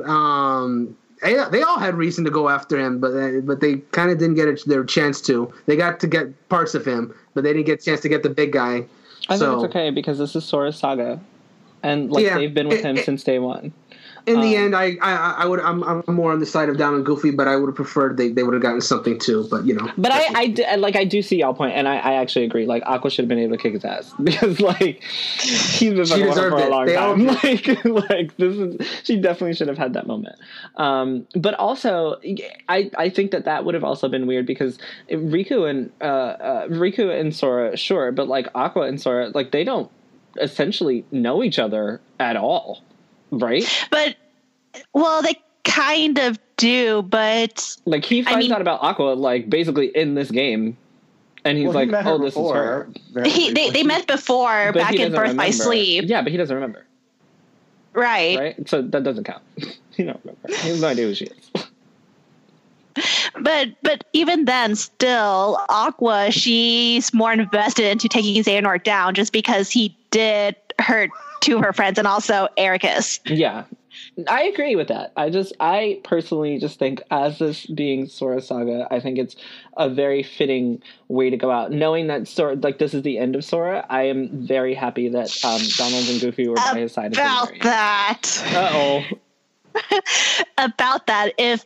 Um, 0.05 0.97
they, 1.23 1.37
they 1.51 1.63
all 1.63 1.79
had 1.79 1.95
reason 1.97 2.25
to 2.25 2.31
go 2.31 2.49
after 2.49 2.79
him, 2.79 2.99
but 2.99 3.43
but 3.47 3.61
they 3.61 3.77
kind 3.93 4.11
of 4.11 4.19
didn't 4.19 4.37
get 4.37 4.65
their 4.67 4.85
chance 4.85 5.21
to. 5.23 5.53
They 5.67 5.77
got 5.77 6.01
to 6.01 6.07
get 6.07 6.49
parts 6.49 6.75
of 6.75 6.87
him, 6.87 7.15
but 7.35 7.45
they 7.45 7.53
didn't 7.53 7.67
get 7.67 7.83
a 7.83 7.85
chance 7.85 8.01
to 8.01 8.09
get 8.09 8.23
the 8.23 8.31
big 8.31 8.53
guy. 8.53 8.87
I 9.29 9.37
so, 9.37 9.47
think 9.47 9.65
it's 9.65 9.77
okay 9.77 9.91
because 9.91 10.19
this 10.19 10.37
is 10.37 10.45
Sora's 10.45 10.77
saga, 10.77 11.21
and 11.83 12.11
like 12.11 12.25
yeah, 12.25 12.39
they've 12.39 12.53
been 12.53 12.69
with 12.69 12.81
it, 12.81 12.85
him 12.85 12.97
it, 12.97 13.05
since 13.05 13.25
day 13.25 13.39
one 13.39 13.73
in 14.27 14.37
um, 14.37 14.43
the 14.43 14.57
end, 14.57 14.75
I, 14.75 14.97
I, 15.03 15.35
I 15.39 15.47
would 15.47 15.61
I'm, 15.61 15.83
I'm 15.83 16.03
more 16.09 16.33
on 16.33 16.41
the 16.41 16.47
side 16.47 16.69
of 16.69 16.79
Donald 16.79 16.97
and 16.97 17.07
Goofy, 17.07 17.31
but 17.31 17.47
I 17.47 17.57
would 17.57 17.67
have 17.67 17.75
preferred 17.75 18.17
they, 18.17 18.31
they 18.31 18.43
would 18.43 18.55
have 18.55 18.63
gotten 18.63 18.81
something 18.81 19.19
too. 19.19 19.47
But 19.51 19.67
you 19.67 19.75
know, 19.75 19.91
but 19.99 20.13
I, 20.13 20.55
I 20.67 20.77
like 20.77 20.97
I 20.97 21.05
do 21.05 21.21
see 21.21 21.37
y'all 21.37 21.53
point, 21.53 21.75
and 21.75 21.87
I, 21.87 21.97
I 21.97 22.15
actually 22.15 22.47
agree. 22.47 22.67
Like 22.67 22.83
Aqua 22.87 23.11
should 23.11 23.25
have 23.25 23.29
been 23.29 23.39
able 23.39 23.57
to 23.57 23.63
kick 23.63 23.75
his 23.75 23.85
ass 23.85 24.15
because 24.23 24.61
like 24.61 25.03
he's 25.03 25.95
been 25.95 26.07
fucking 26.07 26.33
for 26.33 26.49
a 26.49 26.69
long 26.69 26.87
they 26.87 26.95
time. 26.95 27.27
Like 27.45 27.85
like 28.11 28.37
this 28.37 28.57
is 28.57 28.89
she 29.03 29.17
definitely 29.17 29.55
should 29.55 29.69
have 29.69 29.79
had 29.79 29.93
that 29.93 30.07
moment. 30.07 30.37
Um, 30.77 31.27
but 31.35 31.55
also 31.55 32.19
I 32.69 32.91
I 32.97 33.11
think 33.11 33.31
that 33.33 33.45
that 33.45 33.65
would 33.65 33.75
have 33.75 33.85
also 33.85 34.09
been 34.09 34.27
weird 34.27 34.47
because 34.47 34.79
Riku 35.11 35.69
and 35.69 35.93
uh, 36.01 36.05
uh 36.05 36.69
Riku 36.69 37.19
and 37.19 37.35
Sora 37.35 37.77
sure, 37.77 38.11
but 38.13 38.29
like 38.29 38.49
Aqua 38.55 38.83
and 38.83 39.01
Sora 39.01 39.29
like 39.31 39.51
they 39.51 39.65
don't 39.65 39.91
essentially 40.41 41.05
know 41.13 41.43
each 41.45 41.59
other 41.59 42.01
at 42.19 42.37
all 42.37 42.83
right? 43.43 43.87
But 43.91 44.17
well, 44.93 45.23
they 45.23 45.37
kind 45.65 46.19
of 46.19 46.39
do, 46.57 47.03
but 47.03 47.77
like 47.85 48.05
he 48.05 48.23
finds 48.23 48.37
I 48.37 48.41
mean, 48.41 48.53
out 48.53 48.61
about 48.61 48.83
Aqua 48.83 49.15
like 49.15 49.51
basically 49.51 49.89
in 49.89 50.15
this 50.15 50.31
game. 50.31 50.77
And 51.47 51.59
he's 51.59 51.67
well, 51.67 51.75
like, 51.75 51.91
he 51.91 52.09
"Oh, 52.11 52.17
this 52.17 52.33
before, 52.33 52.89
is 52.95 53.15
her." 53.15 53.25
He, 53.25 53.51
they, 53.51 53.69
they 53.69 53.83
met 53.83 54.07
before 54.07 54.71
but 54.73 54.79
back 54.79 54.95
in 54.95 55.13
Birth 55.13 55.21
remember. 55.21 55.43
by 55.43 55.51
Sleep. 55.51 56.05
Yeah, 56.07 56.23
but 56.23 56.33
he 56.33 56.39
doesn't 56.39 56.55
remember. 56.55 56.87
Right. 57.93 58.39
Right. 58.39 58.69
So 58.69 58.81
that 58.81 59.05
doesn't 59.05 59.25
count. 59.25 59.43
he 59.91 60.05
don't 60.05 60.19
remember. 60.25 60.49
He 60.49 60.69
has 60.71 60.81
no 60.81 60.89
idea 60.89 61.07
who 61.07 61.15
she 61.15 61.27
is. 61.27 61.51
but 63.41 63.69
but 63.83 64.05
even 64.15 64.47
then, 64.47 64.75
still, 64.75 65.59
Aqua, 65.69 66.31
she's 66.31 67.13
more 67.13 67.33
invested 67.33 67.91
into 67.91 68.09
taking 68.09 68.43
Xehanort 68.43 68.83
down 68.83 69.15
just 69.15 69.33
because 69.33 69.71
he 69.71 69.97
did 70.11 70.57
hurt 70.79 71.11
to 71.45 71.59
her 71.59 71.73
friends 71.73 71.99
and 71.99 72.07
also 72.07 72.49
Eraqus. 72.57 73.21
Yeah. 73.27 73.65
I 74.29 74.43
agree 74.45 74.77
with 74.77 74.89
that. 74.89 75.13
I 75.17 75.31
just, 75.31 75.53
I 75.61 76.01
personally 76.05 76.59
just 76.59 76.79
think, 76.79 77.03
as 77.11 77.39
this 77.39 77.67
being 77.67 78.07
Sora 78.07 78.41
Saga, 78.41 78.89
I 78.91 79.01
think 79.01 79.19
it's 79.19 79.37
a 79.77 79.89
very 79.89 80.23
fitting 80.23 80.83
way 81.09 81.31
to 81.31 81.37
go 81.37 81.51
out. 81.51 81.71
Knowing 81.71 82.09
that 82.09 82.27
Sora, 82.27 82.57
like 82.57 82.79
this 82.79 82.95
is 82.95 83.03
the 83.03 83.19
end 83.19 83.37
of 83.37 83.45
Sora, 83.45 83.87
I 83.89 84.03
am 84.05 84.29
very 84.47 84.75
happy 84.75 85.09
that 85.11 85.31
um, 85.45 85.61
Donald 85.77 86.09
and 86.09 86.21
Goofy 86.21 86.49
were 86.49 86.57
by 86.57 86.81
his 86.81 86.93
side. 86.93 87.13
About 87.13 87.53
that. 87.63 88.43
Uh 88.53 88.71
oh. 88.73 89.05
About 90.59 91.07
that, 91.07 91.33
if 91.39 91.65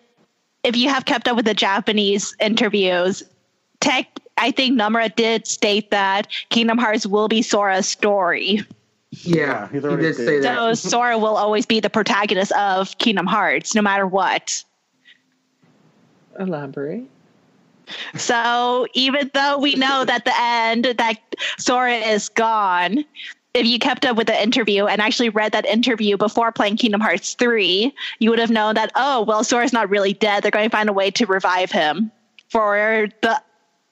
if 0.64 0.76
you 0.76 0.88
have 0.88 1.04
kept 1.04 1.28
up 1.28 1.36
with 1.36 1.44
the 1.44 1.54
Japanese 1.54 2.34
interviews, 2.40 3.22
tech, 3.80 4.06
I 4.38 4.50
think 4.50 4.78
Nomura 4.78 5.14
did 5.14 5.46
state 5.46 5.90
that 5.90 6.28
Kingdom 6.50 6.78
Hearts 6.78 7.06
will 7.06 7.28
be 7.28 7.42
Sora's 7.42 7.88
story. 7.88 8.62
Yeah, 9.10 9.68
he 9.68 9.80
did 9.80 10.16
say 10.16 10.40
that. 10.40 10.76
So 10.76 10.88
Sora 10.88 11.18
will 11.18 11.36
always 11.36 11.64
be 11.64 11.80
the 11.80 11.90
protagonist 11.90 12.52
of 12.52 12.96
Kingdom 12.98 13.26
Hearts, 13.26 13.74
no 13.74 13.82
matter 13.82 14.06
what. 14.06 14.62
Elaborate. 16.38 17.08
So 18.16 18.86
even 18.92 19.30
though 19.32 19.58
we 19.58 19.74
know 19.76 20.04
that 20.04 20.26
the 20.26 20.38
end 20.38 20.84
that 20.98 21.16
Sora 21.56 21.94
is 21.94 22.28
gone, 22.28 23.04
if 23.54 23.66
you 23.66 23.78
kept 23.78 24.04
up 24.04 24.16
with 24.16 24.26
the 24.26 24.42
interview 24.42 24.84
and 24.86 25.00
actually 25.00 25.30
read 25.30 25.52
that 25.52 25.64
interview 25.64 26.18
before 26.18 26.52
playing 26.52 26.76
Kingdom 26.76 27.00
Hearts 27.00 27.34
3, 27.34 27.92
you 28.18 28.30
would 28.30 28.38
have 28.38 28.50
known 28.50 28.74
that, 28.74 28.92
oh, 28.94 29.22
well, 29.22 29.42
Sora's 29.42 29.72
not 29.72 29.88
really 29.88 30.12
dead. 30.12 30.42
They're 30.42 30.50
going 30.50 30.68
to 30.68 30.76
find 30.76 30.88
a 30.88 30.92
way 30.92 31.10
to 31.12 31.26
revive 31.26 31.72
him 31.72 32.12
for 32.50 33.08
the 33.22 33.42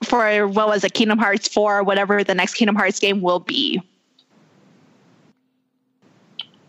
for 0.04 0.46
what 0.46 0.68
was 0.68 0.84
it, 0.84 0.92
Kingdom 0.92 1.18
Hearts 1.18 1.48
4, 1.48 1.82
whatever 1.82 2.22
the 2.22 2.34
next 2.34 2.54
Kingdom 2.54 2.76
Hearts 2.76 3.00
game 3.00 3.22
will 3.22 3.40
be. 3.40 3.82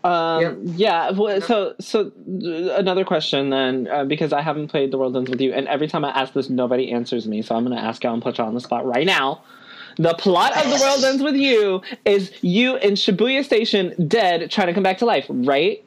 Um, 0.08 0.42
Yep. 0.42 0.58
Yeah. 0.78 1.12
well, 1.12 1.42
So, 1.42 1.76
so 1.80 2.12
another 2.26 3.04
question 3.04 3.50
then, 3.50 3.88
uh, 3.90 4.06
because 4.06 4.32
I 4.32 4.42
haven't 4.42 4.70
played 4.70 4.92
The 4.92 4.98
World 4.98 5.18
Ends 5.18 5.30
with 5.30 5.42
You, 5.42 5.54
and 5.54 5.68
every 5.68 5.88
time 5.88 6.06
I 6.06 6.10
ask 6.12 6.34
this, 6.34 6.50
nobody 6.50 6.92
answers 6.92 7.28
me. 7.28 7.42
So 7.42 7.56
I'm 7.56 7.66
going 7.66 7.78
to 7.78 7.84
ask 7.84 8.04
y'all 8.04 8.14
and 8.14 8.24
put 8.24 8.38
you 8.38 8.44
on 8.46 8.54
the 8.54 8.62
spot 8.62 8.86
right 8.86 9.06
now. 9.06 9.42
The 9.98 10.14
plot 10.14 10.56
of 10.56 10.72
The 10.72 10.78
World 10.80 11.04
Ends 11.04 11.22
with 11.22 11.36
You 11.36 11.82
is 12.06 12.32
you 12.42 12.78
in 12.78 12.94
Shibuya 12.94 13.44
Station, 13.44 13.94
dead, 14.08 14.50
trying 14.50 14.68
to 14.68 14.74
come 14.74 14.84
back 14.84 15.00
to 15.00 15.06
life, 15.06 15.26
right? 15.30 15.84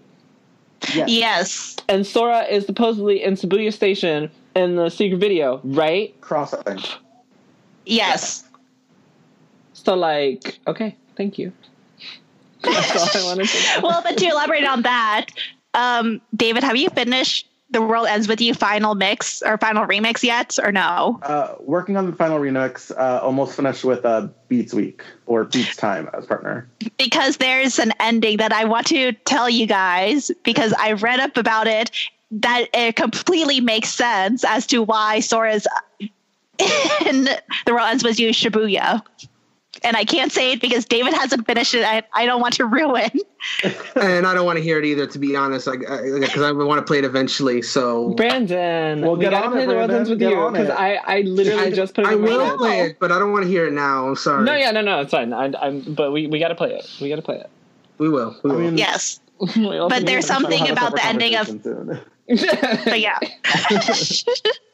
Yes. 0.95 1.09
Yes. 1.09 1.77
And 1.89 2.07
Sora 2.07 2.43
is 2.43 2.66
supposedly 2.66 3.23
in 3.23 3.35
Shibuya 3.35 3.73
Station 3.73 4.31
in 4.55 4.77
the 4.77 4.91
secret 4.91 5.18
video, 5.18 5.61
right? 5.64 6.18
Crossing. 6.21 6.81
Yes. 7.87 8.45
So, 9.73 9.95
like, 9.95 10.59
okay, 10.66 10.97
thank 11.16 11.39
you. 11.39 11.53
That's 11.53 11.55
all 11.55 12.09
I 12.09 12.09
wanted 12.09 12.09
to 12.09 12.09
know. 12.09 12.49
Well, 13.82 14.02
but 14.02 14.16
to 14.18 14.26
elaborate 14.26 14.64
on 14.64 14.82
that, 14.82 15.26
um, 15.74 16.20
David, 16.36 16.62
have 16.62 16.76
you 16.76 16.90
finished 16.90 17.48
The 17.70 17.80
World 17.80 18.06
Ends 18.06 18.28
With 18.28 18.40
You 18.40 18.54
final 18.54 18.94
mix 18.94 19.42
or 19.42 19.56
final 19.58 19.86
remix 19.86 20.22
yet, 20.22 20.58
or 20.62 20.72
no? 20.72 21.20
Uh, 21.22 21.54
working 21.61 21.96
on 21.96 22.11
the 22.11 22.16
final 22.16 22.38
remix, 22.38 22.90
uh, 22.96 23.20
almost 23.22 23.56
finished 23.56 23.84
with 23.84 24.04
uh, 24.04 24.28
Beats 24.48 24.74
Week 24.74 25.02
or 25.26 25.44
Beats 25.44 25.76
Time 25.76 26.08
as 26.12 26.26
partner. 26.26 26.68
Because 26.98 27.38
there's 27.38 27.78
an 27.78 27.92
ending 28.00 28.36
that 28.38 28.52
I 28.52 28.64
want 28.64 28.86
to 28.88 29.12
tell 29.12 29.48
you 29.48 29.66
guys 29.66 30.30
because 30.44 30.72
I 30.74 30.92
read 30.92 31.20
up 31.20 31.36
about 31.36 31.66
it 31.66 31.90
that 32.32 32.68
it 32.74 32.96
completely 32.96 33.61
makes 33.61 33.88
sense 33.88 34.44
as 34.44 34.66
to 34.68 34.82
why 34.82 35.20
Sora's 35.20 35.66
in 37.06 37.24
The 37.24 37.72
World 37.72 37.88
Ends 37.88 38.04
With 38.04 38.20
You 38.20 38.30
Shibuya. 38.30 39.02
And 39.83 39.97
I 39.97 40.05
can't 40.05 40.31
say 40.31 40.53
it 40.53 40.61
because 40.61 40.85
David 40.85 41.14
hasn't 41.14 41.47
finished 41.47 41.74
it. 41.74 41.85
I, 41.85 42.03
I 42.12 42.26
don't 42.26 42.41
want 42.41 42.55
to 42.55 42.66
ruin. 42.66 43.11
and 43.97 44.26
I 44.26 44.35
don't 44.35 44.45
want 44.45 44.59
to 44.59 44.62
hear 44.62 44.78
it 44.78 44.85
either, 44.85 45.07
to 45.07 45.18
be 45.18 45.35
honest, 45.37 45.66
because 45.70 46.43
I, 46.43 46.53
want 46.53 46.78
to 46.78 46.85
play 46.85 46.99
it 46.99 47.05
eventually. 47.05 47.62
So 47.62 48.11
Brandon, 48.14 49.01
Well, 49.01 49.16
we 49.16 49.24
get 49.24 49.31
gotta 49.31 49.47
on 49.47 49.53
play 49.53 49.62
it, 49.62 49.66
The 49.66 49.74
World 49.74 49.89
Brandon. 49.91 50.11
with 50.11 50.18
Get 50.18 50.31
You 50.33 50.51
because. 50.51 50.70
I, 50.70 50.95
I 51.07 51.20
literally 51.22 51.68
I, 51.68 51.70
just 51.70 51.95
put 51.95 52.05
it 52.05 52.09
I 52.09 52.12
in 52.14 52.20
my 52.20 52.28
will 52.28 52.47
notes. 52.47 52.57
play 52.59 52.81
it, 52.83 52.99
but 53.01 53.11
I 53.11 53.18
don't 53.18 53.33
want 53.33 53.45
to 53.45 53.49
hear 53.51 53.66
it 53.66 53.72
now. 53.72 54.09
I'm 54.09 54.16
sorry. 54.16 54.45
No, 54.45 54.55
yeah, 54.55 54.70
no, 54.70 54.83
no, 54.83 55.01
it's 55.01 55.11
fine. 55.12 55.33
I, 55.33 55.51
I'm, 55.61 55.81
but 55.95 56.12
we, 56.12 56.26
we 56.26 56.39
got 56.39 56.49
to 56.49 56.55
play 56.55 56.74
it. 56.74 56.87
We 57.01 57.09
got 57.09 57.16
to 57.16 57.22
play 57.22 57.37
it. 57.37 57.49
we 57.99 58.09
will. 58.11 58.37
We 58.43 58.51
I 58.51 58.55
will. 58.55 58.61
mean, 58.61 58.76
Yes. 58.78 59.20
We 59.57 59.78
But 59.89 60.05
there's 60.05 60.26
something 60.26 60.51
We'll 60.62 60.76
have 60.76 60.83
a 60.83 60.87
about 60.89 60.95
the 60.97 61.05
ending 61.07 61.35
of 61.37 61.47
but 62.85 63.01
yeah. 63.01 63.18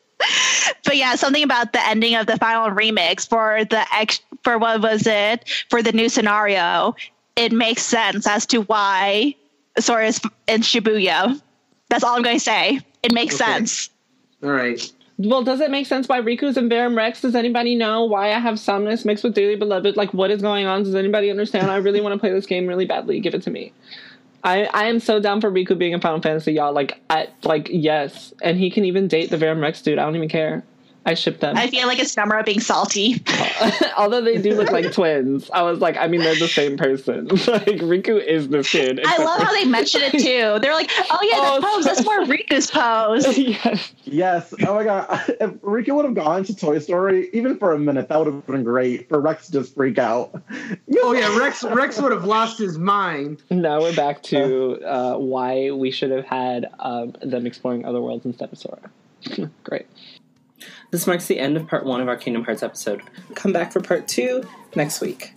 but 0.85 0.97
yeah, 0.97 1.15
something 1.15 1.43
about 1.43 1.73
the 1.73 1.87
ending 1.87 2.15
of 2.15 2.27
the 2.27 2.37
final 2.39 2.71
remix 2.71 3.29
for 3.29 3.65
the 3.65 3.85
ex 3.95 4.21
for 4.43 4.59
what 4.59 4.81
was 4.81 5.07
it 5.07 5.49
for 5.71 5.83
the 5.83 5.93
new 5.93 6.09
scenario. 6.09 6.95
It 7.37 7.53
makes 7.53 7.83
sense 7.83 8.27
as 8.27 8.47
to 8.47 8.63
why 8.63 9.35
Sora 9.79 10.07
is 10.09 10.21
in 10.47 10.63
Shibuya. 10.63 11.41
That's 11.91 12.03
all 12.03 12.17
I'm 12.17 12.23
going 12.23 12.37
to 12.37 12.41
say. 12.45 12.81
It 13.03 13.13
makes 13.13 13.35
Okay. 13.41 13.45
sense. 13.53 13.91
All 14.43 14.51
right. 14.51 14.81
well, 15.19 15.43
does 15.43 15.61
it 15.61 15.71
make 15.71 15.87
sense 15.87 16.09
why 16.09 16.21
Riku's 16.21 16.57
in 16.57 16.69
Verum 16.69 16.97
Rex? 16.97 17.21
Does 17.21 17.35
anybody 17.35 17.75
know 17.75 18.05
why 18.05 18.33
I 18.33 18.39
have 18.39 18.59
Somnus 18.59 19.05
mixed 19.05 19.23
with 19.25 19.35
Dearly 19.35 19.57
Beloved? 19.57 19.97
Like, 19.97 20.13
what 20.15 20.31
is 20.31 20.41
going 20.43 20.67
on? 20.67 20.83
Does 20.83 20.95
anybody 20.95 21.31
understand? 21.31 21.71
I 21.71 21.77
really 21.77 22.01
want 22.01 22.15
to 22.15 22.19
play 22.19 22.33
this 22.33 22.47
game 22.47 22.67
really 22.67 22.87
badly. 22.87 23.21
Give 23.21 23.35
it 23.35 23.43
to 23.43 23.51
me. 23.51 23.73
I, 24.47 24.69
I 24.73 24.85
am 24.85 25.01
so 25.01 25.19
down 25.19 25.41
for 25.41 25.51
Riku 25.51 25.77
being 25.77 25.93
in 25.93 26.01
Final 26.01 26.23
Fantasy, 26.23 26.53
y'all. 26.53 26.73
Like, 26.73 27.01
I, 27.11 27.27
like 27.43 27.69
yes, 27.69 28.33
and 28.41 28.57
he 28.57 28.71
can 28.71 28.85
even 28.85 29.09
date 29.09 29.29
the 29.29 29.37
Verum 29.37 29.61
Rex 29.61 29.83
dude. 29.83 29.99
I 29.99 30.05
don't 30.05 30.15
even 30.15 30.29
care. 30.29 30.65
I 31.07 31.15
ship 31.15 31.39
them. 31.39 31.57
I 31.57 31.69
feel 31.69 31.87
like 31.87 32.01
it's 32.01 32.17
Nomura 32.17 32.45
being 32.45 32.59
salty. 32.59 33.23
Although 33.97 34.23
they 34.23 34.39
do 34.43 34.55
look 34.55 34.73
like 34.73 34.91
twins, 34.93 35.49
I 35.53 35.63
was 35.63 35.79
like, 35.79 35.97
I 35.97 36.09
mean, 36.09 36.21
they're 36.21 36.35
the 36.35 36.49
same 36.49 36.77
person. 36.77 37.27
like 37.29 37.79
Riku 37.79 38.21
is 38.23 38.49
this 38.49 38.69
kid. 38.71 39.01
I 39.07 39.23
love 39.23 39.41
how 39.41 39.53
they 39.53 39.65
mention 39.65 40.01
it 40.03 40.11
too. 40.13 40.59
They're 40.61 40.75
like, 40.75 40.91
"Oh 40.99 41.19
yeah, 41.23 41.37
Oh, 41.39 41.61
the 41.61 41.67
pose. 41.67 41.85
That's 41.85 42.05
more 42.05 42.23
Riku's 42.25 42.69
pose." 42.69 43.39
yes. 43.39 43.93
Yes. 44.03 44.53
Oh 44.67 44.75
my 44.75 44.83
god. 44.83 45.07
If 45.41 45.51
Riku 45.63 45.95
would 45.95 46.07
have 46.07 46.15
gone 46.15 46.43
to 46.43 46.57
Toy 46.57 46.81
Story, 46.81 47.31
even 47.33 47.57
for 47.57 47.73
a 47.73 47.79
minute, 47.79 48.09
that 48.09 48.19
would 48.19 48.27
have 48.27 48.45
been 48.45 48.65
great 48.65 49.09
for 49.09 49.21
Rex 49.21 49.47
to 49.47 49.53
just 49.53 49.77
freak 49.77 49.99
out. 49.99 50.43
Oh 51.01 51.13
yeah, 51.13 51.39
Rex. 51.39 51.63
Rex 51.63 52.01
would 52.01 52.11
have 52.11 52.25
lost 52.25 52.59
his 52.59 52.79
mind. 52.79 53.45
Now 53.49 53.81
we're 53.81 53.95
back 53.95 54.25
to 54.25 54.83
uh, 54.85 55.17
why 55.19 55.71
we 55.71 55.93
should 55.93 56.11
have 56.11 56.25
had 56.25 56.69
um, 56.81 57.15
them 57.23 57.47
exploring 57.47 57.85
other 57.85 58.01
worlds 58.01 58.25
instead 58.25 58.53
of 58.53 58.59
Sora. 58.59 58.91
Great. 59.65 59.87
This 60.91 61.07
marks 61.07 61.27
the 61.27 61.39
end 61.39 61.57
of 61.57 61.67
part 61.67 61.85
one 61.85 62.01
of 62.01 62.09
our 62.09 62.17
Kingdom 62.17 62.45
Hearts 62.45 62.63
episode. 62.63 63.03
Come 63.35 63.53
back 63.53 63.73
for 63.73 63.81
part 63.81 64.09
two 64.09 64.49
next 64.75 65.01
week. 65.01 65.33